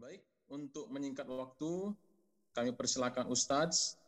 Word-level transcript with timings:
Baik, 0.00 0.24
untuk 0.48 0.88
menyingkat 0.88 1.28
waktu, 1.28 1.92
kami 2.56 2.72
persilakan 2.72 3.28
Ustadz 3.28 4.00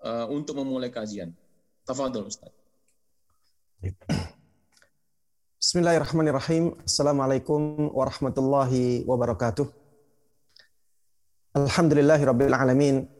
uh, 0.00 0.32
untuk 0.32 0.56
memulai 0.56 0.88
kajian. 0.88 1.41
Tafadhol 1.82 2.30
Ustadz. 2.30 2.54
Bismillahirrahmanirrahim. 5.58 6.78
Assalamualaikum 6.86 7.90
warahmatullahi 7.90 9.02
wabarakatuh. 9.02 9.66
Alhamdulillahi 11.58 12.22
rabbil 12.22 12.54
alamin. 12.54 13.10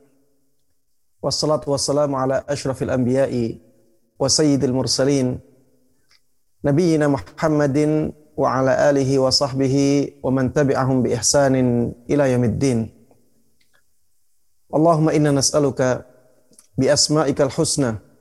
Wassalatu 1.18 1.74
wassalamu 1.74 2.14
ala 2.14 2.46
ashrafil 2.46 2.94
anbiya'i 2.94 3.58
wa 4.14 4.30
sayyidil 4.30 4.70
mursalin. 4.70 5.42
Nabiyyina 6.62 7.10
Muhammadin 7.10 8.14
wa 8.38 8.62
ala 8.62 8.78
alihi 8.94 9.18
wa 9.18 9.34
sahbihi 9.34 10.22
wa 10.22 10.30
man 10.30 10.54
tabi'ahum 10.54 11.02
bi 11.02 11.18
ihsanin 11.18 11.98
ila 12.06 12.30
yamiddin. 12.30 12.94
Allahumma 14.70 15.10
inna 15.18 15.34
nas'aluka 15.34 16.06
bi 16.78 16.86
asma'ikal 16.86 17.50
husna 17.50 18.11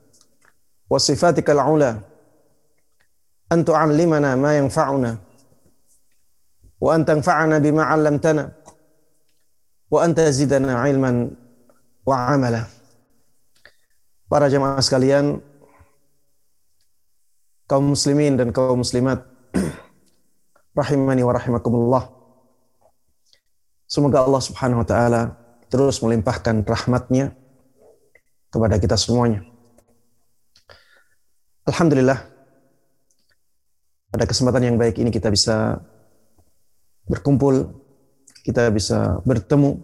wa 0.92 0.98
sifatikal 1.00 1.56
ula 1.64 1.96
an 3.48 3.58
tu'allimana 3.64 4.36
ma 4.36 4.52
yanfa'una 4.60 5.10
wa 6.76 6.88
an 6.92 7.00
tanfa'ana 7.08 7.56
bima 7.64 7.88
'allamtana 7.88 8.44
wa 9.88 9.98
an 10.04 10.12
tazidana 10.12 10.84
'ilman 10.84 11.32
wa 12.04 12.16
'amala 12.28 12.82
Para 14.32 14.48
jemaah 14.48 14.80
sekalian, 14.80 15.44
kaum 17.68 17.92
muslimin 17.92 18.40
dan 18.40 18.48
kaum 18.48 18.80
muslimat 18.80 19.28
rahimani 20.80 21.20
wa 21.20 21.36
rahimakumullah. 21.36 22.08
Semoga 23.84 24.24
Allah 24.24 24.40
Subhanahu 24.40 24.80
wa 24.80 24.88
taala 24.88 25.36
terus 25.68 26.00
melimpahkan 26.00 26.64
rahmatnya 26.64 27.36
kepada 28.48 28.80
kita 28.80 28.96
semuanya. 28.96 29.51
Alhamdulillah, 31.72 32.20
pada 34.12 34.28
kesempatan 34.28 34.60
yang 34.68 34.76
baik 34.76 35.00
ini 35.00 35.08
kita 35.08 35.32
bisa 35.32 35.80
berkumpul, 37.08 37.64
kita 38.44 38.68
bisa 38.68 39.24
bertemu 39.24 39.80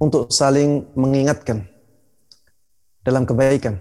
untuk 0.00 0.32
saling 0.32 0.88
mengingatkan 0.96 1.68
dalam 3.04 3.28
kebaikan. 3.28 3.76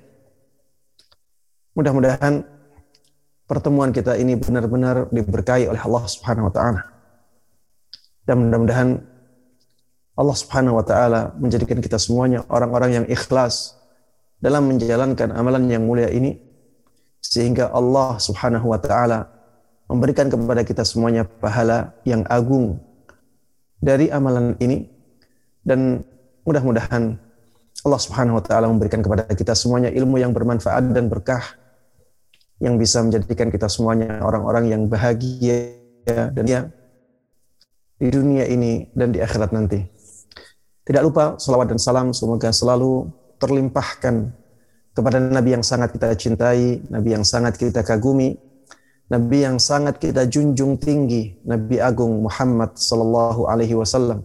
Mudah-mudahan 1.80 2.44
pertemuan 3.48 3.96
kita 3.96 4.20
ini 4.20 4.36
benar-benar 4.36 5.08
diberkahi 5.08 5.72
oleh 5.72 5.80
Allah 5.80 6.04
Subhanahu 6.12 6.52
wa 6.52 6.54
taala. 6.54 6.84
Dan 8.28 8.44
mudah-mudahan 8.44 8.90
Allah 10.20 10.36
Subhanahu 10.36 10.84
wa 10.84 10.84
taala 10.84 11.32
menjadikan 11.40 11.80
kita 11.80 11.96
semuanya 11.96 12.44
orang-orang 12.52 12.92
yang 12.92 13.06
ikhlas 13.08 13.80
dalam 14.44 14.68
menjalankan 14.68 15.32
amalan 15.32 15.64
yang 15.72 15.88
mulia 15.88 16.12
ini 16.12 16.55
sehingga 17.32 17.74
Allah 17.74 18.22
Subhanahu 18.22 18.70
wa 18.70 18.78
taala 18.78 19.26
memberikan 19.90 20.30
kepada 20.30 20.62
kita 20.62 20.86
semuanya 20.86 21.26
pahala 21.26 21.94
yang 22.06 22.26
agung 22.30 22.78
dari 23.82 24.10
amalan 24.10 24.58
ini 24.62 24.90
dan 25.66 26.06
mudah-mudahan 26.46 27.18
Allah 27.86 28.02
Subhanahu 28.02 28.42
wa 28.42 28.44
taala 28.46 28.70
memberikan 28.70 29.02
kepada 29.02 29.26
kita 29.30 29.54
semuanya 29.58 29.90
ilmu 29.90 30.22
yang 30.22 30.34
bermanfaat 30.34 30.90
dan 30.94 31.10
berkah 31.10 31.44
yang 32.62 32.80
bisa 32.80 33.04
menjadikan 33.04 33.52
kita 33.52 33.68
semuanya 33.68 34.24
orang-orang 34.24 34.72
yang 34.72 34.82
bahagia 34.88 35.76
dan 36.06 36.46
ya 36.46 36.62
di 38.00 38.10
dunia 38.12 38.48
ini 38.48 38.92
dan 38.96 39.12
di 39.12 39.20
akhirat 39.20 39.52
nanti. 39.52 39.82
Tidak 40.86 41.02
lupa 41.02 41.36
salawat 41.42 41.74
dan 41.74 41.80
salam 41.82 42.14
semoga 42.14 42.54
selalu 42.54 43.10
terlimpahkan 43.42 44.45
kepada 44.96 45.20
Nabi 45.20 45.60
yang 45.60 45.66
sangat 45.68 45.92
kita 45.92 46.16
cintai, 46.16 46.80
Nabi 46.88 47.10
yang 47.12 47.28
sangat 47.28 47.60
kita 47.60 47.84
kagumi, 47.84 48.40
Nabi 49.12 49.44
yang 49.44 49.60
sangat 49.60 50.00
kita 50.00 50.26
junjung 50.26 50.80
tinggi, 50.80 51.38
Nabi 51.44 51.78
Agung 51.78 52.26
Muhammad 52.26 52.80
Sallallahu 52.80 53.46
Alaihi 53.46 53.76
Wasallam. 53.76 54.24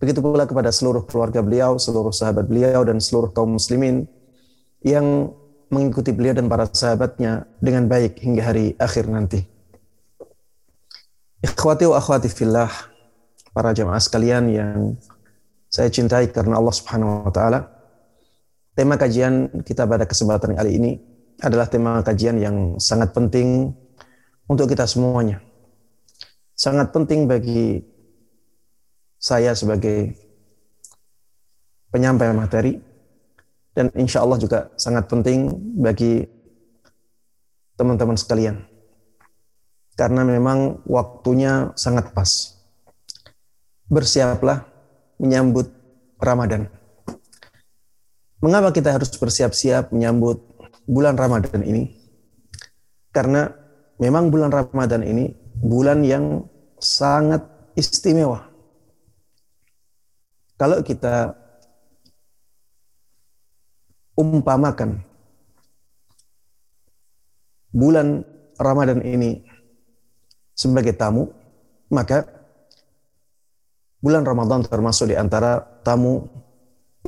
Begitu 0.00 0.24
pula 0.24 0.48
kepada 0.48 0.72
seluruh 0.72 1.04
keluarga 1.04 1.44
beliau, 1.44 1.76
seluruh 1.76 2.10
sahabat 2.10 2.48
beliau, 2.48 2.82
dan 2.88 2.98
seluruh 2.98 3.30
kaum 3.36 3.60
muslimin 3.60 4.08
yang 4.80 5.28
mengikuti 5.68 6.10
beliau 6.10 6.34
dan 6.34 6.48
para 6.48 6.64
sahabatnya 6.66 7.44
dengan 7.60 7.84
baik 7.84 8.16
hingga 8.18 8.42
hari 8.42 8.74
akhir 8.80 9.06
nanti. 9.12 9.44
Ikhwati 11.44 11.84
wa 11.84 12.00
akhwati 12.00 12.32
fillah, 12.32 12.72
para 13.52 13.76
jamaah 13.76 14.00
sekalian 14.00 14.50
yang 14.50 14.96
saya 15.70 15.92
cintai 15.92 16.32
karena 16.32 16.58
Allah 16.58 16.74
Subhanahu 16.74 17.28
wa 17.28 17.32
taala. 17.32 17.79
Tema 18.80 18.96
kajian 18.96 19.60
kita 19.60 19.84
pada 19.84 20.08
kesempatan 20.08 20.56
kali 20.56 20.80
ini 20.80 20.96
adalah 21.44 21.68
tema 21.68 22.00
kajian 22.00 22.40
yang 22.40 22.80
sangat 22.80 23.12
penting 23.12 23.76
untuk 24.48 24.72
kita 24.72 24.88
semuanya. 24.88 25.44
Sangat 26.56 26.88
penting 26.88 27.28
bagi 27.28 27.84
saya 29.20 29.52
sebagai 29.52 30.16
penyampai 31.92 32.32
materi 32.32 32.80
dan 33.76 33.92
insya 34.00 34.24
Allah 34.24 34.40
juga 34.40 34.72
sangat 34.80 35.12
penting 35.12 35.52
bagi 35.76 36.24
teman-teman 37.76 38.16
sekalian. 38.16 38.64
Karena 39.92 40.24
memang 40.24 40.80
waktunya 40.88 41.68
sangat 41.76 42.16
pas. 42.16 42.56
Bersiaplah 43.92 44.64
menyambut 45.20 45.68
Ramadan. 46.16 46.79
Mengapa 48.40 48.72
kita 48.72 48.96
harus 48.96 49.12
bersiap-siap 49.12 49.92
menyambut 49.92 50.40
bulan 50.88 51.12
Ramadan 51.12 51.60
ini? 51.60 51.92
Karena 53.12 53.52
memang 54.00 54.32
bulan 54.32 54.48
Ramadan 54.48 55.04
ini 55.04 55.28
bulan 55.60 56.00
yang 56.00 56.48
sangat 56.80 57.44
istimewa. 57.76 58.48
Kalau 60.56 60.80
kita 60.80 61.36
umpamakan 64.16 65.04
bulan 67.72 68.24
Ramadan 68.56 69.04
ini 69.04 69.44
sebagai 70.56 70.96
tamu, 70.96 71.28
maka 71.92 72.24
bulan 74.00 74.24
Ramadan 74.24 74.64
termasuk 74.64 75.12
di 75.12 75.16
antara 75.16 75.60
tamu 75.84 76.24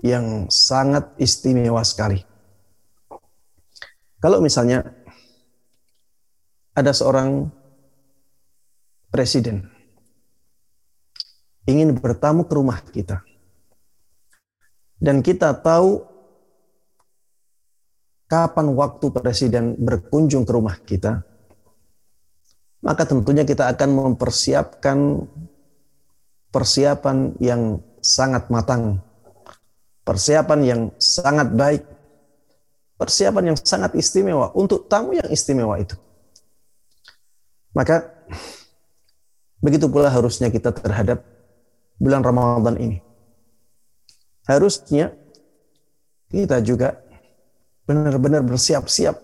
yang 0.02 0.50
sangat 0.50 1.14
istimewa 1.16 1.80
sekali. 1.86 2.20
Kalau 4.18 4.42
misalnya 4.42 4.82
ada 6.74 6.90
seorang 6.90 7.50
presiden 9.10 9.66
ingin 11.66 11.94
bertamu 11.94 12.46
ke 12.46 12.54
rumah 12.58 12.82
kita, 12.82 13.22
dan 15.02 15.18
kita 15.22 15.50
tahu 15.58 16.02
kapan 18.30 18.66
waktu 18.74 19.06
presiden 19.10 19.74
berkunjung 19.78 20.46
ke 20.46 20.52
rumah 20.54 20.78
kita, 20.78 21.26
maka 22.82 23.02
tentunya 23.06 23.42
kita 23.42 23.66
akan 23.70 23.90
mempersiapkan 23.90 25.26
persiapan 26.54 27.34
yang 27.42 27.82
sangat 27.98 28.46
matang, 28.50 29.02
persiapan 30.02 30.60
yang 30.62 30.80
sangat 30.98 31.54
baik, 31.54 31.82
persiapan 32.98 33.54
yang 33.54 33.56
sangat 33.58 33.94
istimewa 33.98 34.50
untuk 34.54 34.86
tamu 34.90 35.14
yang 35.14 35.26
istimewa 35.30 35.78
itu. 35.78 35.94
Maka 37.72 38.12
begitu 39.62 39.88
pula 39.88 40.12
harusnya 40.12 40.52
kita 40.52 40.74
terhadap 40.74 41.24
bulan 41.96 42.20
Ramadan 42.20 42.76
ini. 42.78 42.98
Harusnya 44.44 45.14
kita 46.28 46.58
juga 46.60 46.98
benar-benar 47.86 48.42
bersiap-siap 48.42 49.14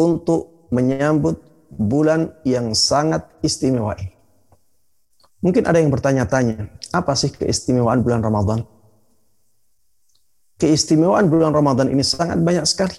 untuk 0.00 0.68
menyambut 0.72 1.40
bulan 1.70 2.32
yang 2.48 2.72
sangat 2.72 3.28
istimewa 3.44 3.92
ini. 4.00 4.16
Mungkin 5.44 5.68
ada 5.68 5.78
yang 5.78 5.92
bertanya-tanya, 5.92 6.72
apa 6.90 7.12
sih 7.12 7.30
keistimewaan 7.30 8.00
bulan 8.00 8.24
Ramadan? 8.24 8.64
Keistimewaan 10.56 11.28
bulan 11.28 11.52
Ramadan 11.52 11.92
ini 11.92 12.04
sangat 12.04 12.40
banyak 12.40 12.64
sekali. 12.64 12.96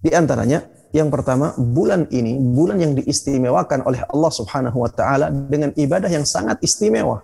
Di 0.00 0.10
antaranya 0.16 0.64
yang 0.90 1.06
pertama, 1.06 1.54
bulan 1.54 2.10
ini 2.10 2.34
bulan 2.34 2.82
yang 2.82 2.92
diistimewakan 2.98 3.86
oleh 3.86 4.02
Allah 4.10 4.32
Subhanahu 4.34 4.74
wa 4.82 4.90
taala 4.90 5.30
dengan 5.30 5.70
ibadah 5.78 6.10
yang 6.10 6.26
sangat 6.26 6.58
istimewa, 6.66 7.22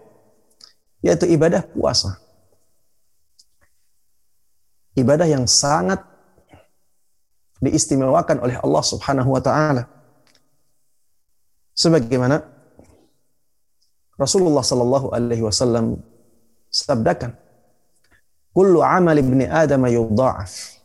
yaitu 1.02 1.26
ibadah 1.26 1.66
puasa. 1.66 2.14
Ibadah 4.94 5.26
yang 5.26 5.44
sangat 5.50 5.98
diistimewakan 7.58 8.38
oleh 8.38 8.56
Allah 8.62 8.82
Subhanahu 8.86 9.34
wa 9.34 9.42
taala. 9.42 9.90
Sebagaimana 11.76 12.40
Rasulullah 14.16 14.64
sallallahu 14.64 15.12
alaihi 15.12 15.44
wasallam 15.44 16.00
sabdakan, 16.70 17.36
"Kullu 18.56 18.80
amal 18.80 19.20
ibni 19.20 19.44
Adam 19.44 19.84
yudha'af." 19.84 20.76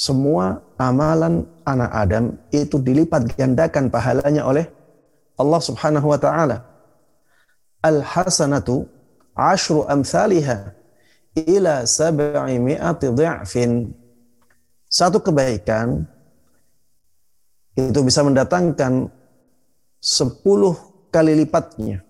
semua 0.00 0.64
amalan 0.80 1.44
anak 1.68 1.90
Adam 1.92 2.24
itu 2.48 2.80
dilipat 2.80 3.36
gandakan 3.36 3.92
pahalanya 3.92 4.48
oleh 4.48 4.64
Allah 5.36 5.60
Subhanahu 5.60 6.08
wa 6.08 6.16
taala. 6.16 6.64
Al 7.84 8.00
hasanatu 8.00 8.88
ashru 9.36 9.84
amsalha 9.84 10.72
ila 11.36 11.84
sab'i 11.84 12.56
mi'ati 12.56 13.12
dhi'fin. 13.12 13.92
Satu 14.88 15.20
kebaikan 15.20 16.08
itu 17.76 18.00
bisa 18.00 18.24
mendatangkan 18.24 19.12
10 20.00 21.12
kali 21.12 21.32
lipatnya. 21.44 22.00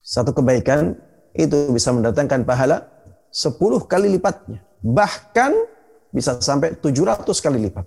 Satu 0.00 0.30
kebaikan 0.30 0.94
itu 1.34 1.74
bisa 1.74 1.90
mendatangkan 1.90 2.46
pahala 2.46 2.86
10 3.34 3.58
kali 3.90 4.06
lipatnya. 4.14 4.62
Bahkan 4.78 5.52
bisa 6.14 6.38
sampai 6.38 6.78
700 6.78 7.26
kali 7.42 7.58
lipat. 7.66 7.82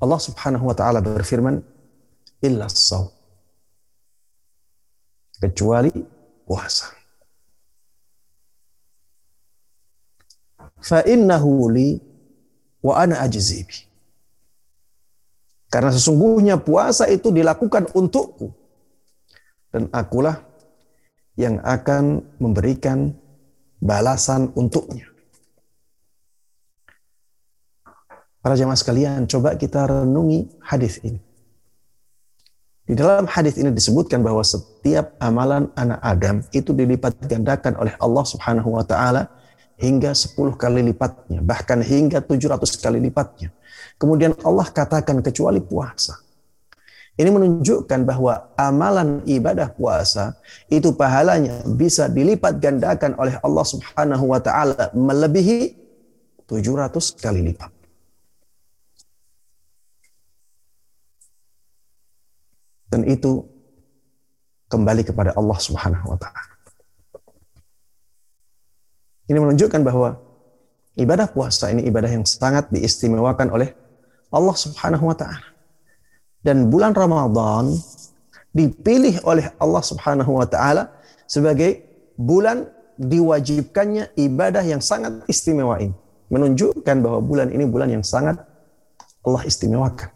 Allah 0.00 0.20
Subhanahu 0.22 0.64
wa 0.64 0.74
taala 0.78 1.04
berfirman, 1.04 1.60
"Illa 2.40 2.64
saum." 2.72 3.12
Kecuali 5.38 5.92
puasa. 6.48 6.90
Fa 10.80 11.04
innahu 11.04 11.68
li 11.70 11.98
wa 12.80 12.96
ana 12.96 13.20
ajzibi. 13.22 13.86
Karena 15.68 15.92
sesungguhnya 15.92 16.56
puasa 16.56 17.04
itu 17.12 17.28
dilakukan 17.28 17.92
untukku 17.92 18.67
dan 19.72 19.88
akulah 19.92 20.40
yang 21.38 21.62
akan 21.62 22.24
memberikan 22.42 23.14
balasan 23.78 24.50
untuknya. 24.58 25.06
Para 28.42 28.54
jemaah 28.54 28.78
sekalian, 28.78 29.26
coba 29.26 29.54
kita 29.54 29.86
renungi 29.86 30.62
hadis 30.62 31.02
ini. 31.04 31.20
Di 32.88 32.96
dalam 32.96 33.28
hadis 33.28 33.60
ini 33.60 33.68
disebutkan 33.68 34.24
bahwa 34.24 34.40
setiap 34.40 35.12
amalan 35.20 35.68
anak 35.76 36.00
Adam 36.00 36.36
itu 36.56 36.72
dilipat 36.72 37.20
gandakan 37.28 37.76
oleh 37.76 37.92
Allah 38.00 38.24
Subhanahu 38.24 38.80
wa 38.80 38.84
taala 38.86 39.28
hingga 39.76 40.16
10 40.16 40.56
kali 40.56 40.80
lipatnya, 40.80 41.44
bahkan 41.44 41.84
hingga 41.84 42.24
700 42.24 42.80
kali 42.80 42.98
lipatnya. 43.04 43.52
Kemudian 44.00 44.32
Allah 44.40 44.66
katakan 44.72 45.20
kecuali 45.20 45.60
puasa. 45.60 46.16
Ini 47.18 47.34
menunjukkan 47.34 48.06
bahwa 48.06 48.54
amalan 48.54 49.26
ibadah 49.26 49.74
puasa 49.74 50.38
itu 50.70 50.94
pahalanya 50.94 51.66
bisa 51.66 52.06
dilipat 52.06 52.62
gandakan 52.62 53.18
oleh 53.18 53.34
Allah 53.42 53.66
Subhanahu 53.66 54.30
wa 54.30 54.38
taala 54.38 54.94
melebihi 54.94 55.74
700 56.46 57.18
kali 57.18 57.42
lipat. 57.50 57.74
Dan 62.86 63.02
itu 63.10 63.42
kembali 64.70 65.02
kepada 65.02 65.34
Allah 65.34 65.58
Subhanahu 65.58 66.14
wa 66.14 66.18
taala. 66.22 66.54
Ini 69.26 69.42
menunjukkan 69.42 69.82
bahwa 69.82 70.22
ibadah 70.94 71.26
puasa 71.34 71.74
ini 71.74 71.82
ibadah 71.82 72.14
yang 72.14 72.22
sangat 72.22 72.70
diistimewakan 72.70 73.50
oleh 73.50 73.74
Allah 74.30 74.54
Subhanahu 74.54 75.10
wa 75.10 75.18
taala. 75.18 75.57
Dan 76.48 76.72
bulan 76.72 76.96
Ramadan 76.96 77.76
dipilih 78.56 79.20
oleh 79.28 79.52
Allah 79.60 79.84
Subhanahu 79.84 80.40
wa 80.40 80.48
taala 80.48 80.96
sebagai 81.28 81.84
bulan 82.16 82.72
diwajibkannya 82.96 84.16
ibadah 84.16 84.64
yang 84.64 84.80
sangat 84.80 85.28
istimewa 85.28 85.76
ini. 85.76 85.92
Menunjukkan 86.32 87.04
bahwa 87.04 87.20
bulan 87.20 87.52
ini 87.52 87.68
bulan 87.68 87.92
yang 87.92 88.00
sangat 88.00 88.40
Allah 89.28 89.44
istimewakan. 89.44 90.08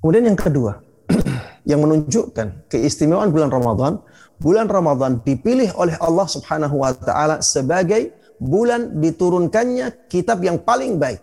Kemudian 0.00 0.24
yang 0.32 0.40
kedua, 0.40 0.80
yang 1.68 1.84
menunjukkan 1.84 2.72
keistimewaan 2.72 3.28
bulan 3.28 3.52
Ramadan, 3.52 4.00
bulan 4.40 4.72
Ramadan 4.72 5.20
dipilih 5.20 5.76
oleh 5.76 6.00
Allah 6.00 6.24
Subhanahu 6.32 6.80
wa 6.80 6.96
taala 6.96 7.44
sebagai 7.44 8.16
bulan 8.40 9.04
diturunkannya 9.04 10.08
kitab 10.08 10.40
yang 10.40 10.56
paling 10.64 10.96
baik 10.96 11.20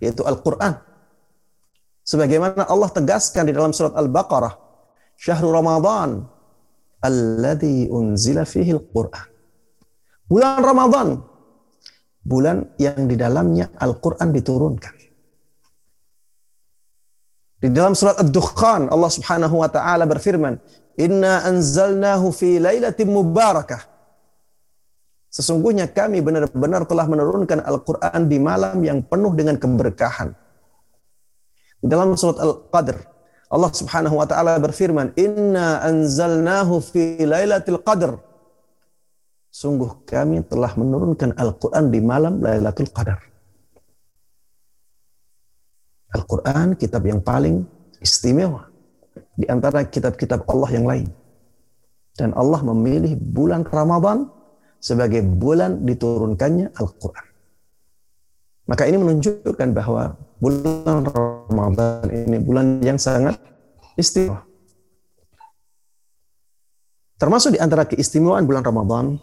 yaitu 0.00 0.24
Al-Qur'an. 0.24 0.93
Sebagaimana 2.04 2.68
Allah 2.68 2.92
tegaskan 2.92 3.48
di 3.48 3.52
dalam 3.56 3.72
surat 3.72 3.96
Al-Baqarah, 3.96 4.52
"Syahrul 5.16 5.56
Ramadan 5.56 6.20
alladzi 7.00 7.88
unzila 7.88 8.44
fihi 8.44 8.76
al-Qur'an." 8.76 9.28
Bulan 10.28 10.60
Ramadan 10.60 11.08
bulan 12.24 12.72
yang 12.80 13.04
di 13.04 13.14
dalamnya 13.14 13.68
Al-Qur'an 13.76 14.32
diturunkan. 14.32 14.94
Di 17.60 17.68
dalam 17.72 17.96
surat 17.96 18.20
Ad-Dukhan 18.20 18.92
Allah 18.92 19.12
Subhanahu 19.12 19.60
wa 19.60 19.68
taala 19.72 20.04
berfirman, 20.04 20.60
"Inna 21.00 21.44
anzalnahu 21.48 22.32
fi 22.32 22.60
lailatin 22.60 23.08
mubarakah." 23.08 23.80
Sesungguhnya 25.32 25.88
kami 25.88 26.20
benar-benar 26.20 26.84
telah 26.84 27.08
menurunkan 27.08 27.64
Al-Qur'an 27.64 28.28
di 28.28 28.36
malam 28.40 28.80
yang 28.84 29.00
penuh 29.04 29.32
dengan 29.32 29.56
keberkahan. 29.56 30.43
Di 31.84 31.92
dalam 31.92 32.16
surat 32.16 32.40
Al-Qadr 32.40 32.96
Allah 33.54 33.70
Subhanahu 33.70 34.18
wa 34.18 34.26
taala 34.26 34.58
berfirman, 34.58 35.14
"Inna 35.14 35.84
anzalnahu 35.84 36.82
fi 36.82 37.22
lailatul 37.22 37.78
qadr." 37.84 38.18
Sungguh 39.54 40.02
kami 40.02 40.42
telah 40.50 40.74
menurunkan 40.74 41.38
Al-Qur'an 41.38 41.86
di 41.94 42.02
malam 42.02 42.42
Lailatul 42.42 42.90
Qadar. 42.90 43.22
Al-Quran 46.10 46.74
kitab 46.74 47.06
yang 47.06 47.22
paling 47.22 47.62
istimewa 48.02 48.66
di 49.38 49.46
antara 49.46 49.86
kitab-kitab 49.86 50.42
Allah 50.50 50.70
yang 50.74 50.86
lain. 50.90 51.08
Dan 52.18 52.34
Allah 52.34 52.66
memilih 52.66 53.14
bulan 53.14 53.62
Ramadan 53.62 54.26
sebagai 54.82 55.22
bulan 55.22 55.86
diturunkannya 55.86 56.74
Al-Quran. 56.74 57.26
Maka 58.64 58.88
ini 58.88 58.96
menunjukkan 58.96 59.68
bahwa 59.76 60.16
bulan 60.40 61.04
Ramadan 61.04 62.08
ini 62.08 62.40
bulan 62.40 62.80
yang 62.80 62.96
sangat 62.96 63.36
istimewa. 64.00 64.40
Termasuk 67.20 67.54
di 67.56 67.60
antara 67.60 67.84
keistimewaan 67.84 68.48
bulan 68.48 68.64
Ramadan, 68.64 69.20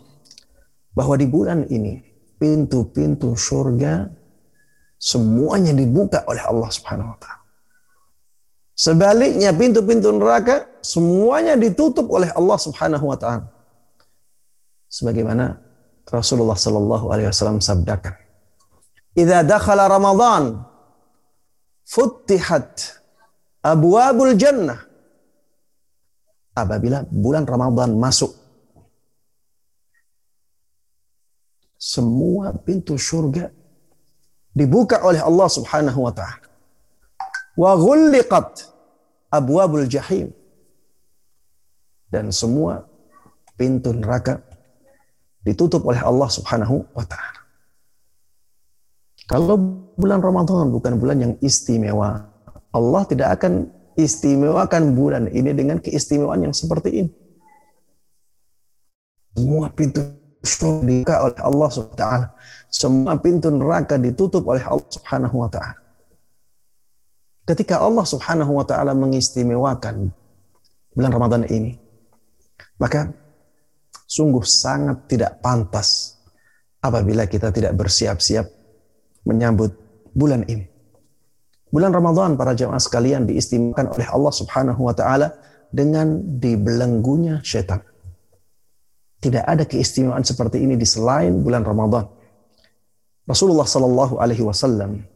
bahwa 0.96 1.16
di 1.18 1.28
bulan 1.28 1.66
ini 1.72 2.04
pintu-pintu 2.38 3.36
surga 3.36 4.10
semuanya 5.02 5.74
dibuka 5.74 6.22
oleh 6.30 6.44
Allah 6.46 6.70
Subhanahu 6.70 7.10
wa 7.16 7.18
taala. 7.18 7.42
Sebaliknya 8.78 9.54
pintu-pintu 9.54 10.10
neraka 10.14 10.70
semuanya 10.82 11.58
ditutup 11.58 12.10
oleh 12.14 12.30
Allah 12.34 12.58
Subhanahu 12.58 13.06
wa 13.10 13.18
taala. 13.18 13.50
Sebagaimana 14.92 15.58
Rasulullah 16.10 16.58
sallallahu 16.60 17.10
alaihi 17.10 17.30
wasallam 17.32 17.64
sabdakan. 17.64 18.21
"Idza 19.18 19.44
dakhala 19.44 19.88
Ramadan 19.92 20.62
futtihat 21.84 23.00
abwabul 23.64 24.36
jannah." 24.38 24.80
Apabila 26.52 27.08
bulan 27.08 27.48
Ramadan 27.48 27.96
masuk 27.96 28.36
semua 31.82 32.54
pintu 32.54 32.94
surga 32.94 33.50
dibuka 34.54 35.02
oleh 35.02 35.18
Allah 35.18 35.50
Subhanahu 35.50 36.06
wa 36.06 36.14
taala. 36.14 36.46
Wa 37.58 37.74
ghulliqat 37.74 38.70
abwabul 39.34 39.90
jahim. 39.90 40.30
Dan 42.12 42.30
semua 42.30 42.86
pintu 43.58 43.96
neraka 43.96 44.44
ditutup 45.42 45.82
oleh 45.90 46.04
Allah 46.04 46.30
Subhanahu 46.30 46.86
wa 46.94 47.06
taala. 47.08 47.41
Kalau 49.32 49.56
bulan 49.96 50.20
Ramadan 50.20 50.76
bukan 50.76 51.00
bulan 51.00 51.24
yang 51.24 51.34
istimewa, 51.40 52.28
Allah 52.76 53.04
tidak 53.08 53.40
akan 53.40 53.72
istimewakan 53.96 54.92
bulan 54.92 55.32
ini 55.32 55.56
dengan 55.56 55.80
keistimewaan 55.80 56.52
yang 56.52 56.56
seperti 56.56 57.08
ini. 57.08 57.12
semua 59.32 59.72
pintu 59.72 60.04
surga 60.44 61.24
oleh 61.24 61.40
Allah 61.40 61.70
Subhanahu 61.72 61.96
wa 61.96 62.02
taala. 62.04 62.28
Semua 62.68 63.14
pintu 63.16 63.48
neraka 63.48 63.96
ditutup 63.96 64.44
oleh 64.52 64.60
Allah 64.68 64.92
Subhanahu 64.92 65.36
wa 65.40 65.48
taala. 65.48 65.80
Ketika 67.48 67.80
Allah 67.80 68.04
Subhanahu 68.04 68.52
wa 68.60 68.68
taala 68.68 68.92
mengistimewakan 68.92 70.12
bulan 70.92 71.12
Ramadan 71.16 71.48
ini, 71.48 71.80
maka 72.76 73.08
sungguh 74.12 74.44
sangat 74.44 75.08
tidak 75.08 75.40
pantas 75.40 76.20
apabila 76.84 77.24
kita 77.32 77.56
tidak 77.56 77.72
bersiap-siap 77.80 78.61
menyambut 79.26 79.72
bulan 80.12 80.44
ini. 80.48 80.68
Bulan 81.72 81.96
Ramadan 81.96 82.36
para 82.36 82.52
jemaah 82.52 82.84
sekalian 82.84 83.24
diistimewakan 83.24 83.96
oleh 83.96 84.08
Allah 84.12 84.34
Subhanahu 84.36 84.82
wa 84.84 84.92
taala 84.92 85.32
dengan 85.72 86.20
dibelenggunya 86.20 87.40
setan. 87.48 87.80
Tidak 89.24 89.46
ada 89.48 89.64
keistimewaan 89.64 90.28
seperti 90.28 90.60
ini 90.60 90.76
di 90.76 90.84
selain 90.84 91.40
bulan 91.40 91.64
Ramadan. 91.64 92.12
Rasulullah 93.24 93.64
Shallallahu 93.64 94.20
alaihi 94.20 94.44
wasallam 94.44 95.08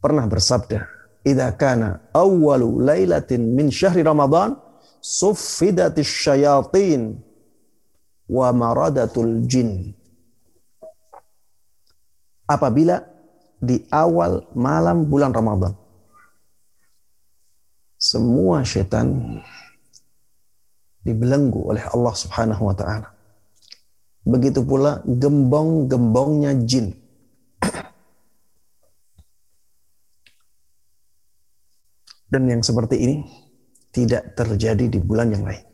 pernah 0.00 0.24
bersabda, 0.24 0.88
"Idza 1.20 1.52
kana 1.60 2.00
awwalu 2.16 2.80
lailatin 2.80 3.52
min 3.52 3.68
syahri 3.68 4.00
Ramadan, 4.00 4.56
suffidatis 5.04 6.08
syayatin 6.08 7.20
wa 8.24 8.48
maradatul 8.56 9.44
jin." 9.44 9.92
Apabila 12.48 13.13
di 13.64 13.80
awal 13.88 14.44
malam 14.52 15.08
bulan 15.08 15.32
Ramadan. 15.32 15.72
Semua 17.96 18.60
setan 18.68 19.40
dibelenggu 21.00 21.72
oleh 21.72 21.84
Allah 21.88 22.14
Subhanahu 22.16 22.68
wa 22.68 22.76
taala. 22.76 23.14
Begitu 24.24 24.64
pula 24.64 25.04
gembong-gembongnya 25.04 26.54
jin. 26.64 26.96
Dan 32.32 32.48
yang 32.48 32.64
seperti 32.64 32.96
ini 33.00 33.24
tidak 33.92 34.32
terjadi 34.36 34.88
di 34.88 34.98
bulan 35.00 35.32
yang 35.32 35.44
lain. 35.44 35.64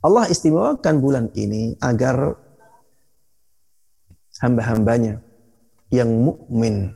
Allah 0.00 0.24
istimewakan 0.32 1.00
bulan 1.04 1.28
ini 1.36 1.76
agar 1.76 2.32
hamba-hambanya 4.40 5.20
yang 5.90 6.10
mukmin 6.10 6.94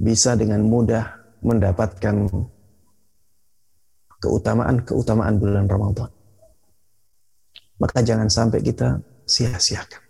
bisa 0.00 0.34
dengan 0.34 0.64
mudah 0.64 1.04
mendapatkan 1.44 2.28
keutamaan-keutamaan 4.24 5.36
bulan 5.36 5.68
Ramadan. 5.68 6.10
Maka 7.76 8.00
jangan 8.00 8.32
sampai 8.32 8.64
kita 8.64 9.04
sia-siakan. 9.28 10.00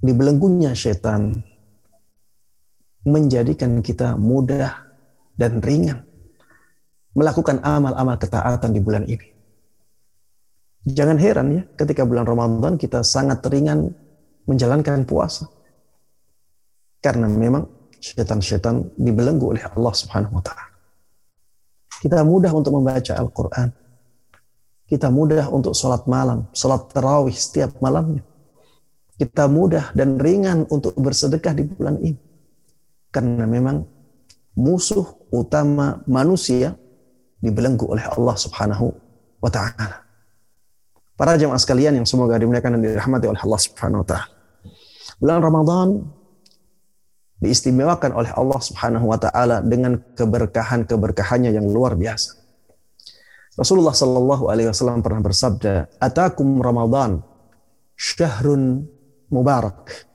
Dibelenggunya 0.00 0.72
setan 0.72 1.36
menjadikan 3.04 3.82
kita 3.84 4.14
mudah 4.16 4.72
dan 5.34 5.58
ringan 5.60 6.06
melakukan 7.18 7.58
amal-amal 7.66 8.14
ketaatan 8.14 8.70
di 8.70 8.80
bulan 8.80 9.04
ini. 9.10 9.28
Jangan 10.88 11.18
heran 11.18 11.48
ya 11.52 11.62
ketika 11.74 12.06
bulan 12.06 12.24
Ramadan 12.24 12.78
kita 12.78 13.02
sangat 13.02 13.42
ringan 13.50 13.90
menjalankan 14.48 15.04
puasa. 15.04 15.46
Karena 16.98 17.28
memang 17.28 17.68
setan-setan 18.00 18.96
dibelenggu 18.96 19.54
oleh 19.54 19.62
Allah 19.62 19.94
Subhanahu 19.94 20.40
wa 20.40 20.42
taala. 20.42 20.66
Kita 21.98 22.22
mudah 22.22 22.50
untuk 22.54 22.72
membaca 22.74 23.12
Al-Qur'an. 23.14 23.70
Kita 24.88 25.12
mudah 25.12 25.52
untuk 25.52 25.76
sholat 25.76 26.08
malam, 26.08 26.48
sholat 26.56 26.88
tarawih 26.90 27.34
setiap 27.34 27.76
malamnya. 27.84 28.24
Kita 29.18 29.50
mudah 29.50 29.92
dan 29.92 30.16
ringan 30.16 30.64
untuk 30.70 30.96
bersedekah 30.96 31.52
di 31.52 31.66
bulan 31.66 31.98
ini. 32.00 32.16
Karena 33.10 33.44
memang 33.44 33.82
musuh 34.54 35.04
utama 35.34 36.00
manusia 36.06 36.78
dibelenggu 37.42 37.90
oleh 37.90 38.06
Allah 38.06 38.36
Subhanahu 38.38 38.94
wa 39.42 39.50
taala. 39.50 40.06
Para 41.18 41.34
jemaah 41.34 41.58
sekalian 41.58 41.98
yang 41.98 42.06
semoga 42.06 42.38
dimuliakan 42.38 42.78
dan 42.78 42.94
dirahmati 42.94 43.26
oleh 43.26 43.42
Allah 43.42 43.60
Subhanahu 43.60 44.06
wa 44.06 44.08
taala. 44.08 44.37
Bulan 45.18 45.42
Ramadan 45.42 45.88
diistimewakan 47.38 48.14
oleh 48.14 48.30
Allah 48.34 48.60
Subhanahu 48.62 49.10
wa 49.10 49.18
taala 49.18 49.62
dengan 49.62 49.98
keberkahan-keberkahannya 50.14 51.54
yang 51.54 51.66
luar 51.66 51.94
biasa. 51.94 52.38
Rasulullah 53.58 53.94
Shallallahu 53.94 54.46
alaihi 54.46 54.70
wasallam 54.70 55.02
pernah 55.02 55.22
bersabda, 55.22 55.98
"Atakum 55.98 56.62
Ramadan 56.62 57.22
syahrun 57.98 58.86
mubarak." 59.30 60.06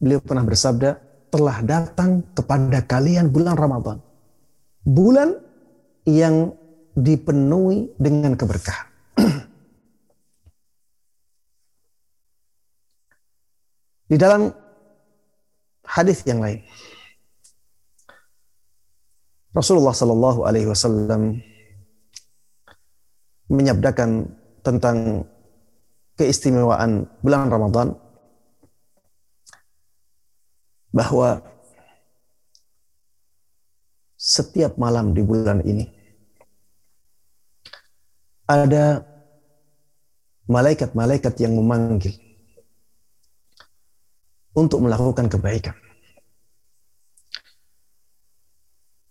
Beliau 0.00 0.24
pernah 0.24 0.44
bersabda, 0.48 0.96
"Telah 1.28 1.58
datang 1.60 2.24
kepada 2.32 2.80
kalian 2.88 3.28
bulan 3.28 3.56
Ramadan." 3.56 4.00
Bulan 4.88 5.36
yang 6.08 6.56
dipenuhi 6.96 7.92
dengan 8.00 8.32
keberkahan. 8.32 8.88
Di 14.08 14.16
dalam 14.16 14.48
hadis 15.84 16.24
yang 16.24 16.40
lain, 16.40 16.64
Rasulullah 19.52 19.92
Shallallahu 19.92 20.48
Alaihi 20.48 20.68
Wasallam 20.68 21.36
menyabdakan 23.52 24.32
tentang 24.64 25.28
keistimewaan 26.16 27.04
bulan 27.20 27.52
Ramadan 27.52 27.96
bahwa 30.92 31.44
setiap 34.16 34.76
malam 34.80 35.12
di 35.12 35.20
bulan 35.20 35.60
ini 35.62 35.84
ada 38.48 39.04
malaikat-malaikat 40.48 41.36
yang 41.44 41.54
memanggil 41.54 42.27
untuk 44.54 44.84
melakukan 44.84 45.28
kebaikan. 45.28 45.76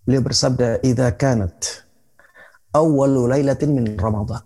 Beliau 0.07 0.23
bersabda, 0.23 0.79
"Idza 0.87 1.11
kanat 1.19 1.83
awwalu 2.71 3.27
lailatin 3.27 3.75
min 3.75 3.99
Ramadan." 3.99 4.39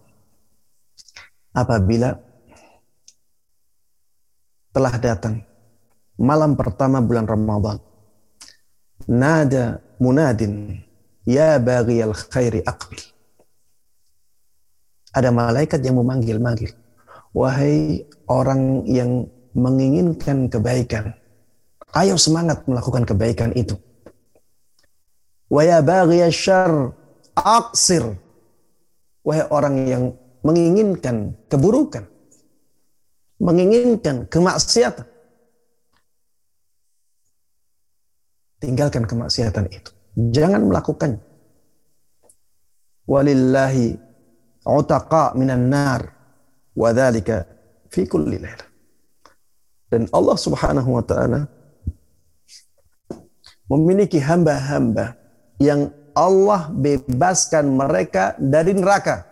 Apabila 1.53 2.17
telah 4.71 4.95
datang 4.97 5.45
malam 6.17 6.57
pertama 6.57 6.97
bulan 7.03 7.29
Ramadan, 7.29 7.77
nada 9.05 9.85
munadin, 10.01 10.81
ya 11.27 11.61
baghiyal 11.61 12.15
khairi 12.15 12.65
aqbil. 12.65 13.01
Ada 15.11 15.29
malaikat 15.29 15.83
yang 15.83 15.99
memanggil-manggil, 15.99 16.71
wahai 17.35 18.07
orang 18.31 18.87
yang 18.87 19.27
menginginkan 19.53 20.47
kebaikan. 20.47 21.15
Ayo 21.91 22.15
semangat 22.15 22.63
melakukan 22.67 23.03
kebaikan 23.03 23.51
itu. 23.51 23.75
Wa 25.51 25.67
ya 25.67 25.83
syar 26.31 26.95
aksir. 27.35 28.15
Wahai 29.21 29.45
orang 29.51 29.75
yang 29.85 30.03
menginginkan 30.41 31.35
keburukan. 31.51 32.07
Menginginkan 33.37 34.25
kemaksiatan. 34.31 35.05
Tinggalkan 38.61 39.03
kemaksiatan 39.03 39.65
itu. 39.73 39.91
Jangan 40.15 40.63
melakukannya. 40.69 41.19
Walillahi 43.09 43.99
utaqa 44.63 45.35
minan 45.35 45.67
nar. 45.67 46.01
Wadhalika 46.71 47.43
fi 47.91 48.07
kulli 48.07 48.39
laylah. 48.39 48.70
Dan 49.91 50.07
Allah 50.15 50.39
Subhanahu 50.39 50.95
wa 50.95 51.03
taala 51.03 51.51
memiliki 53.67 54.23
hamba-hamba 54.23 55.19
yang 55.59 55.91
Allah 56.11 56.71
bebaskan 56.71 57.75
mereka 57.75 58.35
dari 58.39 58.71
neraka. 58.75 59.27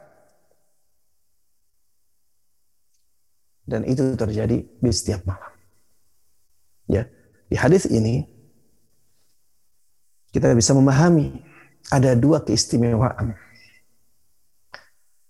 Dan 3.63 3.85
itu 3.85 4.15
terjadi 4.19 4.65
di 4.65 4.91
setiap 4.91 5.23
malam. 5.23 5.53
Ya, 6.89 7.05
di 7.47 7.55
hadis 7.55 7.85
ini 7.85 8.25
kita 10.33 10.51
bisa 10.57 10.73
memahami 10.73 11.37
ada 11.93 12.17
dua 12.17 12.41
keistimewaan 12.41 13.37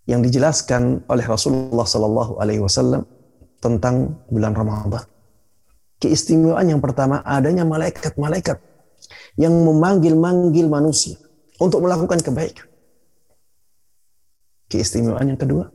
yang 0.08 0.26
dijelaskan 0.26 1.06
oleh 1.06 1.26
Rasulullah 1.28 1.86
Sallallahu 1.86 2.42
Alaihi 2.42 2.64
Wasallam 2.64 3.06
tentang 3.60 4.24
bulan 4.32 4.56
Ramadan. 4.56 5.19
Keistimewaan 6.00 6.72
yang 6.72 6.80
pertama 6.80 7.20
adanya 7.28 7.68
malaikat-malaikat 7.68 8.58
yang 9.36 9.52
memanggil-manggil 9.52 10.72
manusia 10.72 11.20
untuk 11.60 11.84
melakukan 11.84 12.24
kebaikan. 12.24 12.68
Keistimewaan 14.72 15.36
yang 15.36 15.40
kedua, 15.40 15.68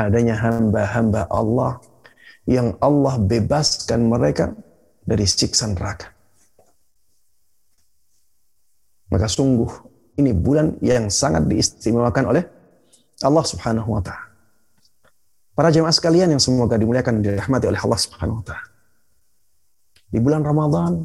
adanya 0.00 0.38
hamba-hamba 0.40 1.28
Allah 1.28 1.80
yang 2.48 2.78
Allah 2.80 3.20
bebaskan 3.20 4.06
mereka 4.06 4.54
dari 5.04 5.26
siksa 5.28 5.68
neraka. 5.68 6.14
Maka 9.12 9.26
sungguh 9.26 9.70
ini 10.16 10.32
bulan 10.32 10.78
yang 10.80 11.12
sangat 11.12 11.44
diistimewakan 11.46 12.32
oleh 12.32 12.42
Allah 13.20 13.44
Subhanahu 13.44 13.92
wa 13.92 14.02
taala. 14.04 14.24
Para 15.56 15.72
jemaah 15.72 15.92
sekalian 15.92 16.36
yang 16.36 16.42
semoga 16.42 16.76
dimuliakan 16.76 17.20
dan 17.20 17.36
dirahmati 17.36 17.66
oleh 17.68 17.80
Allah 17.80 18.00
Subhanahu 18.00 18.40
wa 18.40 18.44
taala. 18.44 18.75
Di 20.06 20.18
bulan 20.22 20.46
Ramadan 20.46 21.02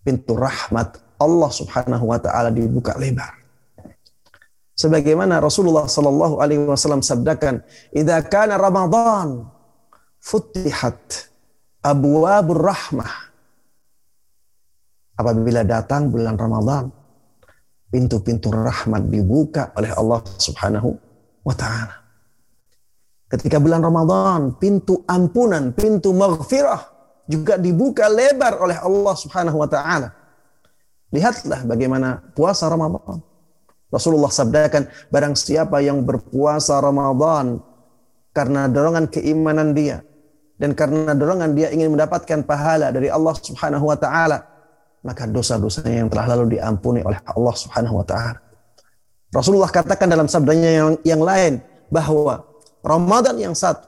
pintu 0.00 0.38
rahmat 0.38 1.18
Allah 1.20 1.50
Subhanahu 1.52 2.04
wa 2.08 2.18
taala 2.20 2.48
dibuka 2.52 2.96
lebar. 2.96 3.32
Sebagaimana 4.76 5.40
Rasulullah 5.40 5.88
sallallahu 5.88 6.36
alaihi 6.36 6.68
wasallam 6.68 7.00
sabdakan, 7.00 7.64
"Idza 7.96 8.20
kana 8.28 8.60
Ramadan 8.60 9.48
futihat 10.20 11.32
abwabur 11.80 12.60
rahmah." 12.60 13.12
Apabila 15.16 15.64
datang 15.64 16.12
bulan 16.12 16.36
Ramadan, 16.36 16.92
pintu-pintu 17.88 18.52
rahmat 18.52 19.08
dibuka 19.08 19.72
oleh 19.80 19.96
Allah 19.96 20.20
Subhanahu 20.36 20.92
wa 21.40 21.54
taala. 21.56 22.04
Ketika 23.32 23.56
bulan 23.56 23.80
Ramadan, 23.80 24.60
pintu 24.60 25.02
ampunan, 25.08 25.72
pintu 25.72 26.12
maghfirah 26.12 26.95
juga 27.26 27.58
dibuka 27.58 28.06
lebar 28.06 28.58
oleh 28.62 28.78
Allah 28.78 29.14
Subhanahu 29.18 29.58
wa 29.58 29.68
taala. 29.68 30.14
Lihatlah 31.10 31.66
bagaimana 31.66 32.22
puasa 32.34 32.66
Ramadan. 32.70 33.22
Rasulullah 33.86 34.30
sabdakan, 34.30 34.90
barang 35.14 35.34
siapa 35.38 35.78
yang 35.78 36.02
berpuasa 36.02 36.82
Ramadan 36.82 37.62
karena 38.34 38.66
dorongan 38.66 39.06
keimanan 39.06 39.70
dia 39.70 40.02
dan 40.58 40.74
karena 40.74 41.14
dorongan 41.14 41.54
dia 41.54 41.70
ingin 41.70 41.94
mendapatkan 41.94 42.42
pahala 42.42 42.90
dari 42.90 43.06
Allah 43.06 43.34
Subhanahu 43.38 43.86
wa 43.86 43.98
taala, 43.98 44.42
maka 45.06 45.28
dosa-dosanya 45.30 46.02
yang 46.02 46.10
telah 46.10 46.34
lalu 46.34 46.58
diampuni 46.58 47.00
oleh 47.06 47.22
Allah 47.22 47.54
Subhanahu 47.54 48.02
wa 48.02 48.06
taala. 48.06 48.38
Rasulullah 49.30 49.70
katakan 49.70 50.10
dalam 50.10 50.26
sabdanya 50.26 50.70
yang, 50.70 50.90
yang 51.06 51.22
lain 51.22 51.62
bahwa 51.90 52.42
Ramadan 52.82 53.36
yang 53.38 53.54
satu 53.54 53.86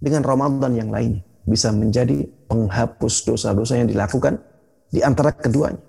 dengan 0.00 0.24
Ramadan 0.24 0.72
yang 0.76 0.90
lain 0.92 1.20
bisa 1.50 1.74
menjadi 1.74 2.22
penghapus 2.46 3.26
dosa-dosa 3.26 3.82
yang 3.82 3.90
dilakukan 3.90 4.38
di 4.86 5.02
antara 5.02 5.34
keduanya. 5.34 5.82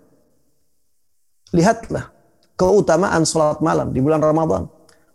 Lihatlah 1.53 2.10
keutamaan 2.58 3.22
salat 3.22 3.62
malam 3.62 3.94
di 3.94 4.01
bulan 4.01 4.25
Ramadan. 4.25 4.65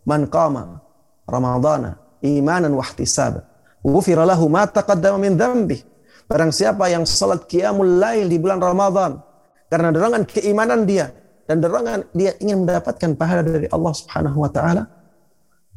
Man 0.06 0.30
qama 0.30 0.78
Ramadana 1.26 1.98
imanan 2.22 2.70
wa 2.78 2.84
ihtisaba, 2.86 3.42
ghufira 3.82 4.22
lahu 4.22 4.46
ma 4.46 4.70
taqaddama 4.70 5.18
min 5.18 5.34
dhanbi. 5.34 5.82
Barang 6.30 6.54
siapa 6.54 6.86
yang 6.90 7.02
salat 7.06 7.46
qiyamul 7.50 7.98
lail 8.02 8.30
di 8.30 8.38
bulan 8.38 8.62
Ramadan 8.62 9.18
karena 9.66 9.90
dorongan 9.90 10.22
keimanan 10.26 10.86
dia 10.86 11.10
dan 11.46 11.62
dorongan 11.62 12.06
dia 12.14 12.34
ingin 12.42 12.66
mendapatkan 12.66 13.14
pahala 13.14 13.42
dari 13.46 13.66
Allah 13.70 13.92
Subhanahu 13.94 14.38
wa 14.42 14.50
taala, 14.50 14.82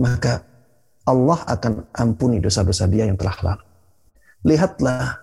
maka 0.01 0.41
Allah 1.05 1.39
akan 1.45 1.89
ampuni 1.93 2.37
dosa-dosa 2.41 2.85
dia 2.89 3.05
yang 3.05 3.17
telah 3.17 3.37
lalu. 3.41 3.68
Lihatlah 4.45 5.19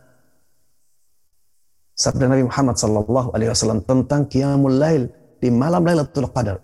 sabda 1.96 2.28
Nabi 2.28 2.44
Muhammad 2.44 2.76
sallallahu 2.76 3.32
alaihi 3.32 3.50
wasallam 3.52 3.80
tentang 3.84 4.28
qiyamul 4.28 4.76
lail 4.76 5.08
di 5.40 5.48
malam 5.48 5.84
Lailatul 5.84 6.28
Qadar. 6.28 6.60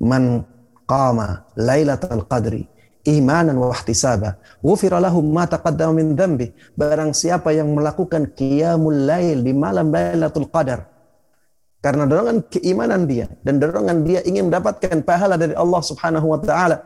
Man 0.00 0.42
qama 0.88 1.44
Lailatul 1.54 2.24
Qadri 2.24 2.64
imanan 3.02 3.58
wa 3.58 3.74
ihtisaba 3.74 4.38
ghufira 4.62 5.02
lahu 5.02 5.20
ma 5.20 5.44
taqaddama 5.44 6.00
min 6.00 6.16
dhanbi. 6.16 6.54
Barang 6.78 7.12
siapa 7.12 7.52
yang 7.52 7.68
melakukan 7.76 8.32
qiyamul 8.32 9.04
lail 9.04 9.44
di 9.44 9.52
malam 9.52 9.92
Lailatul 9.92 10.48
Qadar 10.48 10.92
karena 11.82 12.06
dorongan 12.06 12.46
keimanan 12.46 13.10
dia 13.10 13.26
dan 13.42 13.58
dorongan 13.58 14.06
dia 14.06 14.22
ingin 14.22 14.46
mendapatkan 14.46 15.02
pahala 15.02 15.34
dari 15.34 15.50
Allah 15.58 15.82
Subhanahu 15.82 16.30
wa 16.30 16.38
taala, 16.38 16.78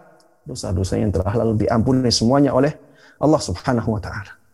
dosa-dosa 0.48 0.96
yang 0.96 1.12
telah 1.12 1.37
lalu 1.37 1.68
diampuni 1.68 2.09
semuanya 2.09 2.57
oleh 2.57 2.72
Allah 3.20 3.37
Subhanahu 3.37 3.92
wa 3.92 4.00
taala. 4.00 4.45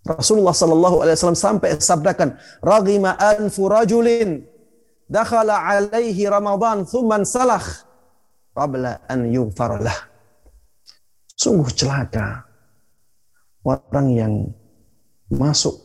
Rasulullah 0.00 0.56
Sallallahu 0.56 1.04
Alaihi 1.04 1.16
Wasallam 1.16 1.38
sampai 1.38 1.76
sabdakan, 1.76 2.40
"Ragima 2.64 3.20
anfu 3.20 3.68
rajulin 3.68 4.48
dakhala 5.04 5.60
alaihi 5.60 6.24
Ramadan 6.24 6.88
thumman 6.88 7.28
salah 7.28 7.60
qabla 8.56 9.04
an 9.06 9.28
yughfar 9.28 9.80
lah." 9.80 9.98
Sungguh 11.36 11.68
celaka 11.72 12.48
orang 13.64 14.06
yang 14.12 14.32
masuk 15.28 15.76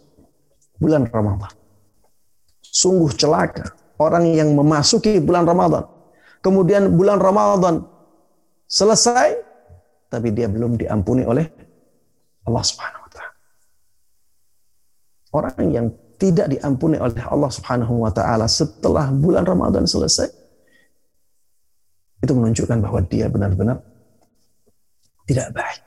bulan 0.80 1.08
Ramadan. 1.12 1.52
Sungguh 2.64 3.12
celaka 3.16 3.72
orang 4.00 4.32
yang 4.32 4.52
memasuki 4.56 5.20
bulan 5.20 5.48
Ramadan. 5.48 5.88
Kemudian 6.44 6.92
bulan 6.96 7.20
Ramadan 7.20 7.84
selesai 8.68 9.40
tapi 10.10 10.32
dia 10.32 10.48
belum 10.48 10.80
diampuni 10.80 11.28
oleh 11.28 11.46
Allah 12.46 12.64
Subhanahu 12.64 13.05
orang 15.36 15.68
yang 15.68 15.88
tidak 16.16 16.48
diampuni 16.48 16.96
oleh 16.96 17.20
Allah 17.28 17.52
Subhanahu 17.52 18.08
wa 18.08 18.12
taala 18.12 18.48
setelah 18.48 19.12
bulan 19.12 19.44
Ramadan 19.44 19.84
selesai 19.84 20.32
itu 22.24 22.32
menunjukkan 22.32 22.80
bahwa 22.80 23.04
dia 23.06 23.28
benar-benar 23.28 23.84
tidak 25.28 25.52
baik. 25.52 25.82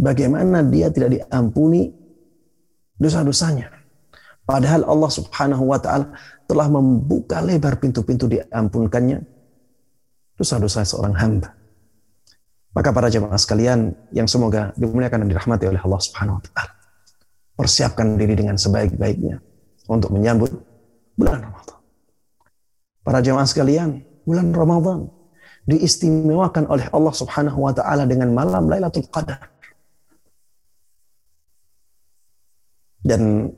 Bagaimana 0.00 0.64
dia 0.64 0.88
tidak 0.88 1.12
diampuni 1.12 1.92
dosa-dosanya? 2.96 3.68
Padahal 4.46 4.86
Allah 4.86 5.10
Subhanahu 5.10 5.64
wa 5.68 5.78
taala 5.82 6.14
telah 6.48 6.66
membuka 6.70 7.42
lebar 7.42 7.76
pintu-pintu 7.82 8.30
diampunkannya 8.30 9.20
dosa-dosa 10.38 10.86
seorang 10.86 11.14
hamba. 11.18 11.52
Maka 12.70 12.94
para 12.94 13.10
jemaah 13.10 13.36
sekalian 13.36 13.92
yang 14.14 14.30
semoga 14.30 14.70
dimuliakan 14.78 15.26
dan 15.26 15.28
dirahmati 15.28 15.66
oleh 15.66 15.82
Allah 15.82 16.00
Subhanahu 16.00 16.38
wa 16.38 16.44
taala 16.46 16.79
persiapkan 17.54 18.16
diri 18.16 18.34
dengan 18.38 18.56
sebaik-baiknya 18.56 19.42
untuk 19.90 20.14
menyambut 20.14 20.50
bulan 21.18 21.44
Ramadan. 21.44 21.78
Para 23.00 23.18
jemaah 23.24 23.48
sekalian, 23.48 24.04
bulan 24.28 24.54
Ramadan 24.54 25.10
diistimewakan 25.66 26.70
oleh 26.70 26.86
Allah 26.92 27.14
Subhanahu 27.14 27.58
wa 27.66 27.72
taala 27.74 28.06
dengan 28.06 28.30
malam 28.32 28.70
Lailatul 28.70 29.08
Qadar. 29.10 29.50
Dan 33.00 33.48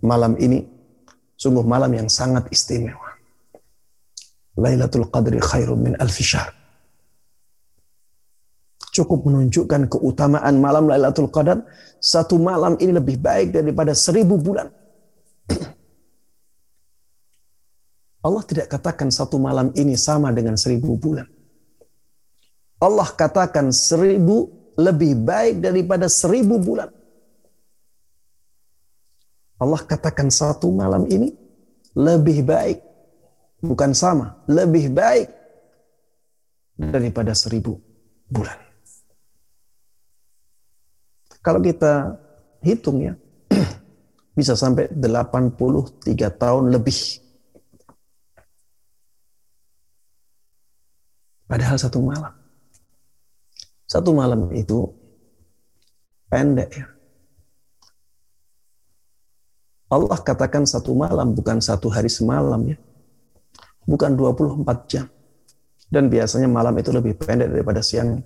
malam 0.00 0.40
ini 0.40 0.64
sungguh 1.36 1.62
malam 1.62 1.92
yang 1.92 2.08
sangat 2.08 2.48
istimewa. 2.48 3.12
Lailatul 4.56 5.06
Qadri 5.12 5.36
khairum 5.36 5.84
min 5.84 5.92
alfi 6.00 6.24
syahr 6.24 6.48
cukup 8.96 9.28
menunjukkan 9.28 9.92
keutamaan 9.92 10.54
malam 10.56 10.88
Lailatul 10.88 11.28
Qadar. 11.28 11.60
Satu 12.00 12.40
malam 12.40 12.80
ini 12.80 12.92
lebih 12.96 13.20
baik 13.20 13.52
daripada 13.52 13.92
seribu 13.92 14.40
bulan. 14.40 14.72
Allah 18.26 18.42
tidak 18.48 18.66
katakan 18.72 19.12
satu 19.12 19.36
malam 19.36 19.68
ini 19.76 19.94
sama 20.00 20.32
dengan 20.32 20.56
seribu 20.56 20.96
bulan. 20.96 21.28
Allah 22.80 23.08
katakan 23.12 23.72
seribu 23.72 24.48
lebih 24.76 25.16
baik 25.16 25.60
daripada 25.64 26.08
seribu 26.08 26.60
bulan. 26.60 26.92
Allah 29.56 29.80
katakan 29.80 30.28
satu 30.28 30.68
malam 30.68 31.08
ini 31.08 31.32
lebih 31.96 32.44
baik. 32.44 32.84
Bukan 33.64 33.96
sama, 33.96 34.44
lebih 34.44 34.92
baik 34.92 35.32
daripada 36.76 37.32
seribu 37.32 37.80
bulan. 38.28 38.65
Kalau 41.46 41.62
kita 41.62 42.18
hitung 42.58 43.06
ya, 43.06 43.14
bisa 44.38 44.58
sampai 44.58 44.90
83 44.90 45.54
tahun 46.42 46.74
lebih. 46.74 47.22
Padahal 51.46 51.78
satu 51.78 52.02
malam. 52.02 52.34
Satu 53.86 54.10
malam 54.10 54.50
itu 54.50 54.90
pendek 56.26 56.74
ya. 56.74 56.86
Allah 59.86 60.18
katakan 60.18 60.66
satu 60.66 60.98
malam 60.98 61.30
bukan 61.30 61.62
satu 61.62 61.86
hari 61.86 62.10
semalam 62.10 62.58
ya. 62.66 62.74
Bukan 63.86 64.18
24 64.18 64.90
jam. 64.90 65.06
Dan 65.86 66.10
biasanya 66.10 66.50
malam 66.50 66.74
itu 66.74 66.90
lebih 66.90 67.14
pendek 67.14 67.54
daripada 67.54 67.78
siang. 67.78 68.18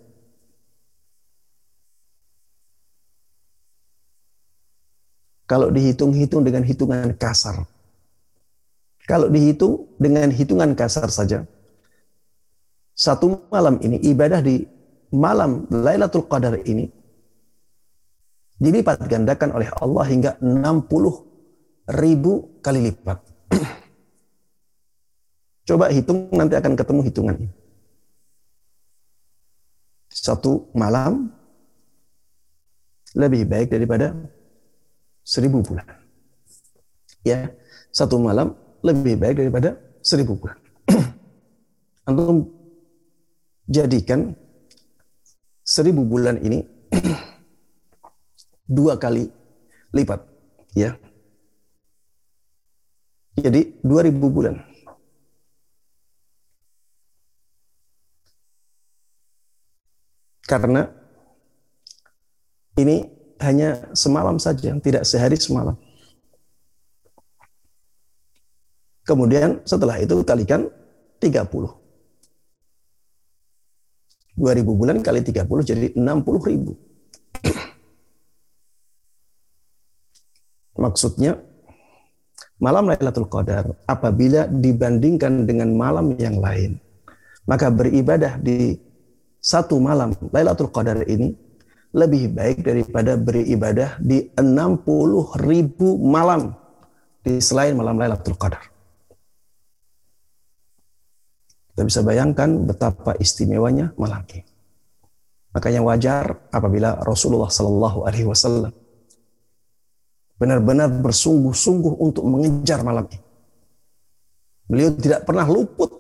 Kalau 5.51 5.67
dihitung-hitung 5.75 6.47
dengan 6.47 6.63
hitungan 6.63 7.11
kasar. 7.19 7.67
Kalau 9.03 9.27
dihitung 9.27 9.91
dengan 9.99 10.31
hitungan 10.31 10.79
kasar 10.79 11.11
saja, 11.11 11.43
satu 12.95 13.51
malam 13.51 13.83
ini 13.83 13.99
ibadah 13.99 14.39
di 14.39 14.63
malam 15.11 15.67
Lailatul 15.75 16.31
Qadar 16.31 16.55
ini 16.63 16.87
dilipat 18.63 19.03
gandakan 19.11 19.59
oleh 19.59 19.67
Allah 19.75 20.05
hingga 20.07 20.31
60 20.39 21.99
ribu 21.99 22.63
kali 22.63 22.87
lipat. 22.87 23.19
Coba 25.67 25.91
hitung 25.91 26.31
nanti 26.31 26.55
akan 26.55 26.79
ketemu 26.79 27.01
hitungannya. 27.11 27.51
Satu 30.15 30.71
malam 30.79 31.35
lebih 33.19 33.51
baik 33.51 33.75
daripada 33.75 34.15
seribu 35.25 35.63
bulan. 35.63 35.87
Ya, 37.25 37.53
satu 37.93 38.17
malam 38.17 38.57
lebih 38.81 39.21
baik 39.21 39.37
daripada 39.41 39.77
seribu 40.01 40.41
bulan. 40.41 40.57
Antum 42.09 42.49
jadikan 43.69 44.33
seribu 45.63 46.03
bulan 46.09 46.41
ini 46.41 46.65
dua 48.77 48.97
kali 48.97 49.29
lipat, 49.93 50.21
ya. 50.73 50.97
Jadi 53.37 53.81
dua 53.85 54.05
ribu 54.05 54.29
bulan. 54.29 54.59
Karena 60.51 60.83
ini 62.75 63.20
hanya 63.41 63.89
semalam 63.97 64.37
saja, 64.37 64.77
tidak 64.79 65.09
sehari 65.09 65.37
semalam. 65.41 65.77
Kemudian 69.05 69.65
setelah 69.67 69.99
itu 69.99 70.23
kalikan 70.23 70.71
30. 71.19 71.81
2000 74.41 74.65
bulan 74.65 75.03
kali 75.05 75.21
30 75.21 75.45
jadi 75.67 75.87
60 75.93 76.49
ribu. 76.49 76.73
Maksudnya 80.81 81.37
malam 82.61 82.89
Lailatul 82.89 83.29
Qadar 83.29 83.73
apabila 83.85 84.49
dibandingkan 84.49 85.45
dengan 85.49 85.73
malam 85.77 86.17
yang 86.17 86.41
lain 86.41 86.81
maka 87.49 87.73
beribadah 87.73 88.37
di 88.37 88.77
satu 89.41 89.81
malam 89.81 90.13
Lailatul 90.29 90.69
Qadar 90.69 91.03
ini 91.09 91.33
lebih 91.91 92.31
baik 92.31 92.63
daripada 92.63 93.19
beribadah 93.19 93.99
di 93.99 94.31
60 94.39 95.43
ribu 95.43 95.99
malam 95.99 96.55
di 97.21 97.43
selain 97.43 97.75
malam 97.75 97.99
Lailatul 97.99 98.39
Qadar. 98.39 98.63
Kita 101.75 101.83
bisa 101.83 102.01
bayangkan 102.07 102.63
betapa 102.63 103.19
istimewanya 103.19 103.91
malam 103.99 104.23
ini. 104.31 104.47
Makanya 105.51 105.83
wajar 105.83 106.47
apabila 106.55 107.03
Rasulullah 107.03 107.51
Sallallahu 107.51 108.07
Alaihi 108.07 108.27
Wasallam 108.31 108.71
benar-benar 110.39 110.89
bersungguh-sungguh 111.03 111.99
untuk 111.99 112.23
mengejar 112.23 112.87
malam 112.87 113.11
ini. 113.11 113.27
Beliau 114.71 114.95
tidak 114.95 115.27
pernah 115.27 115.43
luput 115.51 115.91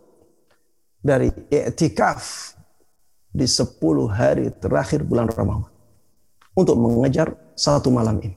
dari 1.02 1.34
i'tikaf 1.50 2.54
di 3.34 3.46
10 3.46 3.74
hari 4.06 4.54
terakhir 4.54 5.02
bulan 5.02 5.26
Ramadan 5.26 5.69
untuk 6.54 6.76
mengejar 6.76 7.34
satu 7.54 7.88
malam 7.92 8.18
ini. 8.20 8.36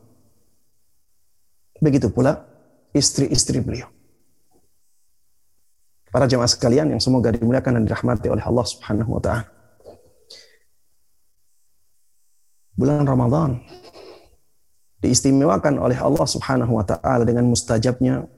Begitu 1.81 2.07
pula 2.07 2.45
istri-istri 2.93 3.59
beliau. 3.59 3.89
Para 6.13 6.29
jemaah 6.29 6.45
sekalian 6.45 6.93
yang 6.93 7.01
semoga 7.01 7.33
dimuliakan 7.33 7.81
dan 7.81 7.83
dirahmati 7.89 8.29
oleh 8.29 8.45
Allah 8.45 8.65
Subhanahu 8.69 9.17
wa 9.17 9.21
taala. 9.21 9.49
Bulan 12.77 13.05
Ramadan 13.05 13.61
diistimewakan 15.01 15.81
oleh 15.81 15.97
Allah 15.97 16.27
Subhanahu 16.29 16.77
wa 16.77 16.85
taala 16.85 17.25
dengan 17.25 17.49
mustajabnya 17.49 18.29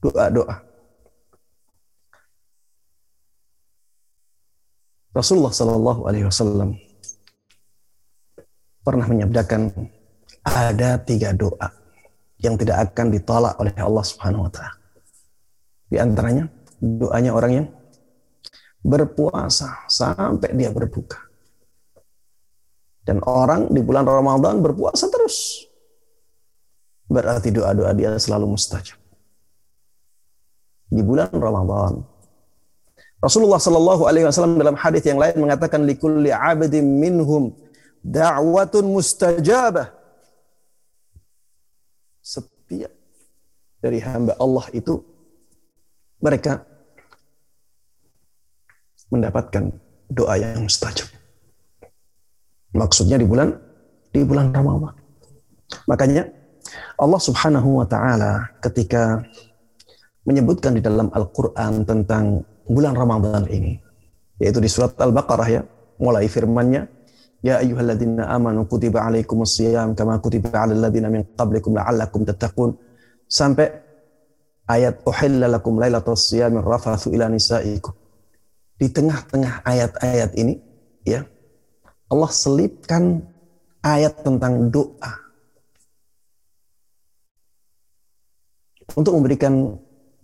doa-doa. 0.00 0.64
Rasulullah 5.12 5.52
Shallallahu 5.52 6.06
alaihi 6.08 6.24
wasallam 6.24 6.78
pernah 8.88 9.04
menyabdakan 9.04 9.68
ada 10.48 10.96
tiga 11.04 11.36
doa 11.36 11.68
yang 12.40 12.56
tidak 12.56 12.88
akan 12.88 13.12
ditolak 13.12 13.52
oleh 13.60 13.76
Allah 13.76 14.04
Subhanahu 14.08 14.48
wa 14.48 14.52
taala. 14.52 14.80
Di 15.92 16.00
antaranya 16.00 16.48
doanya 16.80 17.36
orang 17.36 17.52
yang 17.52 17.66
berpuasa 18.80 19.84
sampai 19.92 20.56
dia 20.56 20.72
berbuka. 20.72 21.20
Dan 23.04 23.20
orang 23.28 23.68
di 23.68 23.84
bulan 23.84 24.08
Ramadan 24.08 24.64
berpuasa 24.64 25.12
terus. 25.12 25.68
Berarti 27.08 27.52
doa-doa 27.52 27.92
dia 27.92 28.16
selalu 28.16 28.56
mustajab. 28.56 29.00
Di 30.88 31.00
bulan 31.04 31.32
Ramadan. 31.32 32.04
Rasulullah 33.18 33.58
Shallallahu 33.58 34.04
Alaihi 34.06 34.28
Wasallam 34.28 34.60
dalam 34.60 34.76
hadis 34.76 35.02
yang 35.08 35.18
lain 35.18 35.40
mengatakan 35.40 35.82
likulli 35.82 36.30
abdin 36.30 36.86
minhum 36.86 37.50
da'watun 38.02 38.84
mustajabah. 38.88 39.94
Setiap 42.22 42.92
dari 43.80 43.98
hamba 44.02 44.36
Allah 44.36 44.66
itu 44.74 45.00
mereka 46.18 46.66
mendapatkan 49.08 49.72
doa 50.12 50.34
yang 50.36 50.66
mustajab. 50.66 51.08
Maksudnya 52.76 53.16
di 53.16 53.24
bulan 53.24 53.56
di 54.12 54.20
bulan 54.24 54.52
Ramadan. 54.52 54.92
Makanya 55.88 56.28
Allah 57.00 57.20
Subhanahu 57.20 57.80
wa 57.80 57.86
taala 57.88 58.52
ketika 58.60 59.24
menyebutkan 60.28 60.76
di 60.76 60.84
dalam 60.84 61.08
Al-Qur'an 61.08 61.88
tentang 61.88 62.44
bulan 62.68 62.92
Ramadan 62.92 63.48
ini 63.48 63.80
yaitu 64.38 64.60
di 64.62 64.70
surat 64.70 64.94
Al-Baqarah 65.00 65.48
ya, 65.48 65.62
mulai 65.98 66.30
firman-Nya 66.30 66.86
Ya 67.38 67.62
ayyuhalladzina 67.62 68.26
amanu 68.34 68.66
kutiba 68.66 69.06
alaikumus 69.06 69.54
siyam 69.54 69.94
kama 69.94 70.18
kutiba 70.18 70.50
alal 70.58 70.82
ladzina 70.82 71.06
min 71.06 71.22
qablikum 71.38 71.78
la'allakum 71.78 72.26
tattaqun 72.26 72.74
sampai 73.30 73.70
ayat 74.66 75.06
uhilla 75.06 75.46
lakum 75.46 75.78
lailatul 75.78 76.18
siyamir 76.18 76.66
rafathu 76.66 77.14
ila 77.14 77.30
nisaikum. 77.30 77.94
Di 78.78 78.90
tengah-tengah 78.90 79.62
ayat-ayat 79.62 80.34
ini 80.38 80.58
ya 81.06 81.22
Allah 82.10 82.30
selipkan 82.30 83.22
ayat 83.82 84.22
tentang 84.22 84.70
doa 84.70 85.12
untuk 88.98 89.14
memberikan 89.14 89.78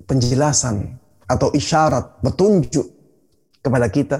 penjelasan 0.09 0.99
atau 1.31 1.53
isyarat 1.55 2.21
petunjuk 2.25 2.87
kepada 3.63 3.87
kita 3.89 4.19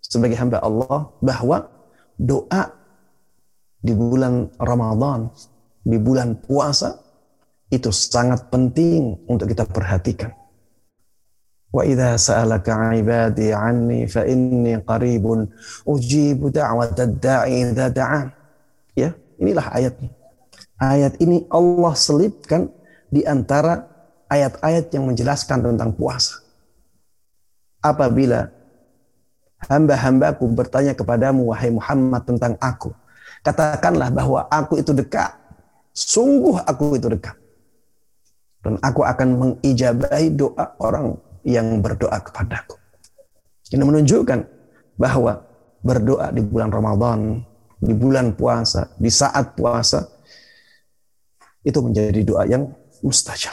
sebagai 0.00 0.36
hamba 0.38 0.60
Allah 0.60 1.10
bahwa 1.20 1.73
doa 2.16 2.70
di 3.84 3.92
bulan 3.92 4.48
Ramadan, 4.56 5.28
di 5.84 6.00
bulan 6.00 6.40
puasa 6.40 6.96
itu 7.68 7.90
sangat 7.90 8.48
penting 8.48 9.26
untuk 9.28 9.50
kita 9.50 9.66
perhatikan. 9.68 10.32
Wa 11.74 11.82
idza 11.82 12.14
sa'alaka 12.14 12.94
'ibadi 12.94 13.50
'anni 13.50 14.06
fa 14.06 14.22
inni 14.22 14.78
qaribun 14.78 15.50
ujibu 15.82 16.54
da'watad 16.54 17.18
da'i. 17.18 17.66
Ya, 18.94 19.10
inilah 19.42 19.74
ayatnya. 19.74 20.14
Ayat 20.78 21.18
ini 21.18 21.42
Allah 21.50 21.94
selipkan 21.98 22.70
di 23.10 23.26
antara 23.26 23.90
ayat-ayat 24.30 24.94
yang 24.94 25.10
menjelaskan 25.10 25.66
tentang 25.66 25.90
puasa. 25.98 26.46
Apabila 27.82 28.53
hamba-hambaku 29.68 30.44
bertanya 30.52 30.92
kepadamu 30.92 31.50
wahai 31.52 31.70
Muhammad 31.72 32.22
tentang 32.24 32.54
aku, 32.60 32.92
katakanlah 33.44 34.08
bahwa 34.10 34.46
aku 34.48 34.80
itu 34.80 34.92
dekat. 34.96 35.32
Sungguh 35.94 36.58
aku 36.64 36.98
itu 36.98 37.06
dekat. 37.06 37.38
Dan 38.64 38.80
aku 38.80 39.04
akan 39.04 39.28
mengijabahi 39.36 40.32
doa 40.34 40.72
orang 40.80 41.14
yang 41.44 41.78
berdoa 41.84 42.16
kepadaku. 42.24 42.80
Ini 43.68 43.84
menunjukkan 43.84 44.40
bahwa 44.96 45.44
berdoa 45.84 46.32
di 46.32 46.40
bulan 46.40 46.72
Ramadan, 46.72 47.44
di 47.76 47.92
bulan 47.92 48.32
puasa, 48.32 48.88
di 48.96 49.12
saat 49.12 49.52
puasa, 49.52 50.08
itu 51.60 51.78
menjadi 51.84 52.20
doa 52.24 52.48
yang 52.48 52.72
mustajab. 53.04 53.52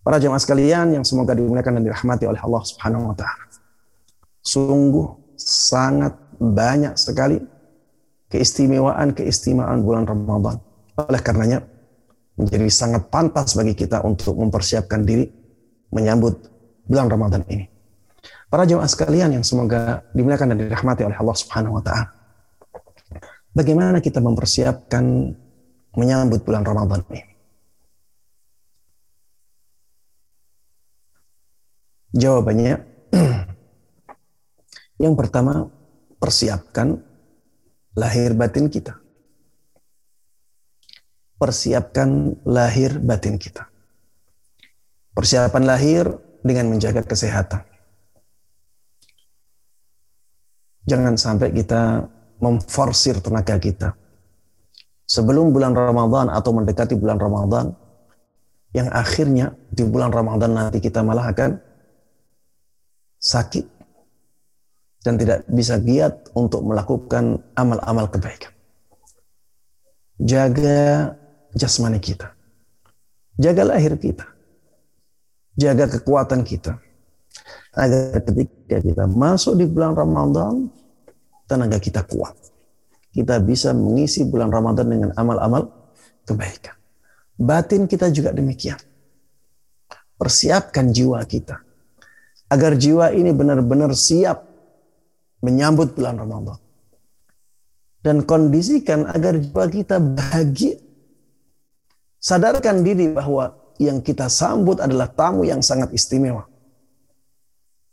Para 0.00 0.16
jemaah 0.16 0.40
sekalian 0.40 0.96
yang 0.96 1.04
semoga 1.04 1.36
dimuliakan 1.36 1.80
dan 1.80 1.84
dirahmati 1.84 2.24
oleh 2.24 2.40
Allah 2.40 2.62
Subhanahu 2.64 3.12
wa 3.12 3.16
taala. 3.16 3.49
Sungguh 4.40 5.36
sangat 5.36 6.16
banyak 6.40 6.96
sekali 6.96 7.40
keistimewaan-keistimewaan 8.32 9.84
bulan 9.84 10.04
Ramadan. 10.08 10.56
Oleh 10.96 11.20
karenanya 11.20 11.60
menjadi 12.40 12.68
sangat 12.72 13.12
pantas 13.12 13.52
bagi 13.52 13.76
kita 13.76 14.00
untuk 14.00 14.38
mempersiapkan 14.40 15.04
diri 15.04 15.28
menyambut 15.92 16.48
bulan 16.88 17.10
Ramadan 17.10 17.44
ini. 17.52 17.68
Para 18.50 18.66
jemaah 18.66 18.88
sekalian 18.88 19.36
yang 19.36 19.44
semoga 19.46 20.02
dimuliakan 20.16 20.56
dan 20.56 20.58
dirahmati 20.66 21.06
oleh 21.06 21.14
Allah 21.14 21.36
Subhanahu 21.36 21.78
wa 21.78 21.82
taala. 21.84 22.10
Bagaimana 23.50 23.98
kita 23.98 24.22
mempersiapkan 24.22 25.34
menyambut 25.98 26.46
bulan 26.46 26.62
Ramadan 26.62 27.02
ini? 27.10 27.22
Jawabannya 32.10 32.74
yang 35.00 35.16
pertama 35.16 35.64
persiapkan 36.20 37.00
lahir 37.96 38.36
batin 38.36 38.68
kita. 38.68 39.00
Persiapkan 41.40 42.36
lahir 42.44 43.00
batin 43.00 43.40
kita. 43.40 43.64
Persiapan 45.16 45.64
lahir 45.64 46.04
dengan 46.44 46.68
menjaga 46.68 47.00
kesehatan. 47.00 47.64
Jangan 50.84 51.16
sampai 51.16 51.48
kita 51.56 52.04
memforsir 52.44 53.24
tenaga 53.24 53.56
kita. 53.56 53.96
Sebelum 55.08 55.48
bulan 55.48 55.72
Ramadan 55.72 56.28
atau 56.28 56.52
mendekati 56.52 56.94
bulan 57.00 57.16
Ramadan, 57.16 57.72
yang 58.76 58.92
akhirnya 58.92 59.56
di 59.72 59.82
bulan 59.82 60.12
Ramadan 60.12 60.54
nanti 60.54 60.78
kita 60.78 61.02
malah 61.02 61.32
akan 61.32 61.58
sakit 63.18 63.79
dan 65.00 65.16
tidak 65.16 65.48
bisa 65.48 65.80
giat 65.80 66.28
untuk 66.36 66.64
melakukan 66.64 67.40
amal-amal 67.56 68.08
kebaikan. 68.12 68.52
Jaga 70.20 71.16
jasmani 71.56 71.96
kita. 71.96 72.36
Jaga 73.40 73.64
lahir 73.64 73.96
kita 73.96 74.28
jaga 75.60 75.84
kekuatan 75.92 76.40
kita. 76.40 76.80
Agar 77.76 78.24
ketika 78.24 78.82
kita 78.82 79.04
masuk 79.06 79.60
di 79.60 79.68
bulan 79.68 79.92
Ramadan, 79.94 80.72
tenaga 81.44 81.76
kita 81.76 82.02
kuat. 82.08 82.34
Kita 83.12 83.38
bisa 83.42 83.76
mengisi 83.76 84.24
bulan 84.26 84.48
Ramadan 84.50 84.86
dengan 84.88 85.10
amal-amal 85.14 85.68
kebaikan. 86.26 86.74
Batin 87.36 87.86
kita 87.86 88.10
juga 88.10 88.34
demikian. 88.34 88.78
Persiapkan 90.18 90.90
jiwa 90.90 91.22
kita. 91.26 91.62
Agar 92.50 92.74
jiwa 92.74 93.14
ini 93.14 93.30
benar-benar 93.30 93.94
siap 93.94 94.49
menyambut 95.40 95.96
bulan 95.96 96.20
Ramadan. 96.20 96.58
Dan 98.00 98.24
kondisikan 98.24 99.04
agar 99.08 99.36
jiwa 99.36 99.64
kita 99.68 100.00
bahagia. 100.00 100.80
Sadarkan 102.20 102.84
diri 102.84 103.12
bahwa 103.12 103.56
yang 103.80 104.00
kita 104.00 104.28
sambut 104.28 104.80
adalah 104.80 105.08
tamu 105.08 105.44
yang 105.44 105.64
sangat 105.64 105.92
istimewa. 105.92 106.48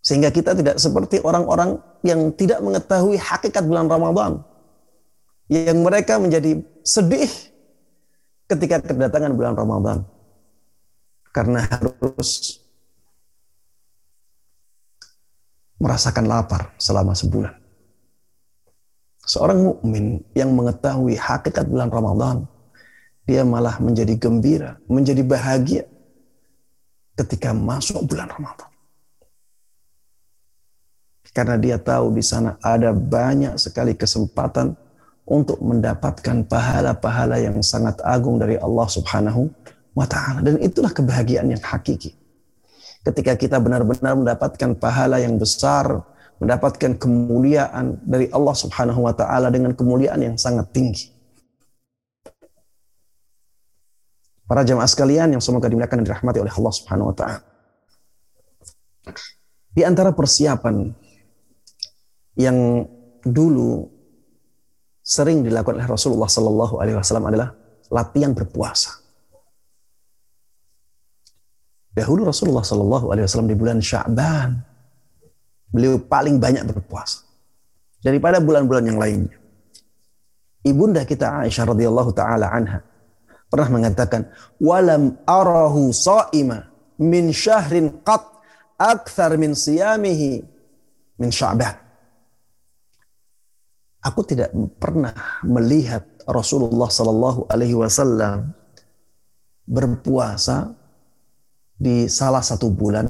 Sehingga 0.04 0.32
kita 0.32 0.56
tidak 0.56 0.80
seperti 0.80 1.20
orang-orang 1.20 1.80
yang 2.04 2.32
tidak 2.36 2.64
mengetahui 2.64 3.20
hakikat 3.20 3.64
bulan 3.68 3.92
Ramadan. 3.92 4.44
Yang 5.48 5.80
mereka 5.80 6.20
menjadi 6.20 6.60
sedih 6.84 7.32
ketika 8.48 8.84
kedatangan 8.84 9.36
bulan 9.36 9.56
Ramadan. 9.56 9.98
Karena 11.36 11.68
harus 11.68 12.64
merasakan 15.78 16.26
lapar 16.26 16.74
selama 16.78 17.14
sebulan. 17.14 17.54
Seorang 19.28 19.60
mukmin 19.60 20.24
yang 20.32 20.56
mengetahui 20.56 21.20
hakikat 21.20 21.68
bulan 21.68 21.92
Ramadan 21.92 22.38
dia 23.28 23.44
malah 23.44 23.76
menjadi 23.84 24.16
gembira, 24.16 24.80
menjadi 24.88 25.20
bahagia 25.20 25.84
ketika 27.20 27.52
masuk 27.52 28.08
bulan 28.08 28.32
Ramadan. 28.32 28.72
Karena 31.36 31.60
dia 31.60 31.78
tahu 31.78 32.16
di 32.18 32.24
sana 32.24 32.56
ada 32.64 32.96
banyak 32.96 33.60
sekali 33.62 33.94
kesempatan 33.94 34.74
untuk 35.28 35.60
mendapatkan 35.60 36.48
pahala-pahala 36.48 37.38
yang 37.38 37.60
sangat 37.60 38.00
agung 38.02 38.40
dari 38.40 38.56
Allah 38.58 38.88
Subhanahu 38.88 39.52
wa 39.92 40.08
taala 40.08 40.40
dan 40.40 40.56
itulah 40.64 40.90
kebahagiaan 40.90 41.52
yang 41.52 41.62
hakiki. 41.62 42.16
Ketika 43.08 43.40
kita 43.40 43.64
benar-benar 43.64 44.20
mendapatkan 44.20 44.76
pahala 44.76 45.24
yang 45.24 45.40
besar, 45.40 46.04
mendapatkan 46.44 47.00
kemuliaan 47.00 48.04
dari 48.04 48.28
Allah 48.36 48.52
Subhanahu 48.52 49.08
wa 49.08 49.16
taala 49.16 49.48
dengan 49.48 49.72
kemuliaan 49.72 50.20
yang 50.20 50.36
sangat 50.36 50.68
tinggi. 50.76 51.16
Para 54.44 54.68
jemaah 54.68 54.88
sekalian 54.88 55.32
yang 55.32 55.44
semoga 55.44 55.72
dimuliakan 55.72 56.04
dan 56.04 56.06
dirahmati 56.12 56.40
oleh 56.44 56.52
Allah 56.52 56.74
Subhanahu 56.76 57.08
wa 57.12 57.16
taala. 57.16 57.40
Di 59.72 59.88
antara 59.88 60.12
persiapan 60.12 60.92
yang 62.36 62.84
dulu 63.24 63.88
sering 65.00 65.48
dilakukan 65.48 65.80
oleh 65.80 65.88
Rasulullah 65.88 66.28
Sallallahu 66.28 66.84
Alaihi 66.84 67.00
Wasallam 67.00 67.32
adalah 67.32 67.56
latihan 67.88 68.36
berpuasa. 68.36 68.97
Dahulu 71.98 72.30
Rasulullah 72.30 72.62
Sallallahu 72.62 73.10
Alaihi 73.10 73.26
Wasallam 73.26 73.50
di 73.50 73.58
bulan 73.58 73.82
Syaban 73.82 74.62
beliau 75.74 75.98
paling 75.98 76.38
banyak 76.38 76.70
berpuasa 76.70 77.26
daripada 78.06 78.38
bulan-bulan 78.38 78.86
yang 78.86 79.02
lainnya. 79.02 79.38
Ibunda 80.62 81.02
kita 81.10 81.42
Aisyah 81.42 81.74
radhiyallahu 81.74 82.12
taala 82.14 82.54
anha 82.54 82.86
pernah 83.50 83.70
mengatakan 83.74 84.30
walam 84.62 85.18
arahu 85.26 85.90
saima 85.90 86.70
min 87.02 87.34
syahrin 87.34 87.90
qat 88.06 88.22
akthar 88.78 89.34
min 89.40 89.58
siyamihi 89.58 90.44
min 91.18 91.30
sya'ban 91.34 91.88
aku 94.08 94.22
tidak 94.24 94.52
pernah 94.78 95.12
melihat 95.44 96.04
Rasulullah 96.28 96.92
sallallahu 96.92 97.48
alaihi 97.52 97.76
wasallam 97.76 98.52
berpuasa 99.68 100.76
di 101.78 102.10
salah 102.10 102.42
satu 102.42 102.74
bulan 102.74 103.06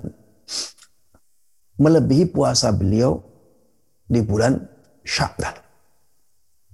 melebihi 1.80 2.30
puasa 2.32 2.70
beliau 2.76 3.24
di 4.08 4.20
bulan 4.20 4.60
Sya'ban. 5.08 5.68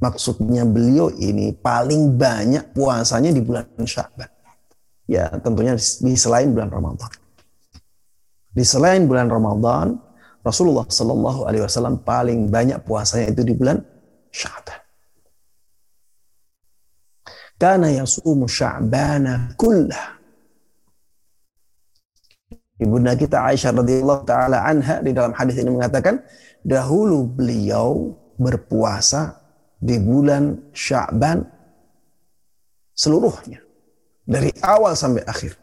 Maksudnya 0.03 0.67
beliau 0.67 1.07
ini 1.15 1.55
paling 1.55 2.19
banyak 2.19 2.75
puasanya 2.75 3.31
di 3.31 3.39
bulan 3.39 3.63
Syaban. 3.87 4.27
Ya 5.07 5.31
tentunya 5.39 5.79
di 5.79 6.13
selain 6.19 6.51
bulan 6.51 6.67
Ramadan. 6.67 7.11
Di 8.51 8.67
selain 8.67 9.07
bulan 9.07 9.31
Ramadan, 9.31 9.95
Rasulullah 10.43 10.83
Shallallahu 10.83 11.47
Alaihi 11.47 11.63
Wasallam 11.63 12.03
paling 12.03 12.51
banyak 12.51 12.83
puasanya 12.83 13.31
itu 13.31 13.47
di 13.47 13.55
bulan 13.55 13.79
Syaban. 14.27 14.79
Karena 17.55 17.87
yasumu 18.03 18.43
Sya'bana 18.43 19.55
kullah. 19.55 20.19
Ibunda 22.83 23.15
kita 23.15 23.47
Aisyah 23.47 23.71
radhiyallahu 23.79 24.27
taala 24.27 24.67
anha 24.67 24.99
di 24.99 25.15
dalam 25.15 25.31
hadis 25.31 25.55
ini 25.55 25.71
mengatakan 25.71 26.19
dahulu 26.67 27.23
beliau 27.23 28.11
berpuasa 28.35 29.39
di 29.79 29.95
bulan 30.03 30.59
Sya'ban 30.75 31.47
seluruhnya 32.91 33.63
dari 34.27 34.51
awal 34.59 34.99
sampai 34.99 35.23
akhir. 35.23 35.55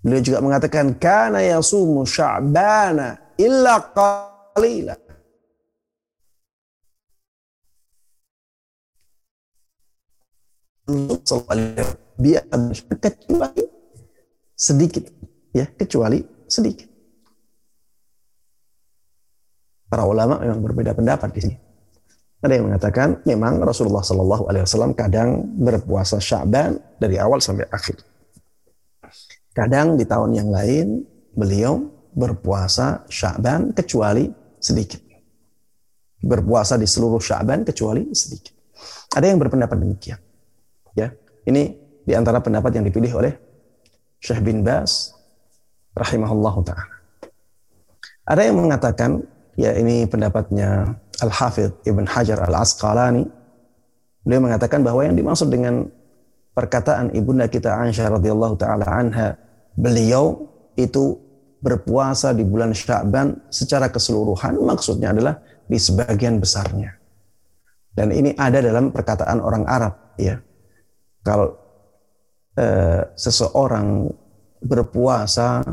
Beliau 0.00 0.24
juga 0.24 0.40
mengatakan 0.40 0.96
kana 0.96 1.44
yasumu 1.44 2.08
sya'bana 2.08 3.36
illa 3.36 3.76
qalila. 3.92 4.96
Biar 12.16 12.44
kecuali 12.96 13.69
sedikit 14.60 15.08
ya 15.56 15.64
kecuali 15.72 16.20
sedikit. 16.44 16.84
Para 19.88 20.04
ulama 20.04 20.38
memang 20.38 20.60
berbeda 20.60 20.92
pendapat 20.92 21.32
di 21.32 21.40
sini. 21.40 21.56
Ada 22.40 22.56
yang 22.56 22.68
mengatakan 22.68 23.24
memang 23.24 23.60
Rasulullah 23.64 24.04
Shallallahu 24.04 24.48
Alaihi 24.48 24.64
Wasallam 24.64 24.92
kadang 24.96 25.44
berpuasa 25.60 26.20
Syaban 26.20 26.76
dari 27.00 27.16
awal 27.16 27.40
sampai 27.40 27.68
akhir. 27.68 28.00
Kadang 29.50 29.98
di 29.98 30.06
tahun 30.06 30.30
yang 30.36 30.48
lain 30.48 31.04
beliau 31.34 31.90
berpuasa 32.14 33.04
Syaban 33.10 33.74
kecuali 33.74 34.30
sedikit. 34.56 35.02
Berpuasa 36.22 36.78
di 36.80 36.86
seluruh 36.86 37.20
Syaban 37.20 37.66
kecuali 37.66 38.08
sedikit. 38.14 38.56
Ada 39.12 39.26
yang 39.26 39.42
berpendapat 39.42 39.76
demikian. 39.76 40.20
Ya, 40.96 41.12
ini 41.44 41.76
di 42.06 42.12
antara 42.14 42.40
pendapat 42.40 42.72
yang 42.72 42.86
dipilih 42.88 43.20
oleh 43.20 43.49
Syekh 44.20 44.40
bin 44.44 44.60
Bas 44.60 45.16
rahimahullah 45.96 46.54
taala. 46.62 46.96
Ada 48.28 48.46
yang 48.46 48.62
mengatakan 48.62 49.24
ya 49.58 49.74
ini 49.74 50.06
pendapatnya 50.06 50.96
Al-Hafidh 51.20 51.82
Ibn 51.88 52.04
Hajar 52.06 52.38
Al-Asqalani 52.46 53.24
beliau 54.22 54.40
mengatakan 54.44 54.84
bahwa 54.84 55.02
yang 55.02 55.16
dimaksud 55.16 55.48
dengan 55.48 55.88
perkataan 56.52 57.16
ibunda 57.16 57.48
kita 57.48 57.72
Aisyah 57.72 58.20
radhiyallahu 58.20 58.54
taala 58.60 58.86
anha 58.86 59.40
beliau 59.74 60.46
itu 60.76 61.16
berpuasa 61.60 62.32
di 62.32 62.44
bulan 62.44 62.72
Sya'ban 62.72 63.52
secara 63.52 63.92
keseluruhan 63.92 64.56
maksudnya 64.64 65.12
adalah 65.12 65.40
di 65.68 65.76
sebagian 65.76 66.40
besarnya. 66.40 66.96
Dan 67.90 68.16
ini 68.16 68.32
ada 68.32 68.64
dalam 68.64 68.94
perkataan 68.94 69.38
orang 69.44 69.68
Arab 69.68 70.16
ya. 70.16 70.40
Kalau 71.20 71.52
eh, 72.60 73.02
seseorang 73.16 74.12
berpuasa 74.60 75.64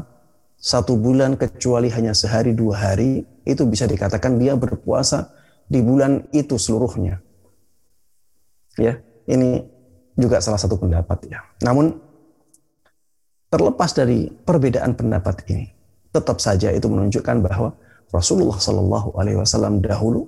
satu 0.58 0.96
bulan 0.96 1.36
kecuali 1.36 1.92
hanya 1.92 2.16
sehari 2.16 2.56
dua 2.56 2.80
hari 2.80 3.22
itu 3.44 3.64
bisa 3.68 3.86
dikatakan 3.86 4.40
dia 4.40 4.56
berpuasa 4.56 5.30
di 5.68 5.84
bulan 5.84 6.26
itu 6.32 6.56
seluruhnya. 6.56 7.20
Ya, 8.80 9.04
ini 9.28 9.68
juga 10.16 10.40
salah 10.42 10.58
satu 10.58 10.80
pendapat 10.80 11.30
ya. 11.30 11.44
Namun 11.62 11.94
terlepas 13.52 13.94
dari 13.94 14.32
perbedaan 14.32 14.98
pendapat 14.98 15.46
ini, 15.52 15.70
tetap 16.10 16.42
saja 16.42 16.74
itu 16.74 16.90
menunjukkan 16.90 17.38
bahwa 17.46 17.78
Rasulullah 18.10 18.58
Shallallahu 18.58 19.20
Alaihi 19.20 19.38
Wasallam 19.38 19.84
dahulu 19.84 20.26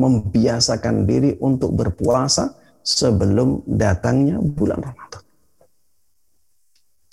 membiasakan 0.00 1.04
diri 1.04 1.36
untuk 1.38 1.76
berpuasa 1.76 2.56
sebelum 2.82 3.62
datangnya 3.68 4.40
bulan 4.40 4.80
Ramadan. 4.80 5.21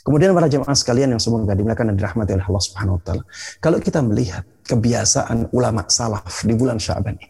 Kemudian 0.09 0.33
para 0.33 0.49
jemaah 0.49 0.73
sekalian 0.73 1.13
yang 1.13 1.21
semoga 1.21 1.53
dimuliakan 1.53 1.93
dan 1.93 1.95
dirahmati 2.01 2.33
oleh 2.33 2.45
Allah 2.49 2.63
Subhanahu 2.65 2.97
wa 2.97 3.01
taala. 3.05 3.23
Kalau 3.61 3.77
kita 3.77 4.01
melihat 4.01 4.41
kebiasaan 4.65 5.53
ulama 5.53 5.85
salaf 5.85 6.41
di 6.41 6.57
bulan 6.57 6.81
Syaban 6.81 7.13
ini. 7.13 7.29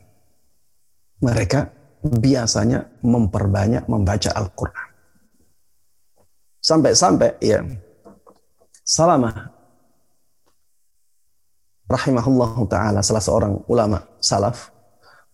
Mereka 1.19 1.59
biasanya 2.07 3.03
memperbanyak 3.03 3.83
membaca 3.91 4.31
Al-Qur'an. 4.31 4.87
Sampai-sampai 6.63 7.35
ya 7.43 7.59
Salamah 8.87 9.35
rahimahullah 11.91 12.53
taala 12.71 12.99
salah 13.03 13.19
seorang 13.19 13.53
ulama 13.67 13.99
salaf 14.23 14.71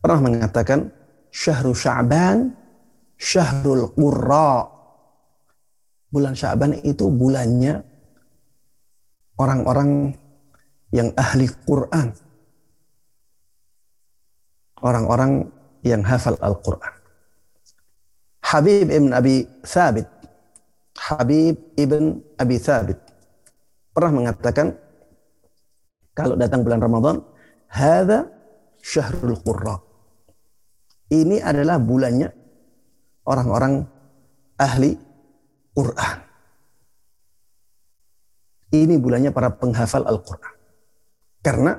pernah 0.02 0.18
mengatakan 0.18 0.90
syahrul 1.30 1.78
sya'ban 1.78 2.58
syahrul 3.22 3.94
qurra 3.96 4.75
bulan 6.16 6.32
sya'ban 6.32 6.80
itu 6.88 7.12
bulannya 7.12 7.84
orang-orang 9.36 10.16
yang 10.96 11.12
ahli 11.20 11.52
Quran. 11.68 12.16
Orang-orang 14.80 15.52
yang 15.84 16.08
hafal 16.08 16.40
Al-Quran. 16.40 16.94
Habib 18.48 18.88
ibn 18.88 19.12
Abi 19.12 19.44
Thabit. 19.68 20.08
Habib 20.96 21.76
ibn 21.76 22.24
Abi 22.40 22.56
Thabit 22.56 23.00
pernah 23.92 24.12
mengatakan 24.12 24.76
kalau 26.16 26.40
datang 26.40 26.64
bulan 26.64 26.80
Ramadan, 26.80 27.16
hadza 27.68 28.32
syahrul 28.80 29.36
qurra. 29.44 29.76
Ini 31.12 31.44
adalah 31.44 31.80
bulannya 31.80 32.32
orang-orang 33.28 33.84
ahli 34.56 34.96
Quran. 35.76 36.18
Ini 38.72 38.96
bulannya 38.98 39.32
para 39.36 39.52
penghafal 39.52 40.08
Al-Quran. 40.08 40.56
Karena 41.44 41.78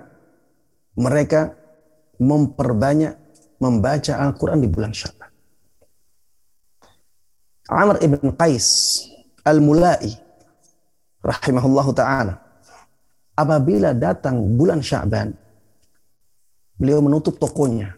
mereka 0.97 1.57
memperbanyak 2.21 3.17
membaca 3.59 4.13
Al-Quran 4.21 4.61
di 4.63 4.69
bulan 4.69 4.93
Syaban. 4.93 5.33
Amr 7.67 7.99
ibn 8.05 8.31
Qais 8.39 9.03
Al-Mulai 9.43 10.15
rahimahullahu 11.19 11.91
taala 11.91 12.47
apabila 13.37 13.93
datang 13.93 14.57
bulan 14.57 14.81
Sya'ban, 14.81 15.37
beliau 16.81 17.05
menutup 17.05 17.37
tokonya. 17.37 17.95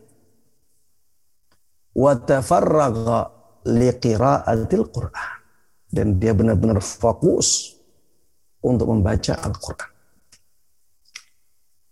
Wa 1.95 2.19
tafarraga 2.19 3.31
liqira'atil 3.65 4.87
Qur'an. 4.91 5.38
Dan 5.89 6.21
dia 6.21 6.37
benar-benar 6.37 6.85
fokus 6.85 7.79
untuk 8.61 8.93
membaca 8.93 9.35
Al-Quran. 9.41 9.91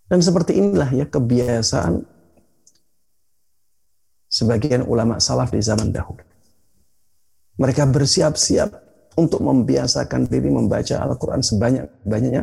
Dan 0.06 0.22
seperti 0.22 0.54
inilah 0.61 0.90
ya 0.94 1.06
kebiasaan 1.09 2.04
sebagian 4.30 4.87
ulama 4.87 5.18
salaf 5.18 5.50
di 5.50 5.59
zaman 5.59 5.90
dahulu. 5.90 6.22
Mereka 7.56 7.88
bersiap-siap 7.88 8.68
untuk 9.16 9.40
membiasakan 9.40 10.28
diri 10.28 10.52
membaca 10.52 11.00
Al-Quran 11.00 11.40
sebanyak-banyaknya 11.40 12.42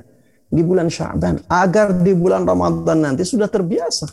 di 0.49 0.61
bulan 0.65 0.89
Syaban 0.89 1.37
agar 1.45 2.01
di 2.01 2.13
bulan 2.17 2.49
Ramadan 2.49 2.97
nanti 3.05 3.21
sudah 3.21 3.45
terbiasa 3.45 4.09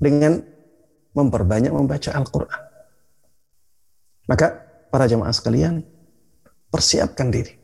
dengan 0.00 0.40
memperbanyak 1.14 1.70
membaca 1.70 2.10
Al-Qur'an. 2.10 2.62
Maka 4.24 4.63
para 4.94 5.10
jemaah 5.10 5.34
sekalian 5.34 5.82
persiapkan 6.70 7.26
diri. 7.34 7.58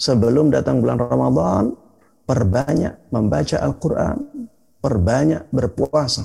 Sebelum 0.00 0.48
datang 0.48 0.80
bulan 0.80 0.96
Ramadan, 0.96 1.76
perbanyak 2.24 3.12
membaca 3.12 3.60
Al-Qur'an, 3.60 4.48
perbanyak 4.80 5.52
berpuasa. 5.52 6.24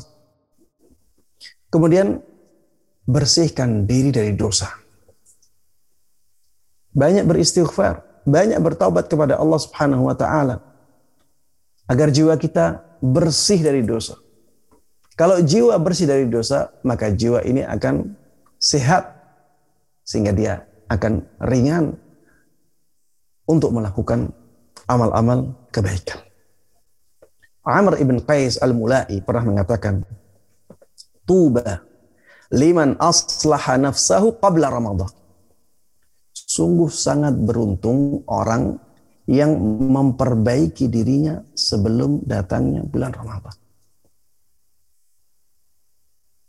Kemudian 1.67 2.23
bersihkan 3.03 3.83
diri 3.83 4.15
dari 4.15 4.31
dosa. 4.39 4.71
Banyak 6.95 7.27
beristighfar, 7.27 8.23
banyak 8.23 8.63
bertaubat 8.63 9.11
kepada 9.11 9.35
Allah 9.35 9.59
Subhanahu 9.59 10.07
wa 10.07 10.15
taala 10.15 10.63
agar 11.91 12.07
jiwa 12.07 12.39
kita 12.39 12.79
bersih 13.03 13.59
dari 13.59 13.83
dosa. 13.83 14.15
Kalau 15.19 15.43
jiwa 15.43 15.75
bersih 15.75 16.07
dari 16.07 16.23
dosa, 16.23 16.71
maka 16.87 17.11
jiwa 17.11 17.43
ini 17.43 17.67
akan 17.67 18.15
sehat 18.55 19.18
sehingga 20.09 20.33
dia 20.33 20.65
akan 20.89 21.21
ringan 21.45 21.93
untuk 23.45 23.69
melakukan 23.69 24.33
amal-amal 24.89 25.69
kebaikan. 25.69 26.17
Amr 27.61 28.01
ibn 28.01 28.17
Qais 28.25 28.57
al-Mulai 28.57 29.21
pernah 29.21 29.45
mengatakan, 29.45 30.01
Tuba 31.29 31.85
liman 32.49 32.97
aslaha 32.97 33.77
nafsahu 33.77 34.41
qabla 34.41 34.73
Ramadan. 34.73 35.13
Sungguh 36.33 36.89
sangat 36.89 37.37
beruntung 37.37 38.25
orang 38.25 38.81
yang 39.29 39.53
memperbaiki 39.93 40.89
dirinya 40.89 41.37
sebelum 41.53 42.25
datangnya 42.25 42.81
bulan 42.81 43.13
Ramadan. 43.13 43.53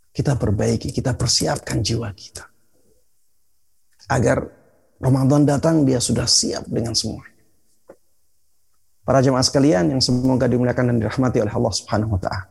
Kita 0.09 0.33
perbaiki, 0.33 0.89
kita 0.89 1.13
persiapkan 1.13 1.85
jiwa 1.85 2.09
kita. 2.17 2.50
Agar 4.11 4.43
Ramadan 4.99 5.47
datang 5.47 5.87
dia 5.87 6.03
sudah 6.03 6.27
siap 6.27 6.67
dengan 6.67 6.91
semua. 6.91 7.23
Para 9.07 9.23
jemaah 9.23 9.41
sekalian 9.41 9.95
yang 9.95 10.01
semoga 10.03 10.45
dimuliakan 10.51 10.93
dan 10.93 10.97
dirahmati 10.99 11.39
oleh 11.39 11.49
Allah 11.49 11.73
Subhanahu 11.73 12.19
wa 12.19 12.21
taala. 12.21 12.45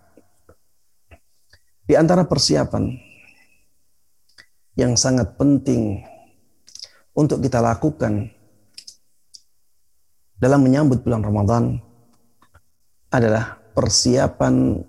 Di 1.85 1.95
antara 1.95 2.25
persiapan 2.25 2.91
yang 4.75 4.97
sangat 4.97 5.37
penting 5.37 6.01
untuk 7.15 7.45
kita 7.45 7.61
lakukan 7.61 8.33
dalam 10.41 10.65
menyambut 10.65 11.05
bulan 11.05 11.21
Ramadan 11.21 11.77
adalah 13.13 13.61
persiapan 13.77 14.81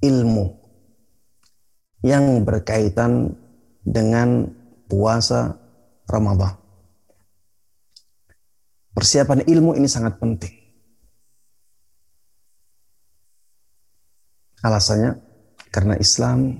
ilmu 0.00 0.46
yang 2.06 2.46
berkaitan 2.46 3.34
dengan 3.82 4.46
puasa 4.86 5.67
Ramadan. 6.08 6.56
Persiapan 8.96 9.46
ilmu 9.46 9.76
ini 9.78 9.86
sangat 9.86 10.18
penting. 10.18 10.50
Alasannya 14.58 15.14
karena 15.70 15.94
Islam 16.02 16.58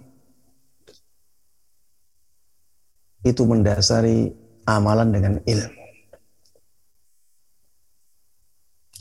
itu 3.27 3.43
mendasari 3.43 4.31
amalan 4.69 5.11
dengan 5.11 5.35
ilmu. 5.43 5.83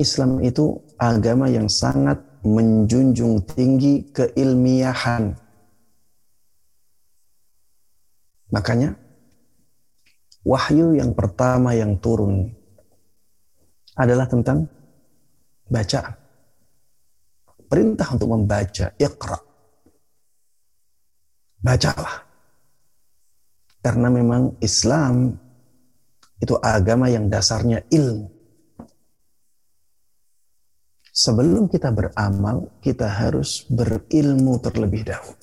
Islam 0.01 0.41
itu 0.41 0.81
agama 0.97 1.49
yang 1.49 1.69
sangat 1.69 2.21
menjunjung 2.41 3.45
tinggi 3.45 4.09
keilmiahan. 4.13 5.33
Makanya 8.49 8.97
wahyu 10.47 10.95
yang 10.95 11.11
pertama 11.11 11.75
yang 11.75 11.99
turun 11.99 12.47
adalah 13.99 14.23
tentang 14.31 14.63
bacaan. 15.67 16.15
Perintah 17.67 18.07
untuk 18.15 18.31
membaca, 18.31 18.95
iqra. 18.95 19.39
Bacalah. 21.59 22.23
Karena 23.83 24.07
memang 24.07 24.55
Islam 24.63 25.35
itu 26.39 26.55
agama 26.63 27.11
yang 27.11 27.27
dasarnya 27.27 27.83
ilmu. 27.91 28.37
sebelum 31.17 31.65
kita 31.65 31.89
beramal, 31.89 32.69
kita 32.77 33.09
harus 33.09 33.65
berilmu 33.65 34.61
terlebih 34.61 35.09
dahulu. 35.09 35.41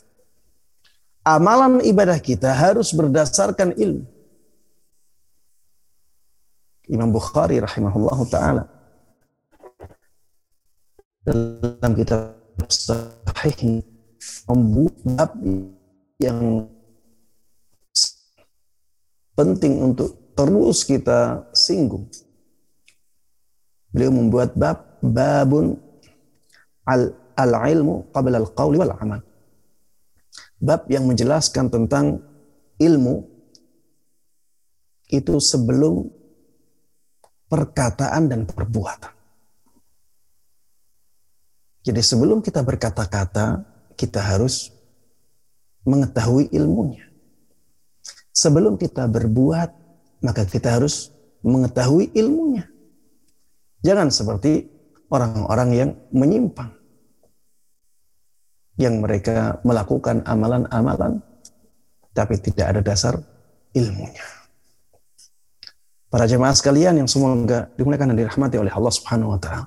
Amalan 1.26 1.82
ibadah 1.82 2.22
kita 2.22 2.54
harus 2.54 2.94
berdasarkan 2.94 3.74
ilmu. 3.74 4.06
Imam 6.88 7.08
Bukhari 7.08 7.56
rahimahullah 7.64 8.18
ta'ala 8.28 8.64
dalam 11.24 11.92
kitab 11.96 12.36
sahih 12.68 13.80
membuat 14.44 15.32
yang 16.20 16.68
penting 19.32 19.80
untuk 19.80 20.36
terus 20.36 20.84
kita 20.84 21.48
singgung. 21.56 22.04
Beliau 23.88 24.12
membuat 24.12 24.52
bab 24.52 25.00
babun 25.00 25.80
al 26.84 27.16
al 27.38 27.52
ilmu 27.72 28.12
qabla 28.12 28.36
al 28.44 28.48
qawli 28.52 28.76
wal 28.76 28.92
amal. 29.00 29.20
Bab 30.60 30.84
yang 30.92 31.08
menjelaskan 31.08 31.72
tentang 31.72 32.20
ilmu 32.76 33.24
itu 35.08 35.38
sebelum 35.38 36.23
perkataan 37.54 38.26
dan 38.26 38.50
perbuatan. 38.50 39.14
Jadi 41.86 42.02
sebelum 42.02 42.42
kita 42.42 42.66
berkata-kata, 42.66 43.62
kita 43.94 44.18
harus 44.18 44.74
mengetahui 45.86 46.50
ilmunya. 46.50 47.06
Sebelum 48.34 48.74
kita 48.74 49.06
berbuat, 49.06 49.70
maka 50.26 50.42
kita 50.42 50.82
harus 50.82 51.14
mengetahui 51.46 52.10
ilmunya. 52.18 52.66
Jangan 53.86 54.10
seperti 54.10 54.66
orang-orang 55.06 55.70
yang 55.70 55.90
menyimpang. 56.10 56.74
Yang 58.74 58.94
mereka 58.98 59.62
melakukan 59.62 60.26
amalan-amalan, 60.26 61.22
tapi 62.10 62.34
tidak 62.42 62.74
ada 62.74 62.80
dasar 62.82 63.14
ilmunya. 63.70 64.33
Para 66.14 66.30
jemaah 66.30 66.54
sekalian 66.54 67.02
yang 67.02 67.10
semoga 67.10 67.74
dimuliakan 67.74 68.14
dan 68.14 68.22
dirahmati 68.22 68.54
oleh 68.54 68.70
Allah 68.70 68.94
Subhanahu 68.94 69.34
wa 69.34 69.40
taala 69.42 69.66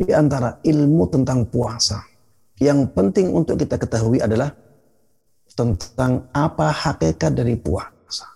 di 0.00 0.08
antara 0.16 0.56
ilmu 0.64 1.04
tentang 1.12 1.44
puasa 1.44 2.00
yang 2.56 2.88
penting 2.88 3.28
untuk 3.36 3.60
kita 3.60 3.76
ketahui 3.76 4.16
adalah 4.16 4.48
tentang 5.52 6.24
apa 6.32 6.72
hakikat 6.72 7.36
dari 7.36 7.60
puasa. 7.60 8.32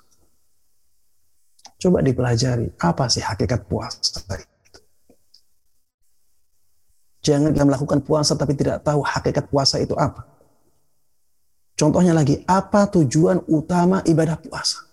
Coba 1.80 2.04
dipelajari, 2.04 2.68
apa 2.76 3.08
sih 3.08 3.24
hakikat 3.24 3.64
puasa 3.64 4.20
itu? 4.36 4.80
Jangan 7.24 7.56
kita 7.56 7.64
melakukan 7.64 8.04
puasa 8.04 8.36
tapi 8.36 8.52
tidak 8.60 8.84
tahu 8.84 9.00
hakikat 9.00 9.48
puasa 9.48 9.80
itu 9.80 9.96
apa. 9.96 10.28
Contohnya 11.80 12.12
lagi, 12.12 12.44
apa 12.44 12.92
tujuan 12.92 13.40
utama 13.48 14.04
ibadah 14.04 14.36
puasa? 14.36 14.91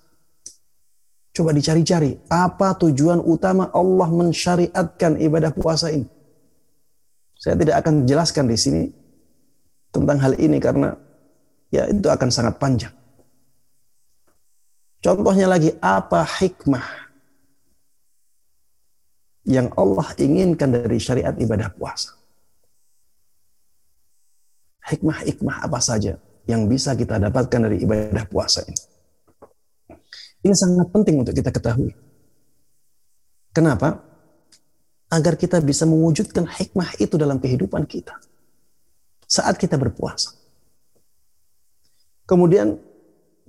Coba 1.30 1.54
dicari-cari, 1.54 2.18
apa 2.28 2.74
tujuan 2.82 3.22
utama 3.22 3.70
Allah 3.72 4.10
mensyariatkan 4.10 5.22
ibadah 5.22 5.54
puasa 5.54 5.94
ini? 5.94 6.10
Saya 7.40 7.56
tidak 7.56 7.86
akan 7.86 8.04
jelaskan 8.04 8.46
di 8.52 8.58
sini 8.60 8.84
tentang 9.94 10.20
hal 10.20 10.36
ini 10.36 10.60
karena 10.60 10.92
ya 11.72 11.88
itu 11.88 12.10
akan 12.10 12.30
sangat 12.34 12.60
panjang. 12.60 12.92
Contohnya 15.00 15.48
lagi 15.48 15.72
apa 15.80 16.28
hikmah 16.28 16.84
yang 19.48 19.72
Allah 19.80 20.12
inginkan 20.20 20.76
dari 20.76 21.00
syariat 21.00 21.32
ibadah 21.40 21.72
puasa? 21.72 22.20
Hikmah-hikmah 24.90 25.64
apa 25.64 25.80
saja 25.80 26.20
yang 26.50 26.68
bisa 26.68 26.98
kita 26.98 27.16
dapatkan 27.22 27.70
dari 27.70 27.80
ibadah 27.80 28.26
puasa 28.28 28.66
ini? 28.68 28.89
Ini 30.40 30.56
sangat 30.56 30.88
penting 30.92 31.24
untuk 31.24 31.36
kita 31.36 31.52
ketahui. 31.52 31.92
Kenapa? 33.52 34.10
agar 35.10 35.34
kita 35.36 35.58
bisa 35.60 35.90
mewujudkan 35.90 36.46
hikmah 36.46 36.94
itu 37.02 37.18
dalam 37.18 37.42
kehidupan 37.42 37.90
kita 37.90 38.14
saat 39.26 39.58
kita 39.58 39.76
berpuasa. 39.76 40.38
Kemudian 42.30 42.78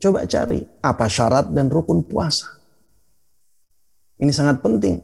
coba 0.01 0.25
cari 0.25 0.65
apa 0.81 1.05
syarat 1.05 1.53
dan 1.53 1.69
rukun 1.69 2.01
puasa. 2.01 2.49
Ini 4.21 4.33
sangat 4.33 4.65
penting 4.65 5.01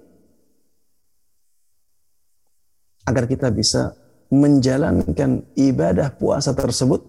agar 3.04 3.28
kita 3.28 3.52
bisa 3.52 3.92
menjalankan 4.32 5.44
ibadah 5.54 6.08
puasa 6.16 6.56
tersebut 6.56 7.04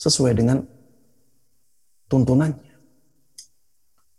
sesuai 0.00 0.32
dengan 0.32 0.64
tuntunannya. 2.08 2.63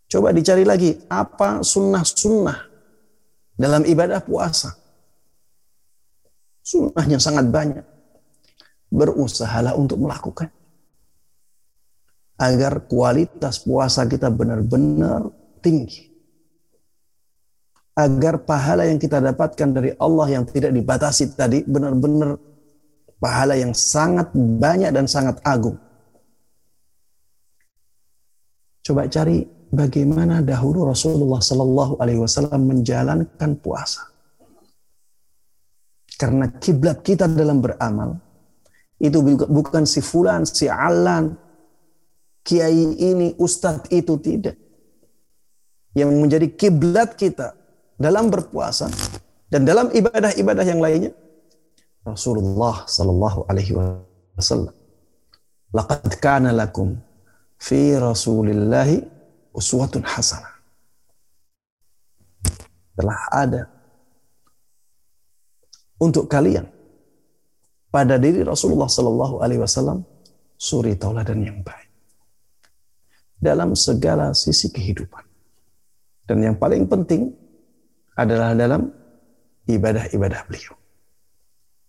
Coba 0.06 0.30
dicari 0.32 0.62
lagi 0.62 0.94
apa 1.10 1.66
sunnah-sunnah 1.66 2.60
dalam 3.58 3.82
ibadah 3.88 4.22
puasa. 4.22 4.76
Sunnahnya 6.62 7.18
sangat 7.18 7.50
banyak. 7.50 7.86
Berusahalah 8.94 9.74
untuk 9.76 10.02
melakukan. 10.02 10.50
Agar 12.36 12.86
kualitas 12.86 13.64
puasa 13.64 14.06
kita 14.06 14.30
benar-benar 14.30 15.26
tinggi. 15.64 16.12
Agar 17.96 18.44
pahala 18.44 18.86
yang 18.86 19.00
kita 19.00 19.24
dapatkan 19.24 19.70
dari 19.72 19.96
Allah 19.96 20.36
yang 20.36 20.44
tidak 20.44 20.76
dibatasi 20.76 21.32
tadi 21.32 21.64
benar-benar 21.64 22.36
pahala 23.24 23.56
yang 23.56 23.72
sangat 23.72 24.36
banyak 24.36 24.92
dan 24.92 25.08
sangat 25.08 25.40
agung. 25.48 25.80
Coba 28.86 29.08
cari 29.10 29.55
bagaimana 29.72 30.42
dahulu 30.42 30.90
Rasulullah 30.90 31.42
Sallallahu 31.42 32.02
Alaihi 32.02 32.22
Wasallam 32.22 32.62
menjalankan 32.70 33.52
puasa. 33.62 34.12
Karena 36.16 36.48
kiblat 36.48 37.04
kita 37.04 37.28
dalam 37.28 37.60
beramal 37.60 38.16
itu 38.96 39.20
bukan 39.52 39.84
si 39.84 40.00
fulan, 40.00 40.48
si 40.48 40.72
alan, 40.72 41.36
kiai 42.40 42.96
ini, 42.96 43.36
ustadz 43.36 43.92
itu 43.92 44.16
tidak. 44.24 44.56
Yang 45.92 46.12
menjadi 46.16 46.48
kiblat 46.56 47.20
kita 47.20 47.56
dalam 48.00 48.32
berpuasa 48.32 48.88
dan 49.48 49.64
dalam 49.64 49.92
ibadah-ibadah 49.92 50.66
yang 50.68 50.84
lainnya 50.84 51.12
Rasulullah 52.04 52.84
Sallallahu 52.86 53.48
Alaihi 53.48 53.76
Wasallam. 54.36 54.76
Laqad 55.76 56.08
lakum 56.56 57.00
fi 57.60 57.96
Rasulillahi 57.96 59.15
uswatun 59.56 60.04
hasanah. 60.04 60.54
Telah 62.96 63.20
ada 63.32 63.64
untuk 66.00 66.28
kalian 66.28 66.68
pada 67.92 68.20
diri 68.20 68.44
Rasulullah 68.44 68.92
Sallallahu 68.92 69.40
Alaihi 69.40 69.64
Wasallam 69.64 70.04
suri 70.56 70.96
tauladan 71.00 71.40
yang 71.44 71.60
baik 71.64 71.92
dalam 73.40 73.76
segala 73.76 74.32
sisi 74.36 74.72
kehidupan. 74.72 75.24
Dan 76.26 76.42
yang 76.44 76.56
paling 76.60 76.88
penting 76.88 77.32
adalah 78.16 78.56
dalam 78.56 78.90
ibadah-ibadah 79.68 80.42
beliau. 80.48 80.76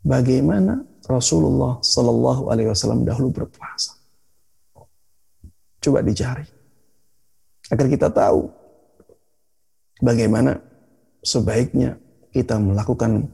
Bagaimana 0.07 0.83
Rasulullah 1.07 1.79
Sallallahu 1.83 2.51
Alaihi 2.51 2.71
Wasallam 2.71 3.07
dahulu 3.07 3.31
berpuasa. 3.31 3.95
Coba 5.83 6.03
dicari 6.03 6.56
agar 7.71 7.87
kita 7.91 8.09
tahu 8.11 8.47
bagaimana 10.03 10.61
sebaiknya 11.23 11.99
kita 12.31 12.61
melakukan 12.61 13.27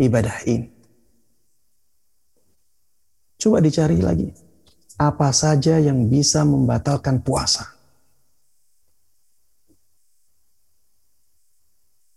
ibadah 0.00 0.36
ini. 0.48 0.72
Coba 3.36 3.60
dicari 3.60 4.00
lagi, 4.00 4.32
apa 4.96 5.28
saja 5.30 5.76
yang 5.76 6.08
bisa 6.08 6.42
membatalkan 6.42 7.20
puasa. 7.20 7.76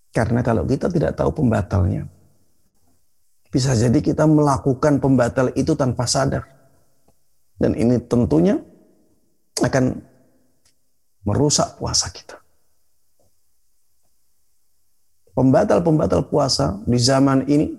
Karena 0.10 0.42
kalau 0.42 0.66
kita 0.66 0.90
tidak 0.90 1.14
tahu 1.14 1.44
pembatalnya, 1.44 2.10
bisa 3.54 3.78
jadi 3.78 4.00
kita 4.02 4.26
melakukan 4.26 4.98
pembatal 4.98 5.54
itu 5.54 5.78
tanpa 5.78 6.10
sadar. 6.10 6.48
Dan 7.60 7.76
ini 7.76 8.00
tentunya 8.00 8.58
akan 9.60 10.09
merusak 11.24 11.80
puasa 11.80 12.08
kita. 12.12 12.40
Pembatal-pembatal 15.36 16.28
puasa 16.28 16.84
di 16.84 17.00
zaman 17.00 17.48
ini 17.48 17.72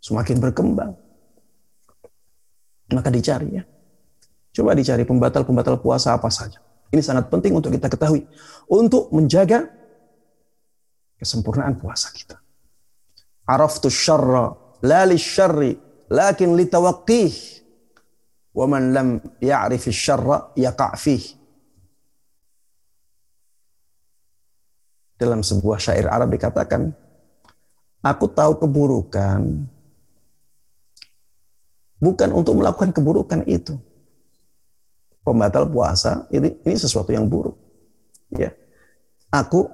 semakin 0.00 0.36
berkembang. 0.36 0.92
Maka 2.92 3.08
dicari 3.08 3.48
ya. 3.56 3.64
Coba 4.52 4.76
dicari 4.76 5.04
pembatal-pembatal 5.08 5.80
puasa 5.80 6.16
apa 6.16 6.28
saja. 6.28 6.60
Ini 6.92 7.02
sangat 7.02 7.28
penting 7.32 7.56
untuk 7.56 7.72
kita 7.72 7.92
ketahui. 7.92 8.24
Untuk 8.68 9.08
menjaga 9.12 9.68
kesempurnaan 11.16 11.80
puasa 11.80 12.12
kita. 12.12 12.40
Araftu 13.48 13.88
syarra 13.92 14.52
la 14.84 15.04
syarri 15.16 15.76
lakin 16.08 16.56
litawaqqih. 16.56 17.32
Wa 18.56 18.64
man 18.64 18.96
lam 18.96 19.08
ya'rif 19.40 19.92
syarra 19.92 20.52
yaqa' 20.56 20.96
fih. 20.96 21.35
Dalam 25.16 25.40
sebuah 25.40 25.80
syair 25.80 26.06
Arab 26.12 26.28
dikatakan, 26.32 26.92
aku 28.04 28.28
tahu 28.28 28.60
keburukan 28.60 29.40
bukan 31.96 32.30
untuk 32.36 32.60
melakukan 32.60 32.92
keburukan 32.92 33.40
itu. 33.48 33.76
Pembatal 35.26 35.66
puasa 35.66 36.28
ini 36.30 36.54
ini 36.62 36.76
sesuatu 36.78 37.10
yang 37.10 37.26
buruk. 37.26 37.58
Ya. 38.30 38.54
Aku 39.34 39.66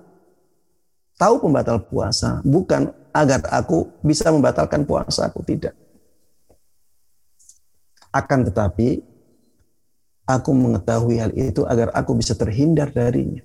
tahu 1.20 1.44
pembatal 1.44 1.84
puasa 1.84 2.40
bukan 2.40 2.88
agar 3.12 3.44
aku 3.52 3.92
bisa 4.00 4.32
membatalkan 4.32 4.88
puasa 4.88 5.28
aku 5.28 5.44
tidak. 5.44 5.76
Akan 8.08 8.48
tetapi 8.48 9.04
aku 10.24 10.50
mengetahui 10.56 11.20
hal 11.20 11.32
itu 11.36 11.68
agar 11.68 11.92
aku 11.92 12.16
bisa 12.16 12.32
terhindar 12.32 12.88
darinya. 12.88 13.44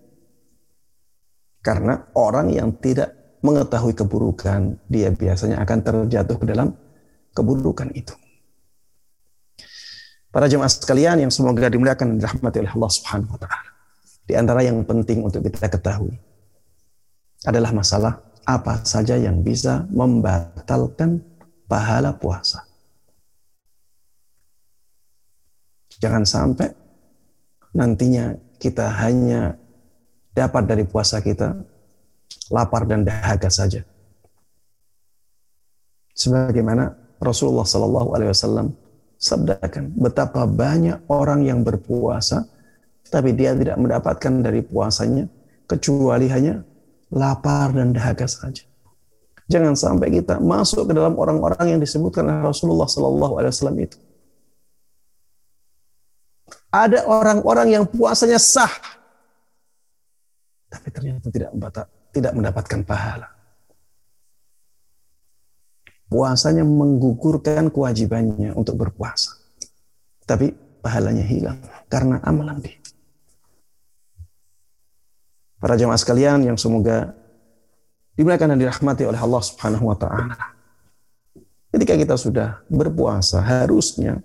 Karena 1.62 2.00
orang 2.16 2.54
yang 2.54 2.72
tidak 2.80 3.40
mengetahui 3.44 3.94
keburukan, 3.94 4.80
dia 4.88 5.12
biasanya 5.12 5.62
akan 5.62 5.78
terjatuh 5.84 6.38
ke 6.40 6.46
dalam 6.48 6.74
keburukan 7.36 7.92
itu. 7.94 8.16
Para 10.32 10.46
jemaah 10.46 10.70
sekalian 10.70 11.24
yang 11.26 11.32
semoga 11.34 11.66
dimuliakan 11.66 12.14
dan 12.14 12.18
dirahmati 12.22 12.58
oleh 12.62 12.74
Allah 12.74 12.92
Subhanahu 12.94 13.34
wa 13.36 13.40
taala. 13.42 13.70
Di 14.28 14.34
antara 14.36 14.60
yang 14.60 14.84
penting 14.84 15.24
untuk 15.24 15.40
kita 15.40 15.72
ketahui 15.72 16.20
adalah 17.48 17.72
masalah 17.72 18.20
apa 18.44 18.84
saja 18.84 19.16
yang 19.16 19.40
bisa 19.40 19.88
membatalkan 19.92 21.24
pahala 21.66 22.16
puasa. 22.16 22.68
Jangan 25.98 26.24
sampai 26.28 26.70
nantinya 27.74 28.38
kita 28.62 28.94
hanya 29.02 29.58
dapat 30.38 30.70
dari 30.70 30.86
puasa 30.86 31.18
kita 31.18 31.58
lapar 32.54 32.86
dan 32.86 33.02
dahaga 33.02 33.50
saja. 33.50 33.82
Sebagaimana 36.14 36.94
Rasulullah 37.18 37.66
Shallallahu 37.66 38.10
Alaihi 38.14 38.30
Wasallam 38.30 38.68
sabdakan 39.18 39.98
betapa 39.98 40.46
banyak 40.46 41.10
orang 41.10 41.42
yang 41.42 41.66
berpuasa 41.66 42.46
tapi 43.10 43.34
dia 43.34 43.58
tidak 43.58 43.82
mendapatkan 43.82 44.46
dari 44.46 44.62
puasanya 44.62 45.26
kecuali 45.66 46.30
hanya 46.30 46.62
lapar 47.10 47.74
dan 47.74 47.96
dahaga 47.96 48.30
saja. 48.30 48.62
Jangan 49.48 49.80
sampai 49.80 50.12
kita 50.12 50.44
masuk 50.44 50.92
ke 50.92 50.94
dalam 50.94 51.16
orang-orang 51.16 51.78
yang 51.78 51.80
disebutkan 51.80 52.28
oleh 52.28 52.44
Rasulullah 52.44 52.86
Sallallahu 52.86 53.34
Alaihi 53.40 53.52
Wasallam 53.56 53.80
itu. 53.80 53.98
Ada 56.68 57.08
orang-orang 57.08 57.80
yang 57.80 57.84
puasanya 57.88 58.36
sah, 58.44 58.70
tapi 60.68 60.88
ternyata 60.92 61.28
tidak 61.32 61.52
tidak 62.12 62.34
mendapatkan 62.36 62.82
pahala. 62.84 63.30
Puasanya 66.08 66.64
menggugurkan 66.64 67.68
kewajibannya 67.68 68.56
untuk 68.56 68.80
berpuasa, 68.80 69.36
tapi 70.24 70.56
pahalanya 70.80 71.26
hilang 71.28 71.60
karena 71.92 72.24
amalan 72.24 72.64
dia. 72.64 72.80
Para 75.58 75.76
jemaah 75.76 76.00
sekalian 76.00 76.48
yang 76.48 76.56
semoga 76.56 77.12
dimuliakan 78.16 78.56
dan 78.56 78.60
dirahmati 78.62 79.04
oleh 79.04 79.20
Allah 79.20 79.42
Subhanahu 79.44 79.92
wa 79.92 79.98
taala. 80.00 80.36
Ketika 81.68 82.00
kita 82.00 82.16
sudah 82.16 82.64
berpuasa, 82.72 83.44
harusnya 83.44 84.24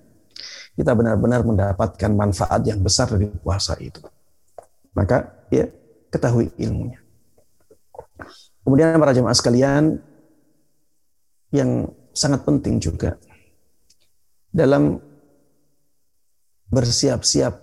kita 0.78 0.94
benar-benar 0.94 1.42
mendapatkan 1.42 2.10
manfaat 2.14 2.62
yang 2.62 2.78
besar 2.80 3.10
dari 3.10 3.26
puasa 3.28 3.74
itu. 3.82 4.00
Maka 4.94 5.48
ya 5.50 5.66
ketahui 6.12 6.52
ilmunya. 6.60 7.00
Kemudian 8.62 9.00
para 9.00 9.16
jemaah 9.16 9.34
sekalian 9.34 9.98
yang 11.50 11.88
sangat 12.12 12.44
penting 12.44 12.78
juga 12.78 13.16
dalam 14.52 15.00
bersiap-siap 16.68 17.58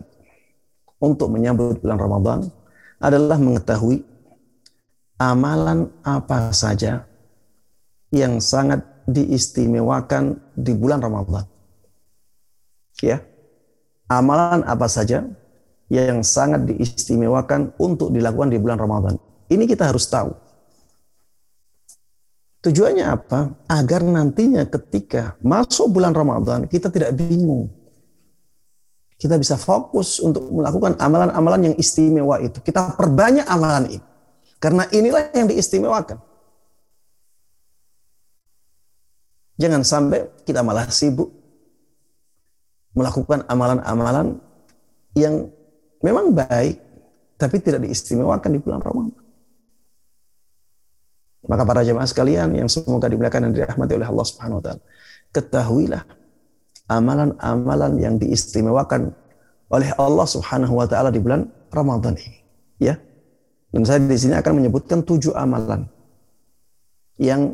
untuk 1.00 1.32
menyambut 1.32 1.80
bulan 1.80 1.97
Ramadan 2.02 2.39
adalah 3.00 3.39
mengetahui 3.39 4.04
amalan 5.22 5.88
apa 6.04 6.52
saja 6.52 7.08
yang 8.10 8.41
sangat 8.41 8.84
diistimewakan 9.06 10.38
di 10.58 10.74
bulan 10.74 11.00
Ramadan. 11.00 11.45
Ya. 13.00 13.24
Amalan 14.10 14.66
apa 14.66 14.89
saja 14.89 15.22
yang 15.90 16.22
sangat 16.22 16.70
diistimewakan 16.70 17.74
untuk 17.82 18.14
dilakukan 18.14 18.54
di 18.54 18.58
bulan 18.62 18.78
Ramadan. 18.78 19.16
Ini 19.50 19.66
kita 19.66 19.90
harus 19.90 20.06
tahu. 20.06 20.32
Tujuannya 22.62 23.06
apa? 23.08 23.56
Agar 23.66 24.06
nantinya 24.06 24.68
ketika 24.68 25.36
masuk 25.42 25.90
bulan 25.96 26.14
Ramadan 26.14 26.70
kita 26.70 26.92
tidak 26.94 27.16
bingung 27.18 27.72
kita 29.20 29.36
bisa 29.36 29.60
fokus 29.60 30.24
untuk 30.24 30.48
melakukan 30.48 30.96
amalan-amalan 30.96 31.70
yang 31.70 31.76
istimewa 31.76 32.40
itu. 32.40 32.64
Kita 32.64 32.96
perbanyak 32.96 33.44
amalan 33.52 33.92
ini. 33.92 34.00
Karena 34.64 34.88
inilah 34.88 35.36
yang 35.36 35.52
diistimewakan. 35.52 36.24
Jangan 39.60 39.84
sampai 39.84 40.24
kita 40.48 40.64
malah 40.64 40.88
sibuk 40.88 41.36
melakukan 42.96 43.44
amalan-amalan 43.52 44.40
yang 45.20 45.52
memang 46.04 46.32
baik, 46.36 46.80
tapi 47.39 47.56
tidak 47.64 47.88
diistimewakan 47.88 48.56
di 48.56 48.60
bulan 48.60 48.82
Ramadan. 48.84 49.20
Maka 51.47 51.64
para 51.64 51.82
jemaah 51.82 52.06
sekalian 52.06 52.52
yang 52.52 52.68
semoga 52.68 53.08
dimuliakan 53.08 53.50
dan 53.50 53.52
dirahmati 53.56 53.95
oleh 53.95 54.08
Allah 54.12 54.26
Subhanahu 54.28 54.60
wa 54.60 54.64
taala, 54.64 54.82
ketahuilah 55.32 56.04
amalan-amalan 56.91 57.95
yang 58.02 58.16
diistimewakan 58.20 59.16
oleh 59.72 59.89
Allah 59.95 60.28
Subhanahu 60.28 60.74
wa 60.76 60.86
taala 60.89 61.10
di 61.14 61.22
bulan 61.22 61.47
Ramadan 61.72 62.18
ini. 62.20 62.39
Ya. 62.82 63.00
Dan 63.70 63.86
saya 63.86 64.02
di 64.02 64.18
sini 64.18 64.34
akan 64.34 64.62
menyebutkan 64.62 65.06
tujuh 65.06 65.32
amalan 65.38 65.86
yang 67.22 67.54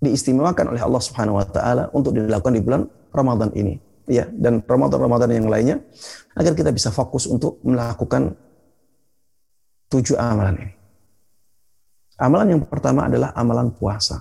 diistimewakan 0.00 0.72
oleh 0.72 0.80
Allah 0.80 1.02
Subhanahu 1.02 1.36
wa 1.36 1.46
taala 1.46 1.92
untuk 1.92 2.16
dilakukan 2.16 2.54
di 2.56 2.62
bulan 2.62 2.82
Ramadan 3.12 3.50
ini. 3.52 3.76
Ya, 4.10 4.26
dan 4.26 4.58
Ramadan-Ramadan 4.66 5.30
yang 5.38 5.46
lainnya 5.46 5.78
agar 6.34 6.58
kita 6.58 6.74
bisa 6.74 6.90
fokus 6.90 7.30
untuk 7.30 7.62
melakukan 7.62 8.34
tujuh 9.86 10.18
amalan 10.18 10.58
ini. 10.66 10.74
Amalan 12.18 12.58
yang 12.58 12.62
pertama 12.66 13.06
adalah 13.06 13.30
amalan 13.38 13.70
puasa. 13.70 14.18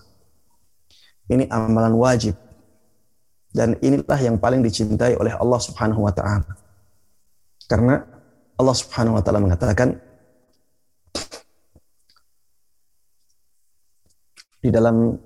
Ini 1.25 1.49
amalan 1.49 1.97
wajib 1.97 2.37
dan 3.49 3.73
inilah 3.81 4.19
yang 4.21 4.37
paling 4.37 4.61
dicintai 4.61 5.17
oleh 5.17 5.33
Allah 5.33 5.57
Subhanahu 5.57 6.05
wa 6.05 6.13
taala. 6.13 6.53
Karena 7.65 8.05
Allah 8.61 8.75
Subhanahu 8.77 9.17
wa 9.17 9.23
taala 9.25 9.41
mengatakan 9.41 9.97
di 14.61 14.69
dalam 14.69 15.17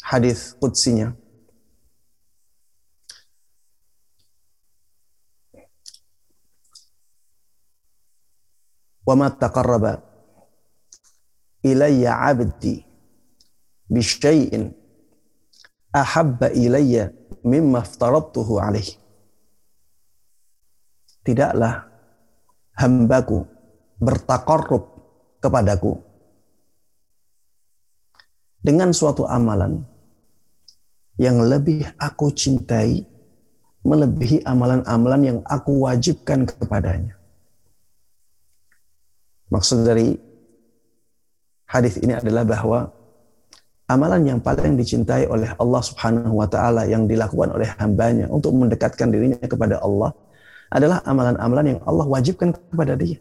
hadis 0.00 0.56
qudsinya 0.56 1.19
Tidaklah 21.20 21.84
hambaku 22.80 23.44
bertakarrub 24.00 24.88
kepadaku 25.44 26.00
dengan 28.64 28.92
suatu 28.96 29.28
amalan 29.28 29.84
yang 31.20 31.44
lebih 31.44 31.84
aku 32.00 32.32
cintai 32.32 33.04
melebihi 33.84 34.40
amalan-amalan 34.44 35.20
yang 35.20 35.38
aku 35.44 35.84
wajibkan 35.84 36.48
kepadanya. 36.48 37.19
Maksud 39.50 39.82
dari 39.82 40.14
hadis 41.66 41.98
ini 41.98 42.14
adalah 42.14 42.46
bahwa 42.46 42.86
amalan 43.90 44.22
yang 44.22 44.38
paling 44.38 44.78
dicintai 44.78 45.26
oleh 45.26 45.50
Allah 45.58 45.82
Subhanahu 45.82 46.38
wa 46.38 46.46
taala 46.46 46.86
yang 46.86 47.10
dilakukan 47.10 47.50
oleh 47.50 47.66
hambanya 47.82 48.30
untuk 48.30 48.54
mendekatkan 48.54 49.10
dirinya 49.10 49.42
kepada 49.42 49.82
Allah 49.82 50.14
adalah 50.70 51.02
amalan-amalan 51.02 51.74
yang 51.74 51.80
Allah 51.82 52.06
wajibkan 52.06 52.54
kepada 52.54 52.94
dia. 52.94 53.18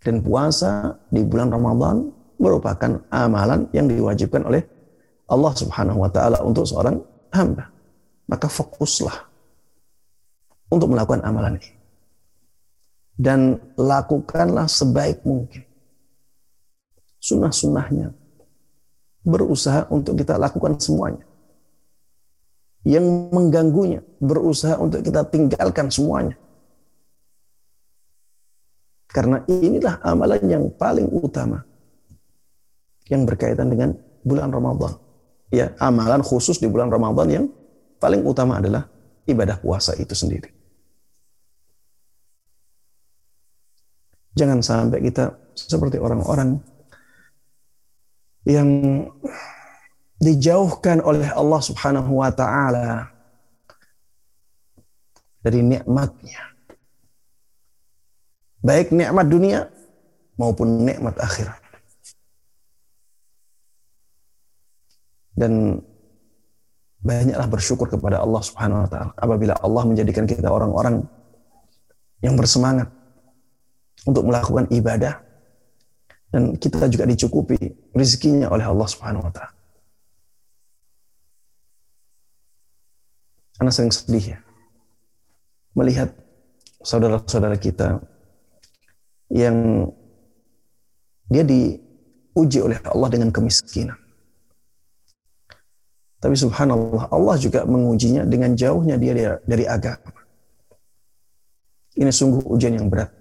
Dan 0.00 0.24
puasa 0.24 0.96
di 1.12 1.20
bulan 1.20 1.52
Ramadan 1.52 2.08
merupakan 2.40 3.04
amalan 3.12 3.68
yang 3.76 3.84
diwajibkan 3.84 4.48
oleh 4.48 4.64
Allah 5.28 5.52
Subhanahu 5.52 6.00
wa 6.00 6.08
taala 6.08 6.40
untuk 6.40 6.64
seorang 6.64 6.96
hamba. 7.36 7.68
Maka 8.24 8.48
fokuslah 8.48 9.28
untuk 10.72 10.88
melakukan 10.88 11.20
amalan 11.24 11.60
ini. 11.60 11.77
Dan 13.18 13.58
lakukanlah 13.74 14.70
sebaik 14.70 15.26
mungkin. 15.26 15.66
Sunnah-sunnahnya. 17.18 18.14
Berusaha 19.26 19.90
untuk 19.90 20.14
kita 20.14 20.38
lakukan 20.38 20.78
semuanya. 20.78 21.26
Yang 22.86 23.34
mengganggunya, 23.34 24.00
berusaha 24.22 24.78
untuk 24.78 25.02
kita 25.02 25.26
tinggalkan 25.26 25.90
semuanya. 25.90 26.38
Karena 29.10 29.42
inilah 29.50 29.98
amalan 30.04 30.42
yang 30.46 30.64
paling 30.78 31.10
utama 31.10 31.66
yang 33.08 33.24
berkaitan 33.24 33.72
dengan 33.72 33.96
bulan 34.22 34.52
Ramadan. 34.52 34.94
Ya, 35.48 35.72
amalan 35.80 36.20
khusus 36.20 36.60
di 36.60 36.68
bulan 36.68 36.92
Ramadan 36.92 37.28
yang 37.28 37.44
paling 37.96 38.20
utama 38.20 38.60
adalah 38.60 38.84
ibadah 39.24 39.56
puasa 39.56 39.96
itu 39.96 40.12
sendiri. 40.12 40.57
Jangan 44.36 44.58
sampai 44.60 45.00
kita 45.04 45.36
seperti 45.54 45.96
orang-orang 46.00 46.60
yang 48.48 48.68
dijauhkan 50.18 51.04
oleh 51.04 51.30
Allah 51.30 51.60
Subhanahu 51.62 52.18
wa 52.18 52.30
taala 52.32 53.08
dari 55.44 55.62
nikmatnya. 55.62 56.42
Baik 58.58 58.90
nikmat 58.90 59.26
dunia 59.30 59.70
maupun 60.34 60.82
nikmat 60.82 61.14
akhirat. 61.22 61.68
dan 65.38 65.78
banyaklah 66.98 67.46
bersyukur 67.46 67.86
kepada 67.86 68.18
Allah 68.18 68.42
Subhanahu 68.42 68.82
wa 68.84 68.88
taala 68.90 69.12
apabila 69.14 69.54
Allah 69.62 69.82
menjadikan 69.86 70.26
kita 70.26 70.50
orang-orang 70.50 71.06
yang 72.18 72.34
bersemangat 72.34 72.90
untuk 74.04 74.28
melakukan 74.28 74.70
ibadah 74.70 75.18
dan 76.28 76.54
kita 76.60 76.86
juga 76.92 77.08
dicukupi 77.08 77.56
rezekinya 77.96 78.52
oleh 78.52 78.68
Allah 78.68 78.86
Subhanahu 78.86 79.24
wa 79.24 79.32
taala. 79.32 79.56
Anak 83.58 83.74
sering 83.74 83.90
sedih 83.90 84.38
ya 84.38 84.38
melihat 85.74 86.10
saudara-saudara 86.82 87.54
kita 87.58 88.02
yang 89.30 89.86
dia 91.28 91.44
diuji 91.44 92.58
oleh 92.58 92.78
Allah 92.88 93.08
dengan 93.12 93.30
kemiskinan. 93.30 93.94
Tapi 96.18 96.34
subhanallah, 96.34 97.14
Allah 97.14 97.36
juga 97.38 97.62
mengujinya 97.62 98.26
dengan 98.26 98.58
jauhnya 98.58 98.98
dia 98.98 99.38
dari 99.46 99.64
agama. 99.70 100.10
Ini 101.94 102.10
sungguh 102.10 102.42
ujian 102.50 102.74
yang 102.74 102.90
berat. 102.90 103.17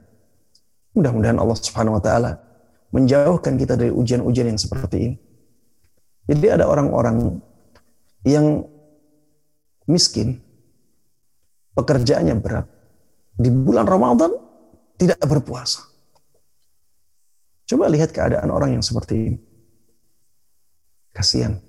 Mudah-mudahan 0.98 1.38
Allah 1.38 1.58
subhanahu 1.62 2.02
wa 2.02 2.04
ta'ala 2.04 2.42
menjauhkan 2.90 3.54
kita 3.54 3.78
dari 3.78 3.94
ujian-ujian 3.94 4.50
yang 4.50 4.58
seperti 4.58 4.98
ini. 4.98 5.16
Jadi 6.26 6.48
ada 6.50 6.66
orang-orang 6.66 7.38
yang 8.26 8.66
miskin, 9.86 10.42
pekerjaannya 11.78 12.36
berat. 12.42 12.66
Di 13.38 13.54
bulan 13.54 13.86
Ramadan 13.86 14.34
tidak 14.98 15.22
berpuasa. 15.22 15.86
Coba 17.70 17.86
lihat 17.94 18.10
keadaan 18.10 18.50
orang 18.50 18.74
yang 18.80 18.84
seperti 18.84 19.14
ini. 19.30 19.40
Kasihan. 21.14 21.62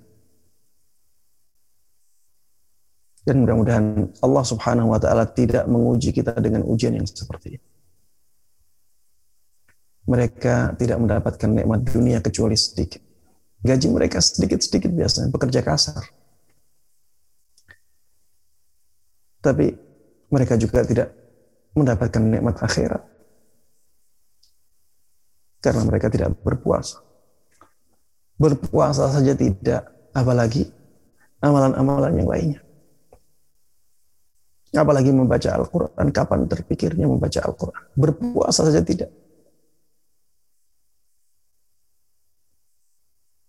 Dan 3.21 3.45
mudah-mudahan 3.45 4.09
Allah 4.25 4.43
Subhanahu 4.47 4.89
wa 4.89 4.97
taala 4.97 5.29
tidak 5.29 5.69
menguji 5.69 6.09
kita 6.09 6.33
dengan 6.41 6.65
ujian 6.65 6.97
yang 6.97 7.05
seperti 7.05 7.61
ini. 7.61 7.67
Mereka 10.09 10.73
tidak 10.81 10.97
mendapatkan 10.97 11.49
nikmat 11.53 11.85
dunia 11.85 12.17
kecuali 12.17 12.57
sedikit. 12.57 13.05
Gaji 13.61 13.87
mereka 13.93 14.17
sedikit-sedikit 14.17 14.89
biasanya, 14.89 15.29
bekerja 15.29 15.61
kasar. 15.61 16.01
Tapi 19.39 19.71
mereka 20.33 20.57
juga 20.57 20.81
tidak 20.81 21.13
mendapatkan 21.77 22.23
nikmat 22.25 22.57
akhirat. 22.57 23.03
Karena 25.59 25.83
mereka 25.85 26.07
tidak 26.09 26.33
berpuasa. 26.41 27.03
Berpuasa 28.39 29.11
saja 29.11 29.35
tidak, 29.35 29.91
apalagi 30.15 30.71
amalan-amalan 31.43 32.13
yang 32.15 32.29
lainnya. 32.31 32.61
Apalagi 34.71 35.11
membaca 35.11 35.49
Al-Quran. 35.51 36.07
Kapan 36.13 36.47
terpikirnya 36.47 37.05
membaca 37.09 37.39
Al-Quran? 37.43 37.83
Berpuasa 37.97 38.63
saja 38.69 38.79
tidak. 38.85 39.11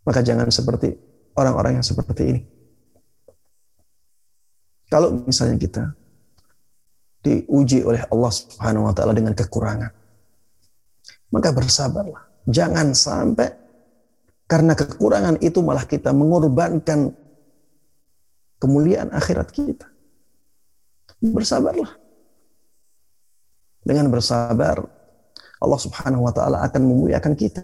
Maka 0.04 0.20
jangan 0.24 0.48
seperti 0.48 0.96
orang-orang 1.36 1.80
yang 1.80 1.86
seperti 1.86 2.22
ini. 2.24 2.40
Kalau 4.90 5.22
misalnya 5.22 5.54
kita 5.54 5.84
diuji 7.22 7.86
oleh 7.86 8.02
Allah 8.10 8.32
Subhanahu 8.32 8.90
wa 8.90 8.94
taala 8.96 9.14
dengan 9.14 9.36
kekurangan, 9.36 9.92
maka 11.30 11.48
bersabarlah. 11.54 12.26
Jangan 12.50 12.96
sampai 12.96 13.54
karena 14.50 14.74
kekurangan 14.74 15.38
itu 15.38 15.62
malah 15.62 15.86
kita 15.86 16.10
mengorbankan 16.10 17.14
kemuliaan 18.58 19.14
akhirat 19.14 19.54
kita. 19.54 19.86
Bersabarlah. 21.22 21.94
Dengan 23.86 24.10
bersabar, 24.10 24.82
Allah 25.60 25.80
Subhanahu 25.80 26.26
wa 26.26 26.32
taala 26.34 26.66
akan 26.66 26.82
memuliakan 26.82 27.38
kita. 27.38 27.62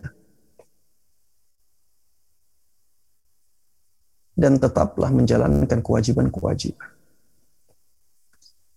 Dan 4.37 4.61
tetaplah 4.61 5.09
menjalankan 5.09 5.81
kewajiban-kewajiban. 5.81 6.97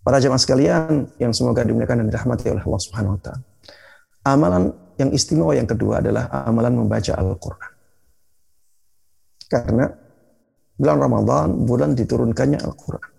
Para 0.00 0.16
jemaah 0.16 0.40
sekalian 0.40 1.12
yang 1.20 1.36
semoga 1.36 1.60
dimuliakan 1.60 2.00
dan 2.00 2.06
dirahmati 2.08 2.48
oleh 2.48 2.64
Allah 2.64 2.80
Subhanahu 2.80 3.14
wa 3.14 3.20
taala. 3.20 3.44
Amalan 4.24 4.62
yang 4.96 5.12
istimewa 5.12 5.52
yang 5.52 5.68
kedua 5.68 6.00
adalah 6.00 6.32
amalan 6.48 6.80
membaca 6.80 7.12
Al-Qur'an. 7.12 7.72
Karena 9.48 9.84
bulan 10.80 10.96
Ramadan 10.96 11.48
bulan 11.68 11.90
diturunkannya 11.92 12.64
Al-Qur'an. 12.64 13.12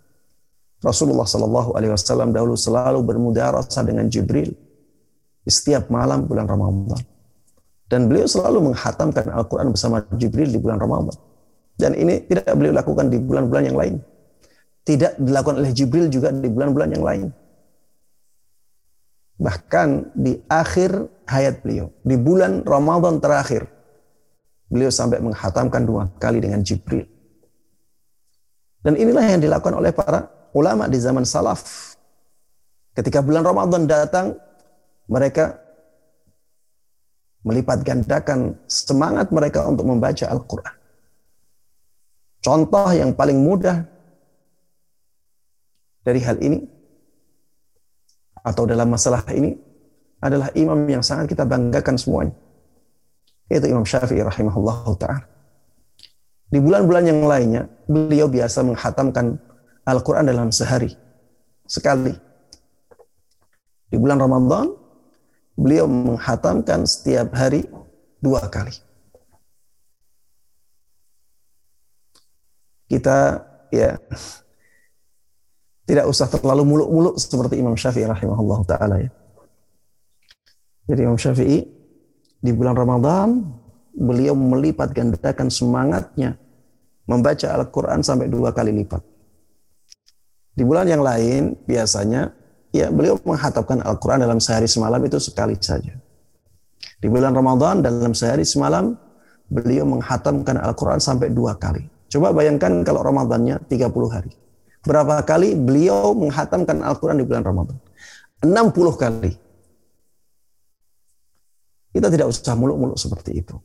Rasulullah 0.81 1.29
Shallallahu 1.29 1.77
Alaihi 1.77 1.93
Wasallam 1.93 2.33
dahulu 2.33 2.57
selalu 2.57 3.05
bermudarasah 3.05 3.85
dengan 3.85 4.09
Jibril 4.09 4.49
di 5.45 5.51
setiap 5.53 5.93
malam 5.93 6.25
bulan 6.25 6.49
Ramadan. 6.49 7.05
Dan 7.85 8.09
beliau 8.09 8.25
selalu 8.25 8.73
menghatamkan 8.73 9.29
Al-Quran 9.29 9.69
bersama 9.69 10.01
Jibril 10.17 10.49
di 10.49 10.57
bulan 10.57 10.81
Ramadan. 10.81 11.13
Dan 11.81 11.97
ini 11.97 12.21
tidak 12.29 12.53
beliau 12.53 12.77
lakukan 12.77 13.09
di 13.09 13.17
bulan-bulan 13.17 13.73
yang 13.73 13.77
lain. 13.77 13.95
Tidak 14.85 15.17
dilakukan 15.17 15.57
oleh 15.57 15.73
Jibril 15.73 16.13
juga 16.13 16.29
di 16.29 16.45
bulan-bulan 16.45 16.89
yang 16.93 17.01
lain. 17.01 17.27
Bahkan 19.41 20.13
di 20.13 20.37
akhir 20.45 21.09
hayat 21.25 21.65
beliau, 21.65 21.89
di 22.05 22.13
bulan 22.13 22.61
Ramadan 22.61 23.17
terakhir, 23.17 23.65
beliau 24.69 24.93
sampai 24.93 25.17
menghatamkan 25.17 25.81
dua 25.81 26.13
kali 26.21 26.37
dengan 26.37 26.61
Jibril. 26.61 27.09
Dan 28.85 28.97
inilah 28.97 29.25
yang 29.25 29.41
dilakukan 29.41 29.77
oleh 29.77 29.89
para 29.89 30.29
ulama 30.53 30.85
di 30.85 31.01
zaman 31.01 31.25
salaf. 31.25 31.93
Ketika 32.93 33.25
bulan 33.25 33.41
Ramadan 33.41 33.89
datang, 33.89 34.37
mereka 35.09 35.57
melipat 37.41 37.81
gandakan 37.81 38.57
semangat 38.69 39.33
mereka 39.33 39.65
untuk 39.65 39.89
membaca 39.89 40.25
Al-Quran. 40.29 40.80
Contoh 42.41 42.89
yang 42.89 43.13
paling 43.13 43.37
mudah 43.37 43.85
dari 46.01 46.21
hal 46.25 46.41
ini 46.41 46.65
atau 48.41 48.65
dalam 48.65 48.89
masalah 48.89 49.21
ini 49.29 49.53
adalah 50.21 50.49
imam 50.57 50.81
yang 50.89 51.05
sangat 51.05 51.29
kita 51.29 51.45
banggakan 51.45 51.97
semuanya. 51.97 52.33
Yaitu 53.45 53.69
Imam 53.69 53.85
Syafi'i 53.85 54.25
rahimahullah 54.25 54.85
ta'ala. 54.97 55.25
Di 56.51 56.59
bulan-bulan 56.59 57.03
yang 57.07 57.23
lainnya, 57.23 57.63
beliau 57.87 58.27
biasa 58.27 58.63
menghatamkan 58.63 59.39
Al-Quran 59.87 60.27
dalam 60.27 60.51
sehari. 60.51 60.91
Sekali. 61.63 62.11
Di 63.91 63.95
bulan 63.99 64.19
Ramadan, 64.19 64.71
beliau 65.55 65.87
menghatamkan 65.87 66.83
setiap 66.87 67.31
hari 67.35 67.67
dua 68.19 68.47
kali. 68.51 68.90
Kita 72.91 73.39
ya 73.71 73.95
tidak 75.87 76.05
usah 76.11 76.27
terlalu 76.27 76.67
muluk-muluk 76.67 77.15
seperti 77.15 77.55
Imam 77.63 77.79
Syafi'i 77.79 78.03
rahimahullah 78.03 78.59
ta'ala 78.67 78.95
ya. 78.99 79.11
Jadi 80.91 80.99
Imam 81.07 81.15
Syafi'i 81.15 81.63
di 82.43 82.51
bulan 82.51 82.75
Ramadan 82.75 83.47
beliau 83.95 84.35
melipat 84.35 84.91
gandakan 84.91 85.47
semangatnya 85.47 86.35
membaca 87.07 87.47
Al-Quran 87.55 88.03
sampai 88.03 88.27
dua 88.27 88.51
kali 88.51 88.75
lipat. 88.75 88.99
Di 90.51 90.67
bulan 90.67 90.83
yang 90.91 90.99
lain 90.99 91.55
biasanya 91.63 92.27
ya 92.75 92.91
beliau 92.91 93.15
menghatapkan 93.23 93.79
Al-Quran 93.87 94.19
dalam 94.27 94.43
sehari 94.43 94.67
semalam 94.67 94.99
itu 94.99 95.15
sekali 95.15 95.55
saja. 95.55 95.95
Di 96.99 97.07
bulan 97.07 97.31
Ramadan 97.31 97.79
dalam 97.79 98.11
sehari 98.11 98.43
semalam 98.43 98.99
beliau 99.47 99.87
menghatamkan 99.87 100.59
Al-Quran 100.59 100.99
sampai 100.99 101.31
dua 101.31 101.55
kali. 101.55 102.00
Coba 102.11 102.35
bayangkan 102.35 102.83
kalau 102.83 102.99
Ramadannya 103.07 103.71
30 103.71 103.87
hari. 104.11 104.35
Berapa 104.83 105.23
kali 105.23 105.55
beliau 105.55 106.11
menghatamkan 106.11 106.83
Al-Quran 106.83 107.23
di 107.23 107.25
bulan 107.25 107.47
Ramadan? 107.47 107.77
60 108.43 108.99
kali. 108.99 109.31
Kita 111.91 112.07
tidak 112.11 112.27
usah 112.27 112.55
muluk-muluk 112.59 112.99
seperti 112.99 113.39
itu. 113.39 113.55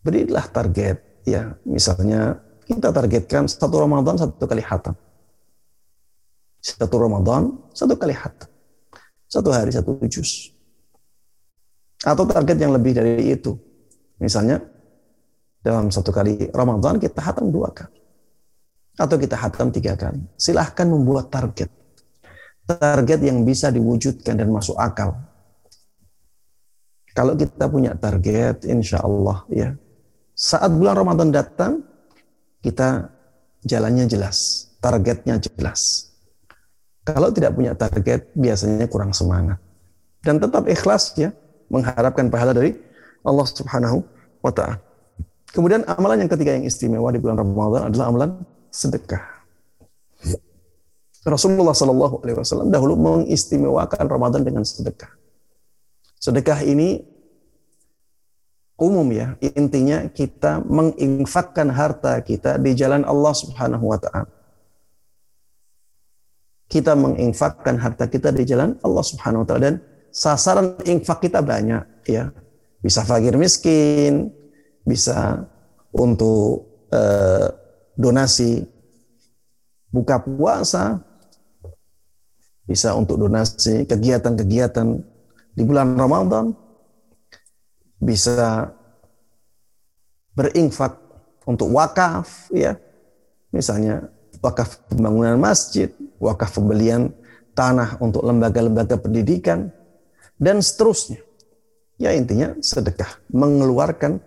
Berilah 0.00 0.48
target, 0.50 1.22
ya 1.28 1.54
misalnya 1.68 2.40
kita 2.64 2.88
targetkan 2.90 3.46
satu 3.46 3.76
Ramadan 3.84 4.16
satu 4.16 4.46
kali 4.48 4.64
hatam. 4.64 4.96
Satu 6.58 6.96
Ramadan 6.96 7.54
satu 7.70 7.94
kali 7.94 8.16
hatam. 8.16 8.48
Satu 9.30 9.54
hari 9.54 9.70
satu 9.70 10.00
juz. 10.08 10.50
Atau 12.00 12.24
target 12.24 12.56
yang 12.56 12.72
lebih 12.72 12.96
dari 12.96 13.30
itu. 13.30 13.54
Misalnya 14.16 14.64
dalam 15.60 15.92
satu 15.92 16.08
kali 16.08 16.48
Ramadan 16.52 16.96
kita 16.96 17.20
hatam 17.20 17.52
dua 17.52 17.68
kali. 17.72 18.00
Atau 18.96 19.16
kita 19.16 19.36
hatam 19.36 19.72
tiga 19.72 19.96
kali. 19.96 20.20
Silahkan 20.36 20.84
membuat 20.84 21.32
target. 21.32 21.68
Target 22.68 23.20
yang 23.24 23.44
bisa 23.44 23.72
diwujudkan 23.72 24.36
dan 24.36 24.48
masuk 24.52 24.76
akal. 24.76 25.16
Kalau 27.10 27.34
kita 27.34 27.66
punya 27.66 27.96
target, 27.98 28.62
insya 28.70 29.02
Allah 29.02 29.42
ya, 29.50 29.74
saat 30.36 30.70
bulan 30.70 30.94
Ramadan 30.94 31.34
datang, 31.34 31.82
kita 32.62 33.10
jalannya 33.66 34.06
jelas, 34.06 34.70
targetnya 34.78 35.42
jelas. 35.42 36.12
Kalau 37.02 37.34
tidak 37.34 37.58
punya 37.58 37.74
target, 37.74 38.30
biasanya 38.38 38.86
kurang 38.86 39.10
semangat. 39.10 39.58
Dan 40.22 40.38
tetap 40.38 40.68
ikhlas 40.70 41.16
ya, 41.18 41.34
mengharapkan 41.72 42.30
pahala 42.30 42.54
dari 42.54 42.78
Allah 43.26 43.46
Subhanahu 43.48 44.04
wa 44.44 44.52
taala. 44.54 44.89
Kemudian 45.50 45.82
amalan 45.90 46.26
yang 46.26 46.30
ketiga 46.30 46.54
yang 46.54 46.64
istimewa 46.66 47.10
di 47.10 47.18
bulan 47.18 47.42
Ramadan 47.42 47.90
adalah 47.90 48.06
amalan 48.06 48.30
sedekah. 48.70 49.22
Rasulullah 51.26 51.76
Shallallahu 51.76 52.24
Alaihi 52.24 52.38
Wasallam 52.38 52.72
dahulu 52.72 52.96
mengistimewakan 52.96 54.08
Ramadan 54.08 54.40
dengan 54.40 54.64
sedekah. 54.64 55.10
Sedekah 56.16 56.64
ini 56.64 57.04
umum 58.80 59.04
ya. 59.12 59.36
Intinya 59.52 60.08
kita 60.08 60.64
menginfakkan 60.64 61.68
harta 61.68 62.16
kita 62.24 62.56
di 62.56 62.72
jalan 62.72 63.04
Allah 63.04 63.34
Subhanahu 63.36 63.84
wa 63.84 63.98
taala. 64.00 64.30
Kita 66.70 66.94
menginfakkan 66.94 67.76
harta 67.76 68.06
kita 68.08 68.32
di 68.32 68.46
jalan 68.48 68.78
Allah 68.80 69.04
Subhanahu 69.04 69.44
wa 69.44 69.46
taala 69.46 69.62
dan 69.66 69.76
sasaran 70.08 70.80
infak 70.88 71.28
kita 71.28 71.44
banyak 71.44 71.84
ya. 72.08 72.32
Bisa 72.80 73.04
fakir 73.04 73.36
miskin, 73.36 74.32
bisa 74.84 75.46
untuk 75.94 76.66
eh, 76.92 77.48
donasi. 77.96 78.64
Buka 79.90 80.22
puasa, 80.22 81.02
bisa 82.62 82.94
untuk 82.94 83.18
donasi. 83.18 83.82
Kegiatan-kegiatan 83.90 84.86
di 85.50 85.62
bulan 85.66 85.98
Ramadan, 85.98 86.54
bisa 87.98 88.70
berinfak 90.38 90.94
untuk 91.42 91.74
wakaf 91.74 92.54
ya. 92.54 92.78
Misalnya 93.50 94.06
wakaf 94.38 94.78
pembangunan 94.86 95.36
masjid 95.42 95.90
wakaf 96.22 96.54
pembelian 96.54 97.10
tanah 97.56 97.98
untuk 97.98 98.22
lembaga-lembaga 98.22 99.00
pendidikan 99.00 99.72
dan 100.38 100.62
seterusnya. 100.62 101.18
Ya 102.00 102.16
intinya 102.16 102.56
sedekah. 102.60 103.20
Mengeluarkan 103.28 104.22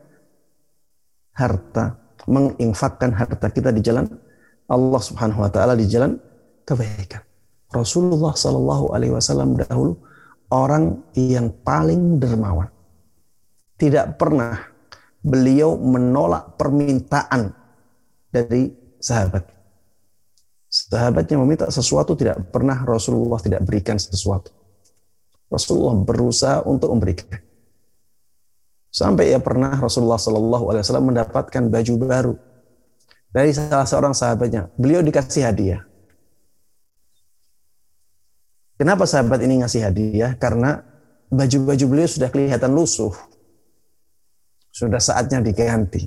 harta 1.34 2.00
menginfakkan 2.30 3.12
harta 3.12 3.50
kita 3.52 3.74
di 3.74 3.84
jalan 3.84 4.08
Allah 4.70 5.02
Subhanahu 5.02 5.44
wa 5.44 5.52
taala 5.52 5.76
di 5.76 5.86
jalan 5.90 6.16
kebaikan 6.64 7.22
Rasulullah 7.74 8.38
Shallallahu 8.38 8.94
alaihi 8.94 9.14
wasallam 9.18 9.58
dahulu 9.58 9.98
orang 10.54 11.02
yang 11.18 11.50
paling 11.66 12.22
dermawan 12.22 12.70
tidak 13.82 14.16
pernah 14.22 14.74
beliau 15.24 15.80
menolak 15.80 16.60
permintaan 16.60 17.56
dari 18.30 18.70
sahabat. 19.00 19.48
Sahabatnya 20.68 21.38
meminta 21.38 21.66
sesuatu 21.70 22.18
tidak 22.18 22.50
pernah 22.50 22.82
Rasulullah 22.84 23.38
tidak 23.40 23.62
berikan 23.64 23.96
sesuatu. 23.96 24.50
Rasulullah 25.48 25.96
berusaha 26.02 26.66
untuk 26.66 26.90
memberikan. 26.92 27.38
Sampai 28.94 29.34
ya 29.34 29.42
pernah 29.42 29.74
Rasulullah 29.74 30.22
Shallallahu 30.22 30.70
Alaihi 30.70 30.86
Wasallam 30.86 31.10
mendapatkan 31.10 31.64
baju 31.66 31.94
baru 31.98 32.34
dari 33.34 33.50
salah 33.50 33.90
seorang 33.90 34.14
sahabatnya. 34.14 34.70
Beliau 34.78 35.02
dikasih 35.02 35.50
hadiah. 35.50 35.82
Kenapa 38.78 39.10
sahabat 39.10 39.42
ini 39.42 39.66
ngasih 39.66 39.82
hadiah? 39.82 40.38
Karena 40.38 40.78
baju-baju 41.34 41.86
beliau 41.90 42.06
sudah 42.06 42.30
kelihatan 42.30 42.70
lusuh. 42.70 43.10
Sudah 44.70 45.02
saatnya 45.02 45.42
diganti. 45.42 46.06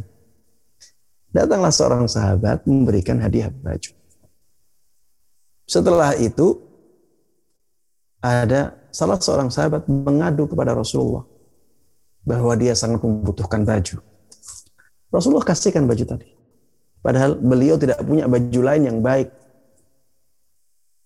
Datanglah 1.34 1.74
seorang 1.74 2.06
sahabat 2.06 2.62
memberikan 2.70 3.18
hadiah 3.18 3.50
baju. 3.50 3.90
Setelah 5.66 6.14
itu, 6.22 6.62
ada 8.22 8.78
salah 8.94 9.18
seorang 9.18 9.50
sahabat 9.50 9.90
mengadu 9.90 10.46
kepada 10.46 10.70
Rasulullah 10.70 11.26
bahwa 12.26 12.58
dia 12.58 12.74
sangat 12.74 12.98
membutuhkan 13.06 13.62
baju. 13.62 14.02
Rasulullah 15.14 15.46
kasihkan 15.46 15.86
baju 15.86 16.04
tadi. 16.04 16.28
Padahal 16.98 17.38
beliau 17.38 17.78
tidak 17.78 18.02
punya 18.02 18.26
baju 18.26 18.60
lain 18.66 18.82
yang 18.82 18.98
baik. 18.98 19.30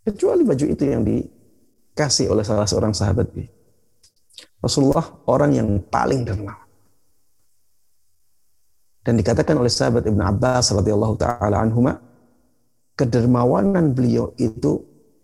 Kecuali 0.01 0.43
baju 0.49 0.65
itu 0.65 0.83
yang 0.89 1.05
dikasih 1.05 2.33
oleh 2.33 2.41
salah 2.41 2.65
seorang 2.65 2.97
sahabat. 2.97 3.29
Rasulullah 4.65 5.05
orang 5.29 5.53
yang 5.53 5.69
paling 5.93 6.25
dermawan. 6.25 6.65
Dan 9.05 9.21
dikatakan 9.21 9.57
oleh 9.61 9.69
sahabat 9.69 10.09
Ibn 10.09 10.21
Abbas 10.25 10.73
radhiyallahu 10.73 11.15
taala 11.21 11.61
anhuma 11.61 12.01
kedermawanan 12.97 13.97
beliau 13.97 14.33
itu 14.37 14.81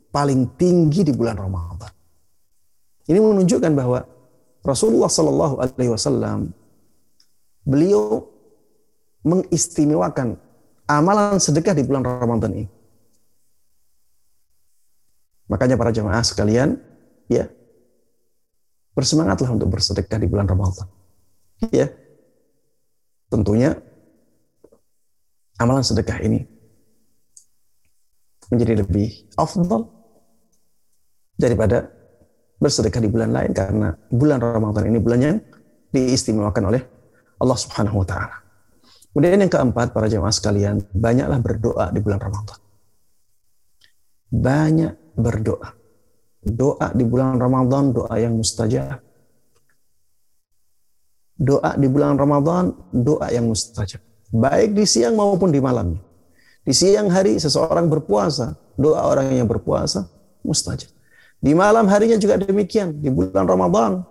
paling 0.09 0.57
tinggi 0.57 1.05
di 1.05 1.13
bulan 1.13 1.37
Ramadan. 1.37 1.93
Ini 3.05 3.21
menunjukkan 3.21 3.73
bahwa 3.77 4.01
Rasulullah 4.67 5.07
Shallallahu 5.07 5.62
Alaihi 5.62 5.91
Wasallam 5.95 6.51
beliau 7.62 8.27
mengistimewakan 9.23 10.39
amalan 10.91 11.39
sedekah 11.39 11.75
di 11.75 11.87
bulan 11.87 12.03
Ramadan 12.03 12.51
ini. 12.51 12.67
Makanya 15.47 15.79
para 15.79 15.95
jemaah 15.95 16.27
sekalian, 16.27 16.83
ya 17.31 17.47
bersemangatlah 18.99 19.55
untuk 19.55 19.71
bersedekah 19.71 20.19
di 20.19 20.27
bulan 20.27 20.51
Ramadan. 20.51 20.91
Ya, 21.71 21.95
tentunya 23.31 23.79
amalan 25.62 25.87
sedekah 25.87 26.19
ini 26.27 26.45
menjadi 28.51 28.83
lebih 28.83 29.31
afdal 29.35 29.91
daripada 31.35 31.96
bersedekah 32.57 33.01
di 33.03 33.11
bulan 33.11 33.31
lain 33.33 33.53
karena 33.53 33.93
bulan 34.09 34.39
Ramadan 34.41 34.89
ini 34.89 34.99
bulan 35.01 35.21
yang 35.21 35.39
diistimewakan 35.93 36.63
oleh 36.73 36.83
Allah 37.41 37.59
Subhanahu 37.59 38.03
wa 38.03 38.07
taala. 38.09 38.37
Kemudian 39.13 39.41
yang 39.41 39.53
keempat 39.53 39.97
para 39.97 40.13
jemaah 40.13 40.33
sekalian, 40.33 40.85
banyaklah 40.93 41.41
berdoa 41.41 41.89
di 41.89 42.01
bulan 42.05 42.21
Ramadan. 42.21 42.59
Banyak 44.29 44.93
berdoa. 45.17 45.69
Doa 46.47 46.93
di 46.93 47.05
bulan 47.09 47.41
Ramadan 47.41 47.97
doa 47.97 48.15
yang 48.21 48.37
mustajab 48.37 49.07
doa 51.37 51.77
di 51.77 51.87
bulan 51.87 52.17
Ramadan, 52.17 52.73
doa 52.91 53.29
yang 53.29 53.47
mustajab. 53.47 54.01
Baik 54.33 54.73
di 54.73 54.85
siang 54.89 55.15
maupun 55.15 55.53
di 55.53 55.61
malam. 55.61 56.01
Di 56.67 56.75
siang 56.75 57.13
hari 57.13 57.39
seseorang 57.39 57.87
berpuasa, 57.87 58.57
doa 58.75 59.07
orang 59.07 59.31
yang 59.37 59.47
berpuasa 59.47 60.09
mustajab. 60.43 60.91
Di 61.37 61.53
malam 61.55 61.87
harinya 61.87 62.18
juga 62.18 62.41
demikian, 62.41 62.99
di 62.99 63.09
bulan 63.12 63.47
Ramadan. 63.47 64.03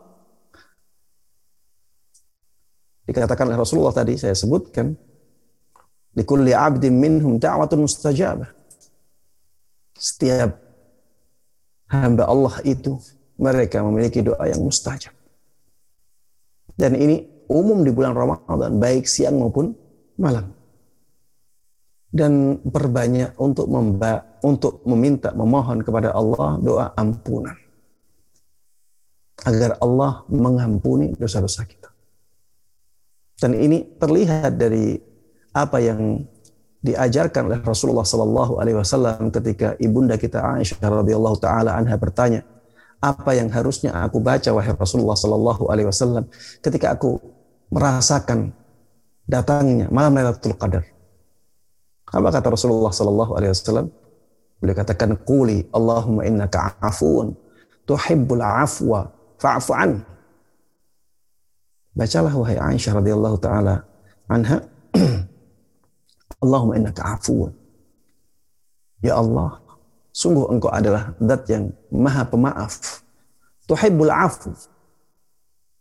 Dikatakan 3.05 3.51
oleh 3.51 3.59
Rasulullah 3.59 3.93
tadi, 3.93 4.15
saya 4.15 4.33
sebutkan, 4.33 4.95
likulli 6.15 6.55
abdin 6.55 6.95
minhum 6.95 7.35
da'watun 7.37 7.83
mustajabah. 7.83 8.49
Setiap 9.93 10.55
hamba 11.91 12.23
Allah 12.25 12.55
itu, 12.63 12.95
mereka 13.35 13.83
memiliki 13.83 14.23
doa 14.23 14.47
yang 14.47 14.63
mustajab. 14.63 15.11
Dan 16.75 16.95
ini 16.95 17.45
umum 17.51 17.83
di 17.83 17.91
bulan 17.91 18.15
Ramadan, 18.15 18.79
baik 18.79 19.05
siang 19.05 19.37
maupun 19.43 19.75
malam. 20.15 20.54
Dan 22.15 22.63
berbanyak 22.63 23.35
untuk 23.35 23.67
memba 23.67 24.39
untuk 24.39 24.79
meminta, 24.87 25.35
memohon 25.35 25.83
kepada 25.83 26.15
Allah 26.15 26.55
doa 26.63 26.95
ampunan. 26.95 27.59
Agar 29.43 29.75
Allah 29.83 30.23
mengampuni 30.31 31.11
dosa-dosa 31.19 31.67
kita. 31.67 31.91
Dan 33.35 33.51
ini 33.59 33.83
terlihat 33.99 34.55
dari 34.55 34.95
apa 35.51 35.83
yang 35.83 36.23
diajarkan 36.79 37.51
oleh 37.51 37.59
Rasulullah 37.59 38.07
Sallallahu 38.07 38.63
Alaihi 38.63 38.79
Wasallam 38.79 39.27
ketika 39.27 39.75
ibunda 39.83 40.15
kita 40.15 40.39
Aisyah 40.39 41.03
radhiyallahu 41.03 41.35
taala 41.43 41.75
anha 41.75 41.99
bertanya, 41.99 42.47
apa 43.03 43.35
yang 43.35 43.51
harusnya 43.51 43.91
aku 43.91 44.23
baca 44.23 44.55
wahai 44.55 44.71
Rasulullah 44.71 45.19
Sallallahu 45.19 45.67
Alaihi 45.67 45.91
Wasallam 45.91 46.31
ketika 46.63 46.95
aku 46.95 47.19
merasakan 47.75 48.55
datangnya 49.27 49.91
malam 49.91 50.15
Lailatul 50.15 50.55
Qadar. 50.55 50.94
Apa 52.15 52.31
kata 52.31 52.47
Rasulullah 52.47 52.95
Sallallahu 52.95 53.35
Alaihi 53.35 53.51
Wasallam? 53.51 53.91
Beliau 54.63 54.77
katakan, 54.79 55.19
"Quli 55.27 55.67
Allahumma 55.75 56.23
innaka 56.23 56.79
afun 56.79 57.35
tuhibbul 57.83 58.39
afwa 58.39 59.11
fa'fu 59.35 59.75
an." 59.75 59.99
Bacalah 61.91 62.31
wahai 62.31 62.55
Aisyah 62.55 63.03
radhiyallahu 63.03 63.37
taala 63.43 63.83
anha, 64.31 64.63
Allahumma 66.43 66.79
innaka 66.79 67.19
afun. 67.19 67.51
Ya 69.03 69.19
Allah, 69.19 69.59
sungguh 70.15 70.47
engkau 70.55 70.71
adalah 70.71 71.11
zat 71.19 71.43
yang 71.51 71.75
maha 71.91 72.23
pemaaf. 72.23 73.03
Tuhibbul 73.67 74.13
afu. 74.13 74.55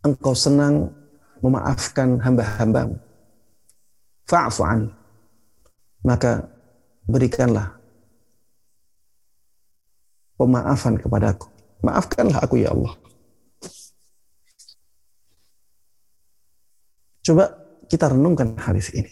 Engkau 0.02 0.34
senang 0.34 0.90
memaafkan 1.38 2.18
hamba-hambamu. 2.20 2.98
Fa'fu 4.26 4.66
an. 4.66 5.03
Maka 6.04 6.44
berikanlah 7.08 7.80
pemaafan 10.36 11.00
kepadaku. 11.00 11.48
Maafkanlah 11.80 12.44
aku 12.44 12.60
ya 12.60 12.72
Allah. 12.72 12.92
Coba 17.24 17.44
kita 17.88 18.12
renungkan 18.12 18.52
hadis 18.60 18.92
ini. 18.92 19.08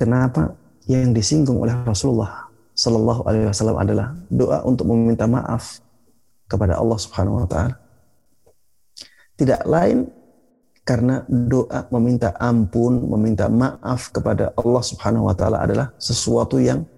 Kenapa 0.00 0.56
yang 0.88 1.12
disinggung 1.12 1.60
oleh 1.60 1.76
Rasulullah 1.84 2.48
Sallallahu 2.72 3.26
Alaihi 3.28 3.50
Wasallam 3.50 3.76
adalah 3.76 4.16
doa 4.32 4.64
untuk 4.64 4.88
meminta 4.88 5.28
maaf 5.28 5.82
kepada 6.48 6.80
Allah 6.80 6.96
Subhanahu 6.96 7.44
Wa 7.44 7.48
Taala. 7.50 7.74
Tidak 9.36 9.66
lain 9.68 10.08
karena 10.88 11.20
doa 11.28 11.84
meminta 11.92 12.32
ampun, 12.40 13.04
meminta 13.12 13.44
maaf 13.52 14.08
kepada 14.08 14.56
Allah 14.56 14.80
Subhanahu 14.80 15.28
Wa 15.28 15.36
Taala 15.36 15.60
adalah 15.60 15.92
sesuatu 16.00 16.56
yang 16.56 16.88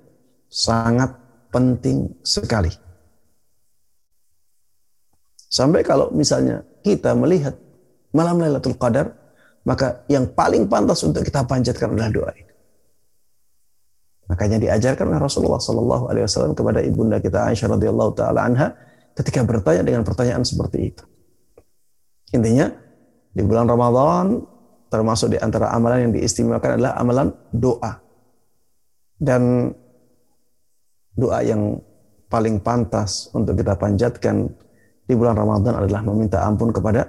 sangat 0.47 1.11
penting 1.51 2.07
sekali. 2.23 2.71
Sampai 5.51 5.83
kalau 5.83 6.15
misalnya 6.15 6.63
kita 6.87 7.19
melihat 7.19 7.59
malam 8.15 8.39
Lailatul 8.39 8.79
Qadar, 8.79 9.11
maka 9.67 10.07
yang 10.07 10.31
paling 10.31 10.71
pantas 10.71 11.03
untuk 11.03 11.27
kita 11.27 11.43
panjatkan 11.43 11.91
adalah 11.91 12.15
doa 12.15 12.31
ini. 12.39 12.55
Makanya 14.31 14.63
diajarkan 14.63 15.11
oleh 15.11 15.19
Rasulullah 15.19 15.59
Sallallahu 15.59 16.07
Alaihi 16.07 16.31
Wasallam 16.31 16.55
kepada 16.55 16.79
ibunda 16.87 17.19
kita 17.19 17.51
Aisyah 17.51 17.75
radhiyallahu 17.75 18.15
taala 18.15 18.47
anha 18.47 18.71
ketika 19.19 19.43
bertanya 19.43 19.83
dengan 19.83 20.07
pertanyaan 20.07 20.47
seperti 20.47 20.95
itu. 20.95 21.03
Intinya 22.31 22.71
di 23.31 23.43
bulan 23.47 23.71
Ramadan 23.71 24.43
termasuk 24.91 25.33
di 25.35 25.39
antara 25.39 25.71
amalan 25.71 26.11
yang 26.11 26.13
diistimewakan 26.19 26.77
adalah 26.77 26.93
amalan 26.99 27.29
doa. 27.55 27.93
Dan 29.21 29.71
doa 31.15 31.39
yang 31.47 31.79
paling 32.27 32.59
pantas 32.59 33.31
untuk 33.31 33.55
kita 33.55 33.79
panjatkan 33.79 34.51
di 35.07 35.15
bulan 35.15 35.39
Ramadan 35.39 35.79
adalah 35.79 36.03
meminta 36.07 36.43
ampun 36.43 36.75
kepada 36.75 37.07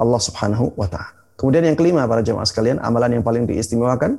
Allah 0.00 0.20
Subhanahu 0.20 0.72
wa 0.76 0.88
taala. 0.88 1.16
Kemudian 1.38 1.64
yang 1.70 1.78
kelima 1.78 2.02
para 2.04 2.24
jemaah 2.24 2.48
sekalian, 2.48 2.82
amalan 2.82 3.20
yang 3.20 3.24
paling 3.24 3.46
diistimewakan 3.46 4.18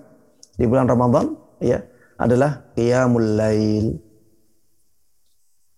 di 0.55 0.65
bulan 0.65 0.87
Ramadan 0.87 1.35
ya 1.59 1.83
adalah 2.15 2.63
qiyamul 2.75 3.29
lail. 3.35 3.99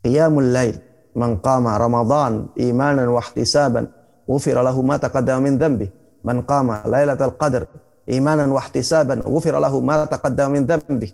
Qiyamul 0.01 0.49
lail 0.53 0.75
man 1.17 1.37
qama 1.41 1.77
Ramadan 1.77 2.49
imanan 2.57 3.09
wa 3.11 3.21
ihtisaban 3.21 3.89
ghufira 4.27 4.61
lahu 4.61 4.81
ma 4.85 4.97
taqaddama 4.97 5.41
min 5.43 5.55
dhanbi. 5.57 5.87
Man 6.21 6.45
qama 6.45 6.85
lailatul 6.85 7.33
qadr 7.37 7.65
imanan 8.05 8.49
wa 8.53 8.61
ihtisaban 8.61 9.25
ghufira 9.25 9.57
lahu 9.57 9.81
ma 9.81 10.05
taqaddama 10.05 10.57
min 10.57 10.63
dhanbi. 10.65 11.09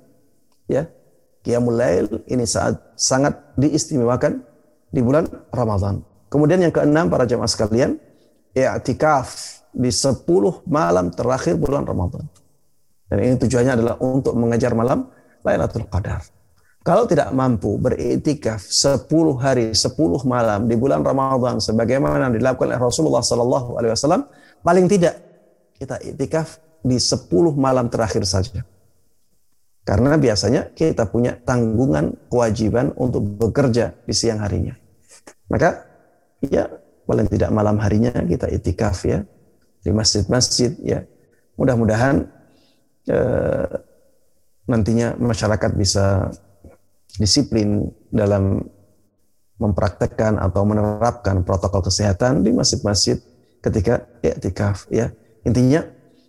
Ya, 0.67 0.87
Qiyamul 1.47 1.79
Lail 1.79 2.05
ini 2.27 2.43
saat 2.43 2.75
sangat 2.99 3.39
diistimewakan 3.55 4.43
di 4.91 4.99
bulan 4.99 5.27
Ramadan. 5.47 6.03
Kemudian 6.27 6.59
yang 6.59 6.75
keenam 6.75 7.07
para 7.07 7.23
jemaah 7.23 7.47
sekalian, 7.47 7.95
i'tikaf 8.51 9.31
di 9.71 9.87
10 9.87 10.27
malam 10.67 11.07
terakhir 11.13 11.55
bulan 11.55 11.87
Ramadan. 11.87 12.27
Dan 13.07 13.17
ini 13.23 13.35
tujuannya 13.39 13.73
adalah 13.79 13.95
untuk 14.03 14.35
mengejar 14.35 14.75
malam 14.75 15.07
Lailatul 15.47 15.87
Qadar. 15.87 16.19
Kalau 16.87 17.03
tidak 17.03 17.35
mampu 17.35 17.75
beriktikaf 17.75 18.63
10 18.63 19.11
hari, 19.35 19.75
10 19.75 19.91
malam 20.23 20.71
di 20.71 20.79
bulan 20.79 21.03
Ramadan 21.03 21.59
sebagaimana 21.59 22.31
dilakukan 22.31 22.71
oleh 22.71 22.79
Rasulullah 22.79 23.19
sallallahu 23.19 23.75
alaihi 23.75 23.91
wasallam, 23.91 24.23
paling 24.63 24.87
tidak 24.87 25.19
kita 25.75 25.99
iktikaf 25.99 26.63
di 26.79 26.95
10 26.95 27.27
malam 27.59 27.91
terakhir 27.91 28.23
saja. 28.23 28.63
Karena 29.83 30.15
biasanya 30.15 30.71
kita 30.71 31.11
punya 31.11 31.35
tanggungan 31.43 32.31
kewajiban 32.31 32.95
untuk 32.95 33.35
bekerja 33.35 33.91
di 34.07 34.15
siang 34.15 34.39
harinya. 34.39 34.71
Maka 35.51 35.83
ya 36.39 36.71
paling 37.03 37.27
tidak 37.27 37.51
malam 37.51 37.83
harinya 37.83 38.15
kita 38.15 38.47
itikaf 38.47 39.03
ya 39.03 39.27
di 39.83 39.91
masjid-masjid 39.91 40.71
ya. 40.87 41.03
Mudah-mudahan 41.59 42.31
eh, 43.11 43.75
nantinya 44.71 45.19
masyarakat 45.19 45.71
bisa 45.75 46.31
disiplin 47.17 47.89
dalam 48.13 48.61
mempraktekkan 49.57 50.37
atau 50.37 50.61
menerapkan 50.65 51.41
protokol 51.41 51.81
kesehatan 51.81 52.45
di 52.45 52.53
masjid-masjid 52.53 53.17
ketika 53.61 54.05
iktikaf 54.21 54.85
ya. 54.93 55.09
Intinya 55.43 55.81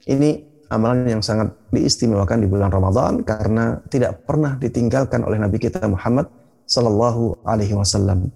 ini 0.09 0.49
amalan 0.73 1.09
yang 1.09 1.23
sangat 1.25 1.53
diistimewakan 1.73 2.45
di 2.45 2.49
bulan 2.49 2.73
Ramadan 2.73 3.25
karena 3.25 3.81
tidak 3.89 4.25
pernah 4.25 4.57
ditinggalkan 4.57 5.25
oleh 5.25 5.41
Nabi 5.41 5.61
kita 5.61 5.85
Muhammad 5.85 6.29
Sallallahu 6.69 7.45
Alaihi 7.45 7.77
Wasallam 7.77 8.29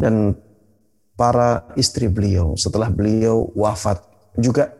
dan 0.00 0.36
para 1.18 1.68
istri 1.76 2.08
beliau 2.08 2.56
setelah 2.56 2.88
beliau 2.88 3.52
wafat 3.52 4.00
juga 4.38 4.72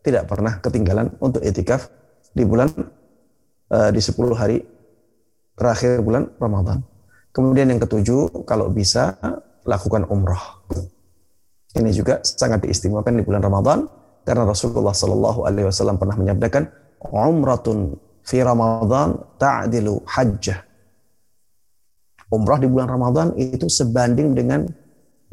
tidak 0.00 0.30
pernah 0.30 0.56
ketinggalan 0.62 1.12
untuk 1.20 1.44
etikaf 1.44 1.92
di 2.32 2.46
bulan 2.46 2.72
uh, 3.68 3.90
di 3.92 4.00
10 4.00 4.16
hari 4.32 4.64
terakhir 5.58 6.02
bulan 6.04 6.30
Ramadan. 6.36 6.82
Kemudian 7.30 7.70
yang 7.70 7.80
ketujuh, 7.82 8.44
kalau 8.44 8.68
bisa 8.70 9.16
lakukan 9.64 10.06
umroh. 10.10 10.66
Ini 11.70 11.90
juga 11.94 12.18
sangat 12.26 12.66
diistimewakan 12.66 13.18
di 13.18 13.22
bulan 13.22 13.42
Ramadan 13.46 13.78
karena 14.26 14.42
Rasulullah 14.42 14.90
Shallallahu 14.90 15.46
Alaihi 15.46 15.70
Wasallam 15.70 15.96
pernah 15.96 16.18
menyabdakan, 16.18 16.66
umratun 17.14 17.94
fi 18.26 18.42
Ramadan 18.42 19.16
ta'dilu 19.38 20.02
hajjah. 20.04 20.66
Umrah 22.30 22.62
di 22.62 22.70
bulan 22.70 22.86
Ramadan 22.86 23.34
itu 23.34 23.66
sebanding 23.66 24.38
dengan 24.38 24.62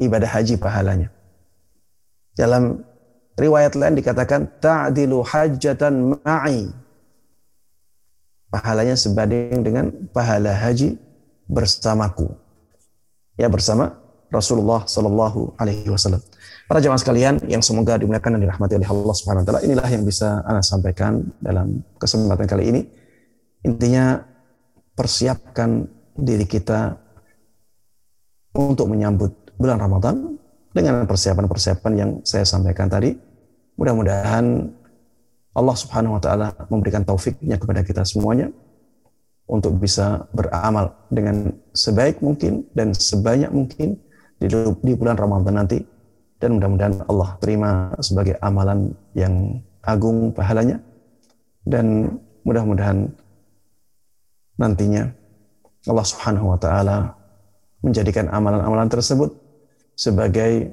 ibadah 0.02 0.30
haji 0.34 0.58
pahalanya. 0.58 1.08
Dalam 2.34 2.82
riwayat 3.38 3.78
lain 3.78 3.98
dikatakan 3.98 4.58
ta'dilu 4.58 5.22
hajjatan 5.22 6.18
ma'i. 6.22 6.70
Pahalanya 8.48 8.96
sebanding 8.96 9.60
dengan 9.60 9.92
pahala 10.12 10.56
haji 10.56 10.96
bersamaku. 11.48 12.32
Ya 13.36 13.52
bersama 13.52 13.96
Rasulullah 14.28 14.84
Shallallahu 14.84 15.56
Alaihi 15.56 15.88
Wasallam. 15.88 16.20
Para 16.68 16.84
jemaah 16.84 17.00
sekalian 17.00 17.40
yang 17.48 17.64
semoga 17.64 17.96
dimuliakan 17.96 18.36
dan 18.36 18.40
dirahmati 18.44 18.76
oleh 18.76 18.88
Allah 18.88 19.14
Subhanahu 19.16 19.42
wa 19.44 19.46
taala, 19.48 19.60
inilah 19.64 19.88
yang 19.88 20.04
bisa 20.04 20.44
Anda 20.44 20.60
sampaikan 20.60 21.24
dalam 21.40 21.80
kesempatan 21.96 22.44
kali 22.44 22.64
ini. 22.68 22.80
Intinya 23.64 24.20
persiapkan 24.92 25.88
diri 26.12 26.44
kita 26.44 26.92
untuk 28.52 28.92
menyambut 28.92 29.56
bulan 29.56 29.80
Ramadan 29.80 30.36
dengan 30.76 31.08
persiapan-persiapan 31.08 31.92
yang 31.96 32.10
saya 32.22 32.44
sampaikan 32.44 32.92
tadi. 32.92 33.16
Mudah-mudahan 33.78 34.74
Allah 35.56 35.76
Subhanahu 35.76 36.16
wa 36.16 36.22
taala 36.22 36.48
memberikan 36.68 37.02
taufiknya 37.02 37.56
kepada 37.56 37.80
kita 37.82 38.02
semuanya 38.04 38.52
untuk 39.48 39.80
bisa 39.80 40.28
beramal 40.36 40.92
dengan 41.08 41.56
sebaik 41.72 42.20
mungkin 42.20 42.68
dan 42.76 42.92
sebanyak 42.92 43.48
mungkin 43.48 43.96
di, 44.38 44.92
bulan 44.94 45.16
Ramadan 45.16 45.56
nanti. 45.64 45.80
Dan 46.38 46.54
mudah-mudahan 46.54 47.02
Allah 47.10 47.34
terima 47.42 47.90
sebagai 47.98 48.38
amalan 48.38 48.94
yang 49.10 49.58
agung 49.82 50.30
pahalanya. 50.30 50.78
Dan 51.66 52.14
mudah-mudahan 52.46 53.10
nantinya 54.54 55.10
Allah 55.90 56.06
Subhanahu 56.06 56.54
wa 56.54 56.58
taala 56.62 57.18
menjadikan 57.82 58.30
amalan-amalan 58.30 58.86
tersebut 58.86 59.34
sebagai 59.98 60.70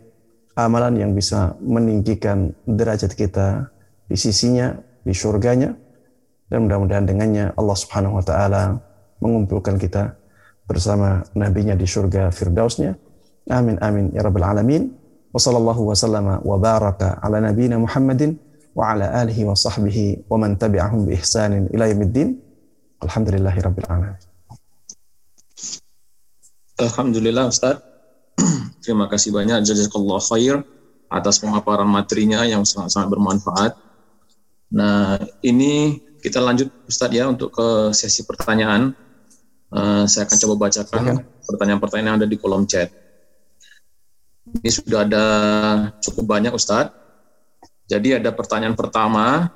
amalan 0.53 1.01
yang 1.01 1.11
bisa 1.17 1.57
meninggikan 1.61 2.53
derajat 2.69 3.17
kita 3.17 3.73
di 4.06 4.18
sisinya, 4.18 4.74
di 5.01 5.14
surganya, 5.14 5.74
dan 6.49 6.70
mudah-mudahan 6.70 7.06
dengannya 7.10 7.45
Allah 7.58 7.78
Subhanahu 7.78 8.22
wa 8.22 8.24
taala 8.26 8.78
mengumpulkan 9.22 9.82
kita 9.82 10.14
bersama 10.66 11.26
nabinya 11.34 11.74
di 11.74 11.86
surga 11.86 12.30
firdausnya. 12.30 12.93
Amin 13.49 13.78
amin 13.82 14.14
ya 14.14 14.26
rabbal 14.26 14.45
alamin. 14.45 14.89
Wa 15.30 15.39
sallallahu 15.41 15.91
wa 15.91 15.95
sallama 15.97 16.36
wa 16.41 16.56
baraka 16.58 17.20
ala 17.22 17.43
nabiyyina 17.43 17.78
Muhammadin 17.78 18.39
wa 18.74 18.93
ala 18.93 19.12
alihi 19.26 19.43
wa 19.43 19.53
sahbihi 19.53 20.30
wa 20.32 20.39
man 20.39 20.56
tabi'ahum 20.56 21.06
bi 21.06 21.18
ihsanin 21.18 21.70
ila 21.74 21.89
yaumiddin. 21.89 22.39
Alhamdulillahi 23.03 23.60
rabbil 23.62 23.88
alamin. 23.89 24.22
Alhamdulillah 26.76 27.47
Ustaz. 27.51 27.80
Terima 28.84 29.08
kasih 29.08 29.32
banyak 29.32 29.64
jazakallah 29.64 30.20
khair 30.20 30.60
atas 31.08 31.39
pemaparan 31.39 31.88
materinya 31.88 32.43
yang 32.43 32.68
sangat-sangat 32.68 33.16
bermanfaat. 33.16 33.84
Nah, 34.76 35.15
ini 35.39 36.03
kita 36.19 36.43
lanjut 36.43 36.67
Ustaz 36.84 37.07
ya 37.15 37.32
untuk 37.32 37.55
ke 37.55 37.95
sesi 37.95 38.28
pertanyaan. 38.28 38.91
Uh, 39.71 40.03
saya 40.07 40.28
akan 40.28 40.38
coba 40.39 40.55
bacakan 40.67 41.03
pertanyaan-pertanyaan 41.47 42.07
yang 42.11 42.17
ada 42.19 42.28
di 42.28 42.38
kolom 42.38 42.67
chat. 42.67 42.91
Ini 44.45 44.69
sudah 44.71 45.07
ada 45.07 45.26
cukup 46.03 46.26
banyak 46.28 46.51
Ustadz. 46.51 46.93
Jadi 47.88 48.19
ada 48.19 48.34
pertanyaan 48.36 48.76
pertama 48.76 49.47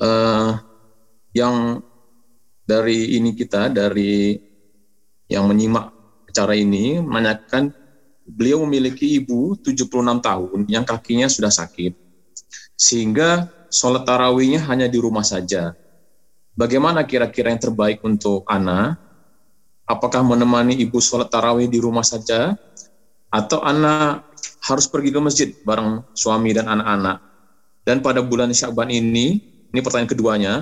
uh, 0.00 0.50
yang 1.32 1.80
dari 2.64 3.16
ini 3.16 3.36
kita 3.36 3.68
dari 3.70 4.38
yang 5.28 5.48
menyimak 5.48 5.92
acara 6.28 6.56
ini 6.56 6.98
menanyakan 6.98 7.70
beliau 8.24 8.64
memiliki 8.64 9.20
ibu 9.20 9.54
76 9.60 9.86
tahun 10.24 10.58
yang 10.66 10.82
kakinya 10.82 11.28
sudah 11.28 11.52
sakit 11.52 11.92
sehingga 12.74 13.46
sholat 13.74 14.06
tarawihnya 14.06 14.62
hanya 14.70 14.86
di 14.86 15.02
rumah 15.02 15.26
saja. 15.26 15.74
Bagaimana 16.54 17.02
kira-kira 17.02 17.50
yang 17.50 17.58
terbaik 17.58 17.98
untuk 18.06 18.46
Ana? 18.46 18.94
Apakah 19.82 20.22
menemani 20.22 20.78
ibu 20.78 21.02
sholat 21.02 21.26
tarawih 21.26 21.66
di 21.66 21.82
rumah 21.82 22.06
saja? 22.06 22.54
Atau 23.34 23.58
Ana 23.58 24.22
harus 24.62 24.86
pergi 24.86 25.10
ke 25.10 25.18
masjid 25.18 25.48
bareng 25.66 26.06
suami 26.14 26.54
dan 26.54 26.70
anak-anak? 26.70 27.18
Dan 27.82 27.98
pada 28.00 28.22
bulan 28.22 28.54
Syakban 28.54 28.88
ini, 28.88 29.42
ini 29.68 29.80
pertanyaan 29.82 30.08
keduanya, 30.08 30.54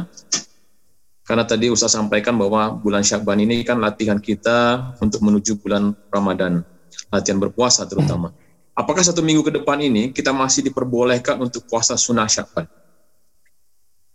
karena 1.23 1.47
tadi 1.47 1.71
Ustaz 1.71 1.95
sampaikan 1.95 2.35
bahwa 2.35 2.75
bulan 2.83 3.07
Syakban 3.07 3.39
ini 3.39 3.63
kan 3.63 3.79
latihan 3.79 4.19
kita 4.19 4.91
untuk 4.99 5.23
menuju 5.23 5.61
bulan 5.63 5.95
Ramadan, 6.11 6.67
latihan 7.15 7.39
berpuasa 7.39 7.87
terutama. 7.87 8.35
Apakah 8.75 9.05
satu 9.07 9.23
minggu 9.23 9.47
ke 9.47 9.53
depan 9.55 9.79
ini 9.79 10.11
kita 10.11 10.35
masih 10.35 10.67
diperbolehkan 10.67 11.39
untuk 11.39 11.63
puasa 11.69 11.95
sunnah 11.95 12.27
Syakban? 12.27 12.67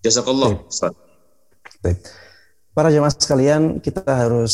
Jazakallah, 0.05 0.61
Ustaz. 0.69 0.93
Baik. 1.81 1.97
Para 2.77 2.93
jemaah 2.93 3.09
sekalian, 3.09 3.81
kita 3.81 4.05
harus 4.05 4.53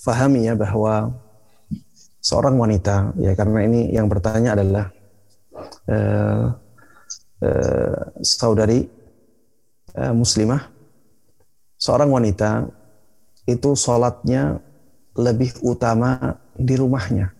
fahami 0.00 0.48
ya 0.48 0.56
bahwa 0.56 1.12
seorang 2.24 2.56
wanita, 2.56 3.12
ya 3.20 3.36
karena 3.36 3.68
ini 3.68 3.92
yang 3.92 4.08
bertanya 4.08 4.56
adalah 4.56 4.88
uh, 5.92 6.56
uh, 7.44 8.00
saudari 8.24 8.88
uh, 9.92 10.14
muslimah, 10.16 10.72
seorang 11.76 12.08
wanita 12.08 12.72
itu 13.44 13.76
sholatnya 13.76 14.64
lebih 15.12 15.52
utama 15.60 16.40
di 16.56 16.72
rumahnya. 16.80 17.36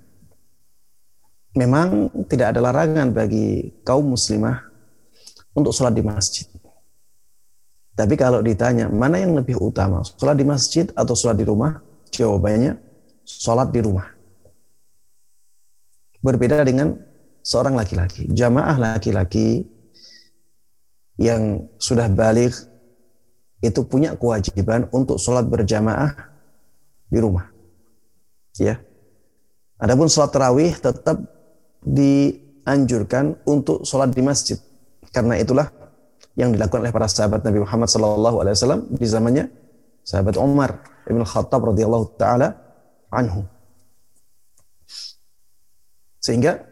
Memang 1.56 2.12
tidak 2.28 2.52
ada 2.52 2.60
larangan 2.60 3.16
bagi 3.16 3.80
kaum 3.80 4.12
muslimah 4.12 4.60
untuk 5.56 5.72
sholat 5.72 5.96
di 5.96 6.04
masjid. 6.04 6.51
Tapi 7.92 8.14
kalau 8.16 8.40
ditanya 8.40 8.88
mana 8.88 9.20
yang 9.20 9.36
lebih 9.36 9.60
utama, 9.60 10.00
sholat 10.00 10.40
di 10.40 10.46
masjid 10.48 10.88
atau 10.96 11.12
sholat 11.12 11.36
di 11.36 11.44
rumah? 11.44 11.76
Jawabannya 12.08 12.80
sholat 13.24 13.68
di 13.68 13.80
rumah. 13.84 14.08
Berbeda 16.24 16.64
dengan 16.64 16.96
seorang 17.44 17.76
laki-laki. 17.76 18.30
Jamaah 18.30 18.76
laki-laki 18.78 19.66
yang 21.20 21.68
sudah 21.76 22.08
balik 22.08 22.54
itu 23.60 23.80
punya 23.84 24.16
kewajiban 24.16 24.88
untuk 24.90 25.20
sholat 25.20 25.44
berjamaah 25.46 26.16
di 27.12 27.18
rumah. 27.20 27.52
Ya. 28.56 28.80
Adapun 29.76 30.08
sholat 30.08 30.32
tarawih 30.32 30.72
tetap 30.78 31.20
dianjurkan 31.84 33.36
untuk 33.44 33.84
sholat 33.84 34.14
di 34.14 34.22
masjid. 34.24 34.56
Karena 35.12 35.36
itulah 35.36 35.68
yang 36.38 36.52
dilakukan 36.52 36.84
oleh 36.84 36.92
para 36.94 37.08
sahabat 37.08 37.44
Nabi 37.44 37.60
Muhammad 37.60 37.88
SAW 37.92 38.88
di 38.88 39.06
zamannya 39.06 39.44
sahabat 40.00 40.34
Umar 40.40 40.80
ibn 41.06 41.20
Khattab 41.22 41.60
radhiyallahu 41.72 42.16
taala 42.16 42.56
anhu. 43.12 43.44
Sehingga 46.22 46.62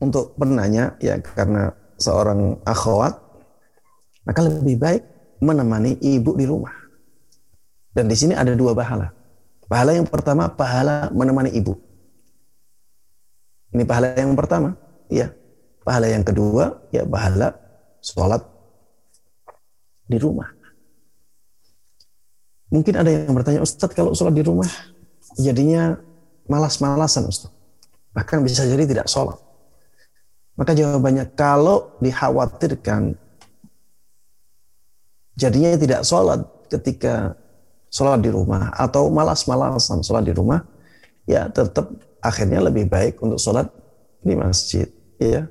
untuk 0.00 0.36
penanya 0.36 0.94
ya 1.02 1.18
karena 1.18 1.72
seorang 2.00 2.60
akhwat 2.64 3.18
maka 4.24 4.40
lebih 4.46 4.76
baik 4.78 5.02
menemani 5.40 5.96
ibu 5.98 6.36
di 6.36 6.44
rumah. 6.46 6.72
Dan 7.90 8.06
di 8.06 8.14
sini 8.14 8.38
ada 8.38 8.54
dua 8.54 8.76
pahala. 8.76 9.10
Pahala 9.66 9.96
yang 9.96 10.06
pertama 10.06 10.46
pahala 10.50 11.10
menemani 11.10 11.50
ibu. 11.50 11.74
Ini 13.70 13.86
pahala 13.86 14.18
yang 14.18 14.34
pertama, 14.34 14.74
ya. 15.06 15.30
Pahala 15.86 16.10
yang 16.10 16.26
kedua 16.26 16.90
ya 16.92 17.06
pahala 17.06 17.56
sholat 18.04 18.42
di 20.10 20.18
rumah. 20.18 20.50
Mungkin 22.70 22.94
ada 22.98 23.10
yang 23.10 23.34
bertanya, 23.34 23.62
Ustadz 23.62 23.94
kalau 23.94 24.14
sholat 24.14 24.34
di 24.34 24.42
rumah 24.42 24.66
jadinya 25.38 25.98
malas-malasan 26.50 27.30
Ustadz. 27.30 27.54
Bahkan 28.10 28.42
bisa 28.42 28.66
jadi 28.66 28.86
tidak 28.86 29.06
sholat. 29.06 29.38
Maka 30.58 30.74
jawabannya 30.74 31.30
kalau 31.38 31.94
dikhawatirkan 32.02 33.14
jadinya 35.38 35.72
tidak 35.78 36.02
sholat 36.04 36.42
ketika 36.68 37.38
sholat 37.90 38.22
di 38.22 38.30
rumah 38.30 38.70
atau 38.76 39.08
malas-malasan 39.10 40.04
sholat 40.04 40.26
di 40.26 40.34
rumah, 40.34 40.62
ya 41.26 41.50
tetap 41.50 41.90
akhirnya 42.22 42.60
lebih 42.60 42.86
baik 42.86 43.18
untuk 43.24 43.40
sholat 43.40 43.66
di 44.22 44.34
masjid. 44.36 44.86
Ya, 45.16 45.50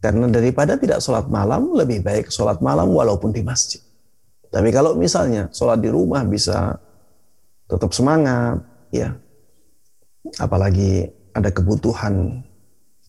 karena 0.00 0.26
daripada 0.32 0.80
tidak 0.80 1.04
sholat 1.04 1.28
malam, 1.28 1.76
lebih 1.76 2.00
baik 2.00 2.32
sholat 2.32 2.64
malam 2.64 2.88
walaupun 2.88 3.36
di 3.36 3.44
masjid. 3.44 3.84
Tapi 4.48 4.72
kalau 4.72 4.96
misalnya 4.96 5.52
sholat 5.52 5.78
di 5.78 5.92
rumah 5.92 6.24
bisa 6.24 6.74
tetap 7.68 7.92
semangat, 7.92 8.64
ya, 8.90 9.12
apalagi 10.40 11.06
ada 11.36 11.52
kebutuhan, 11.52 12.42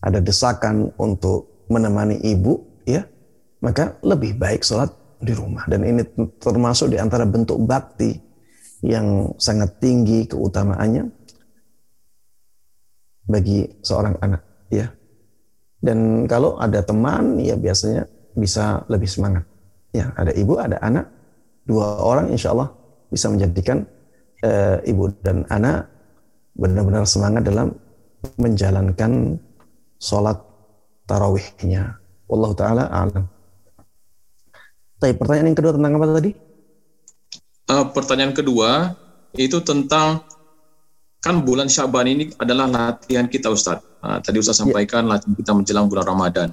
ada 0.04 0.20
desakan 0.20 0.92
untuk 1.00 1.66
menemani 1.72 2.20
ibu, 2.22 2.60
ya, 2.84 3.08
maka 3.64 3.96
lebih 4.04 4.36
baik 4.36 4.60
sholat 4.60 4.92
di 5.18 5.32
rumah. 5.32 5.64
Dan 5.66 5.88
ini 5.88 6.04
termasuk 6.38 6.92
di 6.92 7.00
antara 7.00 7.24
bentuk 7.24 7.56
bakti 7.64 8.20
yang 8.84 9.32
sangat 9.40 9.80
tinggi 9.80 10.28
keutamaannya 10.28 11.08
bagi 13.26 13.64
seorang 13.80 14.20
anak, 14.20 14.42
ya. 14.68 14.92
Dan 15.82 16.30
kalau 16.30 16.54
ada 16.62 16.78
teman, 16.78 17.42
ya 17.42 17.58
biasanya 17.58 18.06
bisa 18.38 18.86
lebih 18.86 19.10
semangat. 19.10 19.42
Ya, 19.90 20.14
ada 20.14 20.30
ibu, 20.32 20.54
ada 20.56 20.78
anak, 20.78 21.10
dua 21.66 21.98
orang 22.00 22.30
insya 22.30 22.54
Allah 22.54 22.70
bisa 23.10 23.28
menjadikan 23.28 23.84
e, 24.40 24.80
ibu 24.88 25.10
dan 25.20 25.44
anak 25.52 25.90
benar-benar 26.56 27.04
semangat 27.04 27.44
dalam 27.44 27.74
menjalankan 28.38 29.36
sholat 29.98 30.38
tarawihnya. 31.10 31.98
Wallahu 32.30 32.54
taala 32.56 32.88
alam. 32.88 33.26
Tapi 35.02 35.18
pertanyaan 35.18 35.50
yang 35.50 35.58
kedua 35.58 35.72
tentang 35.74 35.92
apa 35.98 36.06
tadi? 36.14 36.30
Uh, 37.66 37.84
pertanyaan 37.90 38.34
kedua 38.34 38.70
itu 39.34 39.58
tentang 39.64 40.22
kan 41.22 41.38
bulan 41.46 41.70
Syaban 41.70 42.10
ini 42.10 42.34
adalah 42.36 42.66
latihan 42.66 43.30
kita 43.30 43.46
Ustadz. 43.46 44.02
Nah, 44.02 44.18
tadi 44.18 44.42
Ustadz 44.42 44.58
ya. 44.58 44.62
sampaikan 44.66 45.06
yeah. 45.06 45.10
latihan 45.14 45.34
kita 45.38 45.52
menjelang 45.54 45.86
bulan 45.86 46.04
Ramadan. 46.04 46.50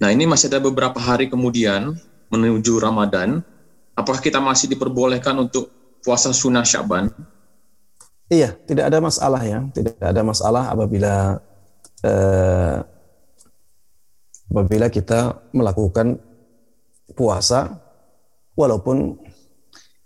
Nah 0.00 0.08
ini 0.08 0.24
masih 0.24 0.48
ada 0.48 0.64
beberapa 0.64 0.96
hari 0.96 1.28
kemudian 1.28 1.92
menuju 2.32 2.80
Ramadan. 2.80 3.44
Apakah 3.92 4.24
kita 4.24 4.40
masih 4.40 4.72
diperbolehkan 4.72 5.36
untuk 5.36 5.68
puasa 6.00 6.32
sunnah 6.32 6.64
Syaban? 6.64 7.12
Iya, 8.32 8.56
tidak 8.64 8.88
ada 8.88 8.98
masalah 9.04 9.42
ya. 9.44 9.60
Tidak 9.76 10.00
ada 10.00 10.22
masalah 10.24 10.72
apabila 10.72 11.36
eh, 12.00 12.78
apabila 14.48 14.86
kita 14.88 15.36
melakukan 15.52 16.16
puasa 17.12 17.76
walaupun 18.56 19.20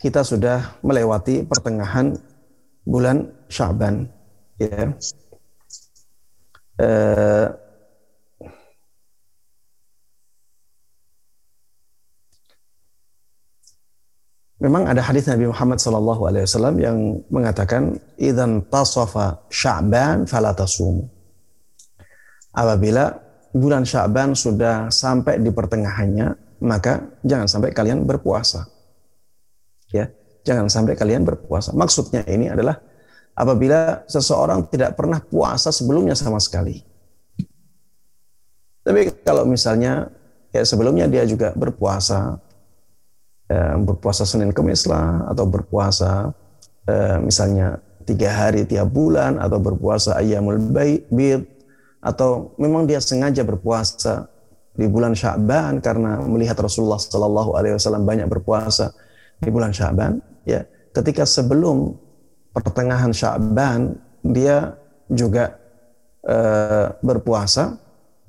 kita 0.03 0.27
sudah 0.27 0.75
melewati 0.83 1.47
pertengahan 1.47 2.19
bulan 2.85 3.29
Syaban 3.49 4.09
ya. 4.61 4.93
Eh, 6.79 7.49
Memang 14.65 14.89
ada 14.89 15.05
hadis 15.05 15.29
Nabi 15.29 15.45
Muhammad 15.45 15.77
SAW 15.77 16.81
yang 16.81 17.21
mengatakan 17.29 18.01
idan 18.17 18.65
tasafa 18.73 19.45
Sya'ban 19.53 20.25
fala 20.25 20.57
tasum. 20.57 21.05
Apabila 22.49 23.13
bulan 23.53 23.85
Sya'ban 23.85 24.33
sudah 24.33 24.89
sampai 24.89 25.37
di 25.45 25.53
pertengahannya, 25.53 26.33
maka 26.65 27.13
jangan 27.21 27.45
sampai 27.45 27.77
kalian 27.77 28.09
berpuasa. 28.09 28.65
Ya, 29.93 30.09
jangan 30.45 30.69
sampai 30.69 30.95
kalian 30.95 31.25
berpuasa. 31.25 31.73
Maksudnya 31.73 32.23
ini 32.29 32.53
adalah 32.53 32.77
apabila 33.35 34.05
seseorang 34.07 34.69
tidak 34.71 34.95
pernah 34.95 35.19
puasa 35.19 35.73
sebelumnya 35.73 36.15
sama 36.15 36.39
sekali. 36.39 36.85
Tapi 38.85 39.25
kalau 39.25 39.49
misalnya 39.49 40.13
ya 40.53 40.63
sebelumnya 40.63 41.09
dia 41.09 41.25
juga 41.25 41.57
berpuasa, 41.57 42.37
eh, 43.49 43.77
berpuasa 43.81 44.29
Senin 44.29 44.53
Kemis 44.53 44.85
lah 44.85 45.33
atau 45.33 45.49
berpuasa 45.49 46.31
eh, 46.85 47.19
misalnya 47.25 47.81
tiga 48.05 48.29
hari 48.29 48.69
tiap 48.69 48.93
bulan 48.93 49.41
atau 49.41 49.57
berpuasa 49.57 50.21
ayamul 50.21 50.61
bid 51.09 51.49
atau 52.05 52.53
memang 52.61 52.85
dia 52.85 53.01
sengaja 53.01 53.41
berpuasa 53.41 54.29
di 54.77 54.85
bulan 54.85 55.17
Syaban 55.17 55.81
karena 55.81 56.21
melihat 56.21 56.61
Rasulullah 56.61 57.01
Shallallahu 57.01 57.57
Alaihi 57.57 57.81
Wasallam 57.81 58.05
banyak 58.05 58.29
berpuasa 58.29 58.93
di 59.41 59.49
bulan 59.49 59.73
Syaban 59.73 60.21
ya 60.49 60.65
ketika 60.95 61.27
sebelum 61.27 61.97
pertengahan 62.55 63.11
Syaban 63.11 63.99
dia 64.25 64.79
juga 65.11 65.59
eh, 66.25 66.89
berpuasa 67.05 67.77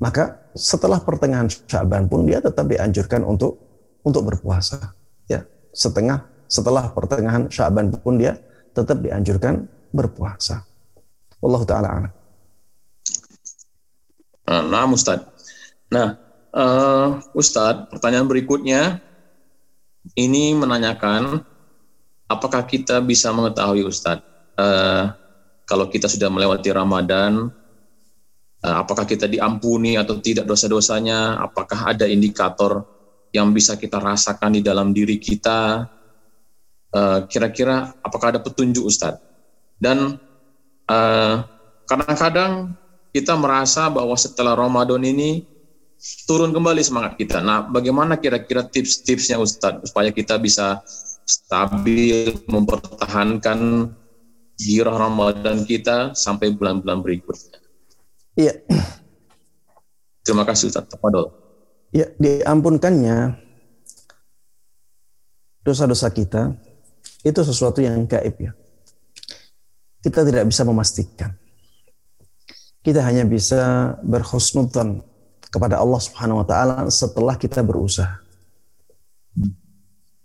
maka 0.02 0.52
setelah 0.56 1.00
pertengahan 1.00 1.48
Syaban 1.48 2.08
pun 2.10 2.28
dia 2.28 2.44
tetap 2.44 2.68
dianjurkan 2.68 3.24
untuk 3.24 3.60
untuk 4.04 4.28
berpuasa 4.28 4.96
setengah 5.76 6.24
setelah 6.48 6.88
pertengahan 6.96 7.52
Syaban 7.52 7.92
pun 7.92 8.16
dia 8.16 8.40
tetap 8.72 9.04
dianjurkan 9.04 9.68
berpuasa. 9.92 10.64
Allah 11.44 11.62
taala. 11.68 11.90
Nah, 14.46 14.86
Ustaz. 14.88 15.20
Nah, 15.92 16.16
uh, 16.56 17.20
Ustaz, 17.36 17.92
pertanyaan 17.92 18.30
berikutnya 18.30 19.04
ini 20.16 20.56
menanyakan 20.56 21.44
apakah 22.30 22.66
kita 22.66 23.02
bisa 23.02 23.30
mengetahui 23.32 23.86
Ustaz 23.86 24.22
uh, 24.58 25.14
kalau 25.66 25.90
kita 25.90 26.10
sudah 26.10 26.30
melewati 26.30 26.70
Ramadan 26.74 27.50
uh, 28.66 28.76
apakah 28.82 29.06
kita 29.06 29.30
diampuni 29.30 29.94
atau 29.94 30.18
tidak 30.18 30.50
dosa-dosanya, 30.50 31.38
apakah 31.38 31.94
ada 31.94 32.10
indikator 32.10 32.96
yang 33.36 33.52
bisa 33.52 33.76
kita 33.76 34.00
rasakan 34.00 34.56
di 34.56 34.62
dalam 34.64 34.96
diri 34.96 35.20
kita. 35.20 35.84
Eh, 36.96 37.20
kira-kira 37.28 37.92
uh, 37.92 38.08
apakah 38.08 38.32
ada 38.32 38.40
petunjuk 38.40 38.88
Ustadz? 38.88 39.20
Dan 39.76 40.16
eh, 40.88 41.36
kadang-kadang 41.84 42.72
kita 43.12 43.36
merasa 43.36 43.92
bahwa 43.92 44.16
setelah 44.16 44.56
Ramadan 44.56 45.04
ini 45.04 45.44
turun 46.24 46.56
kembali 46.56 46.80
semangat 46.80 47.20
kita. 47.20 47.44
Nah, 47.44 47.68
bagaimana 47.68 48.16
kira-kira 48.16 48.64
tips-tipsnya 48.64 49.36
Ustadz 49.36 49.92
supaya 49.92 50.16
kita 50.16 50.40
bisa 50.40 50.80
stabil 51.26 52.32
mempertahankan 52.46 53.92
girah 54.56 54.98
Ramadan 55.10 55.66
kita 55.66 56.14
sampai 56.16 56.54
bulan-bulan 56.54 57.02
berikutnya? 57.02 57.60
Iya. 58.38 58.54
Terima 60.26 60.46
kasih 60.46 60.72
Ustadz. 60.72 60.90
Tafadol. 60.96 61.34
Ya, 61.94 62.10
diampunkannya 62.18 63.38
dosa-dosa 65.66 66.14
kita 66.14 66.54
itu 67.26 67.42
sesuatu 67.42 67.82
yang 67.82 68.06
gaib 68.06 68.36
ya. 68.38 68.52
Kita 70.02 70.22
tidak 70.22 70.46
bisa 70.46 70.62
memastikan. 70.62 71.34
Kita 72.86 73.02
hanya 73.02 73.26
bisa 73.26 73.98
berhusnudzon 74.06 75.02
kepada 75.50 75.82
Allah 75.82 75.98
Subhanahu 75.98 76.46
wa 76.46 76.46
taala 76.46 76.76
setelah 76.94 77.34
kita 77.34 77.66
berusaha. 77.66 78.25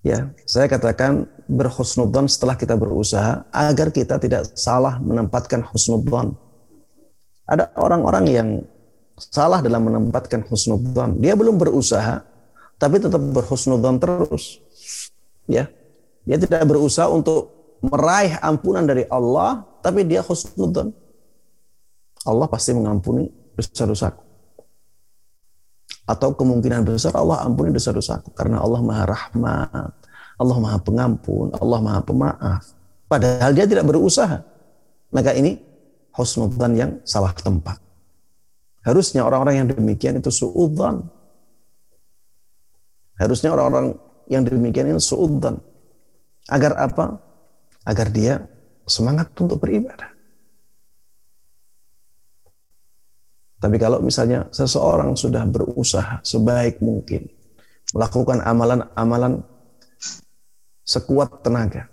Ya, 0.00 0.32
saya 0.48 0.64
katakan 0.64 1.28
berhusnudzon 1.44 2.24
setelah 2.24 2.56
kita 2.56 2.72
berusaha 2.72 3.44
agar 3.52 3.92
kita 3.92 4.16
tidak 4.16 4.48
salah 4.56 4.96
menempatkan 4.96 5.60
husnudzon. 5.60 6.32
Ada 7.44 7.68
orang-orang 7.76 8.24
yang 8.30 8.48
salah 9.20 9.60
dalam 9.60 9.84
menempatkan 9.84 10.40
husnudzon. 10.48 11.20
Dia 11.20 11.36
belum 11.36 11.60
berusaha, 11.60 12.24
tapi 12.80 12.96
tetap 12.96 13.20
berhusnudzon 13.20 14.00
terus. 14.00 14.64
Ya, 15.44 15.68
dia 16.24 16.40
tidak 16.40 16.64
berusaha 16.64 17.12
untuk 17.12 17.52
meraih 17.84 18.40
ampunan 18.40 18.88
dari 18.88 19.04
Allah, 19.12 19.68
tapi 19.84 20.08
dia 20.08 20.24
husnudzon. 20.24 20.96
Allah 22.24 22.48
pasti 22.48 22.72
mengampuni 22.72 23.28
dosa-dosaku. 23.52 24.29
Atau 26.10 26.34
kemungkinan 26.34 26.82
besar 26.82 27.14
Allah 27.14 27.46
ampuni 27.46 27.70
dosa-dosaku 27.70 28.34
karena 28.34 28.58
Allah 28.58 28.82
Maha 28.82 29.04
Rahmat, 29.06 29.94
Allah 30.42 30.56
Maha 30.58 30.78
Pengampun, 30.82 31.54
Allah 31.54 31.78
Maha 31.78 32.00
Pemaaf. 32.02 32.62
Padahal 33.06 33.54
dia 33.54 33.70
tidak 33.70 33.86
berusaha. 33.86 34.42
Maka 35.14 35.30
ini 35.38 35.54
husnudzon 36.18 36.72
yang 36.74 36.90
salah 37.06 37.30
tempat. 37.30 37.78
Harusnya 38.82 39.22
orang-orang 39.22 39.62
yang 39.62 39.68
demikian 39.70 40.18
itu 40.18 40.34
suudzon. 40.34 41.06
Harusnya 43.14 43.54
orang-orang 43.54 43.94
yang 44.26 44.42
demikian 44.42 44.90
itu 44.90 45.02
suudzon. 45.14 45.62
Agar 46.50 46.74
apa? 46.74 47.22
Agar 47.86 48.10
dia 48.10 48.42
semangat 48.88 49.30
untuk 49.38 49.62
beribadah. 49.62 50.10
Tapi 53.60 53.76
kalau 53.76 54.00
misalnya 54.00 54.48
seseorang 54.48 55.12
sudah 55.14 55.44
berusaha 55.44 56.24
sebaik 56.24 56.80
mungkin 56.80 57.28
melakukan 57.92 58.40
amalan-amalan 58.40 59.44
sekuat 60.88 61.44
tenaga, 61.44 61.92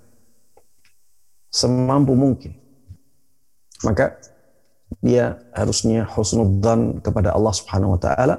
semampu 1.52 2.15
mungkin, 2.15 2.56
maka 3.84 4.15
dia 5.03 5.35
harusnya 5.52 6.07
husnudzan 6.07 7.03
kepada 7.03 7.35
Allah 7.35 7.52
Subhanahu 7.52 7.98
wa 7.98 7.99
taala. 7.99 8.35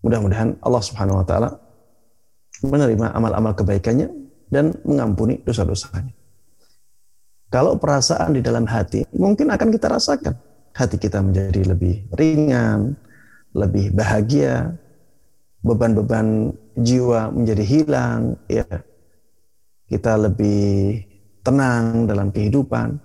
Mudah-mudahan 0.00 0.56
Allah 0.64 0.82
Subhanahu 0.82 1.20
wa 1.20 1.26
taala 1.28 1.48
menerima 2.64 3.12
amal-amal 3.12 3.52
kebaikannya 3.52 4.08
dan 4.48 4.72
mengampuni 4.88 5.42
dosa-dosanya. 5.44 6.16
Kalau 7.52 7.78
perasaan 7.78 8.34
di 8.34 8.40
dalam 8.42 8.64
hati 8.66 9.04
mungkin 9.14 9.52
akan 9.52 9.68
kita 9.68 9.86
rasakan. 9.92 10.34
Hati 10.76 11.00
kita 11.00 11.24
menjadi 11.24 11.72
lebih 11.72 12.12
ringan, 12.12 13.00
lebih 13.56 13.96
bahagia, 13.96 14.76
beban-beban 15.64 16.52
jiwa 16.76 17.32
menjadi 17.32 17.64
hilang, 17.64 18.36
ya. 18.44 18.68
Kita 19.88 20.20
lebih 20.20 21.00
tenang 21.40 22.04
dalam 22.10 22.28
kehidupan 22.34 22.98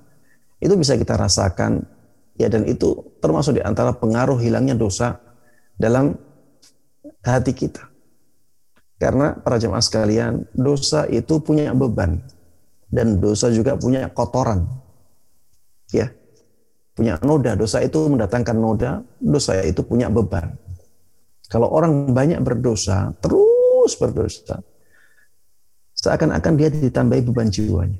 itu 0.61 0.73
bisa 0.77 0.98
kita 0.98 1.14
rasakan 1.14 1.85
ya 2.38 2.49
dan 2.49 2.65
itu 2.65 3.18
termasuk 3.22 3.57
di 3.57 3.61
antara 3.61 3.93
pengaruh 3.93 4.41
hilangnya 4.41 4.73
dosa 4.73 5.22
dalam 5.77 6.18
hati 7.22 7.53
kita. 7.53 7.85
Karena 9.02 9.34
para 9.34 9.57
jemaah 9.57 9.81
sekalian, 9.81 10.45
dosa 10.53 11.10
itu 11.10 11.41
punya 11.41 11.73
beban 11.73 12.22
dan 12.93 13.18
dosa 13.18 13.49
juga 13.49 13.73
punya 13.73 14.06
kotoran. 14.14 14.69
Ya. 15.89 16.14
Punya 16.91 17.15
noda, 17.23 17.55
dosa 17.55 17.80
itu 17.80 18.03
mendatangkan 18.11 18.57
noda, 18.57 18.99
dosa 19.18 19.55
itu 19.63 19.80
punya 19.81 20.11
beban. 20.11 20.55
Kalau 21.47 21.72
orang 21.72 22.11
banyak 22.11 22.39
berdosa, 22.43 23.15
terus 23.23 23.95
berdosa, 23.99 24.59
seakan-akan 25.95 26.53
dia 26.59 26.68
ditambahi 26.72 27.22
beban 27.27 27.47
jiwanya. 27.51 27.99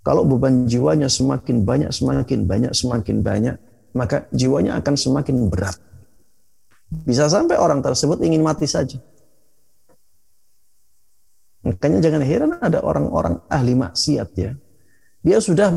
Kalau 0.00 0.24
beban 0.24 0.64
jiwanya 0.64 1.12
semakin 1.12 1.62
banyak, 1.66 1.90
semakin 1.92 2.48
banyak, 2.48 2.72
semakin 2.72 3.16
banyak, 3.20 3.56
maka 3.92 4.26
jiwanya 4.32 4.80
akan 4.80 4.94
semakin 4.96 5.50
berat. 5.52 5.76
Bisa 6.90 7.30
sampai 7.30 7.60
orang 7.60 7.84
tersebut 7.84 8.18
ingin 8.24 8.42
mati 8.42 8.66
saja. 8.66 8.98
Makanya 11.60 12.00
jangan 12.00 12.22
heran 12.24 12.52
ada 12.58 12.80
orang-orang 12.80 13.38
ahli 13.52 13.76
maksiat 13.76 14.28
ya. 14.34 14.56
Dia 15.20 15.38
sudah 15.38 15.68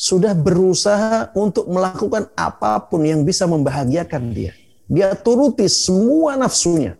sudah 0.00 0.32
berusaha 0.32 1.28
untuk 1.36 1.68
melakukan 1.68 2.32
apa 2.32 2.80
pun 2.88 3.04
yang 3.04 3.20
bisa 3.20 3.44
membahagiakan 3.44 4.32
dia. 4.32 4.56
Dia 4.88 5.12
turuti 5.12 5.68
semua 5.68 6.40
nafsunya. 6.40 6.96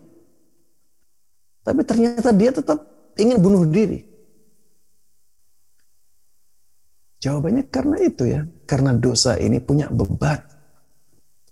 Tapi 1.65 1.81
ternyata 1.89 2.29
dia 2.37 2.53
tetap 2.53 2.85
ingin 3.17 3.41
bunuh 3.41 3.65
diri. 3.65 4.05
Jawabannya 7.25 7.65
karena 7.73 7.97
itu 8.05 8.29
ya. 8.29 8.45
Karena 8.69 8.93
dosa 8.93 9.41
ini 9.41 9.57
punya 9.65 9.89
beban. 9.89 10.45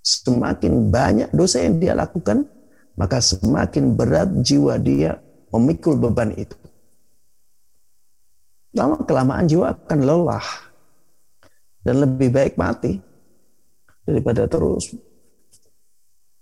Semakin 0.04 0.92
banyak 0.92 1.32
dosa 1.32 1.64
yang 1.64 1.80
dia 1.80 1.96
lakukan, 1.96 2.44
maka 2.92 3.24
semakin 3.24 3.96
berat 3.96 4.28
jiwa 4.44 4.76
dia 4.76 5.16
memikul 5.48 5.96
beban 5.96 6.28
itu. 6.36 6.56
Lama 8.76 9.00
kelamaan 9.08 9.48
jiwa 9.48 9.72
akan 9.72 10.00
lelah. 10.04 10.67
Dan 11.82 12.04
lebih 12.04 12.28
baik 12.34 12.54
mati 12.58 12.98
daripada 14.04 14.48
terus 14.48 14.92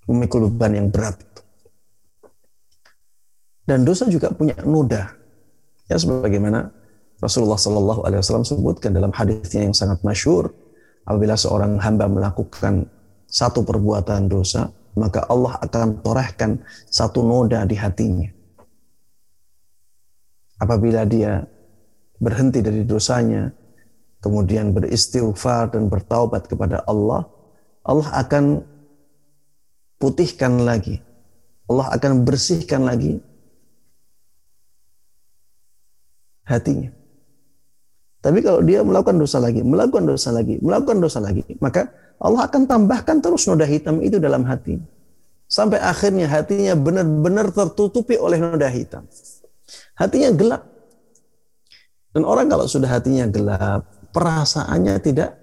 memikul 0.07 0.47
beban 0.51 0.73
yang 0.75 0.89
berat 0.89 1.19
itu. 1.19 1.43
Dan 3.67 3.83
dosa 3.83 4.07
juga 4.07 4.31
punya 4.31 4.55
noda. 4.63 5.11
Ya 5.91 5.99
sebagaimana 5.99 6.71
Rasulullah 7.19 7.59
Shallallahu 7.59 8.07
Alaihi 8.07 8.23
Wasallam 8.23 8.47
sebutkan 8.47 8.95
dalam 8.95 9.11
hadisnya 9.11 9.67
yang 9.67 9.75
sangat 9.75 10.03
masyur, 10.07 10.55
apabila 11.03 11.35
seorang 11.35 11.79
hamba 11.83 12.07
melakukan 12.07 12.87
satu 13.27 13.67
perbuatan 13.67 14.31
dosa, 14.31 14.71
maka 14.95 15.27
Allah 15.27 15.59
akan 15.59 16.01
torehkan 16.01 16.63
satu 16.87 17.27
noda 17.27 17.67
di 17.67 17.75
hatinya. 17.75 18.31
Apabila 20.57 21.05
dia 21.05 21.43
berhenti 22.17 22.65
dari 22.65 22.87
dosanya, 22.87 23.51
kemudian 24.21 24.73
beristighfar 24.73 25.73
dan 25.73 25.89
bertaubat 25.91 26.49
kepada 26.51 26.83
Allah, 26.85 27.27
Allah 27.87 28.09
akan 28.19 28.67
putihkan 30.01 30.65
lagi. 30.65 31.01
Allah 31.67 31.91
akan 31.99 32.23
bersihkan 32.23 32.87
lagi 32.87 33.19
hatinya. 36.47 36.95
Tapi 38.23 38.39
kalau 38.43 38.63
dia 38.63 38.83
melakukan 38.83 39.19
dosa 39.19 39.39
lagi, 39.39 39.63
melakukan 39.63 40.07
dosa 40.07 40.35
lagi, 40.35 40.59
melakukan 40.59 40.99
dosa 40.99 41.19
lagi, 41.23 41.43
maka 41.63 41.91
Allah 42.19 42.49
akan 42.49 42.67
tambahkan 42.67 43.23
terus 43.23 43.47
noda 43.47 43.63
hitam 43.63 44.03
itu 44.03 44.19
dalam 44.19 44.43
hati. 44.47 44.83
Sampai 45.47 45.79
akhirnya 45.79 46.27
hatinya 46.27 46.75
benar-benar 46.75 47.55
tertutupi 47.55 48.19
oleh 48.19 48.43
noda 48.43 48.67
hitam. 48.67 49.07
Hatinya 49.95 50.35
gelap. 50.35 50.63
Dan 52.11 52.27
orang 52.27 52.51
kalau 52.51 52.67
sudah 52.67 52.91
hatinya 52.91 53.31
gelap, 53.31 53.87
perasaannya 54.17 54.97
tidak 55.05 55.37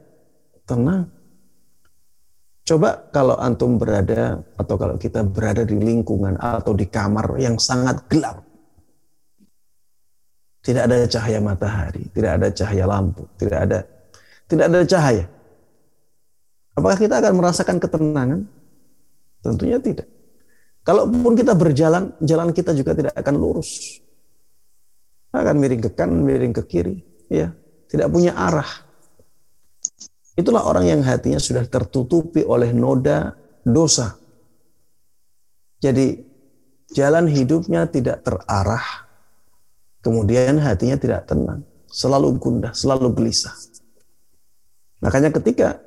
tenang. 0.66 1.06
Coba 2.66 3.12
kalau 3.14 3.38
antum 3.38 3.78
berada 3.78 4.42
atau 4.58 4.76
kalau 4.82 4.98
kita 4.98 5.22
berada 5.22 5.62
di 5.62 5.78
lingkungan 5.78 6.42
atau 6.42 6.74
di 6.74 6.90
kamar 6.90 7.38
yang 7.38 7.62
sangat 7.62 8.02
gelap. 8.10 8.42
Tidak 10.64 10.80
ada 10.80 11.06
cahaya 11.06 11.44
matahari, 11.44 12.08
tidak 12.16 12.40
ada 12.40 12.48
cahaya 12.50 12.86
lampu, 12.88 13.28
tidak 13.36 13.60
ada 13.68 13.80
tidak 14.48 14.66
ada 14.72 14.80
cahaya. 14.88 15.26
Apakah 16.74 16.98
kita 16.98 17.20
akan 17.20 17.34
merasakan 17.36 17.78
ketenangan? 17.78 18.42
Tentunya 19.44 19.78
tidak. 19.78 20.08
Kalaupun 20.88 21.36
kita 21.36 21.54
berjalan, 21.54 22.16
jalan 22.24 22.50
kita 22.56 22.72
juga 22.72 22.96
tidak 22.96 23.14
akan 23.14 23.36
lurus. 23.38 24.00
Akan 25.36 25.60
miring 25.60 25.84
ke 25.84 25.92
kanan, 25.92 26.24
miring 26.24 26.56
ke 26.56 26.64
kiri, 26.64 27.04
ya, 27.28 27.52
tidak 27.94 28.10
punya 28.10 28.34
arah. 28.34 28.68
Itulah 30.34 30.66
orang 30.66 30.90
yang 30.90 31.02
hatinya 31.06 31.38
sudah 31.38 31.62
tertutupi 31.70 32.42
oleh 32.42 32.74
noda 32.74 33.38
dosa. 33.62 34.18
Jadi 35.78 36.18
jalan 36.90 37.30
hidupnya 37.30 37.86
tidak 37.86 38.26
terarah, 38.26 39.04
Kemudian 40.04 40.60
hatinya 40.60 41.00
tidak 41.00 41.32
tenang, 41.32 41.64
selalu 41.88 42.36
gundah, 42.36 42.76
selalu 42.76 43.16
gelisah. 43.16 43.56
Makanya 45.00 45.32
ketika 45.32 45.80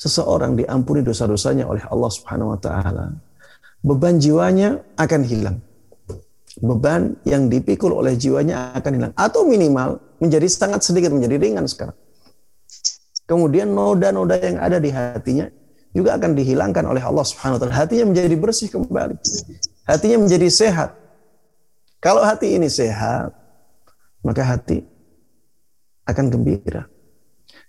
seseorang 0.00 0.56
diampuni 0.56 1.04
dosa-dosanya 1.04 1.68
oleh 1.68 1.84
Allah 1.84 2.08
Subhanahu 2.08 2.56
wa 2.56 2.58
taala, 2.58 3.12
beban 3.84 4.16
jiwanya 4.16 4.80
akan 4.96 5.20
hilang. 5.28 5.60
Beban 6.62 7.18
yang 7.26 7.50
dipikul 7.50 7.90
oleh 7.98 8.14
jiwanya 8.14 8.70
akan 8.78 8.92
hilang 8.94 9.12
atau 9.18 9.42
minimal 9.42 9.98
menjadi 10.22 10.46
sangat 10.46 10.86
sedikit 10.86 11.10
menjadi 11.10 11.34
ringan 11.42 11.66
sekarang. 11.66 11.98
Kemudian 13.26 13.74
noda-noda 13.74 14.38
yang 14.38 14.62
ada 14.62 14.78
di 14.78 14.94
hatinya 14.94 15.50
juga 15.90 16.14
akan 16.14 16.36
dihilangkan 16.38 16.84
oleh 16.86 17.02
Allah 17.02 17.24
Subhanahu 17.26 17.58
wa 17.58 17.60
taala. 17.64 17.74
Hatinya 17.74 18.06
menjadi 18.14 18.36
bersih 18.38 18.68
kembali. 18.70 19.16
Hatinya 19.88 20.18
menjadi 20.22 20.48
sehat. 20.50 20.94
Kalau 21.98 22.20
hati 22.20 22.54
ini 22.54 22.68
sehat, 22.68 23.32
maka 24.20 24.44
hati 24.44 24.84
akan 26.04 26.26
gembira. 26.28 26.84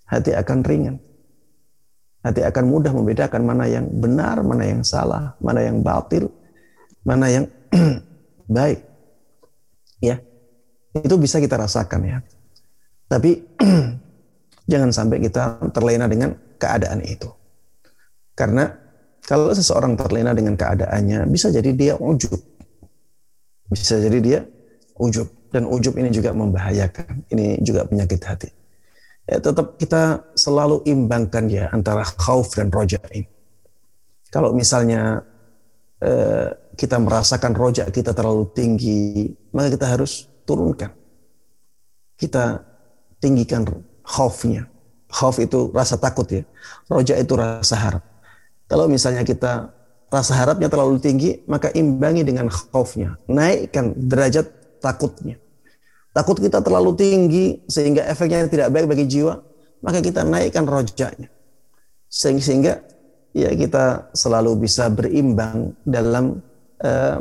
Hati 0.05 0.35
akan 0.35 0.59
ringan. 0.61 0.95
Hati 2.25 2.41
akan 2.41 2.65
mudah 2.65 2.91
membedakan 2.91 3.41
mana 3.45 3.69
yang 3.69 3.85
benar, 3.89 4.41
mana 4.41 4.65
yang 4.65 4.81
salah, 4.81 5.37
mana 5.37 5.61
yang 5.61 5.85
batil, 5.85 6.29
mana 7.05 7.29
yang 7.29 7.45
baik. 8.49 8.79
Ya. 10.01 10.21
Itu 10.95 11.19
bisa 11.19 11.41
kita 11.43 11.59
rasakan 11.59 12.01
ya. 12.07 12.17
Tapi 13.11 13.43
jangan 14.71 14.89
sampai 14.95 15.19
kita 15.21 15.71
terlena 15.75 16.07
dengan 16.07 16.33
keadaan 16.55 17.03
itu. 17.03 17.27
Karena 18.35 18.71
kalau 19.25 19.51
seseorang 19.51 19.97
terlena 19.97 20.31
dengan 20.31 20.55
keadaannya, 20.55 21.27
bisa 21.27 21.49
jadi 21.49 21.71
dia 21.73 21.93
ujub 21.97 22.55
bisa 23.69 23.97
jadi 23.97 24.19
dia 24.21 24.39
ujub 25.01 25.25
dan 25.49 25.65
ujub 25.65 25.97
ini 25.97 26.13
juga 26.13 26.35
membahayakan. 26.35 27.25
Ini 27.31 27.63
juga 27.65 27.87
penyakit 27.87 28.21
hati. 28.21 28.49
Ya, 29.25 29.41
tetap 29.41 29.81
kita 29.81 30.21
selalu 30.37 30.85
imbangkan 30.85 31.49
ya 31.49 31.73
antara 31.73 32.05
khauf 32.05 32.53
dan 32.53 32.69
roja 32.69 33.01
ini. 33.09 33.25
Kalau 34.29 34.53
misalnya 34.53 35.25
eh, 36.03 36.53
kita 36.75 36.99
merasakan 36.99 37.55
roja 37.55 37.87
kita 37.87 38.11
terlalu 38.11 38.51
tinggi, 38.51 39.31
maka 39.55 39.73
kita 39.73 39.87
harus 39.87 40.27
turunkan. 40.43 40.91
Kita 42.15 42.61
tinggikan 43.19 43.65
khaufnya. 44.03 44.67
Khauf 45.09 45.39
itu 45.39 45.71
rasa 45.71 45.95
takut 45.95 46.27
ya. 46.27 46.43
Roja 46.91 47.15
itu 47.15 47.33
rasa 47.33 47.75
harap. 47.75 48.03
Kalau 48.67 48.85
misalnya 48.91 49.23
kita 49.23 49.71
rasa 50.11 50.35
harapnya 50.35 50.67
terlalu 50.67 50.99
tinggi, 50.99 51.41
maka 51.47 51.71
imbangi 51.71 52.27
dengan 52.27 52.51
khaufnya. 52.51 53.15
Naikkan 53.27 53.95
derajat 53.95 54.47
takutnya. 54.83 55.39
Takut 56.15 56.39
kita 56.39 56.63
terlalu 56.63 56.95
tinggi 56.95 57.45
sehingga 57.67 58.07
efeknya 58.07 58.47
tidak 58.47 58.71
baik 58.71 58.87
bagi 58.87 59.03
jiwa, 59.07 59.35
maka 59.83 59.99
kita 59.99 60.23
naikkan 60.23 60.63
rojaknya. 60.63 61.27
Sehingga 62.07 62.79
ya 63.35 63.51
kita 63.51 64.15
selalu 64.15 64.63
bisa 64.63 64.87
berimbang 64.87 65.75
dalam 65.83 66.39
uh, 66.85 67.17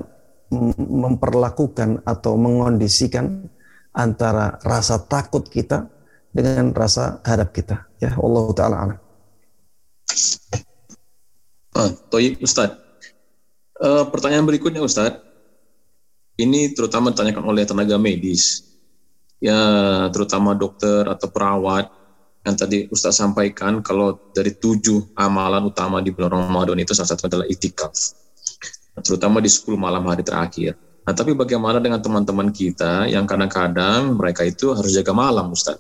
memperlakukan 0.77 2.05
atau 2.05 2.36
mengondisikan 2.36 3.49
antara 3.97 4.61
rasa 4.62 5.01
takut 5.01 5.49
kita 5.49 5.89
dengan 6.35 6.74
rasa 6.74 7.23
harap 7.24 7.55
kita. 7.55 7.89
Ya 8.03 8.15
Allah 8.19 8.47
taala 8.53 8.77
alam. 8.77 8.99
Ah, 11.74 11.91
Ustaz. 12.43 12.70
Uh, 13.74 14.07
pertanyaan 14.11 14.47
berikutnya 14.47 14.82
Ustaz. 14.85 15.19
Ini 16.35 16.74
terutama 16.74 17.15
ditanyakan 17.15 17.45
oleh 17.47 17.62
tenaga 17.62 17.95
medis. 17.99 18.66
Ya, 19.39 19.59
terutama 20.11 20.55
dokter 20.55 21.07
atau 21.07 21.31
perawat 21.31 21.91
yang 22.45 22.57
tadi 22.59 22.91
Ustaz 22.91 23.19
sampaikan 23.19 23.81
kalau 23.81 24.19
dari 24.35 24.53
tujuh 24.55 25.15
amalan 25.15 25.69
utama 25.69 26.03
di 26.03 26.11
bulan 26.11 26.45
Ramadan 26.45 26.78
itu 26.81 26.93
salah 26.93 27.15
satu 27.15 27.31
adalah 27.31 27.47
itikaf. 27.47 27.93
Terutama 29.03 29.43
di 29.43 29.51
10 29.51 29.75
malam 29.75 30.07
hari 30.07 30.23
terakhir. 30.23 30.79
Nah, 31.05 31.12
tapi 31.12 31.37
bagaimana 31.37 31.83
dengan 31.83 32.01
teman-teman 32.01 32.49
kita 32.49 33.11
yang 33.11 33.29
kadang-kadang 33.29 34.16
mereka 34.16 34.47
itu 34.47 34.73
harus 34.73 34.95
jaga 34.95 35.12
malam, 35.12 35.53
Ustaz? 35.53 35.77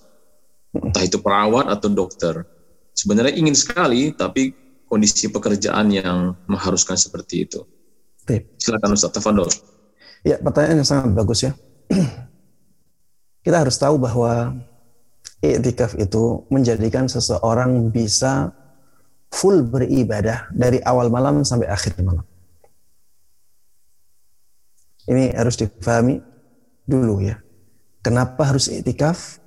Entah 0.74 1.00
itu 1.06 1.22
perawat 1.22 1.70
atau 1.70 1.88
dokter. 1.88 2.44
Sebenarnya 2.92 3.32
ingin 3.38 3.56
sekali, 3.56 4.12
tapi 4.12 4.52
kondisi 4.84 5.30
pekerjaan 5.32 5.88
yang 5.94 6.36
mengharuskan 6.44 6.98
seperti 6.98 7.48
itu. 7.48 7.64
Silakan 8.58 8.96
Ustaz 8.98 9.14
Tafadol. 9.16 9.48
Ya, 10.24 10.40
pertanyaan 10.40 10.80
yang 10.84 10.88
sangat 10.88 11.12
bagus 11.12 11.40
ya. 11.44 11.52
Kita 13.44 13.60
harus 13.60 13.76
tahu 13.76 14.00
bahwa 14.00 14.56
i'tikaf 15.44 15.96
itu 16.00 16.48
menjadikan 16.48 17.04
seseorang 17.08 17.92
bisa 17.92 18.52
full 19.28 19.60
beribadah 19.68 20.48
dari 20.52 20.80
awal 20.80 21.12
malam 21.12 21.44
sampai 21.44 21.68
akhir 21.68 22.00
malam. 22.00 22.24
Ini 25.04 25.36
harus 25.36 25.60
difahami 25.60 26.20
dulu 26.88 27.20
ya. 27.20 27.36
Kenapa 28.04 28.52
harus 28.52 28.68
i'tikaf? 28.68 29.40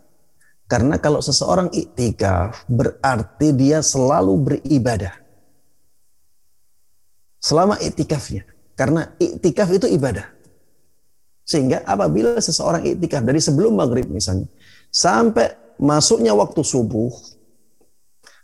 Karena 0.67 0.99
kalau 0.99 1.23
seseorang 1.23 1.71
iktikaf 1.71 2.67
berarti 2.67 3.55
dia 3.55 3.79
selalu 3.79 4.33
beribadah. 4.35 5.15
Selama 7.39 7.79
iktikafnya. 7.79 8.43
Karena 8.75 9.15
iktikaf 9.15 9.71
itu 9.71 9.87
ibadah. 9.87 10.27
Sehingga 11.47 11.87
apabila 11.87 12.35
seseorang 12.43 12.83
iktikaf 12.83 13.23
dari 13.23 13.39
sebelum 13.39 13.79
maghrib 13.79 14.11
misalnya. 14.11 14.51
Sampai 14.91 15.55
masuknya 15.79 16.35
waktu 16.35 16.61
subuh. 16.61 17.15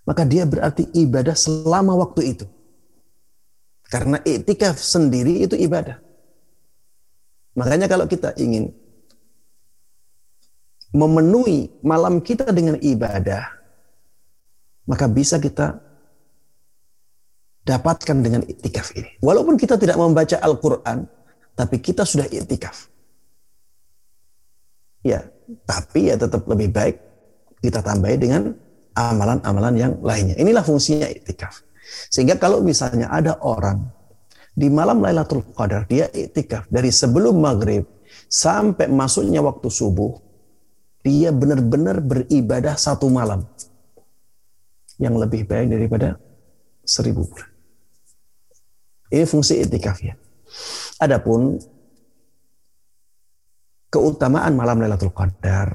Maka 0.07 0.23
dia 0.23 0.47
berarti 0.47 0.87
ibadah 0.95 1.35
selama 1.35 1.99
waktu 1.99 2.37
itu. 2.39 2.45
Karena 3.91 4.23
iktikaf 4.23 4.79
sendiri 4.79 5.43
itu 5.43 5.59
ibadah. 5.59 5.99
Makanya 7.53 7.85
kalau 7.85 8.09
kita 8.09 8.33
ingin 8.37 8.73
memenuhi 10.93 11.73
malam 11.81 12.21
kita 12.21 12.49
dengan 12.53 12.77
ibadah, 12.81 13.49
maka 14.85 15.05
bisa 15.09 15.41
kita 15.41 15.81
dapatkan 17.63 18.17
dengan 18.19 18.41
iktikaf 18.45 18.93
ini. 18.93 19.17
Walaupun 19.23 19.55
kita 19.55 19.79
tidak 19.79 19.97
membaca 19.97 20.37
Al-Quran, 20.37 21.07
tapi 21.57 21.79
kita 21.79 22.03
sudah 22.03 22.27
iktikaf. 22.29 22.89
Ya, 25.03 25.27
tapi 25.67 26.11
ya 26.11 26.15
tetap 26.15 26.47
lebih 26.47 26.71
baik 26.71 26.95
kita 27.59 27.83
tambahi 27.83 28.17
dengan 28.19 28.55
amalan-amalan 28.93 29.73
yang 29.75 29.93
lainnya. 29.99 30.35
Inilah 30.37 30.63
fungsinya 30.63 31.09
iktikaf. 31.09 31.63
Sehingga 32.09 32.39
kalau 32.39 32.63
misalnya 32.63 33.09
ada 33.11 33.37
orang 33.43 33.83
di 34.53 34.69
malam 34.69 35.01
Lailatul 35.01 35.41
Qadar 35.53 35.89
dia 35.89 36.05
iktikaf 36.13 36.69
dari 36.69 36.93
sebelum 36.93 37.41
maghrib 37.41 37.89
sampai 38.29 38.89
masuknya 38.89 39.41
waktu 39.41 39.69
subuh, 39.69 40.13
dia 41.01 41.33
benar-benar 41.33 41.99
beribadah 41.99 42.77
satu 42.77 43.09
malam 43.09 43.43
yang 45.01 45.17
lebih 45.17 45.49
baik 45.49 45.73
daripada 45.73 46.15
seribu 46.85 47.25
bulan. 47.27 47.49
Ini 49.13 49.25
fungsi 49.29 49.61
itikaf 49.61 49.97
ya. 50.01 50.17
Adapun 51.01 51.57
keutamaan 53.93 54.57
malam 54.57 54.81
Lailatul 54.81 55.13
Qadar, 55.13 55.69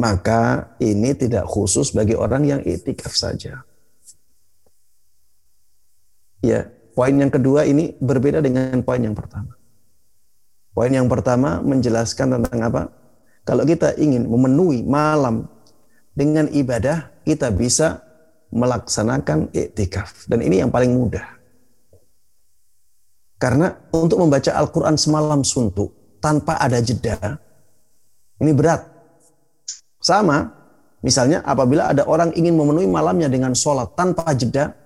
maka 0.00 0.72
ini 0.80 1.12
tidak 1.12 1.44
khusus 1.44 1.92
bagi 1.92 2.16
orang 2.16 2.44
yang 2.48 2.60
itikaf 2.64 3.12
saja. 3.12 3.60
Ya, 6.38 6.70
poin 6.98 7.14
yang 7.14 7.30
kedua 7.30 7.62
ini 7.62 7.94
berbeda 8.02 8.42
dengan 8.42 8.82
poin 8.82 8.98
yang 8.98 9.14
pertama. 9.14 9.54
Poin 10.74 10.90
yang 10.90 11.06
pertama 11.06 11.62
menjelaskan 11.62 12.42
tentang 12.42 12.58
apa? 12.58 12.82
Kalau 13.46 13.62
kita 13.62 13.94
ingin 14.02 14.26
memenuhi 14.26 14.82
malam 14.82 15.46
dengan 16.10 16.50
ibadah, 16.50 17.22
kita 17.22 17.54
bisa 17.54 18.02
melaksanakan 18.50 19.54
iktikaf. 19.54 20.26
Dan 20.26 20.42
ini 20.42 20.58
yang 20.58 20.74
paling 20.74 20.90
mudah. 20.90 21.38
Karena 23.38 23.78
untuk 23.94 24.18
membaca 24.18 24.50
Al-Quran 24.58 24.98
semalam 24.98 25.46
suntuk, 25.46 26.18
tanpa 26.18 26.58
ada 26.58 26.82
jeda, 26.82 27.38
ini 28.42 28.50
berat. 28.50 28.82
Sama, 30.02 30.50
misalnya 31.06 31.46
apabila 31.46 31.94
ada 31.94 32.02
orang 32.10 32.34
ingin 32.34 32.58
memenuhi 32.58 32.90
malamnya 32.90 33.30
dengan 33.30 33.54
sholat 33.54 33.94
tanpa 33.94 34.34
jeda, 34.34 34.77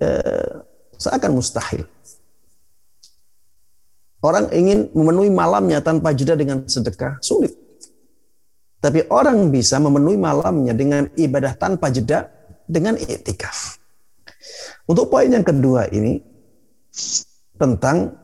eh, 0.00 0.52
seakan 0.98 1.32
mustahil. 1.34 1.84
Orang 4.22 4.54
ingin 4.54 4.86
memenuhi 4.94 5.34
malamnya 5.34 5.82
tanpa 5.82 6.14
jeda 6.14 6.38
dengan 6.38 6.62
sedekah, 6.62 7.18
sulit. 7.18 7.50
Tapi 8.78 9.10
orang 9.10 9.50
bisa 9.50 9.82
memenuhi 9.82 10.14
malamnya 10.14 10.74
dengan 10.74 11.10
ibadah 11.18 11.58
tanpa 11.58 11.90
jeda 11.90 12.30
dengan 12.66 12.94
iktikaf. 12.98 13.78
Untuk 14.86 15.10
poin 15.10 15.30
yang 15.30 15.46
kedua 15.46 15.86
ini 15.90 16.22
tentang 17.58 18.14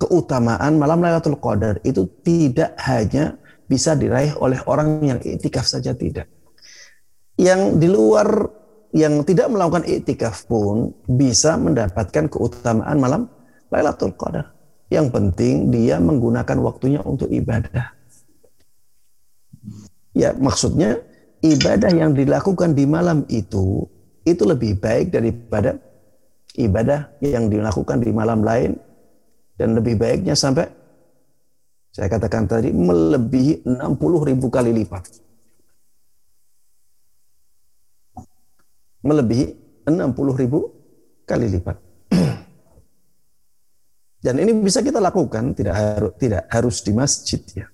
keutamaan 0.00 0.76
malam 0.80 1.00
Lailatul 1.04 1.40
Qadar 1.40 1.80
itu 1.84 2.08
tidak 2.24 2.76
hanya 2.88 3.36
bisa 3.68 3.96
diraih 3.96 4.36
oleh 4.40 4.60
orang 4.64 5.00
yang 5.04 5.18
iktikaf 5.20 5.64
saja 5.64 5.92
tidak. 5.92 6.28
Yang 7.40 7.80
di 7.80 7.88
luar 7.88 8.59
yang 8.90 9.22
tidak 9.22 9.46
melakukan 9.50 9.86
iktikaf 9.86 10.50
pun 10.50 10.90
bisa 11.06 11.54
mendapatkan 11.54 12.26
keutamaan 12.26 12.98
malam 12.98 13.22
Lailatul 13.70 14.14
Qadar. 14.18 14.50
Yang 14.90 15.14
penting 15.14 15.70
dia 15.70 16.02
menggunakan 16.02 16.58
waktunya 16.58 16.98
untuk 17.06 17.30
ibadah. 17.30 17.94
Ya, 20.10 20.34
maksudnya 20.34 20.98
ibadah 21.38 21.94
yang 21.94 22.18
dilakukan 22.18 22.74
di 22.74 22.84
malam 22.90 23.22
itu 23.30 23.86
itu 24.26 24.42
lebih 24.42 24.82
baik 24.82 25.14
daripada 25.14 25.78
ibadah 26.58 27.14
yang 27.22 27.46
dilakukan 27.46 28.02
di 28.02 28.10
malam 28.10 28.42
lain 28.42 28.74
dan 29.54 29.78
lebih 29.78 29.94
baiknya 29.94 30.34
sampai 30.34 30.66
saya 31.90 32.06
katakan 32.10 32.46
tadi 32.46 32.74
melebihi 32.74 33.66
60 33.66 34.28
ribu 34.30 34.46
kali 34.50 34.70
lipat. 34.74 35.29
Melebihi 39.00 39.44
60 39.88 40.40
ribu 40.40 40.68
kali 41.24 41.48
lipat. 41.48 41.76
Dan 44.24 44.34
ini 44.44 44.52
bisa 44.60 44.84
kita 44.84 45.00
lakukan 45.00 45.56
tidak 45.56 45.74
harus 45.74 46.12
tidak 46.20 46.42
harus 46.52 46.76
di 46.84 46.92
masjid 46.92 47.40
ya. 47.56 47.66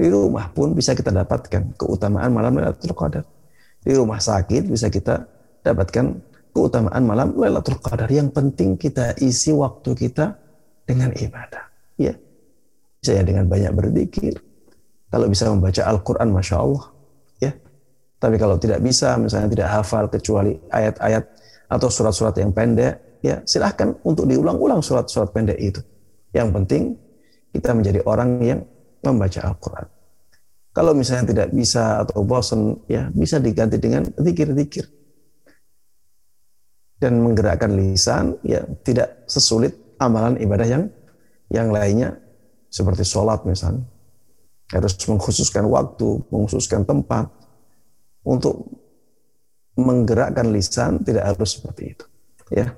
Di 0.00 0.08
rumah 0.08 0.48
pun 0.54 0.72
bisa 0.72 0.96
kita 0.96 1.12
dapatkan 1.12 1.76
keutamaan 1.76 2.32
malam 2.32 2.56
Lailatul 2.56 2.96
Qadar. 2.96 3.26
Di 3.84 3.92
rumah 3.92 4.16
sakit 4.16 4.70
bisa 4.70 4.88
kita 4.88 5.28
dapatkan 5.60 6.04
keutamaan 6.56 7.04
malam 7.04 7.36
Lailatul 7.36 7.76
Qadar. 7.82 8.08
Yang 8.08 8.32
penting 8.32 8.80
kita 8.80 9.12
isi 9.20 9.52
waktu 9.52 9.92
kita 9.92 10.40
dengan 10.88 11.12
ibadah. 11.12 11.68
Ya. 12.00 12.16
Saya 13.04 13.24
dengan 13.24 13.48
banyak 13.48 13.72
berzikir. 13.76 14.40
Kalau 15.10 15.26
bisa 15.26 15.50
membaca 15.50 15.82
Al-Quran, 15.84 16.28
Masya 16.30 16.56
Allah. 16.62 16.84
Tapi 18.20 18.36
kalau 18.36 18.60
tidak 18.60 18.84
bisa, 18.84 19.16
misalnya 19.16 19.48
tidak 19.48 19.68
hafal 19.72 20.04
kecuali 20.12 20.52
ayat-ayat 20.68 21.24
atau 21.72 21.88
surat-surat 21.88 22.36
yang 22.36 22.52
pendek, 22.52 23.18
ya 23.24 23.40
silahkan 23.48 23.96
untuk 24.04 24.28
diulang-ulang 24.28 24.84
surat-surat 24.84 25.32
pendek 25.32 25.56
itu. 25.56 25.80
Yang 26.36 26.48
penting 26.52 26.82
kita 27.56 27.72
menjadi 27.72 28.04
orang 28.04 28.30
yang 28.44 28.60
membaca 29.00 29.40
Al-Quran. 29.40 29.86
Kalau 30.70 30.92
misalnya 30.94 31.32
tidak 31.32 31.48
bisa 31.50 32.04
atau 32.04 32.22
bosan, 32.22 32.78
ya 32.86 33.08
bisa 33.10 33.40
diganti 33.40 33.80
dengan 33.80 34.04
zikir-zikir. 34.06 34.86
Dan 37.00 37.24
menggerakkan 37.24 37.72
lisan, 37.72 38.36
ya 38.44 38.60
tidak 38.84 39.24
sesulit 39.24 39.96
amalan 39.96 40.36
ibadah 40.36 40.68
yang 40.68 40.84
yang 41.48 41.72
lainnya 41.72 42.20
seperti 42.68 43.02
sholat 43.02 43.42
misalnya. 43.48 43.88
Harus 44.70 44.94
mengkhususkan 45.08 45.66
waktu, 45.66 46.22
mengkhususkan 46.30 46.84
tempat 46.86 47.39
untuk 48.24 48.68
menggerakkan 49.78 50.52
lisan 50.52 51.00
tidak 51.00 51.34
harus 51.34 51.56
seperti 51.56 51.96
itu. 51.96 52.04
Ya. 52.52 52.74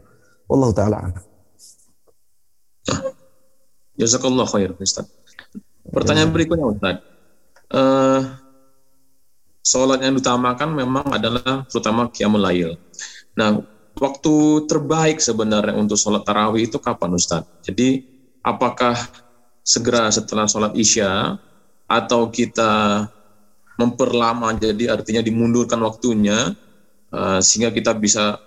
Allah 0.47 0.70
taala 0.77 0.98
Jazakallah 3.97 4.48
khair 4.48 4.74
Ustaz. 4.77 5.09
Pertanyaan 5.89 6.31
ya. 6.31 6.35
berikutnya 6.35 6.66
Ustaz. 6.66 6.97
Uh, 7.73 8.20
sholat 9.64 10.05
yang 10.05 10.19
diutamakan 10.19 10.77
memang 10.77 11.06
adalah 11.09 11.64
terutama 11.70 12.10
qiyamul 12.10 12.43
lail. 12.43 12.77
Nah, 13.39 13.62
waktu 13.97 14.66
terbaik 14.69 15.23
sebenarnya 15.23 15.77
untuk 15.77 15.97
sholat 15.97 16.27
tarawih 16.27 16.69
itu 16.69 16.77
kapan 16.82 17.16
Ustaz? 17.16 17.47
Jadi 17.64 18.05
apakah 18.43 18.97
segera 19.62 20.10
setelah 20.10 20.51
sholat 20.51 20.74
isya 20.74 21.39
atau 21.86 22.28
kita 22.32 23.06
memperlama 23.83 24.55
jadi 24.55 24.95
artinya 24.95 25.19
dimundurkan 25.19 25.83
waktunya 25.83 26.55
uh, 27.11 27.43
sehingga 27.43 27.75
kita 27.75 27.93
bisa 27.99 28.39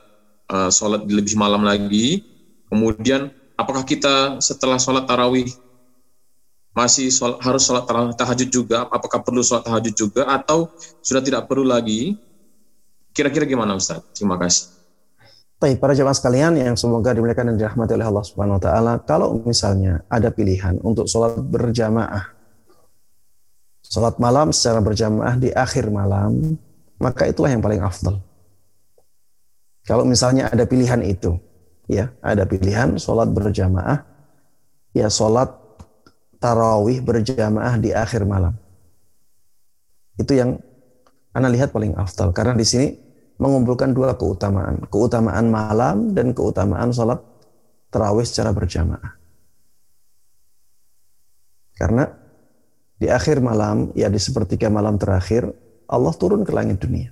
uh, 0.48 0.72
sholat 0.72 1.04
lebih 1.04 1.36
malam 1.36 1.68
lagi. 1.68 2.24
Kemudian 2.72 3.30
apakah 3.60 3.84
kita 3.84 4.40
setelah 4.40 4.80
sholat 4.80 5.06
tarawih 5.06 5.48
masih 6.76 7.08
sholat, 7.08 7.40
harus 7.44 7.64
sholat 7.64 7.88
tahajud 8.16 8.50
juga? 8.52 8.88
Apakah 8.88 9.24
perlu 9.24 9.44
sholat 9.44 9.64
tahajud 9.64 9.96
juga 9.96 10.28
atau 10.28 10.72
sudah 11.04 11.24
tidak 11.24 11.48
perlu 11.48 11.64
lagi? 11.68 12.20
Kira-kira 13.16 13.48
gimana 13.48 13.80
Ustaz? 13.80 14.04
Terima 14.12 14.36
kasih. 14.36 14.76
Baik, 15.56 15.80
para 15.80 15.96
jemaah 15.96 16.12
sekalian 16.12 16.60
yang 16.60 16.76
semoga 16.76 17.16
dimuliakan 17.16 17.56
dan 17.56 17.56
dirahmati 17.56 17.96
oleh 17.96 18.04
Allah 18.12 18.26
Subhanahu 18.28 18.60
wa 18.60 18.64
taala, 18.68 18.94
kalau 19.08 19.40
misalnya 19.48 20.04
ada 20.12 20.28
pilihan 20.28 20.76
untuk 20.84 21.08
sholat 21.08 21.40
berjamaah, 21.40 22.36
sholat 23.86 24.18
malam 24.18 24.50
secara 24.50 24.82
berjamaah 24.82 25.36
di 25.38 25.54
akhir 25.54 25.94
malam, 25.94 26.58
maka 26.98 27.30
itulah 27.30 27.54
yang 27.54 27.62
paling 27.62 27.82
afdal. 27.82 28.22
Kalau 29.86 30.02
misalnya 30.02 30.50
ada 30.50 30.66
pilihan 30.66 31.02
itu, 31.06 31.38
ya 31.86 32.10
ada 32.26 32.44
pilihan 32.50 32.98
sholat 32.98 33.30
berjamaah, 33.30 34.02
ya 34.98 35.08
sholat 35.08 35.54
tarawih 36.42 37.06
berjamaah 37.06 37.78
di 37.78 37.94
akhir 37.94 38.26
malam. 38.26 38.58
Itu 40.18 40.34
yang 40.34 40.58
Anda 41.36 41.52
lihat 41.52 41.76
paling 41.76 41.94
afdal 42.00 42.32
karena 42.32 42.56
di 42.56 42.64
sini 42.64 42.88
mengumpulkan 43.36 43.92
dua 43.92 44.16
keutamaan, 44.16 44.88
keutamaan 44.88 45.52
malam 45.52 46.16
dan 46.16 46.32
keutamaan 46.32 46.96
salat 46.96 47.20
tarawih 47.92 48.24
secara 48.24 48.56
berjamaah. 48.56 49.20
Karena 51.76 52.08
di 52.96 53.12
akhir 53.12 53.44
malam, 53.44 53.92
ya 53.92 54.08
di 54.08 54.20
sepertiga 54.20 54.72
malam 54.72 54.96
terakhir, 54.96 55.52
Allah 55.92 56.14
turun 56.16 56.48
ke 56.48 56.52
langit 56.56 56.80
dunia. 56.80 57.12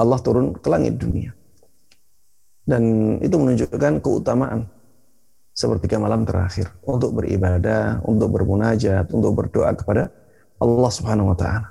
Allah 0.00 0.18
turun 0.18 0.56
ke 0.56 0.68
langit 0.72 0.98
dunia. 0.98 1.36
Dan 2.64 3.16
itu 3.20 3.36
menunjukkan 3.36 4.00
keutamaan 4.00 4.66
sepertiga 5.52 6.00
malam 6.00 6.24
terakhir 6.24 6.72
untuk 6.82 7.20
beribadah, 7.20 8.00
untuk 8.08 8.32
bermunajat, 8.34 9.12
untuk 9.12 9.36
berdoa 9.36 9.70
kepada 9.76 10.10
Allah 10.58 10.90
Subhanahu 10.90 11.30
wa 11.30 11.36
taala. 11.36 11.68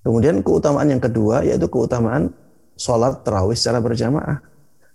Kemudian 0.00 0.40
keutamaan 0.40 0.88
yang 0.88 1.02
kedua 1.04 1.44
yaitu 1.44 1.68
keutamaan 1.68 2.32
sholat 2.74 3.20
terawih 3.20 3.54
secara 3.54 3.84
berjamaah. 3.84 4.40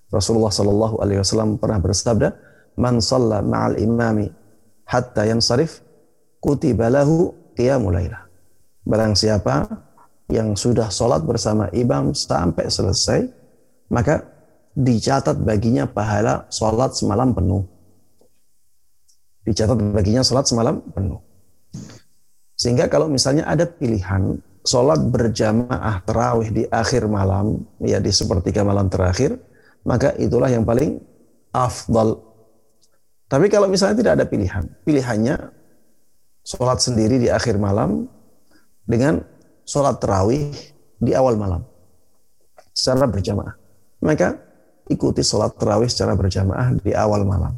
Rasulullah 0.10 0.50
Shallallahu 0.50 0.98
Alaihi 0.98 1.22
Wasallam 1.22 1.62
pernah 1.62 1.78
bersabda, 1.78 2.34
"Man 2.82 2.98
shalla 2.98 3.46
ma'al 3.46 3.78
imami 3.78 4.43
hatta 4.88 5.28
yansarif 5.28 5.82
kutiba 6.44 6.92
lahu 6.92 7.32
qiyamul 7.56 7.96
Barang 8.84 9.16
siapa 9.16 9.64
yang 10.28 10.60
sudah 10.60 10.92
sholat 10.92 11.24
bersama 11.24 11.72
imam 11.72 12.12
sampai 12.12 12.68
selesai, 12.68 13.28
maka 13.88 14.28
dicatat 14.76 15.40
baginya 15.40 15.88
pahala 15.88 16.50
sholat 16.52 16.92
semalam 16.98 17.32
penuh. 17.32 17.64
Dicatat 19.48 19.78
baginya 19.96 20.24
sholat 20.24 20.48
semalam 20.48 20.84
penuh. 20.92 21.20
Sehingga 22.60 22.88
kalau 22.92 23.08
misalnya 23.12 23.48
ada 23.48 23.68
pilihan 23.68 24.40
sholat 24.64 25.00
berjamaah 25.12 26.00
terawih 26.08 26.50
di 26.52 26.64
akhir 26.68 27.08
malam, 27.12 27.64
ya 27.84 28.00
di 28.00 28.12
sepertiga 28.12 28.64
malam 28.64 28.88
terakhir, 28.88 29.36
maka 29.84 30.16
itulah 30.16 30.48
yang 30.48 30.64
paling 30.64 31.00
afdal. 31.52 32.33
Tapi 33.28 33.50
kalau 33.50 33.66
misalnya 33.66 33.98
tidak 33.98 34.14
ada 34.22 34.26
pilihan, 34.30 34.64
pilihannya 34.86 35.36
sholat 36.44 36.80
sendiri 36.84 37.18
di 37.18 37.32
akhir 37.32 37.58
malam 37.58 38.06
dengan 38.84 39.24
sholat 39.64 39.98
terawih 39.98 40.52
di 41.00 41.12
awal 41.16 41.40
malam 41.40 41.64
secara 42.76 43.08
berjamaah. 43.08 43.56
Maka 44.04 44.36
ikuti 44.92 45.24
sholat 45.24 45.56
terawih 45.56 45.88
secara 45.88 46.14
berjamaah 46.20 46.76
di 46.84 46.92
awal 46.92 47.24
malam. 47.24 47.56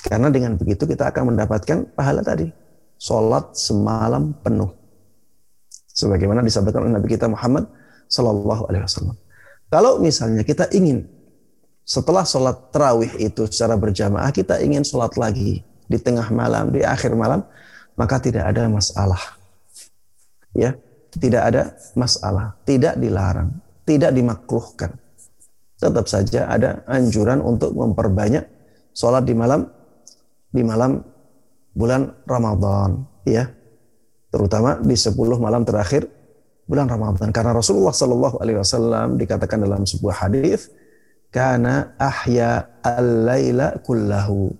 Karena 0.00 0.32
dengan 0.32 0.56
begitu 0.56 0.86
kita 0.86 1.10
akan 1.12 1.34
mendapatkan 1.34 1.92
pahala 1.92 2.22
tadi. 2.22 2.48
Sholat 2.96 3.52
semalam 3.52 4.32
penuh. 4.40 4.72
Sebagaimana 5.92 6.40
disampaikan 6.40 6.88
oleh 6.88 6.96
Nabi 6.96 7.08
kita 7.12 7.28
Muhammad 7.28 7.68
Sallallahu 8.08 8.68
Alaihi 8.70 8.84
Wasallam. 8.84 9.16
Kalau 9.68 9.98
misalnya 9.98 10.46
kita 10.46 10.70
ingin 10.72 11.04
setelah 11.86 12.26
sholat 12.26 12.74
terawih 12.74 13.14
itu 13.22 13.46
secara 13.46 13.78
berjamaah, 13.78 14.34
kita 14.34 14.58
ingin 14.58 14.82
sholat 14.82 15.14
lagi 15.14 15.62
di 15.86 15.98
tengah 16.02 16.26
malam, 16.34 16.74
di 16.74 16.82
akhir 16.82 17.14
malam, 17.14 17.46
maka 17.94 18.18
tidak 18.18 18.50
ada 18.50 18.66
masalah. 18.66 19.38
Ya, 20.50 20.74
tidak 21.14 21.42
ada 21.46 21.62
masalah, 21.94 22.58
tidak 22.66 22.98
dilarang, 22.98 23.54
tidak 23.86 24.10
dimakruhkan. 24.10 24.98
Tetap 25.78 26.10
saja 26.10 26.50
ada 26.50 26.82
anjuran 26.90 27.38
untuk 27.38 27.70
memperbanyak 27.70 28.42
sholat 28.90 29.22
di 29.22 29.38
malam 29.38 29.70
di 30.50 30.66
malam 30.66 30.98
bulan 31.70 32.08
Ramadan, 32.26 33.06
ya, 33.22 33.46
terutama 34.34 34.82
di 34.82 34.96
10 34.98 35.14
malam 35.38 35.62
terakhir 35.62 36.10
bulan 36.66 36.90
Ramadan. 36.90 37.30
Karena 37.30 37.54
Rasulullah 37.54 37.94
Shallallahu 37.94 38.42
Alaihi 38.42 38.58
Wasallam 38.58 39.20
dikatakan 39.20 39.62
dalam 39.62 39.86
sebuah 39.86 40.26
hadis, 40.26 40.72
karena 41.30 41.94
ahya 41.98 42.80
al-laila 42.80 43.76
kullahu 43.82 44.54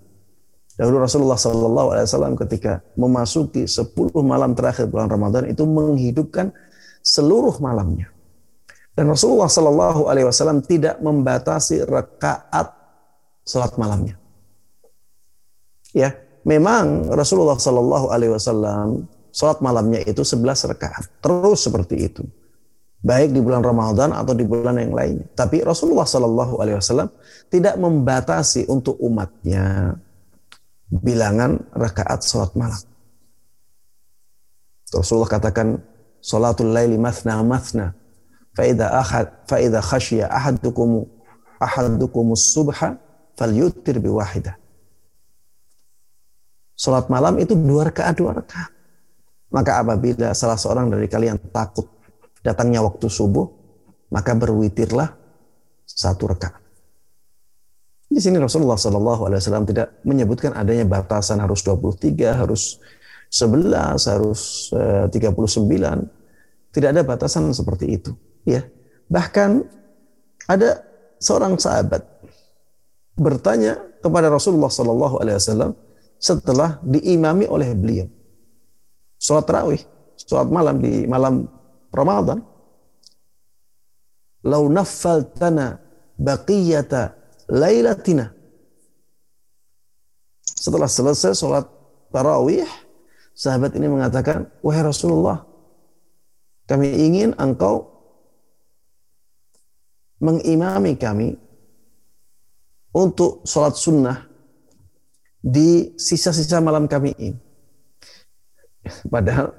Dahulu 0.76 1.00
Rasulullah 1.00 1.40
Sallallahu 1.40 1.88
Alaihi 1.96 2.04
Wasallam 2.04 2.36
ketika 2.36 2.84
memasuki 3.00 3.64
10 3.64 3.96
malam 4.20 4.52
terakhir 4.52 4.84
bulan 4.84 5.08
Ramadan 5.08 5.48
itu 5.48 5.64
menghidupkan 5.64 6.52
seluruh 7.00 7.56
malamnya. 7.64 8.12
Dan 8.92 9.08
Rasulullah 9.08 9.48
Sallallahu 9.48 10.04
Alaihi 10.04 10.28
Wasallam 10.28 10.60
tidak 10.60 11.00
membatasi 11.00 11.80
rakaat 11.88 12.76
salat 13.40 13.72
malamnya. 13.80 14.20
Ya, 15.96 16.12
memang 16.44 17.08
Rasulullah 17.08 17.56
Sallallahu 17.56 18.12
Alaihi 18.12 18.36
Wasallam 18.36 19.08
salat 19.32 19.64
malamnya 19.64 20.04
itu 20.04 20.20
11 20.20 20.76
rakaat, 20.76 21.08
terus 21.24 21.64
seperti 21.64 22.04
itu. 22.04 22.20
Baik 23.06 23.30
di 23.30 23.38
bulan 23.38 23.62
Ramadan 23.62 24.10
atau 24.10 24.34
di 24.34 24.42
bulan 24.42 24.82
yang 24.82 24.90
lainnya. 24.90 25.30
Tapi 25.38 25.62
Rasulullah 25.62 26.02
Sallallahu 26.02 26.58
Alaihi 26.58 26.82
Wasallam 26.82 27.06
tidak 27.46 27.78
membatasi 27.78 28.66
untuk 28.66 28.98
umatnya 28.98 29.94
bilangan 30.90 31.62
rakaat 31.70 32.26
salat 32.26 32.50
malam. 32.58 32.82
Rasulullah 34.90 35.30
katakan 35.30 35.78
salatul 36.18 36.74
laili 36.74 36.98
mathna 36.98 37.38
mathna 37.46 37.94
fa 38.54 38.62
idza 38.66 38.86
ahad 38.90 39.26
fa 39.46 39.56
idza 39.62 39.78
khashiya 39.82 40.26
ahadukum 40.26 41.06
ahadukum 41.62 42.34
subha 42.34 42.98
falyutir 43.38 44.02
bi 44.02 44.10
wahidah. 44.10 44.58
Salat 46.74 47.06
malam 47.06 47.38
itu 47.38 47.54
dua 47.54 47.86
rakaat 47.86 48.18
dua 48.18 48.34
rakaat. 48.34 48.74
Maka 49.54 49.78
apabila 49.78 50.34
salah 50.34 50.58
seorang 50.58 50.90
dari 50.90 51.06
kalian 51.06 51.38
takut 51.54 51.86
datangnya 52.46 52.86
waktu 52.86 53.10
subuh, 53.10 53.50
maka 54.14 54.30
berwitirlah 54.38 55.10
satu 55.82 56.30
rakaat. 56.30 56.62
Di 58.06 58.22
sini 58.22 58.38
Rasulullah 58.38 58.78
Shallallahu 58.78 59.26
Alaihi 59.26 59.42
Wasallam 59.42 59.66
tidak 59.66 59.98
menyebutkan 60.06 60.54
adanya 60.54 60.86
batasan 60.86 61.42
harus 61.42 61.66
23, 61.66 62.38
harus 62.38 62.78
11, 63.34 63.98
harus 64.06 64.70
eh, 64.70 65.10
39. 65.10 66.70
Tidak 66.70 66.88
ada 66.94 67.02
batasan 67.02 67.50
seperti 67.50 67.98
itu. 67.98 68.14
Ya, 68.46 68.62
bahkan 69.10 69.66
ada 70.46 70.86
seorang 71.18 71.58
sahabat 71.58 72.06
bertanya 73.18 73.82
kepada 73.98 74.30
Rasulullah 74.30 74.70
Shallallahu 74.70 75.18
Alaihi 75.18 75.42
Wasallam 75.42 75.72
setelah 76.22 76.78
diimami 76.86 77.50
oleh 77.50 77.74
beliau. 77.74 78.06
Sholat 79.18 79.50
tarawih, 79.50 79.82
sholat 80.14 80.46
malam 80.46 80.78
di 80.78 81.10
malam 81.10 81.48
Ramadan. 81.96 82.44
Lau 84.44 84.68
naffaltana 84.68 85.80
baqiyata 86.20 87.16
lailatina. 87.48 88.30
Setelah 90.44 90.86
selesai 90.86 91.32
sholat 91.34 91.66
tarawih, 92.12 92.68
sahabat 93.32 93.74
ini 93.74 93.88
mengatakan, 93.88 94.46
wahai 94.60 94.84
Rasulullah, 94.84 95.42
kami 96.66 96.90
ingin 96.90 97.34
engkau 97.38 97.96
mengimami 100.18 100.96
kami 100.96 101.38
untuk 102.96 103.44
sholat 103.44 103.76
sunnah 103.76 104.24
di 105.38 105.94
sisa-sisa 105.94 106.58
malam 106.58 106.88
kami 106.88 107.14
ini. 107.20 107.38
Padahal 109.12 109.52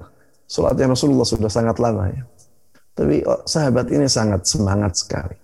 sholatnya 0.48 0.90
Rasulullah 0.90 1.28
sudah 1.28 1.52
sangat 1.52 1.76
lama 1.78 2.08
ya. 2.08 2.24
Tapi 2.96 3.22
oh, 3.22 3.44
sahabat 3.46 3.92
ini 3.94 4.10
sangat 4.10 4.42
semangat 4.48 4.98
sekali 4.98 5.38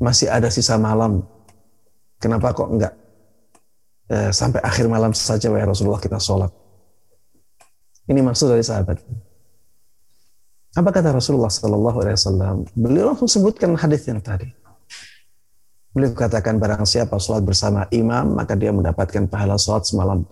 masih 0.00 0.32
ada 0.32 0.48
sisa 0.48 0.80
malam. 0.80 1.22
Kenapa 2.16 2.56
kok 2.56 2.68
enggak 2.72 2.92
eh, 4.08 4.32
sampai 4.32 4.60
akhir 4.64 4.88
malam 4.88 5.12
saja 5.12 5.52
wahai 5.52 5.68
Rasulullah 5.68 6.00
kita 6.00 6.16
sholat. 6.16 6.50
Ini 8.08 8.20
maksud 8.24 8.50
dari 8.50 8.64
sahabat. 8.64 8.98
Apa 10.74 10.90
kata 10.90 11.14
Rasulullah 11.14 11.52
Sallallahu 11.52 11.98
Alaihi 12.02 12.16
Wasallam? 12.18 12.56
Beliau 12.74 13.14
langsung 13.14 13.30
sebutkan 13.30 13.74
hadis 13.78 14.06
yang 14.10 14.18
tadi. 14.18 14.50
Beliau 15.90 16.14
katakan 16.14 16.58
barang 16.58 16.86
siapa 16.86 17.18
sholat 17.18 17.42
bersama 17.42 17.86
imam 17.94 18.34
maka 18.34 18.54
dia 18.54 18.70
mendapatkan 18.74 19.26
pahala 19.26 19.58
sholat 19.58 19.86
semalam 19.86 20.22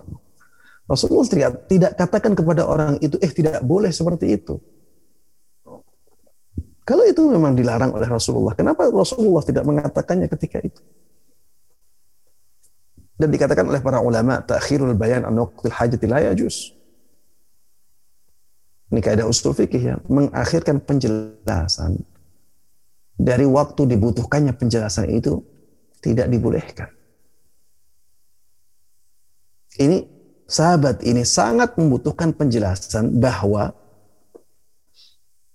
Rasulullah 0.88 1.28
tidak, 1.28 1.52
tidak 1.68 1.92
katakan 2.00 2.32
kepada 2.32 2.64
orang 2.64 2.96
itu, 3.04 3.20
eh 3.20 3.28
tidak 3.28 3.60
boleh 3.60 3.92
seperti 3.92 4.40
itu. 4.40 4.56
Kalau 6.88 7.04
itu 7.04 7.20
memang 7.28 7.52
dilarang 7.52 7.92
oleh 7.92 8.08
Rasulullah, 8.08 8.56
kenapa 8.56 8.88
Rasulullah 8.88 9.44
tidak 9.44 9.68
mengatakannya 9.68 10.24
ketika 10.32 10.64
itu? 10.64 10.80
Dan 13.20 13.28
dikatakan 13.28 13.68
oleh 13.68 13.84
para 13.84 14.00
ulama, 14.00 14.40
takhirul 14.40 14.96
bayan 14.96 15.28
an 15.28 15.36
waqtil 15.36 15.68
hajati 15.68 16.08
la. 16.08 16.32
Ini 18.88 19.04
kaidah 19.04 19.28
usul 19.28 19.52
fikih 19.52 19.82
ya, 19.84 20.00
mengakhirkan 20.08 20.80
penjelasan 20.80 22.00
dari 23.20 23.44
waktu 23.44 23.84
dibutuhkannya 23.84 24.56
penjelasan 24.56 25.12
itu 25.12 25.44
tidak 26.00 26.32
dibolehkan. 26.32 26.88
Ini 29.76 30.17
sahabat 30.48 31.04
ini 31.04 31.22
sangat 31.28 31.76
membutuhkan 31.76 32.32
penjelasan 32.32 33.20
bahwa 33.20 33.76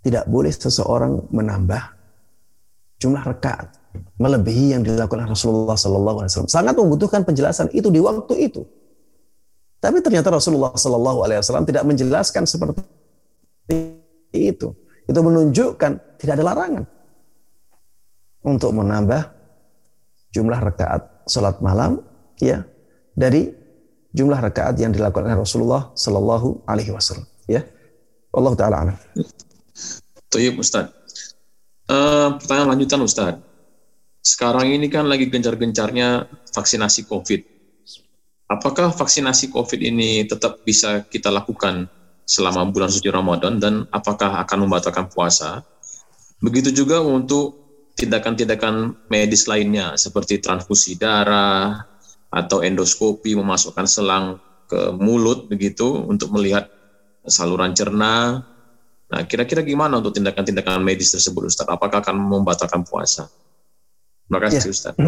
tidak 0.06 0.30
boleh 0.30 0.54
seseorang 0.54 1.26
menambah 1.34 1.82
jumlah 3.02 3.24
rakaat 3.26 3.74
melebihi 4.22 4.78
yang 4.78 4.82
dilakukan 4.86 5.26
Rasulullah 5.28 5.76
Sallallahu 5.76 6.24
Alaihi 6.24 6.32
Wasallam. 6.32 6.54
Sangat 6.54 6.76
membutuhkan 6.78 7.22
penjelasan 7.26 7.68
itu 7.74 7.90
di 7.90 8.00
waktu 8.00 8.34
itu. 8.52 8.62
Tapi 9.82 10.00
ternyata 10.00 10.32
Rasulullah 10.32 10.72
Sallallahu 10.76 11.20
Alaihi 11.26 11.40
Wasallam 11.44 11.66
tidak 11.68 11.84
menjelaskan 11.84 12.44
seperti 12.48 12.84
itu. 14.32 14.72
Itu 15.04 15.20
menunjukkan 15.20 15.92
tidak 16.20 16.34
ada 16.40 16.46
larangan 16.54 16.84
untuk 18.44 18.72
menambah 18.76 19.24
jumlah 20.32 20.60
rakaat 20.60 21.28
sholat 21.28 21.60
malam 21.64 22.04
ya 22.40 22.64
dari 23.16 23.63
jumlah 24.14 24.40
rakaat 24.40 24.78
yang 24.78 24.94
dilakukan 24.94 25.26
oleh 25.26 25.42
Rasulullah 25.42 25.90
Sallallahu 25.98 26.70
Alaihi 26.70 26.94
Wasallam. 26.94 27.26
Ya, 27.50 27.66
Allah 28.30 28.54
Taala 28.54 28.76
alam. 28.88 28.96
Ustaz. 30.34 30.90
Uh, 31.86 32.38
pertanyaan 32.42 32.78
lanjutan 32.78 33.02
Ustaz. 33.06 33.38
Sekarang 34.24 34.72
ini 34.72 34.88
kan 34.88 35.06
lagi 35.06 35.28
gencar-gencarnya 35.28 36.26
vaksinasi 36.56 37.06
COVID. 37.12 37.42
Apakah 38.48 38.94
vaksinasi 38.96 39.52
COVID 39.52 39.82
ini 39.84 40.24
tetap 40.24 40.64
bisa 40.64 41.04
kita 41.04 41.28
lakukan 41.28 41.90
selama 42.24 42.64
bulan 42.72 42.88
suci 42.88 43.12
Ramadan 43.12 43.60
dan 43.60 43.84
apakah 43.92 44.40
akan 44.48 44.58
membatalkan 44.64 45.12
puasa? 45.12 45.60
Begitu 46.40 46.72
juga 46.72 47.04
untuk 47.04 47.60
tindakan-tindakan 48.00 49.06
medis 49.12 49.46
lainnya 49.46 50.00
seperti 50.00 50.40
transfusi 50.42 50.98
darah 50.98 51.93
atau 52.34 52.66
endoskopi 52.66 53.38
memasukkan 53.38 53.86
selang 53.86 54.42
ke 54.66 54.90
mulut 54.98 55.46
begitu 55.46 55.86
untuk 56.10 56.34
melihat 56.34 56.66
saluran 57.30 57.78
cerna 57.78 58.42
Nah, 59.14 59.22
kira-kira 59.30 59.62
gimana 59.62 60.02
untuk 60.02 60.18
tindakan-tindakan 60.18 60.82
medis 60.82 61.14
tersebut, 61.14 61.46
Ustaz? 61.46 61.70
Apakah 61.70 62.02
akan 62.02 62.18
membatalkan 62.18 62.82
puasa? 62.82 63.30
Terima 64.26 64.40
kasih, 64.42 64.70
ya. 64.70 64.74
Ustaz. 64.74 64.96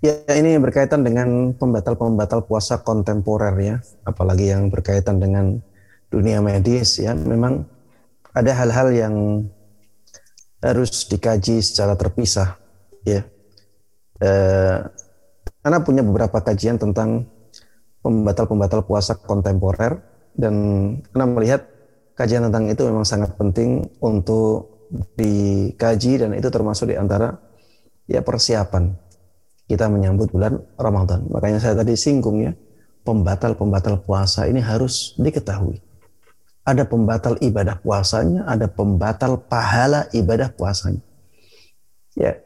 Ya, 0.00 0.24
ini 0.32 0.56
berkaitan 0.56 1.04
dengan 1.04 1.52
pembatal-pembatal 1.52 2.48
puasa 2.48 2.80
kontemporer 2.80 3.52
ya, 3.60 3.76
apalagi 4.08 4.48
yang 4.48 4.72
berkaitan 4.72 5.20
dengan 5.20 5.60
dunia 6.08 6.40
medis 6.40 6.96
ya. 6.96 7.12
Memang 7.12 7.64
ada 8.32 8.52
hal-hal 8.56 8.92
yang 8.96 9.14
harus 10.64 11.04
dikaji 11.08 11.60
secara 11.60 11.92
terpisah 11.96 12.56
ya. 13.04 13.24
Eh, 14.20 14.78
karena 15.66 15.82
punya 15.82 16.06
beberapa 16.06 16.38
kajian 16.38 16.78
tentang 16.78 17.26
pembatal-pembatal 17.98 18.86
puasa 18.86 19.18
kontemporer 19.18 19.98
dan 20.38 20.54
karena 21.10 21.26
melihat 21.26 21.66
kajian 22.14 22.46
tentang 22.46 22.70
itu 22.70 22.86
memang 22.86 23.02
sangat 23.02 23.34
penting 23.34 23.82
untuk 23.98 24.86
dikaji 25.18 26.22
dan 26.22 26.38
itu 26.38 26.46
termasuk 26.54 26.94
di 26.94 26.94
antara 26.94 27.34
ya 28.06 28.22
persiapan 28.22 28.94
kita 29.66 29.90
menyambut 29.90 30.30
bulan 30.30 30.62
Ramadan. 30.78 31.26
Makanya 31.34 31.58
saya 31.58 31.74
tadi 31.74 31.98
singgung 31.98 32.46
ya, 32.46 32.54
pembatal-pembatal 33.02 34.06
puasa 34.06 34.46
ini 34.46 34.62
harus 34.62 35.18
diketahui. 35.18 35.82
Ada 36.62 36.86
pembatal 36.86 37.42
ibadah 37.42 37.82
puasanya, 37.82 38.46
ada 38.46 38.70
pembatal 38.70 39.42
pahala 39.42 40.06
ibadah 40.14 40.46
puasanya. 40.54 41.02
Ya, 42.14 42.38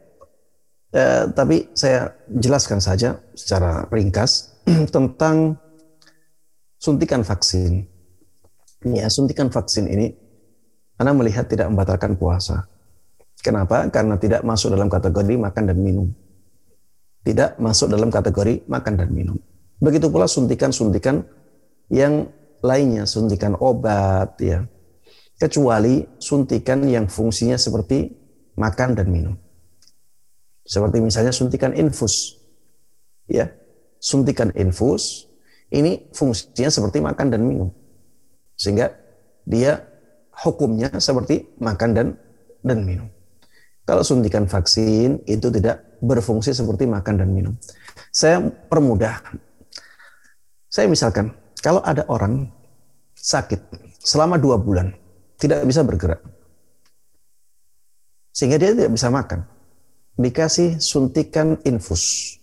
eh, 0.95 1.25
tapi 1.31 1.71
saya 1.75 2.15
jelaskan 2.29 2.79
saja 2.83 3.19
secara 3.35 3.87
ringkas 3.91 4.61
tentang 4.95 5.59
suntikan 6.81 7.23
vaksin 7.23 7.85
ya 8.87 9.07
suntikan 9.13 9.53
vaksin 9.53 9.89
ini 9.91 10.09
Anda 11.01 11.17
melihat 11.17 11.49
tidak 11.49 11.73
membatalkan 11.73 12.21
puasa. 12.21 12.69
Kenapa? 13.41 13.89
Karena 13.89 14.21
tidak 14.21 14.45
masuk 14.45 14.77
dalam 14.77 14.93
kategori 14.93 15.33
makan 15.41 15.65
dan 15.73 15.81
minum. 15.81 16.13
Tidak 17.25 17.57
masuk 17.57 17.89
dalam 17.89 18.13
kategori 18.13 18.69
makan 18.69 19.01
dan 19.01 19.09
minum. 19.09 19.41
Begitu 19.81 20.13
pula 20.13 20.29
suntikan-suntikan 20.29 21.25
yang 21.89 22.29
lainnya, 22.61 23.09
suntikan 23.09 23.57
obat 23.57 24.37
ya. 24.45 24.69
Kecuali 25.41 26.05
suntikan 26.21 26.85
yang 26.85 27.09
fungsinya 27.09 27.57
seperti 27.57 28.13
makan 28.61 28.93
dan 28.93 29.09
minum. 29.09 29.35
Seperti 30.71 31.03
misalnya 31.03 31.35
suntikan 31.35 31.75
infus. 31.75 32.39
Ya. 33.27 33.51
Suntikan 33.99 34.55
infus 34.55 35.27
ini 35.75 36.11
fungsinya 36.15 36.71
seperti 36.71 37.03
makan 37.03 37.27
dan 37.35 37.43
minum. 37.43 37.75
Sehingga 38.55 38.95
dia 39.43 39.83
hukumnya 40.47 40.95
seperti 41.03 41.51
makan 41.59 41.91
dan 41.91 42.07
dan 42.63 42.87
minum. 42.87 43.11
Kalau 43.83 44.07
suntikan 44.07 44.47
vaksin 44.47 45.27
itu 45.27 45.51
tidak 45.51 45.99
berfungsi 45.99 46.55
seperti 46.55 46.87
makan 46.87 47.19
dan 47.19 47.29
minum. 47.35 47.55
Saya 48.15 48.39
permudah. 48.71 49.19
Saya 50.71 50.87
misalkan, 50.87 51.35
kalau 51.59 51.83
ada 51.83 52.07
orang 52.07 52.47
sakit 53.19 53.59
selama 54.07 54.39
dua 54.39 54.55
bulan, 54.55 54.95
tidak 55.35 55.67
bisa 55.67 55.83
bergerak. 55.83 56.23
Sehingga 58.31 58.63
dia 58.63 58.71
tidak 58.71 58.95
bisa 58.95 59.11
makan. 59.11 59.43
Dikasih 60.21 60.77
suntikan 60.85 61.57
infus. 61.65 62.37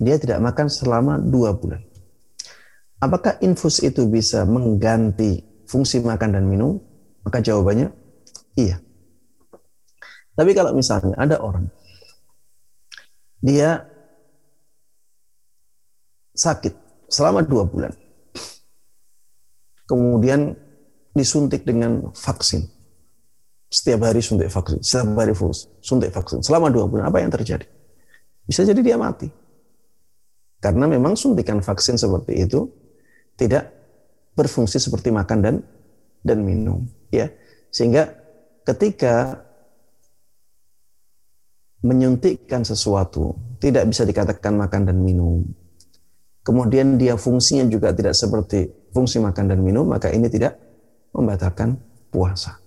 Dia 0.00 0.18
tidak 0.18 0.42
makan 0.42 0.66
selama 0.66 1.22
dua 1.22 1.54
bulan. 1.54 1.86
Apakah 2.98 3.38
infus 3.40 3.78
itu 3.80 4.10
bisa 4.10 4.42
mengganti 4.42 5.44
fungsi 5.70 6.02
makan 6.02 6.34
dan 6.34 6.44
minum? 6.50 6.82
Maka 7.22 7.38
jawabannya 7.38 7.94
iya. 8.58 8.82
Tapi 10.34 10.50
kalau 10.56 10.72
misalnya 10.72 11.14
ada 11.20 11.36
orang 11.38 11.68
dia 13.40 13.88
sakit 16.36 16.76
selama 17.08 17.44
dua 17.44 17.64
bulan, 17.68 17.92
kemudian 19.88 20.56
disuntik 21.16 21.64
dengan 21.64 22.12
vaksin, 22.12 22.68
setiap 23.70 24.10
hari 24.10 24.18
suntik 24.18 24.50
vaksin, 24.50 24.82
setiap 24.82 25.14
hari 25.14 25.32
suntik 25.80 26.10
vaksin, 26.10 26.42
selama 26.42 26.68
dua 26.74 26.90
bulan, 26.90 27.06
apa 27.06 27.22
yang 27.22 27.30
terjadi? 27.30 27.64
Bisa 28.42 28.66
jadi 28.66 28.82
dia 28.82 28.98
mati. 28.98 29.30
Karena 30.60 30.90
memang 30.90 31.14
suntikan 31.14 31.62
vaksin 31.62 31.96
seperti 31.96 32.44
itu 32.44 32.66
tidak 33.40 33.72
berfungsi 34.36 34.76
seperti 34.76 35.08
makan 35.08 35.38
dan 35.40 35.56
dan 36.20 36.44
minum 36.44 36.84
ya 37.08 37.32
sehingga 37.72 38.12
ketika 38.68 39.40
menyuntikkan 41.80 42.60
sesuatu 42.60 43.32
tidak 43.56 43.88
bisa 43.88 44.04
dikatakan 44.04 44.52
makan 44.60 44.84
dan 44.84 45.00
minum 45.00 45.40
kemudian 46.44 47.00
dia 47.00 47.16
fungsinya 47.16 47.64
juga 47.72 47.96
tidak 47.96 48.12
seperti 48.12 48.68
fungsi 48.92 49.16
makan 49.16 49.48
dan 49.48 49.64
minum 49.64 49.88
maka 49.88 50.12
ini 50.12 50.28
tidak 50.28 50.60
membatalkan 51.16 51.80
puasa 52.12 52.59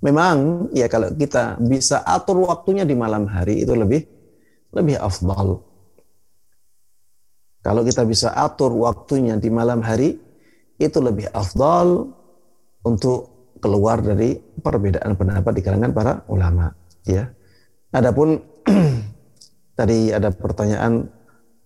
memang 0.00 0.68
ya 0.72 0.88
kalau 0.88 1.12
kita 1.12 1.60
bisa 1.60 2.00
atur 2.04 2.44
waktunya 2.44 2.88
di 2.88 2.96
malam 2.96 3.28
hari 3.28 3.64
itu 3.64 3.76
lebih 3.76 4.04
lebih 4.72 4.96
afdal 4.96 5.70
kalau 7.60 7.84
kita 7.84 8.08
bisa 8.08 8.32
atur 8.32 8.72
waktunya 8.72 9.36
di 9.36 9.52
malam 9.52 9.84
hari, 9.84 10.16
itu 10.80 10.98
lebih 11.00 11.28
afdal 11.28 12.08
untuk 12.80 13.52
keluar 13.60 14.00
dari 14.00 14.40
perbedaan 14.40 15.12
pendapat 15.12 15.52
di 15.52 15.62
kalangan 15.62 15.92
para 15.92 16.12
ulama. 16.32 16.72
Ya. 17.04 17.28
Adapun 17.92 18.40
tadi 19.78 20.08
ada 20.08 20.32
pertanyaan 20.32 21.04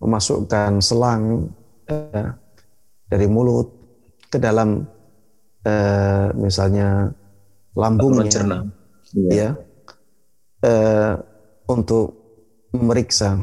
memasukkan 0.03 0.83
selang 0.83 1.47
eh, 1.87 2.27
dari 3.07 3.27
mulut 3.31 3.71
ke 4.27 4.35
dalam 4.35 4.83
eh, 5.63 6.27
misalnya 6.35 7.07
lambungnya, 7.75 8.31
cerna. 8.31 8.57
ya, 9.13 9.31
ya 9.31 9.49
eh, 10.65 11.13
untuk 11.69 12.15
memeriksa 12.73 13.39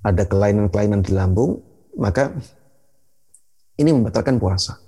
ada 0.00 0.24
kelainan-kelainan 0.24 1.04
di 1.04 1.12
lambung, 1.12 1.60
maka 1.96 2.32
ini 3.76 3.90
membatalkan 3.92 4.40
puasa. 4.40 4.80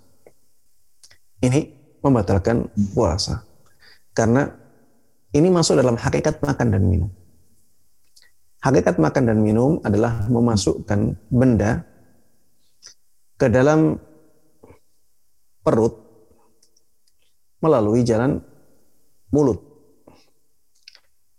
Ini 1.42 1.60
membatalkan 2.00 2.70
puasa. 2.92 3.44
Karena 4.12 4.48
ini 5.32 5.48
masuk 5.48 5.80
dalam 5.80 5.96
hakikat 5.96 6.40
makan 6.44 6.68
dan 6.72 6.84
minum. 6.84 7.10
Hakikat 8.62 9.00
makan 9.00 9.22
dan 9.26 9.38
minum 9.42 9.82
adalah 9.82 10.28
memasukkan 10.30 11.18
benda 11.32 11.82
ke 13.40 13.50
dalam 13.50 13.98
perut 15.66 16.01
melalui 17.62 18.02
jalan 18.02 18.42
mulut. 19.30 19.62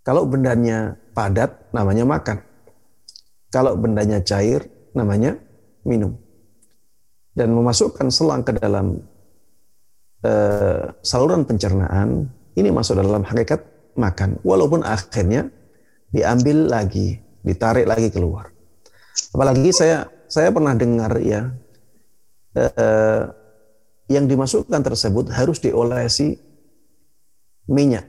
Kalau 0.03 0.27
bendanya 0.27 0.99
padat, 1.15 1.71
namanya 1.71 2.03
makan. 2.03 2.41
Kalau 3.53 3.77
bendanya 3.77 4.19
cair, 4.25 4.65
namanya 4.91 5.37
minum. 5.87 6.17
Dan 7.31 7.55
memasukkan 7.55 8.11
selang 8.11 8.43
ke 8.43 8.51
dalam 8.57 8.99
uh, 10.25 10.91
saluran 10.99 11.47
pencernaan, 11.47 12.27
ini 12.57 12.69
masuk 12.73 12.99
dalam 12.99 13.23
hakikat 13.23 13.63
makan. 13.95 14.41
Walaupun 14.43 14.83
akhirnya 14.83 15.47
diambil 16.11 16.67
lagi, 16.67 17.21
ditarik 17.45 17.87
lagi 17.87 18.11
keluar. 18.11 18.51
Apalagi 19.31 19.71
saya 19.71 20.09
saya 20.27 20.49
pernah 20.49 20.73
dengar 20.75 21.15
ya, 21.21 21.47
uh, 22.57 23.23
yang 24.11 24.27
dimasukkan 24.27 24.81
tersebut 24.83 25.31
harus 25.31 25.63
diolesi 25.63 26.35
minyak 27.69 28.07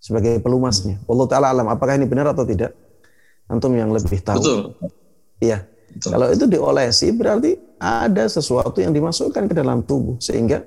sebagai 0.00 0.38
pelumasnya. 0.38 1.02
Allah 1.10 1.26
Ta'ala 1.26 1.46
alam, 1.50 1.66
apakah 1.66 1.98
ini 1.98 2.06
benar 2.06 2.30
atau 2.30 2.46
tidak? 2.46 2.72
Antum 3.50 3.74
yang 3.74 3.90
lebih 3.90 4.22
tahu. 4.22 4.38
Betul. 4.38 4.60
Iya. 5.42 5.66
Kalau 5.96 6.28
itu 6.28 6.44
diolesi 6.44 7.08
berarti 7.14 7.56
ada 7.80 8.28
sesuatu 8.28 8.84
yang 8.84 8.92
dimasukkan 8.92 9.48
ke 9.48 9.54
dalam 9.56 9.80
tubuh 9.84 10.20
sehingga 10.20 10.60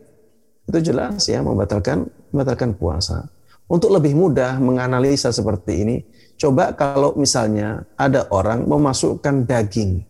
itu 0.66 0.94
jelas 0.94 1.26
ya 1.30 1.42
membatalkan 1.42 2.06
membatalkan 2.34 2.74
puasa. 2.74 3.30
Untuk 3.70 3.94
lebih 3.94 4.18
mudah 4.18 4.58
menganalisa 4.58 5.30
seperti 5.30 5.86
ini, 5.86 5.98
coba 6.42 6.74
kalau 6.74 7.14
misalnya 7.14 7.86
ada 7.94 8.26
orang 8.34 8.66
memasukkan 8.66 9.46
daging 9.46 10.09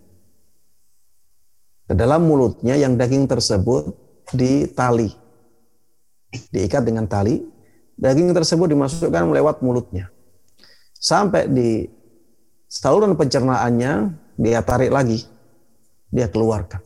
ke 1.89 1.97
dalam 1.97 2.29
mulutnya 2.29 2.77
yang 2.77 2.93
daging 2.93 3.25
tersebut 3.25 3.89
ditali, 4.29 5.09
diikat 6.53 6.85
dengan 6.85 7.09
tali, 7.09 7.41
daging 7.97 8.29
tersebut 8.29 8.69
dimasukkan 8.69 9.25
melewat 9.25 9.65
mulutnya. 9.65 10.13
Sampai 10.93 11.49
di 11.49 11.89
saluran 12.69 13.17
pencernaannya 13.17 14.13
dia 14.37 14.61
tarik 14.61 14.93
lagi, 14.93 15.25
dia 16.13 16.29
keluarkan. 16.29 16.85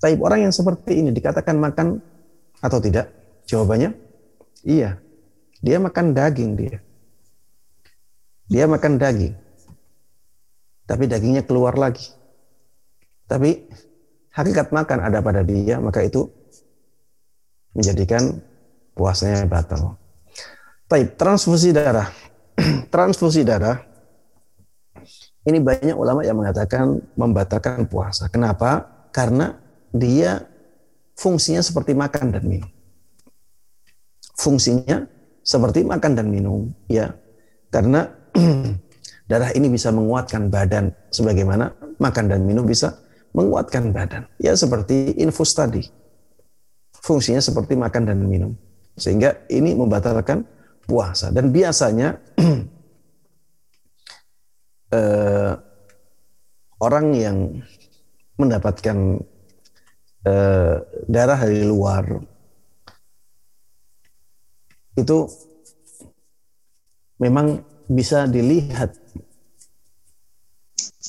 Tapi 0.00 0.16
orang 0.24 0.48
yang 0.48 0.54
seperti 0.56 1.04
ini 1.04 1.12
dikatakan 1.12 1.60
makan 1.60 2.00
atau 2.64 2.80
tidak? 2.80 3.12
Jawabannya 3.44 3.92
iya. 4.64 4.96
Dia 5.60 5.76
makan 5.76 6.16
daging 6.16 6.56
dia. 6.56 6.80
Dia 8.48 8.64
makan 8.64 8.96
daging. 8.96 9.34
Tapi 10.88 11.04
dagingnya 11.04 11.44
keluar 11.44 11.76
lagi. 11.76 12.17
Tapi 13.28 13.68
hakikat 14.32 14.72
makan 14.72 14.98
ada 15.04 15.20
pada 15.20 15.44
dia, 15.44 15.76
maka 15.78 16.00
itu 16.00 16.26
menjadikan 17.76 18.40
puasanya 18.96 19.44
batal. 19.44 20.00
Baik, 20.88 21.20
transfusi 21.20 21.70
darah. 21.70 22.08
transfusi 22.92 23.44
darah 23.44 23.88
ini 25.48 25.64
banyak 25.64 25.96
ulama 25.96 26.20
yang 26.26 26.36
mengatakan 26.36 27.00
membatalkan 27.16 27.88
puasa. 27.88 28.28
Kenapa? 28.28 28.84
Karena 29.08 29.56
dia 29.88 30.44
fungsinya 31.16 31.64
seperti 31.64 31.96
makan 31.96 32.36
dan 32.36 32.44
minum. 32.44 32.70
Fungsinya 34.36 35.08
seperti 35.40 35.88
makan 35.88 36.12
dan 36.12 36.28
minum, 36.28 36.68
ya. 36.84 37.16
Karena 37.72 38.04
darah 39.30 39.50
ini 39.56 39.72
bisa 39.72 39.88
menguatkan 39.88 40.52
badan 40.52 40.92
sebagaimana 41.08 41.96
makan 41.96 42.24
dan 42.28 42.44
minum 42.44 42.68
bisa 42.68 43.07
menguatkan 43.38 43.94
badan. 43.94 44.26
Ya 44.42 44.58
seperti 44.58 45.14
infus 45.22 45.54
tadi. 45.54 45.86
Fungsinya 46.98 47.38
seperti 47.38 47.78
makan 47.78 48.02
dan 48.10 48.18
minum. 48.26 48.58
Sehingga 48.98 49.46
ini 49.46 49.78
membatalkan 49.78 50.42
puasa. 50.82 51.30
Dan 51.30 51.54
biasanya 51.54 52.18
eh, 54.98 55.52
orang 56.82 57.06
yang 57.14 57.62
mendapatkan 58.34 59.22
eh, 60.26 60.76
darah 61.06 61.38
dari 61.38 61.62
luar 61.62 62.04
itu 64.98 65.30
memang 67.22 67.62
bisa 67.86 68.26
dilihat 68.26 68.98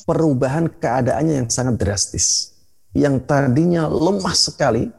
perubahan 0.04 0.68
keadaannya 0.68 1.44
yang 1.44 1.48
sangat 1.48 1.80
drastis. 1.80 2.56
Yang 2.90 3.26
tadinya 3.28 3.86
lemah 3.86 4.34
sekali 4.34 4.90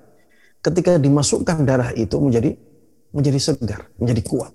ketika 0.63 0.95
dimasukkan 0.95 1.67
darah 1.67 1.91
itu 1.97 2.15
menjadi 2.21 2.55
menjadi 3.11 3.39
segar, 3.39 3.91
menjadi 3.99 4.21
kuat. 4.23 4.53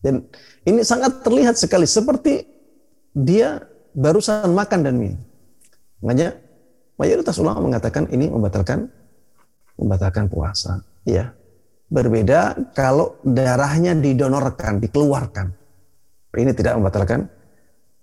Dan 0.00 0.24
ini 0.64 0.80
sangat 0.80 1.20
terlihat 1.20 1.60
sekali 1.60 1.84
seperti 1.84 2.40
dia 3.12 3.60
barusan 3.92 4.56
makan 4.56 4.80
dan 4.80 4.94
minum. 4.96 5.20
Makanya 6.00 6.40
mayoritas 6.96 7.36
ulama 7.36 7.60
mengatakan 7.60 8.08
ini 8.08 8.32
membatalkan 8.32 8.88
membatalkan 9.76 10.28
puasa. 10.32 10.80
Ya. 11.04 11.36
Berbeda 11.90 12.54
kalau 12.70 13.18
darahnya 13.26 13.98
didonorkan, 13.98 14.78
dikeluarkan. 14.78 15.50
Ini 16.30 16.54
tidak 16.54 16.78
membatalkan 16.78 17.26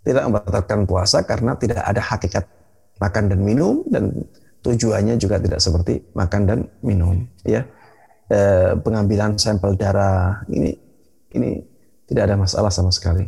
tidak 0.06 0.24
membatalkan 0.32 0.88
puasa 0.88 1.24
karena 1.28 1.60
tidak 1.60 1.84
ada 1.84 2.00
hakikat 2.00 2.46
makan 2.98 3.24
dan 3.28 3.40
minum 3.44 3.84
dan 3.92 4.12
tujuannya 4.64 5.16
juga 5.20 5.38
tidak 5.38 5.60
seperti 5.62 6.02
makan 6.16 6.42
dan 6.48 6.60
minum 6.84 7.28
ya. 7.44 7.64
E, 8.28 8.40
pengambilan 8.84 9.40
sampel 9.40 9.80
darah 9.80 10.44
ini 10.52 10.76
ini 11.36 11.64
tidak 12.08 12.24
ada 12.32 12.36
masalah 12.40 12.72
sama 12.72 12.92
sekali. 12.92 13.28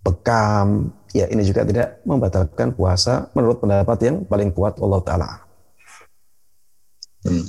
Bekam 0.00 0.92
ya 1.12 1.26
ini 1.28 1.42
juga 1.44 1.66
tidak 1.66 2.00
membatalkan 2.04 2.76
puasa 2.76 3.28
menurut 3.32 3.60
pendapat 3.60 3.98
yang 4.04 4.16
paling 4.24 4.52
kuat 4.52 4.76
Allah 4.80 5.00
taala. 5.04 5.30
Hmm. 7.24 7.44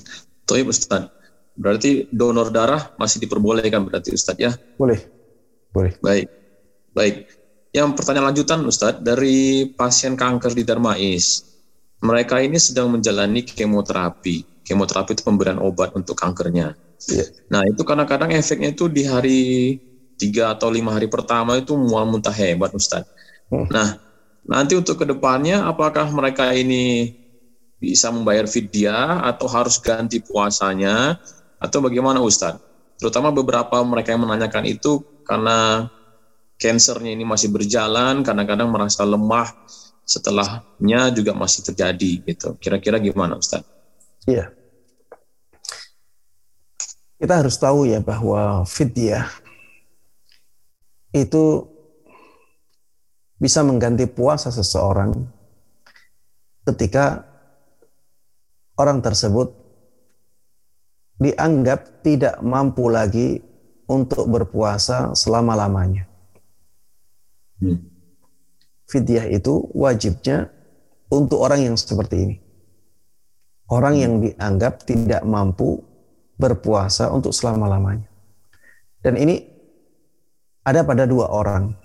Tuh 0.48 0.64
Ustaz. 0.68 1.12
Berarti 1.58 2.06
donor 2.14 2.54
darah 2.54 2.94
masih 3.02 3.18
diperbolehkan 3.18 3.82
berarti 3.82 4.14
Ustaz 4.14 4.38
ya? 4.38 4.54
Boleh. 4.78 5.02
Boleh. 5.74 5.98
Baik. 6.00 6.30
Baik 6.94 7.37
yang 7.78 7.94
pertanyaan 7.94 8.34
lanjutan 8.34 8.66
Ustadz 8.66 9.06
dari 9.06 9.70
pasien 9.78 10.18
kanker 10.18 10.58
di 10.58 10.66
Darmais 10.66 11.48
mereka 12.02 12.38
ini 12.42 12.62
sedang 12.62 12.94
menjalani 12.94 13.42
kemoterapi. 13.42 14.62
Kemoterapi 14.68 15.16
itu 15.18 15.24
pemberian 15.24 15.58
obat 15.64 15.96
untuk 15.96 16.20
kankernya. 16.20 16.76
Yeah. 17.08 17.30
Nah 17.50 17.64
itu 17.66 17.82
kadang-kadang 17.88 18.34
efeknya 18.36 18.74
itu 18.74 18.90
di 18.92 19.08
hari 19.08 19.42
tiga 20.18 20.54
atau 20.58 20.74
lima 20.74 20.98
hari 20.98 21.08
pertama 21.08 21.56
itu 21.58 21.78
mual 21.78 22.10
muntah 22.10 22.34
hebat 22.34 22.74
Ustadz. 22.74 23.08
Hmm. 23.48 23.70
Nah 23.72 23.98
nanti 24.44 24.76
untuk 24.76 25.00
ke 25.00 25.06
depannya 25.08 25.64
apakah 25.66 26.10
mereka 26.12 26.52
ini 26.52 27.16
bisa 27.78 28.10
membayar 28.10 28.50
vidya 28.50 29.22
atau 29.24 29.46
harus 29.46 29.78
ganti 29.78 30.20
puasanya 30.20 31.22
atau 31.62 31.80
bagaimana 31.80 32.20
Ustadz? 32.20 32.62
Terutama 32.98 33.30
beberapa 33.30 33.78
mereka 33.86 34.12
yang 34.14 34.26
menanyakan 34.26 34.66
itu 34.66 35.06
karena 35.22 35.86
cancernya 36.58 37.14
ini 37.14 37.24
masih 37.24 37.54
berjalan, 37.54 38.26
kadang-kadang 38.26 38.70
merasa 38.70 39.06
lemah, 39.06 39.54
setelahnya 40.04 41.14
juga 41.14 41.38
masih 41.38 41.62
terjadi 41.72 42.12
gitu. 42.26 42.58
Kira-kira 42.58 42.98
gimana 42.98 43.38
Ustaz? 43.38 43.62
Iya. 44.26 44.52
Kita 47.18 47.34
harus 47.42 47.58
tahu 47.58 47.90
ya 47.90 47.98
bahwa 48.02 48.62
fidyah 48.66 49.26
itu 51.14 51.66
bisa 53.38 53.62
mengganti 53.66 54.06
puasa 54.10 54.54
seseorang 54.54 55.14
ketika 56.66 57.26
orang 58.78 59.02
tersebut 59.02 59.54
dianggap 61.18 62.06
tidak 62.06 62.38
mampu 62.46 62.90
lagi 62.94 63.42
untuk 63.90 64.30
berpuasa 64.30 65.18
selama-lamanya. 65.18 66.06
Hmm 67.60 67.98
fidyah 68.88 69.28
itu 69.30 69.68
wajibnya 69.76 70.50
untuk 71.12 71.44
orang 71.44 71.72
yang 71.72 71.76
seperti 71.76 72.16
ini. 72.24 72.36
Orang 73.68 74.00
yang 74.00 74.24
dianggap 74.24 74.88
tidak 74.88 75.28
mampu 75.28 75.84
berpuasa 76.40 77.12
untuk 77.12 77.36
selama-lamanya. 77.36 78.08
Dan 79.04 79.20
ini 79.20 79.44
ada 80.64 80.88
pada 80.88 81.04
dua 81.04 81.28
orang. 81.28 81.76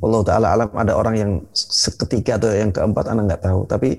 Allah 0.00 0.22
Ta'ala 0.24 0.46
alam 0.56 0.70
ada 0.72 0.92
orang 0.96 1.14
yang 1.16 1.32
seketika 1.52 2.40
atau 2.40 2.56
yang 2.56 2.72
keempat 2.72 3.12
Anda 3.12 3.28
nggak 3.28 3.42
tahu. 3.44 3.60
Tapi 3.68 3.90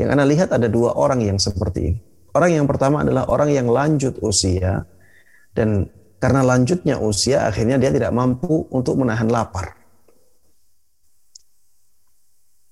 yang 0.00 0.16
Anda 0.16 0.24
lihat 0.24 0.56
ada 0.56 0.72
dua 0.72 0.96
orang 0.96 1.20
yang 1.20 1.36
seperti 1.36 1.80
ini. 1.84 2.00
Orang 2.32 2.56
yang 2.56 2.64
pertama 2.64 3.04
adalah 3.04 3.28
orang 3.28 3.52
yang 3.52 3.68
lanjut 3.68 4.16
usia 4.24 4.86
dan 5.52 5.90
karena 6.22 6.46
lanjutnya 6.46 6.96
usia 6.96 7.44
akhirnya 7.50 7.76
dia 7.76 7.92
tidak 7.92 8.14
mampu 8.14 8.64
untuk 8.72 8.96
menahan 8.96 9.28
lapar. 9.28 9.79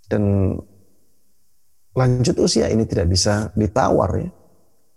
Dan 0.08 0.56
lanjut 1.92 2.36
usia 2.40 2.72
ini 2.72 2.88
tidak 2.88 3.12
bisa 3.12 3.52
ditawar 3.52 4.10
ya. 4.18 4.30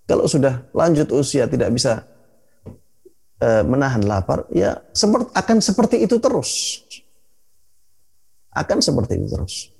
Kalau 0.07 0.25
sudah 0.27 0.67
lanjut 0.75 1.07
usia 1.15 1.47
tidak 1.47 1.71
bisa 1.71 2.03
e, 3.39 3.63
menahan 3.63 4.03
lapar, 4.03 4.47
ya 4.51 4.75
seperti 4.91 5.31
akan 5.31 5.57
seperti 5.59 5.95
itu 6.03 6.17
terus. 6.19 6.83
akan 8.51 8.83
seperti 8.83 9.15
itu 9.15 9.27
terus. 9.31 9.71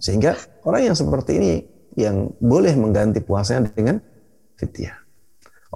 Sehingga 0.00 0.32
orang 0.64 0.88
yang 0.88 0.96
seperti 0.96 1.36
ini 1.36 1.52
yang 2.00 2.32
boleh 2.40 2.72
mengganti 2.72 3.20
puasanya 3.20 3.68
dengan 3.68 4.00
fidyah. 4.56 4.96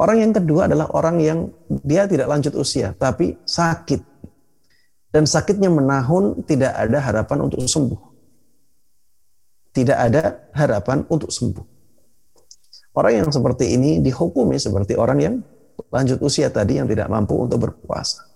Orang 0.00 0.20
yang 0.20 0.32
kedua 0.32 0.64
adalah 0.64 0.88
orang 0.96 1.20
yang 1.20 1.38
dia 1.68 2.08
tidak 2.08 2.28
lanjut 2.28 2.56
usia 2.56 2.96
tapi 2.96 3.36
sakit. 3.44 4.15
Dan 5.16 5.24
sakitnya 5.24 5.72
menahun 5.72 6.44
tidak 6.44 6.76
ada 6.76 7.00
harapan 7.00 7.48
untuk 7.48 7.64
sembuh. 7.64 8.00
Tidak 9.72 9.96
ada 9.96 10.52
harapan 10.52 11.08
untuk 11.08 11.32
sembuh. 11.32 11.64
Orang 13.00 13.24
yang 13.24 13.28
seperti 13.32 13.72
ini 13.72 14.04
dihukumi 14.04 14.60
seperti 14.60 14.92
orang 14.92 15.18
yang 15.24 15.34
lanjut 15.88 16.20
usia 16.20 16.52
tadi 16.52 16.76
yang 16.76 16.84
tidak 16.84 17.08
mampu 17.08 17.32
untuk 17.32 17.64
berpuasa. 17.64 18.28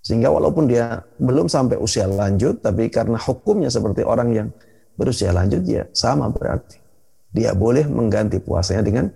Sehingga 0.00 0.32
walaupun 0.32 0.72
dia 0.72 1.04
belum 1.20 1.52
sampai 1.52 1.76
usia 1.76 2.08
lanjut, 2.08 2.64
tapi 2.64 2.88
karena 2.88 3.20
hukumnya 3.20 3.68
seperti 3.68 4.08
orang 4.08 4.32
yang 4.32 4.48
berusia 4.96 5.36
lanjut, 5.36 5.68
ya 5.68 5.84
sama 5.92 6.32
berarti. 6.32 6.80
Dia 7.28 7.52
boleh 7.52 7.84
mengganti 7.84 8.40
puasanya 8.40 8.80
dengan 8.80 9.12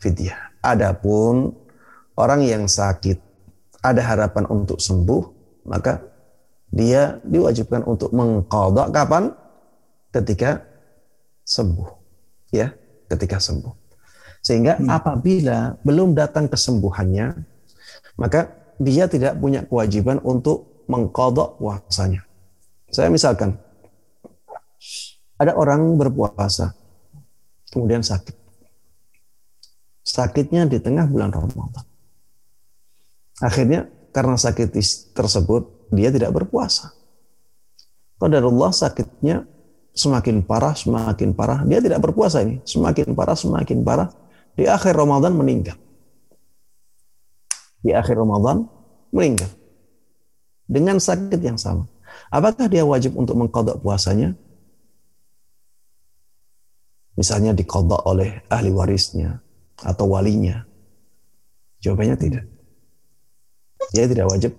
fidyah. 0.00 0.56
Adapun 0.64 1.52
orang 2.16 2.48
yang 2.48 2.64
sakit, 2.64 3.27
ada 3.88 4.02
harapan 4.04 4.44
untuk 4.52 4.78
sembuh, 4.78 5.22
maka 5.68 6.04
dia 6.68 7.16
diwajibkan 7.24 7.84
untuk 7.88 8.12
mengkodok 8.12 8.92
kapan? 8.92 9.32
Ketika 10.08 10.64
sembuh. 11.44 11.88
Ya, 12.52 12.72
ketika 13.08 13.40
sembuh. 13.40 13.72
Sehingga 14.40 14.80
hmm. 14.80 14.88
apabila 14.88 15.76
belum 15.84 16.16
datang 16.16 16.48
kesembuhannya, 16.48 17.36
maka 18.16 18.52
dia 18.78 19.10
tidak 19.10 19.36
punya 19.36 19.66
kewajiban 19.66 20.22
untuk 20.22 20.84
mengkodok 20.88 21.60
puasanya. 21.60 22.24
Saya 22.88 23.12
misalkan, 23.12 23.60
ada 25.36 25.52
orang 25.52 26.00
berpuasa, 26.00 26.72
kemudian 27.68 28.00
sakit. 28.00 28.32
Sakitnya 30.00 30.64
di 30.64 30.80
tengah 30.80 31.04
bulan 31.04 31.28
Ramadan. 31.28 31.87
Akhirnya 33.38 33.86
karena 34.10 34.34
sakit 34.34 34.74
tersebut, 35.14 35.90
dia 35.94 36.10
tidak 36.10 36.34
berpuasa. 36.34 36.90
Allah 38.18 38.72
sakitnya 38.74 39.46
semakin 39.94 40.42
parah, 40.42 40.74
semakin 40.74 41.30
parah. 41.34 41.62
Dia 41.62 41.78
tidak 41.78 42.02
berpuasa 42.02 42.42
ini. 42.42 42.58
Semakin 42.66 43.14
parah, 43.14 43.38
semakin 43.38 43.86
parah. 43.86 44.10
Di 44.58 44.66
akhir 44.66 44.98
Ramadan 44.98 45.38
meninggal 45.38 45.78
di 47.82 47.94
akhir 47.94 48.18
Ramadan 48.18 48.66
meninggal 49.14 49.50
dengan 50.68 50.98
sakit 50.98 51.40
yang 51.40 51.56
sama. 51.56 51.86
Apakah 52.28 52.68
dia 52.68 52.84
wajib 52.84 53.16
untuk 53.16 53.38
mengkodok 53.38 53.80
puasanya? 53.80 54.34
Misalnya 57.16 57.56
dikodok 57.56 58.04
oleh 58.06 58.44
ahli 58.46 58.70
warisnya 58.70 59.42
atau 59.82 60.12
walinya. 60.12 60.62
Jawabannya 61.82 62.16
tidak. 62.18 62.44
Dia 63.92 64.04
tidak 64.04 64.28
wajib 64.28 64.52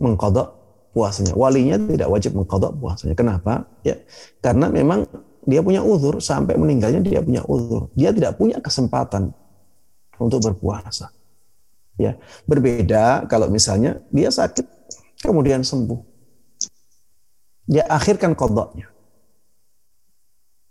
mengkodok 0.00 0.48
puasanya. 0.94 1.34
Walinya 1.36 1.76
tidak 1.76 2.08
wajib 2.08 2.32
mengkodok 2.34 2.72
puasanya. 2.78 3.14
Kenapa? 3.14 3.68
Ya, 3.84 3.98
karena 4.40 4.72
memang 4.72 5.04
dia 5.48 5.60
punya 5.64 5.80
uzur 5.80 6.20
sampai 6.20 6.56
meninggalnya 6.60 7.00
dia 7.00 7.20
punya 7.24 7.42
uzur. 7.44 7.88
Dia 7.96 8.12
tidak 8.12 8.36
punya 8.36 8.60
kesempatan 8.60 9.32
untuk 10.20 10.44
berpuasa. 10.44 11.12
Ya, 11.98 12.14
berbeda 12.46 13.26
kalau 13.26 13.50
misalnya 13.50 13.98
dia 14.14 14.30
sakit 14.30 14.64
kemudian 15.22 15.66
sembuh. 15.66 15.98
Dia 17.68 17.84
akhirkan 17.90 18.32
kodoknya. 18.32 18.88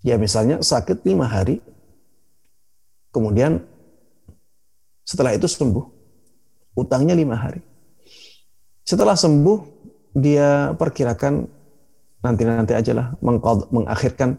Ya 0.05 0.15
misalnya 0.15 0.63
sakit 0.63 1.03
lima 1.03 1.27
hari, 1.27 1.59
kemudian 3.11 3.59
setelah 5.03 5.35
itu 5.35 5.49
sembuh, 5.49 5.83
utangnya 6.77 7.17
lima 7.17 7.33
hari. 7.33 7.65
Setelah 8.85 9.17
sembuh, 9.17 9.59
dia 10.13 10.71
perkirakan 10.77 11.43
nanti-nanti 12.21 12.77
aja 12.77 12.93
lah 12.93 13.07
mengakhirkan 13.73 14.37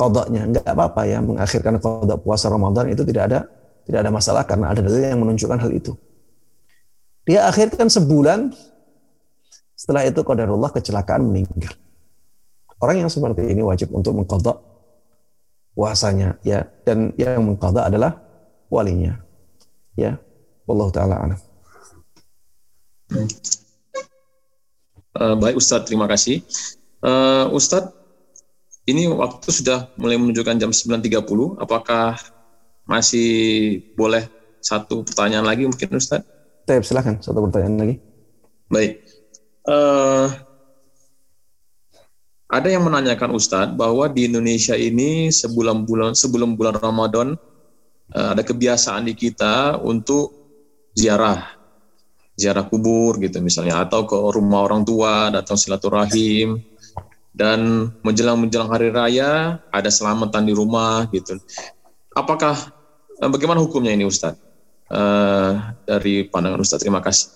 kodoknya. 0.00 0.48
Enggak 0.48 0.66
apa-apa 0.66 1.04
ya, 1.04 1.20
mengakhirkan 1.20 1.76
kodok 1.78 2.24
puasa 2.24 2.48
Ramadan 2.48 2.88
itu 2.88 3.04
tidak 3.04 3.22
ada 3.30 3.40
tidak 3.84 4.00
ada 4.04 4.10
masalah 4.12 4.42
karena 4.44 4.72
ada 4.72 4.80
dalil 4.84 5.00
yang 5.00 5.20
menunjukkan 5.20 5.58
hal 5.60 5.70
itu. 5.72 5.92
Dia 7.28 7.44
akhirkan 7.44 7.92
sebulan, 7.92 8.52
setelah 9.76 10.08
itu 10.08 10.20
qadarullah 10.24 10.72
kecelakaan 10.72 11.28
meninggal. 11.28 11.76
Orang 12.80 13.04
yang 13.04 13.10
seperti 13.12 13.48
ini 13.52 13.60
wajib 13.60 13.90
untuk 13.92 14.16
mengkodok 14.16 14.60
puasanya 15.74 16.38
ya 16.46 16.62
dan 16.86 17.14
yang 17.18 17.42
mengkodok 17.42 17.86
adalah 17.86 18.18
walinya 18.70 19.18
ya 19.98 20.14
Allah 20.68 20.88
taala 20.94 21.14
alam. 21.18 21.40
Uh, 25.18 25.34
baik 25.40 25.58
Ustadz, 25.58 25.88
terima 25.90 26.06
kasih. 26.06 26.44
Uh, 27.02 27.50
Ustadz, 27.50 27.90
ini 28.86 29.10
waktu 29.10 29.48
sudah 29.50 29.90
mulai 29.98 30.14
menunjukkan 30.14 30.56
jam 30.56 30.70
9.30. 30.70 31.58
Apakah 31.58 32.20
masih 32.88 33.82
boleh 33.98 34.24
satu 34.62 35.02
pertanyaan 35.04 35.44
lagi 35.44 35.66
mungkin 35.66 35.98
Ustadz? 35.98 36.24
Tep, 36.64 36.86
silahkan 36.86 37.18
satu 37.18 37.44
pertanyaan 37.48 37.76
lagi. 37.80 37.94
Baik. 38.70 39.04
Uh, 39.64 40.28
ada 42.48 42.68
yang 42.72 42.86
menanyakan 42.86 43.36
Ustadz 43.36 43.76
bahwa 43.76 44.08
di 44.08 44.24
Indonesia 44.24 44.72
ini 44.72 45.28
sebulan 45.28 45.84
bulan 45.84 46.16
sebelum 46.16 46.56
bulan 46.56 46.80
Ramadan 46.80 47.36
uh, 48.14 48.28
ada 48.32 48.40
kebiasaan 48.40 49.04
di 49.04 49.12
kita 49.12 49.76
untuk 49.84 50.32
ziarah, 50.96 51.57
ziarah 52.38 52.64
kubur 52.70 53.18
gitu 53.18 53.42
misalnya, 53.42 53.82
atau 53.82 54.06
ke 54.06 54.14
rumah 54.14 54.62
orang 54.62 54.86
tua, 54.86 55.34
datang 55.34 55.58
silaturahim, 55.58 56.62
dan 57.34 57.90
menjelang 58.06 58.38
menjelang 58.38 58.70
hari 58.70 58.94
raya 58.94 59.58
ada 59.74 59.90
selamatan 59.90 60.46
di 60.46 60.54
rumah 60.54 61.10
gitu. 61.10 61.34
Apakah 62.14 62.54
eh, 63.18 63.28
bagaimana 63.28 63.58
hukumnya 63.58 63.90
ini 63.90 64.06
Ustadz? 64.06 64.48
uh, 64.92 65.52
dari 65.84 66.26
pandangan 66.28 66.60
Ustaz. 66.60 66.80
Terima 66.82 67.00
kasih. 67.04 67.28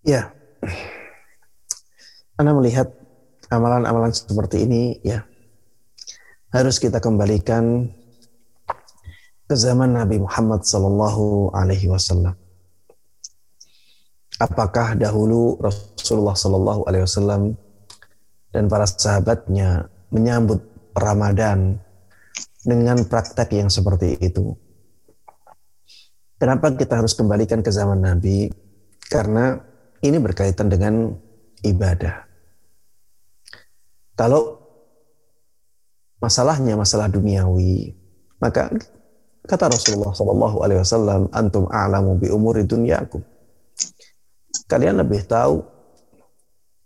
Ya, 0.00 0.32
Anda 2.40 2.56
melihat 2.56 2.88
amalan-amalan 3.52 4.16
seperti 4.16 4.64
ini, 4.64 4.96
ya 5.04 5.28
harus 6.50 6.80
kita 6.80 6.98
kembalikan 6.98 7.92
ke 9.50 9.58
zaman 9.58 9.98
Nabi 9.98 10.22
Muhammad 10.22 10.62
Sallallahu 10.62 11.50
Alaihi 11.50 11.90
Wasallam. 11.90 12.38
Apakah 14.38 14.94
dahulu 14.94 15.58
Rasulullah 15.58 16.38
Sallallahu 16.38 16.86
Alaihi 16.86 17.02
Wasallam 17.02 17.58
dan 18.54 18.70
para 18.70 18.86
sahabatnya 18.86 19.90
menyambut 20.14 20.62
Ramadan 20.94 21.82
dengan 22.62 23.02
praktek 23.02 23.58
yang 23.58 23.66
seperti 23.66 24.22
itu? 24.22 24.54
Kenapa 26.38 26.70
kita 26.70 27.02
harus 27.02 27.18
kembalikan 27.18 27.58
ke 27.58 27.74
zaman 27.74 28.06
Nabi? 28.06 28.54
Karena 29.10 29.58
ini 29.98 30.22
berkaitan 30.22 30.70
dengan 30.70 31.10
ibadah. 31.66 32.22
Kalau 34.14 34.62
masalahnya 36.22 36.78
masalah 36.78 37.10
duniawi, 37.10 37.98
maka 38.38 38.70
kata 39.50 39.66
Rasulullah 39.66 40.14
Shallallahu 40.14 40.62
Alaihi 40.62 40.78
Wasallam, 40.78 41.26
antum 41.34 41.66
a'lamu 41.66 42.14
bi 42.14 42.30
umuri 42.30 42.62
dunyakum. 42.62 43.18
Kalian 44.70 45.02
lebih 45.02 45.26
tahu 45.26 45.66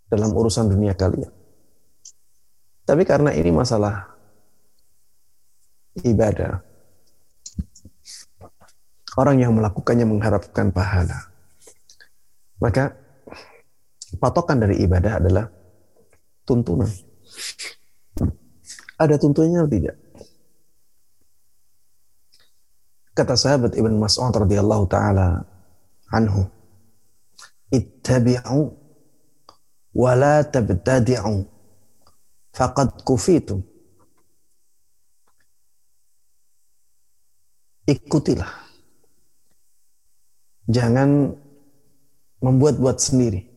dalam 0.08 0.32
urusan 0.32 0.72
dunia 0.72 0.96
kalian. 0.96 1.28
Tapi 2.88 3.04
karena 3.04 3.36
ini 3.36 3.52
masalah 3.52 4.08
ibadah, 6.00 6.64
orang 9.20 9.36
yang 9.44 9.52
melakukannya 9.52 10.08
mengharapkan 10.08 10.72
pahala. 10.72 11.28
Maka 12.60 12.96
patokan 14.16 14.64
dari 14.64 14.80
ibadah 14.80 15.20
adalah 15.20 15.44
tuntunan. 16.48 16.88
Ada 18.96 19.20
tuntunannya 19.20 19.60
atau 19.60 19.72
tidak? 19.72 19.96
Kata 23.14 23.38
sahabat 23.38 23.78
Ibn 23.78 23.94
Mas'ud 23.94 24.34
radhiyallahu 24.34 24.90
taala 24.90 25.46
anhu, 26.10 26.50
"Ittabi'u 27.70 28.60
wa 29.94 30.12
la 30.18 30.42
tabtadi'u 30.42 31.46
faqad 32.50 33.06
kufitum." 33.06 33.62
Ikutilah 37.84 38.64
jangan 40.68 41.36
membuat-buat 42.40 43.00
sendiri. 43.00 43.48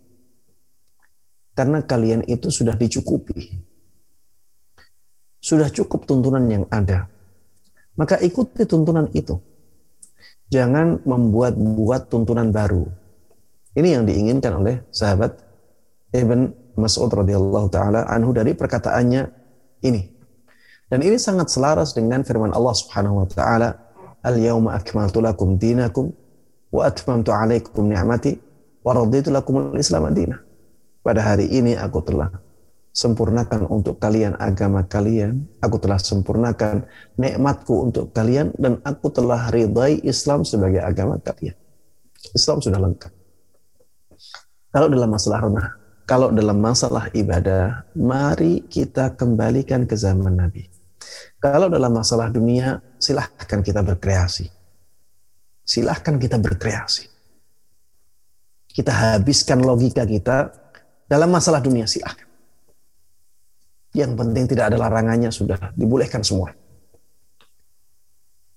Karena 1.57 1.81
kalian 1.81 2.21
itu 2.29 2.53
sudah 2.53 2.77
dicukupi. 2.77 3.65
Sudah 5.41 5.71
cukup 5.73 6.05
tuntunan 6.05 6.45
yang 6.45 6.65
ada. 6.69 7.09
Maka 7.97 8.21
ikuti 8.21 8.61
tuntunan 8.69 9.09
itu. 9.17 9.41
Jangan 10.47 11.03
membuat-buat 11.03 12.07
tuntunan 12.07 12.55
baru. 12.55 12.87
Ini 13.75 13.99
yang 13.99 14.03
diinginkan 14.07 14.55
oleh 14.55 14.79
sahabat 14.95 15.35
Ibn 16.15 16.49
Mas'ud 16.79 17.11
radhiyallahu 17.11 17.67
taala 17.67 18.07
anhu 18.07 18.31
dari 18.31 18.55
perkataannya 18.55 19.27
ini. 19.83 20.01
Dan 20.87 21.03
ini 21.03 21.19
sangat 21.19 21.51
selaras 21.51 21.91
dengan 21.91 22.23
firman 22.23 22.55
Allah 22.55 22.71
Subhanahu 22.71 23.21
wa 23.21 23.27
taala, 23.27 23.75
"Al-yauma 24.23 24.79
akmaltu 24.79 25.19
lakum 25.19 25.59
dinakum 25.59 26.15
wa 26.71 26.87
atmamtu 26.87 27.35
'alaikum 27.35 27.91
ni'mati 27.91 28.39
wa 28.87 28.95
raditu 28.95 29.27
lakumul 29.35 29.75
Islam 29.75 30.07
madinah." 30.07 30.39
Pada 31.03 31.27
hari 31.27 31.51
ini 31.51 31.75
aku 31.75 31.99
telah 32.07 32.31
sempurnakan 32.97 33.69
untuk 33.69 34.01
kalian 34.01 34.33
agama 34.41 34.81
kalian, 34.89 35.45
aku 35.61 35.77
telah 35.77 36.01
sempurnakan 36.01 36.89
nikmatku 37.21 37.85
untuk 37.85 38.09
kalian 38.09 38.49
dan 38.57 38.81
aku 38.81 39.13
telah 39.13 39.53
ridai 39.53 40.01
Islam 40.01 40.41
sebagai 40.41 40.81
agama 40.81 41.21
kalian. 41.21 41.53
Islam 42.33 42.57
sudah 42.57 42.81
lengkap. 42.81 43.13
Kalau 44.73 44.89
dalam 44.89 45.09
masalah 45.13 45.39
renah, 45.45 45.69
kalau 46.09 46.33
dalam 46.33 46.57
masalah 46.57 47.05
ibadah, 47.13 47.85
mari 47.93 48.65
kita 48.65 49.13
kembalikan 49.13 49.85
ke 49.85 49.93
zaman 49.93 50.33
Nabi. 50.33 50.65
Kalau 51.37 51.69
dalam 51.69 51.93
masalah 51.93 52.33
dunia, 52.33 52.81
silahkan 52.97 53.61
kita 53.61 53.85
berkreasi. 53.85 54.49
Silahkan 55.61 56.17
kita 56.17 56.41
berkreasi. 56.41 57.05
Kita 58.73 58.89
habiskan 58.89 59.61
logika 59.61 60.01
kita 60.05 60.49
dalam 61.05 61.29
masalah 61.29 61.61
dunia, 61.61 61.85
silahkan. 61.85 62.26
Yang 63.95 64.11
penting 64.19 64.45
tidak 64.49 64.73
ada 64.73 64.77
larangannya 64.79 65.31
sudah 65.31 65.71
dibolehkan 65.77 66.25
semua. 66.25 66.51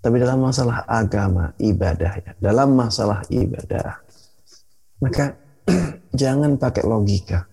Tapi 0.00 0.16
dalam 0.16 0.40
masalah 0.40 0.88
agama, 0.88 1.52
ibadah 1.60 2.12
ya, 2.16 2.32
dalam 2.40 2.72
masalah 2.72 3.20
ibadah, 3.28 4.00
maka 5.04 5.36
jangan 6.20 6.56
pakai 6.56 6.88
logika. 6.88 7.44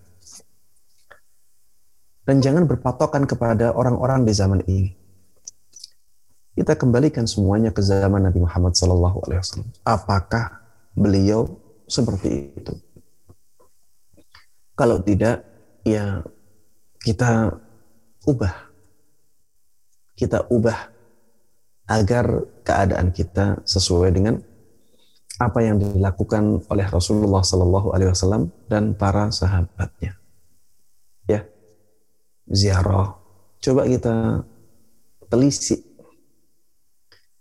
Dan 2.24 2.40
jangan 2.44 2.68
berpatokan 2.68 3.24
kepada 3.24 3.72
orang-orang 3.72 4.24
di 4.24 4.32
zaman 4.36 4.60
ini. 4.68 4.92
Kita 6.56 6.76
kembalikan 6.76 7.24
semuanya 7.24 7.72
ke 7.72 7.80
zaman 7.80 8.28
Nabi 8.28 8.44
Muhammad 8.44 8.76
SAW. 8.76 9.64
Apakah 9.86 10.60
beliau 10.92 11.48
seperti 11.88 12.52
itu? 12.52 12.74
Kalau 14.76 15.00
tidak, 15.00 15.44
ya 15.86 16.20
kita 17.00 17.56
ubah. 18.26 18.54
Kita 20.18 20.50
ubah 20.50 20.78
agar 21.88 22.44
keadaan 22.66 23.14
kita 23.14 23.62
sesuai 23.64 24.10
dengan 24.12 24.34
apa 25.38 25.62
yang 25.62 25.78
dilakukan 25.78 26.66
oleh 26.66 26.86
Rasulullah 26.90 27.46
Sallallahu 27.46 27.94
Alaihi 27.94 28.10
Wasallam 28.10 28.50
dan 28.66 28.92
para 28.98 29.30
sahabatnya. 29.30 30.18
Ya, 31.30 31.46
ziarah. 32.50 33.14
Coba 33.62 33.86
kita 33.86 34.42
telisik 35.30 35.86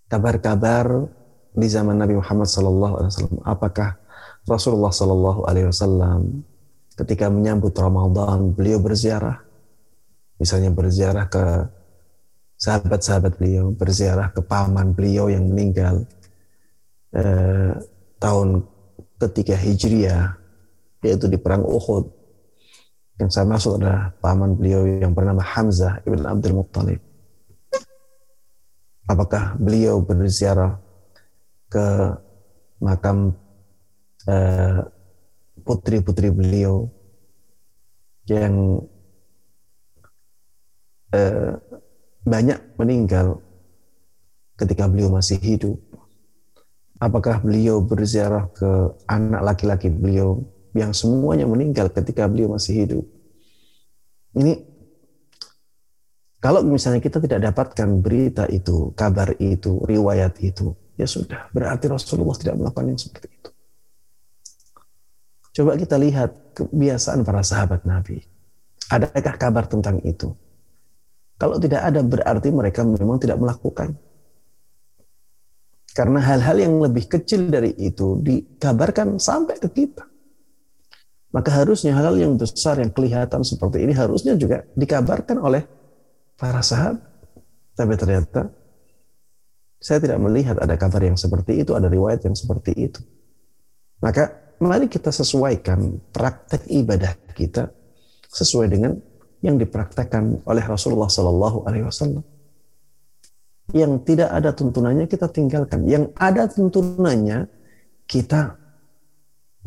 kabar-kabar 0.05 1.09
di 1.57 1.67
zaman 1.67 1.97
Nabi 1.97 2.21
Muhammad 2.21 2.45
Sallallahu 2.45 2.93
Alaihi 3.01 3.11
Wasallam. 3.17 3.39
Apakah 3.41 3.89
Rasulullah 4.45 4.93
Sallallahu 4.93 5.49
Alaihi 5.49 5.67
Wasallam 5.67 6.45
ketika 6.93 7.33
menyambut 7.33 7.73
Ramadan 7.73 8.53
beliau 8.53 8.77
berziarah 8.77 9.46
misalnya 10.37 10.69
berziarah 10.73 11.25
ke 11.29 11.43
sahabat-sahabat 12.57 13.37
beliau, 13.37 13.69
berziarah 13.73 14.33
ke 14.33 14.41
paman 14.41 14.93
beliau 14.97 15.29
yang 15.29 15.45
meninggal 15.45 16.05
eh, 17.13 17.73
tahun 18.17 18.65
ketiga 19.21 19.57
Hijriah, 19.57 20.37
yaitu 21.05 21.29
di 21.29 21.37
perang 21.37 21.65
Uhud. 21.65 22.09
Yang 23.17 23.29
saya 23.33 23.45
maksud 23.49 23.81
adalah 23.81 24.13
paman 24.21 24.53
beliau 24.53 24.85
yang 24.85 25.13
bernama 25.13 25.41
Hamzah 25.41 26.05
ibn 26.05 26.21
Abdul 26.25 26.53
Muttalib. 26.53 27.01
Apakah 29.09 29.57
beliau 29.57 30.01
berziarah 30.05 30.77
ke 31.69 32.13
makam 32.77 33.33
eh, 34.29 34.85
putri-putri 35.65 36.29
beliau 36.29 36.85
yang 38.27 38.83
eh, 41.13 41.53
banyak 42.27 42.59
meninggal 42.75 43.39
ketika 44.57 44.89
beliau 44.89 45.13
masih 45.13 45.37
hidup. 45.39 45.77
Apakah 46.97 47.45
beliau 47.45 47.77
berziarah 47.77 48.49
ke 48.57 48.69
anak 49.05 49.41
laki-laki 49.45 49.93
beliau 49.93 50.41
yang 50.73 50.97
semuanya 50.97 51.45
meninggal 51.45 51.93
ketika 51.93 52.25
beliau 52.25 52.57
masih 52.57 52.73
hidup? 52.85 53.05
Ini 54.33 54.65
kalau 56.37 56.61
misalnya 56.65 57.01
kita 57.01 57.21
tidak 57.21 57.49
dapatkan 57.49 57.89
berita 58.01 58.45
itu, 58.49 58.93
kabar 58.93 59.33
itu, 59.41 59.81
riwayat 59.85 60.37
itu, 60.41 60.73
ya 60.93 61.09
sudah, 61.09 61.49
berarti 61.49 61.89
Rasulullah 61.89 62.37
tidak 62.37 62.55
melakukan 62.61 62.93
yang 62.93 62.99
seperti 63.01 63.27
itu. 63.29 63.49
Coba 65.57 65.73
kita 65.73 65.97
lihat 65.97 66.53
kebiasaan 66.53 67.25
para 67.25 67.41
sahabat 67.41 67.81
Nabi. 67.89 68.21
Adakah 68.93 69.35
kabar 69.41 69.65
tentang 69.65 69.97
itu? 70.05 70.29
Kalau 71.37 71.61
tidak 71.61 71.81
ada 71.85 72.01
berarti 72.01 72.49
mereka 72.49 72.81
memang 72.81 73.21
tidak 73.21 73.37
melakukan. 73.37 73.93
Karena 75.93 76.21
hal-hal 76.21 76.57
yang 76.61 76.77
lebih 76.77 77.09
kecil 77.09 77.49
dari 77.49 77.73
itu 77.77 78.21
dikabarkan 78.21 79.17
sampai 79.17 79.57
ke 79.57 79.69
kita. 79.69 80.05
Maka 81.33 81.49
harusnya 81.61 81.93
hal-hal 81.93 82.17
yang 82.17 82.33
besar 82.37 82.81
yang 82.81 82.89
kelihatan 82.89 83.45
seperti 83.45 83.85
ini 83.85 83.93
harusnya 83.93 84.33
juga 84.33 84.65
dikabarkan 84.73 85.37
oleh 85.41 85.65
para 86.37 86.61
sahabat. 86.61 87.01
Tapi 87.77 87.93
ternyata 87.93 88.49
saya 89.77 90.01
tidak 90.01 90.17
melihat 90.17 90.57
ada 90.57 90.73
kabar 90.73 91.05
yang 91.05 91.17
seperti 91.17 91.61
itu, 91.61 91.77
ada 91.77 91.85
riwayat 91.85 92.25
yang 92.25 92.33
seperti 92.33 92.73
itu. 92.73 93.01
Maka 94.01 94.53
mari 94.57 94.89
kita 94.89 95.13
sesuaikan 95.13 96.01
praktek 96.09 96.65
ibadah 96.69 97.13
kita 97.37 97.69
sesuai 98.29 98.67
dengan 98.69 98.97
yang 99.45 99.55
dipraktekkan 99.61 100.41
oleh 100.45 100.63
Rasulullah 100.65 101.09
Sallallahu 101.09 101.67
Alaihi 101.69 101.85
Wasallam. 101.85 102.25
Yang 103.75 103.91
tidak 104.07 104.29
ada 104.31 104.55
tuntunannya 104.55 105.05
kita 105.05 105.27
tinggalkan. 105.27 105.83
Yang 105.85 106.15
ada 106.15 106.47
tuntunannya 106.47 107.51
kita 108.07 108.55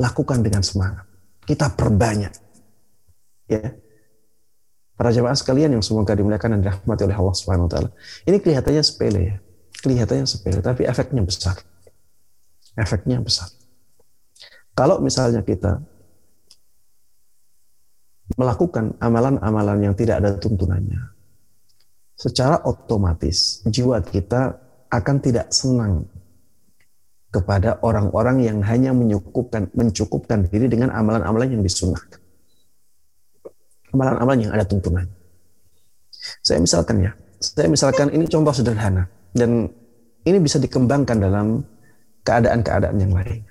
lakukan 0.01 0.41
dengan 0.41 0.65
semangat. 0.65 1.05
Kita 1.45 1.69
perbanyak. 1.71 2.33
Ya. 3.47 3.77
Para 4.97 5.09
jemaah 5.09 5.37
sekalian 5.37 5.73
yang 5.77 5.83
semoga 5.85 6.13
dimuliakan 6.13 6.57
dan 6.57 6.59
dirahmati 6.61 7.01
oleh 7.09 7.17
Allah 7.17 7.35
Subhanahu 7.37 7.65
wa 7.65 7.71
taala. 7.73 7.89
Ini 8.25 8.37
kelihatannya 8.37 8.83
sepele 8.85 9.21
ya. 9.21 9.35
Kelihatannya 9.81 10.25
sepele 10.29 10.59
tapi 10.61 10.85
efeknya 10.85 11.25
besar. 11.25 11.57
Efeknya 12.77 13.17
besar. 13.21 13.49
Kalau 14.77 15.01
misalnya 15.01 15.41
kita 15.41 15.81
melakukan 18.37 18.95
amalan-amalan 19.01 19.91
yang 19.91 19.93
tidak 19.97 20.21
ada 20.21 20.37
tuntunannya, 20.37 21.01
secara 22.15 22.61
otomatis 22.67 23.65
jiwa 23.65 23.99
kita 24.03 24.55
akan 24.91 25.15
tidak 25.23 25.49
senang 25.49 26.05
kepada 27.31 27.79
orang-orang 27.79 28.43
yang 28.43 28.59
hanya 28.59 28.91
mencukupkan 28.91 29.71
mencukupkan 29.71 30.43
diri 30.51 30.67
dengan 30.67 30.91
amalan-amalan 30.91 31.57
yang 31.57 31.63
disunahkan. 31.63 32.19
Amalan-amalan 33.95 34.39
yang 34.47 34.51
ada 34.51 34.67
tuntunan. 34.67 35.07
Saya 36.43 36.59
misalkan 36.59 37.07
ya, 37.07 37.11
saya 37.39 37.71
misalkan 37.71 38.11
ini 38.11 38.27
contoh 38.27 38.51
sederhana 38.51 39.07
dan 39.31 39.71
ini 40.27 40.37
bisa 40.37 40.59
dikembangkan 40.59 41.17
dalam 41.17 41.63
keadaan-keadaan 42.27 42.97
yang 42.99 43.15
lain. 43.15 43.41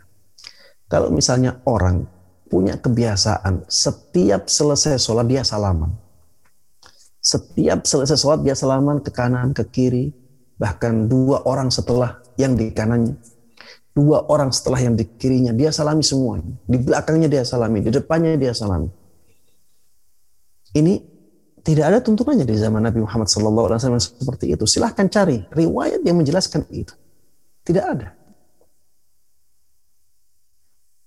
Kalau 0.86 1.08
misalnya 1.10 1.58
orang 1.66 2.04
punya 2.50 2.74
kebiasaan 2.74 3.70
setiap 3.70 4.50
selesai 4.50 4.98
sholat 4.98 5.30
dia 5.30 5.46
salaman. 5.46 5.94
Setiap 7.22 7.86
selesai 7.86 8.18
sholat 8.18 8.42
dia 8.42 8.58
salaman 8.58 8.98
ke 8.98 9.14
kanan, 9.14 9.54
ke 9.54 9.62
kiri, 9.70 10.10
bahkan 10.58 11.06
dua 11.06 11.46
orang 11.46 11.70
setelah 11.70 12.18
yang 12.34 12.58
di 12.58 12.74
kanannya. 12.74 13.14
Dua 13.90 14.26
orang 14.26 14.50
setelah 14.54 14.82
yang 14.82 14.94
di 14.94 15.02
kirinya, 15.02 15.50
dia 15.50 15.74
salami 15.74 16.02
semuanya. 16.02 16.54
Di 16.66 16.78
belakangnya 16.78 17.26
dia 17.26 17.42
salami, 17.42 17.82
di 17.82 17.90
depannya 17.90 18.38
dia 18.38 18.54
salami. 18.54 18.86
Ini 20.70 20.94
tidak 21.60 21.84
ada 21.90 21.98
tuntunannya 21.98 22.46
di 22.46 22.56
zaman 22.56 22.86
Nabi 22.86 23.02
Muhammad 23.02 23.26
SAW 23.28 23.98
seperti 23.98 24.54
itu. 24.54 24.64
Silahkan 24.64 25.10
cari 25.10 25.42
riwayat 25.50 26.00
yang 26.06 26.22
menjelaskan 26.22 26.64
itu. 26.70 26.94
Tidak 27.66 27.84
ada. 27.84 28.19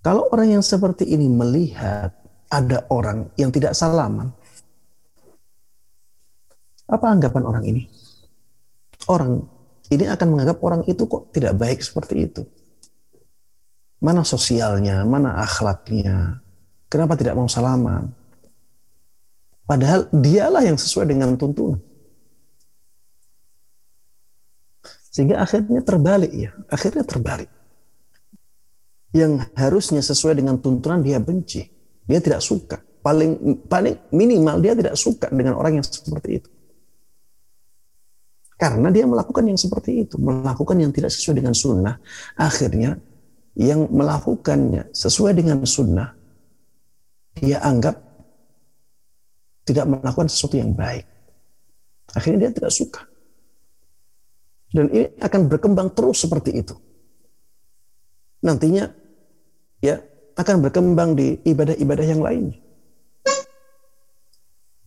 Kalau 0.04 0.28
orang 0.36 0.60
yang 0.60 0.64
seperti 0.64 1.08
ini 1.08 1.32
melihat 1.32 2.12
ada 2.52 2.84
orang 2.92 3.32
yang 3.40 3.56
tidak 3.56 3.72
salaman, 3.72 4.36
apa 6.92 7.06
anggapan 7.08 7.44
orang 7.48 7.64
ini? 7.64 7.88
Orang 9.08 9.48
ini 9.88 10.04
akan 10.04 10.28
menganggap 10.28 10.60
orang 10.60 10.84
itu 10.92 11.08
kok 11.08 11.32
tidak 11.32 11.56
baik 11.56 11.80
seperti 11.80 12.28
itu. 12.28 12.44
Mana 14.04 14.28
sosialnya, 14.28 15.08
mana 15.08 15.40
akhlaknya, 15.40 16.44
kenapa 16.92 17.16
tidak 17.16 17.40
mau 17.40 17.48
salaman? 17.48 18.12
Padahal 19.64 20.12
dialah 20.12 20.68
yang 20.68 20.76
sesuai 20.76 21.16
dengan 21.16 21.40
tuntunan. 21.40 21.80
Sehingga 25.08 25.40
akhirnya 25.40 25.80
terbalik 25.80 26.32
ya, 26.36 26.52
akhirnya 26.68 27.08
terbalik 27.08 27.53
yang 29.14 29.40
harusnya 29.54 30.02
sesuai 30.02 30.42
dengan 30.42 30.58
tuntunan 30.58 31.00
dia 31.06 31.22
benci. 31.22 31.70
Dia 32.04 32.20
tidak 32.20 32.42
suka. 32.42 32.82
Paling 33.04 33.64
paling 33.70 34.10
minimal 34.12 34.58
dia 34.60 34.74
tidak 34.74 34.98
suka 34.98 35.30
dengan 35.30 35.56
orang 35.56 35.80
yang 35.80 35.86
seperti 35.86 36.42
itu. 36.42 36.50
Karena 38.58 38.90
dia 38.90 39.04
melakukan 39.04 39.44
yang 39.44 39.60
seperti 39.60 40.08
itu, 40.08 40.16
melakukan 40.18 40.80
yang 40.80 40.90
tidak 40.96 41.12
sesuai 41.12 41.44
dengan 41.44 41.52
sunnah, 41.52 42.00
akhirnya 42.40 42.96
yang 43.60 43.92
melakukannya 43.92 44.90
sesuai 44.96 45.36
dengan 45.36 45.62
sunnah, 45.68 46.16
dia 47.36 47.60
anggap 47.60 48.00
tidak 49.68 49.86
melakukan 49.90 50.32
sesuatu 50.32 50.56
yang 50.56 50.72
baik. 50.72 51.04
Akhirnya 52.16 52.48
dia 52.48 52.52
tidak 52.56 52.72
suka. 52.72 53.04
Dan 54.74 54.90
ini 54.90 55.12
akan 55.22 55.42
berkembang 55.52 55.92
terus 55.94 56.24
seperti 56.24 56.52
itu. 56.64 56.76
Nantinya 58.42 59.03
ya 59.84 60.00
akan 60.40 60.64
berkembang 60.64 61.20
di 61.20 61.44
ibadah-ibadah 61.44 62.06
yang 62.08 62.24
lainnya. 62.24 62.58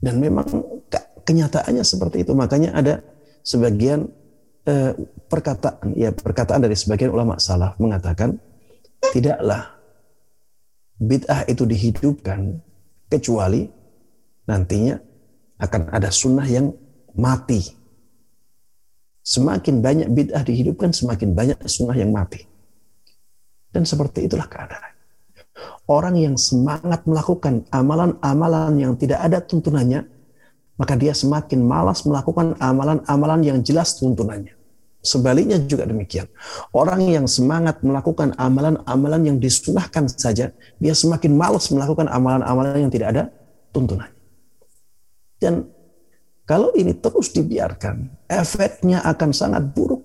Dan 0.01 0.16
memang 0.16 0.48
kenyataannya 1.23 1.85
seperti 1.85 2.24
itu. 2.24 2.32
Makanya 2.32 2.73
ada 2.73 3.05
sebagian 3.44 4.09
eh, 4.64 4.97
perkataan 5.28 5.93
ya 5.93 6.10
perkataan 6.16 6.64
dari 6.64 6.74
sebagian 6.74 7.12
ulama 7.12 7.36
salaf 7.36 7.77
mengatakan 7.77 8.40
tidaklah 9.12 9.77
bid'ah 10.97 11.44
itu 11.47 11.68
dihidupkan 11.68 12.59
kecuali 13.12 13.68
nantinya 14.48 14.97
akan 15.60 15.82
ada 15.93 16.09
sunnah 16.09 16.47
yang 16.48 16.73
mati. 17.16 17.62
Semakin 19.27 19.82
banyak 19.82 20.09
bid'ah 20.14 20.47
dihidupkan, 20.47 20.94
semakin 20.94 21.35
banyak 21.35 21.59
sunnah 21.66 21.98
yang 21.98 22.14
mati. 22.14 22.47
Dan 23.71 23.83
seperti 23.85 24.27
itulah 24.27 24.49
keadaan. 24.49 24.93
Orang 25.87 26.19
yang 26.19 26.35
semangat 26.35 27.07
melakukan 27.07 27.63
amalan-amalan 27.71 28.75
yang 28.77 28.93
tidak 28.99 29.23
ada 29.23 29.39
tuntunannya, 29.39 30.03
maka 30.77 30.99
dia 30.99 31.15
semakin 31.15 31.63
malas 31.63 32.05
melakukan 32.05 32.59
amalan-amalan 32.59 33.41
yang 33.47 33.59
jelas 33.63 33.97
tuntunannya. 33.97 34.53
Sebaliknya 35.07 35.63
juga 35.63 35.87
demikian. 35.87 36.27
Orang 36.75 37.07
yang 37.07 37.31
semangat 37.31 37.79
melakukan 37.87 38.35
amalan-amalan 38.35 39.23
yang 39.23 39.37
disunahkan 39.39 40.11
saja, 40.11 40.51
dia 40.83 40.95
semakin 40.99 41.39
malas 41.39 41.71
melakukan 41.71 42.11
amalan-amalan 42.11 42.83
yang 42.83 42.93
tidak 42.93 43.09
ada 43.15 43.23
tuntunannya. 43.71 44.19
Dan 45.39 45.71
kalau 46.43 46.75
ini 46.75 46.99
terus 46.99 47.31
dibiarkan, 47.31 48.27
efeknya 48.27 49.07
akan 49.07 49.31
sangat 49.31 49.63
buruk. 49.71 50.03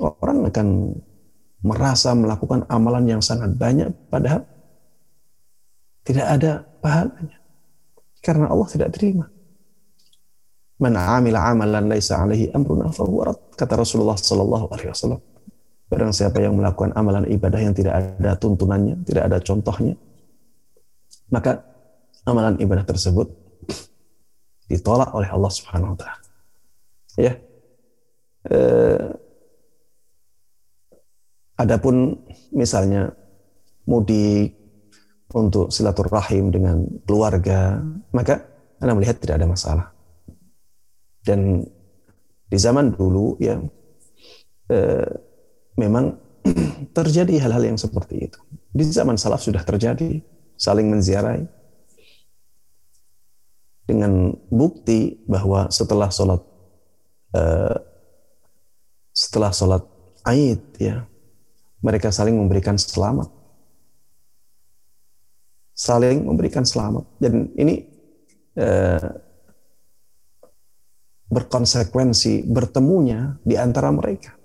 Orang 0.00 0.48
akan 0.48 0.96
merasa 1.60 2.16
melakukan 2.16 2.64
amalan 2.72 3.04
yang 3.04 3.22
sangat 3.22 3.52
banyak 3.56 3.92
padahal 4.08 4.44
tidak 6.04 6.26
ada 6.26 6.64
pahalanya 6.80 7.38
karena 8.24 8.48
Allah 8.48 8.68
tidak 8.68 8.90
terima. 8.96 9.28
Man 10.80 10.96
amila 10.96 11.44
amalan 11.44 11.92
laisa 11.92 12.24
alaihi 12.24 12.48
amruna 12.56 12.88
fahuwa 12.88 13.36
kata 13.52 13.76
Rasulullah 13.76 14.16
sallallahu 14.16 14.72
alaihi 14.72 14.88
wasallam. 14.88 15.20
Barang 15.92 16.14
siapa 16.14 16.40
yang 16.40 16.56
melakukan 16.56 16.96
amalan 16.96 17.28
ibadah 17.28 17.60
yang 17.60 17.74
tidak 17.76 17.98
ada 17.98 18.38
tuntunannya, 18.38 19.02
tidak 19.04 19.26
ada 19.26 19.38
contohnya, 19.42 19.98
maka 21.28 21.66
amalan 22.24 22.56
ibadah 22.62 22.86
tersebut 22.86 23.26
ditolak 24.70 25.10
oleh 25.12 25.26
Allah 25.26 25.50
Subhanahu 25.50 25.92
wa 25.92 25.98
taala. 25.98 26.22
Ya. 27.18 27.34
Eh, 28.48 29.06
Adapun 31.60 32.16
misalnya 32.56 33.12
mudik 33.84 34.56
untuk 35.36 35.68
silaturahim 35.68 36.48
dengan 36.48 36.88
keluarga, 37.04 37.84
maka 38.16 38.48
Anda 38.80 38.96
melihat 38.96 39.20
tidak 39.20 39.44
ada 39.44 39.48
masalah. 39.50 39.86
Dan 41.20 41.60
di 42.48 42.58
zaman 42.58 42.96
dulu 42.96 43.36
ya 43.36 43.60
eh, 44.72 45.10
memang 45.76 46.16
terjadi 46.96 47.44
hal-hal 47.44 47.76
yang 47.76 47.78
seperti 47.78 48.24
itu. 48.24 48.40
Di 48.72 48.88
zaman 48.88 49.20
salaf 49.20 49.44
sudah 49.44 49.60
terjadi 49.60 50.24
saling 50.56 50.88
menziarahi 50.88 51.44
dengan 53.84 54.32
bukti 54.48 55.20
bahwa 55.28 55.68
setelah 55.68 56.08
sholat 56.08 56.40
eh, 57.36 57.78
setelah 59.12 59.52
sholat 59.52 59.82
Aid 60.24 60.62
ya 60.80 61.09
mereka 61.80 62.12
saling 62.12 62.36
memberikan 62.36 62.76
selamat. 62.76 63.28
Saling 65.72 66.28
memberikan 66.28 66.64
selamat. 66.68 67.08
Dan 67.16 67.48
ini 67.56 67.88
eh, 68.56 69.10
berkonsekuensi 71.30 72.44
bertemunya 72.50 73.40
di 73.40 73.56
antara 73.56 73.88
mereka. 73.88 74.36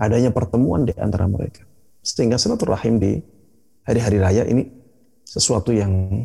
Adanya 0.00 0.34
pertemuan 0.34 0.88
di 0.88 0.96
antara 0.96 1.30
mereka. 1.30 1.62
Sehingga 2.00 2.40
silaturahim 2.40 2.96
di 2.96 3.20
hari-hari 3.84 4.18
raya 4.18 4.42
ini 4.48 4.64
sesuatu 5.22 5.70
yang 5.70 6.24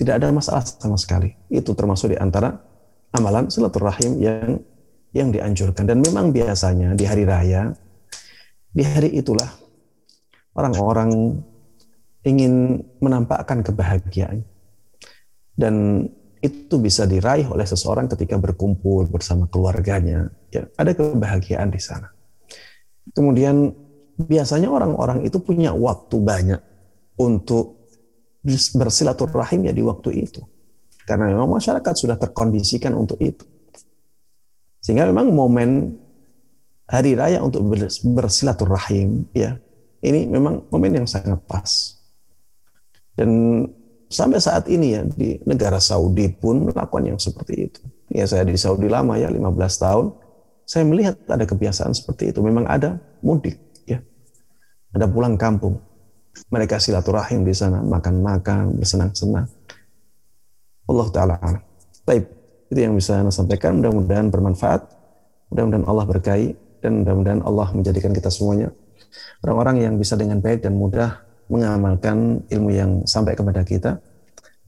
tidak 0.00 0.22
ada 0.22 0.32
masalah 0.32 0.64
sama 0.64 0.96
sekali. 0.96 1.34
Itu 1.52 1.76
termasuk 1.76 2.14
di 2.14 2.16
antara 2.16 2.56
amalan 3.12 3.52
silaturahim 3.52 4.16
yang 4.16 4.56
yang 5.10 5.28
dianjurkan. 5.34 5.84
Dan 5.84 6.00
memang 6.00 6.30
biasanya 6.32 6.94
di 6.94 7.04
hari 7.04 7.26
raya 7.26 7.74
di 8.70 8.82
hari 8.86 9.18
itulah 9.18 9.50
orang-orang 10.54 11.42
ingin 12.22 12.84
menampakkan 13.00 13.64
kebahagiaan. 13.64 14.44
Dan 15.56 16.06
itu 16.40 16.80
bisa 16.80 17.04
diraih 17.04 17.44
oleh 17.52 17.68
seseorang 17.68 18.08
ketika 18.08 18.40
berkumpul 18.40 19.04
bersama 19.12 19.44
keluarganya. 19.50 20.32
Ya, 20.48 20.68
ada 20.80 20.96
kebahagiaan 20.96 21.68
di 21.68 21.80
sana. 21.80 22.08
Kemudian 23.12 23.76
biasanya 24.16 24.72
orang-orang 24.72 25.24
itu 25.28 25.36
punya 25.40 25.76
waktu 25.76 26.16
banyak 26.16 26.60
untuk 27.20 27.80
bersilaturahim 28.72 29.68
ya 29.68 29.72
di 29.76 29.84
waktu 29.84 30.24
itu. 30.24 30.40
Karena 31.04 31.28
memang 31.28 31.60
masyarakat 31.60 31.92
sudah 31.92 32.16
terkondisikan 32.16 32.96
untuk 32.96 33.20
itu. 33.20 33.44
Sehingga 34.80 35.04
memang 35.04 35.28
momen 35.28 35.99
hari 36.90 37.14
raya 37.14 37.38
untuk 37.38 37.62
bersilaturahim 38.18 39.30
ya. 39.30 39.54
Ini 40.02 40.26
memang 40.26 40.66
momen 40.74 41.04
yang 41.04 41.06
sangat 41.06 41.38
pas. 41.46 41.94
Dan 43.14 43.62
sampai 44.10 44.42
saat 44.42 44.66
ini 44.66 44.98
ya 44.98 45.06
di 45.06 45.38
negara 45.46 45.78
Saudi 45.78 46.26
pun 46.34 46.66
melakukan 46.66 47.14
yang 47.14 47.18
seperti 47.20 47.70
itu. 47.70 47.80
Ya 48.10 48.26
saya 48.26 48.42
di 48.42 48.58
Saudi 48.58 48.90
lama 48.90 49.14
ya 49.14 49.30
15 49.30 49.38
tahun 49.54 50.06
saya 50.66 50.82
melihat 50.88 51.14
ada 51.30 51.44
kebiasaan 51.46 51.94
seperti 51.94 52.34
itu. 52.34 52.42
Memang 52.42 52.66
ada 52.66 52.98
mudik 53.22 53.60
ya. 53.86 54.02
Ada 54.90 55.06
pulang 55.06 55.38
kampung. 55.38 55.78
Mereka 56.50 56.80
silaturahim 56.82 57.46
di 57.46 57.54
sana 57.54 57.84
makan-makan 57.84 58.78
bersenang-senang. 58.78 59.46
Allah 60.90 61.08
taala 61.14 61.36
Baik, 62.02 62.26
itu 62.72 62.80
yang 62.82 62.96
bisa 62.98 63.20
saya 63.20 63.30
sampaikan. 63.30 63.78
Mudah-mudahan 63.78 64.32
bermanfaat. 64.32 64.82
Mudah-mudahan 65.52 65.86
Allah 65.86 66.06
berkahi 66.08 66.69
dan 66.80 67.04
mudah-mudahan 67.04 67.40
Allah 67.44 67.68
menjadikan 67.76 68.12
kita 68.12 68.28
semuanya 68.32 68.72
orang-orang 69.44 69.76
yang 69.84 69.94
bisa 69.96 70.16
dengan 70.16 70.40
baik 70.40 70.64
dan 70.64 70.76
mudah 70.76 71.20
mengamalkan 71.50 72.46
ilmu 72.46 72.70
yang 72.70 72.90
sampai 73.04 73.34
kepada 73.34 73.66
kita 73.66 73.98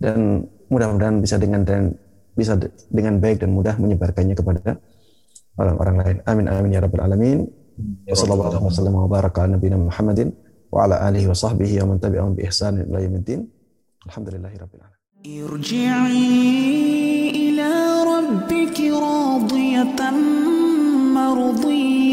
dan 0.02 0.42
mudah-mudahan 0.66 1.22
bisa 1.22 1.38
dengan 1.38 1.62
dan 1.62 1.94
bisa 2.34 2.58
dengan 2.90 3.20
baik 3.22 3.44
dan 3.44 3.54
mudah 3.54 3.76
menyebarkannya 3.78 4.34
kepada 4.34 4.80
orang-orang 5.60 5.96
lain. 6.00 6.16
Amin 6.26 6.48
amin 6.48 6.72
ya 6.74 6.80
rabbal 6.82 7.04
alamin. 7.06 7.46
Ya 8.08 8.16
Wassalamualaikum 8.16 8.66
warahmatullahi 8.66 8.96
wabarakatuh. 9.06 9.52
Nabi 9.56 9.66
Muhammadin 9.76 10.28
wa 10.72 10.88
ala 10.88 10.96
alihi 11.06 11.28
wa 11.28 11.36
sahbihi 11.36 11.78
wa 11.84 11.94
man 11.94 12.00
tabi'ahum 12.00 12.32
bi 12.34 12.42
ihsan 12.48 12.82
ila 12.88 12.98
yaumiddin. 12.98 13.46
Alamin. 14.10 14.90
Irji'i 15.22 16.26
ila 17.52 17.70
rabbiki 18.02 18.90
radiyatan. 18.90 20.16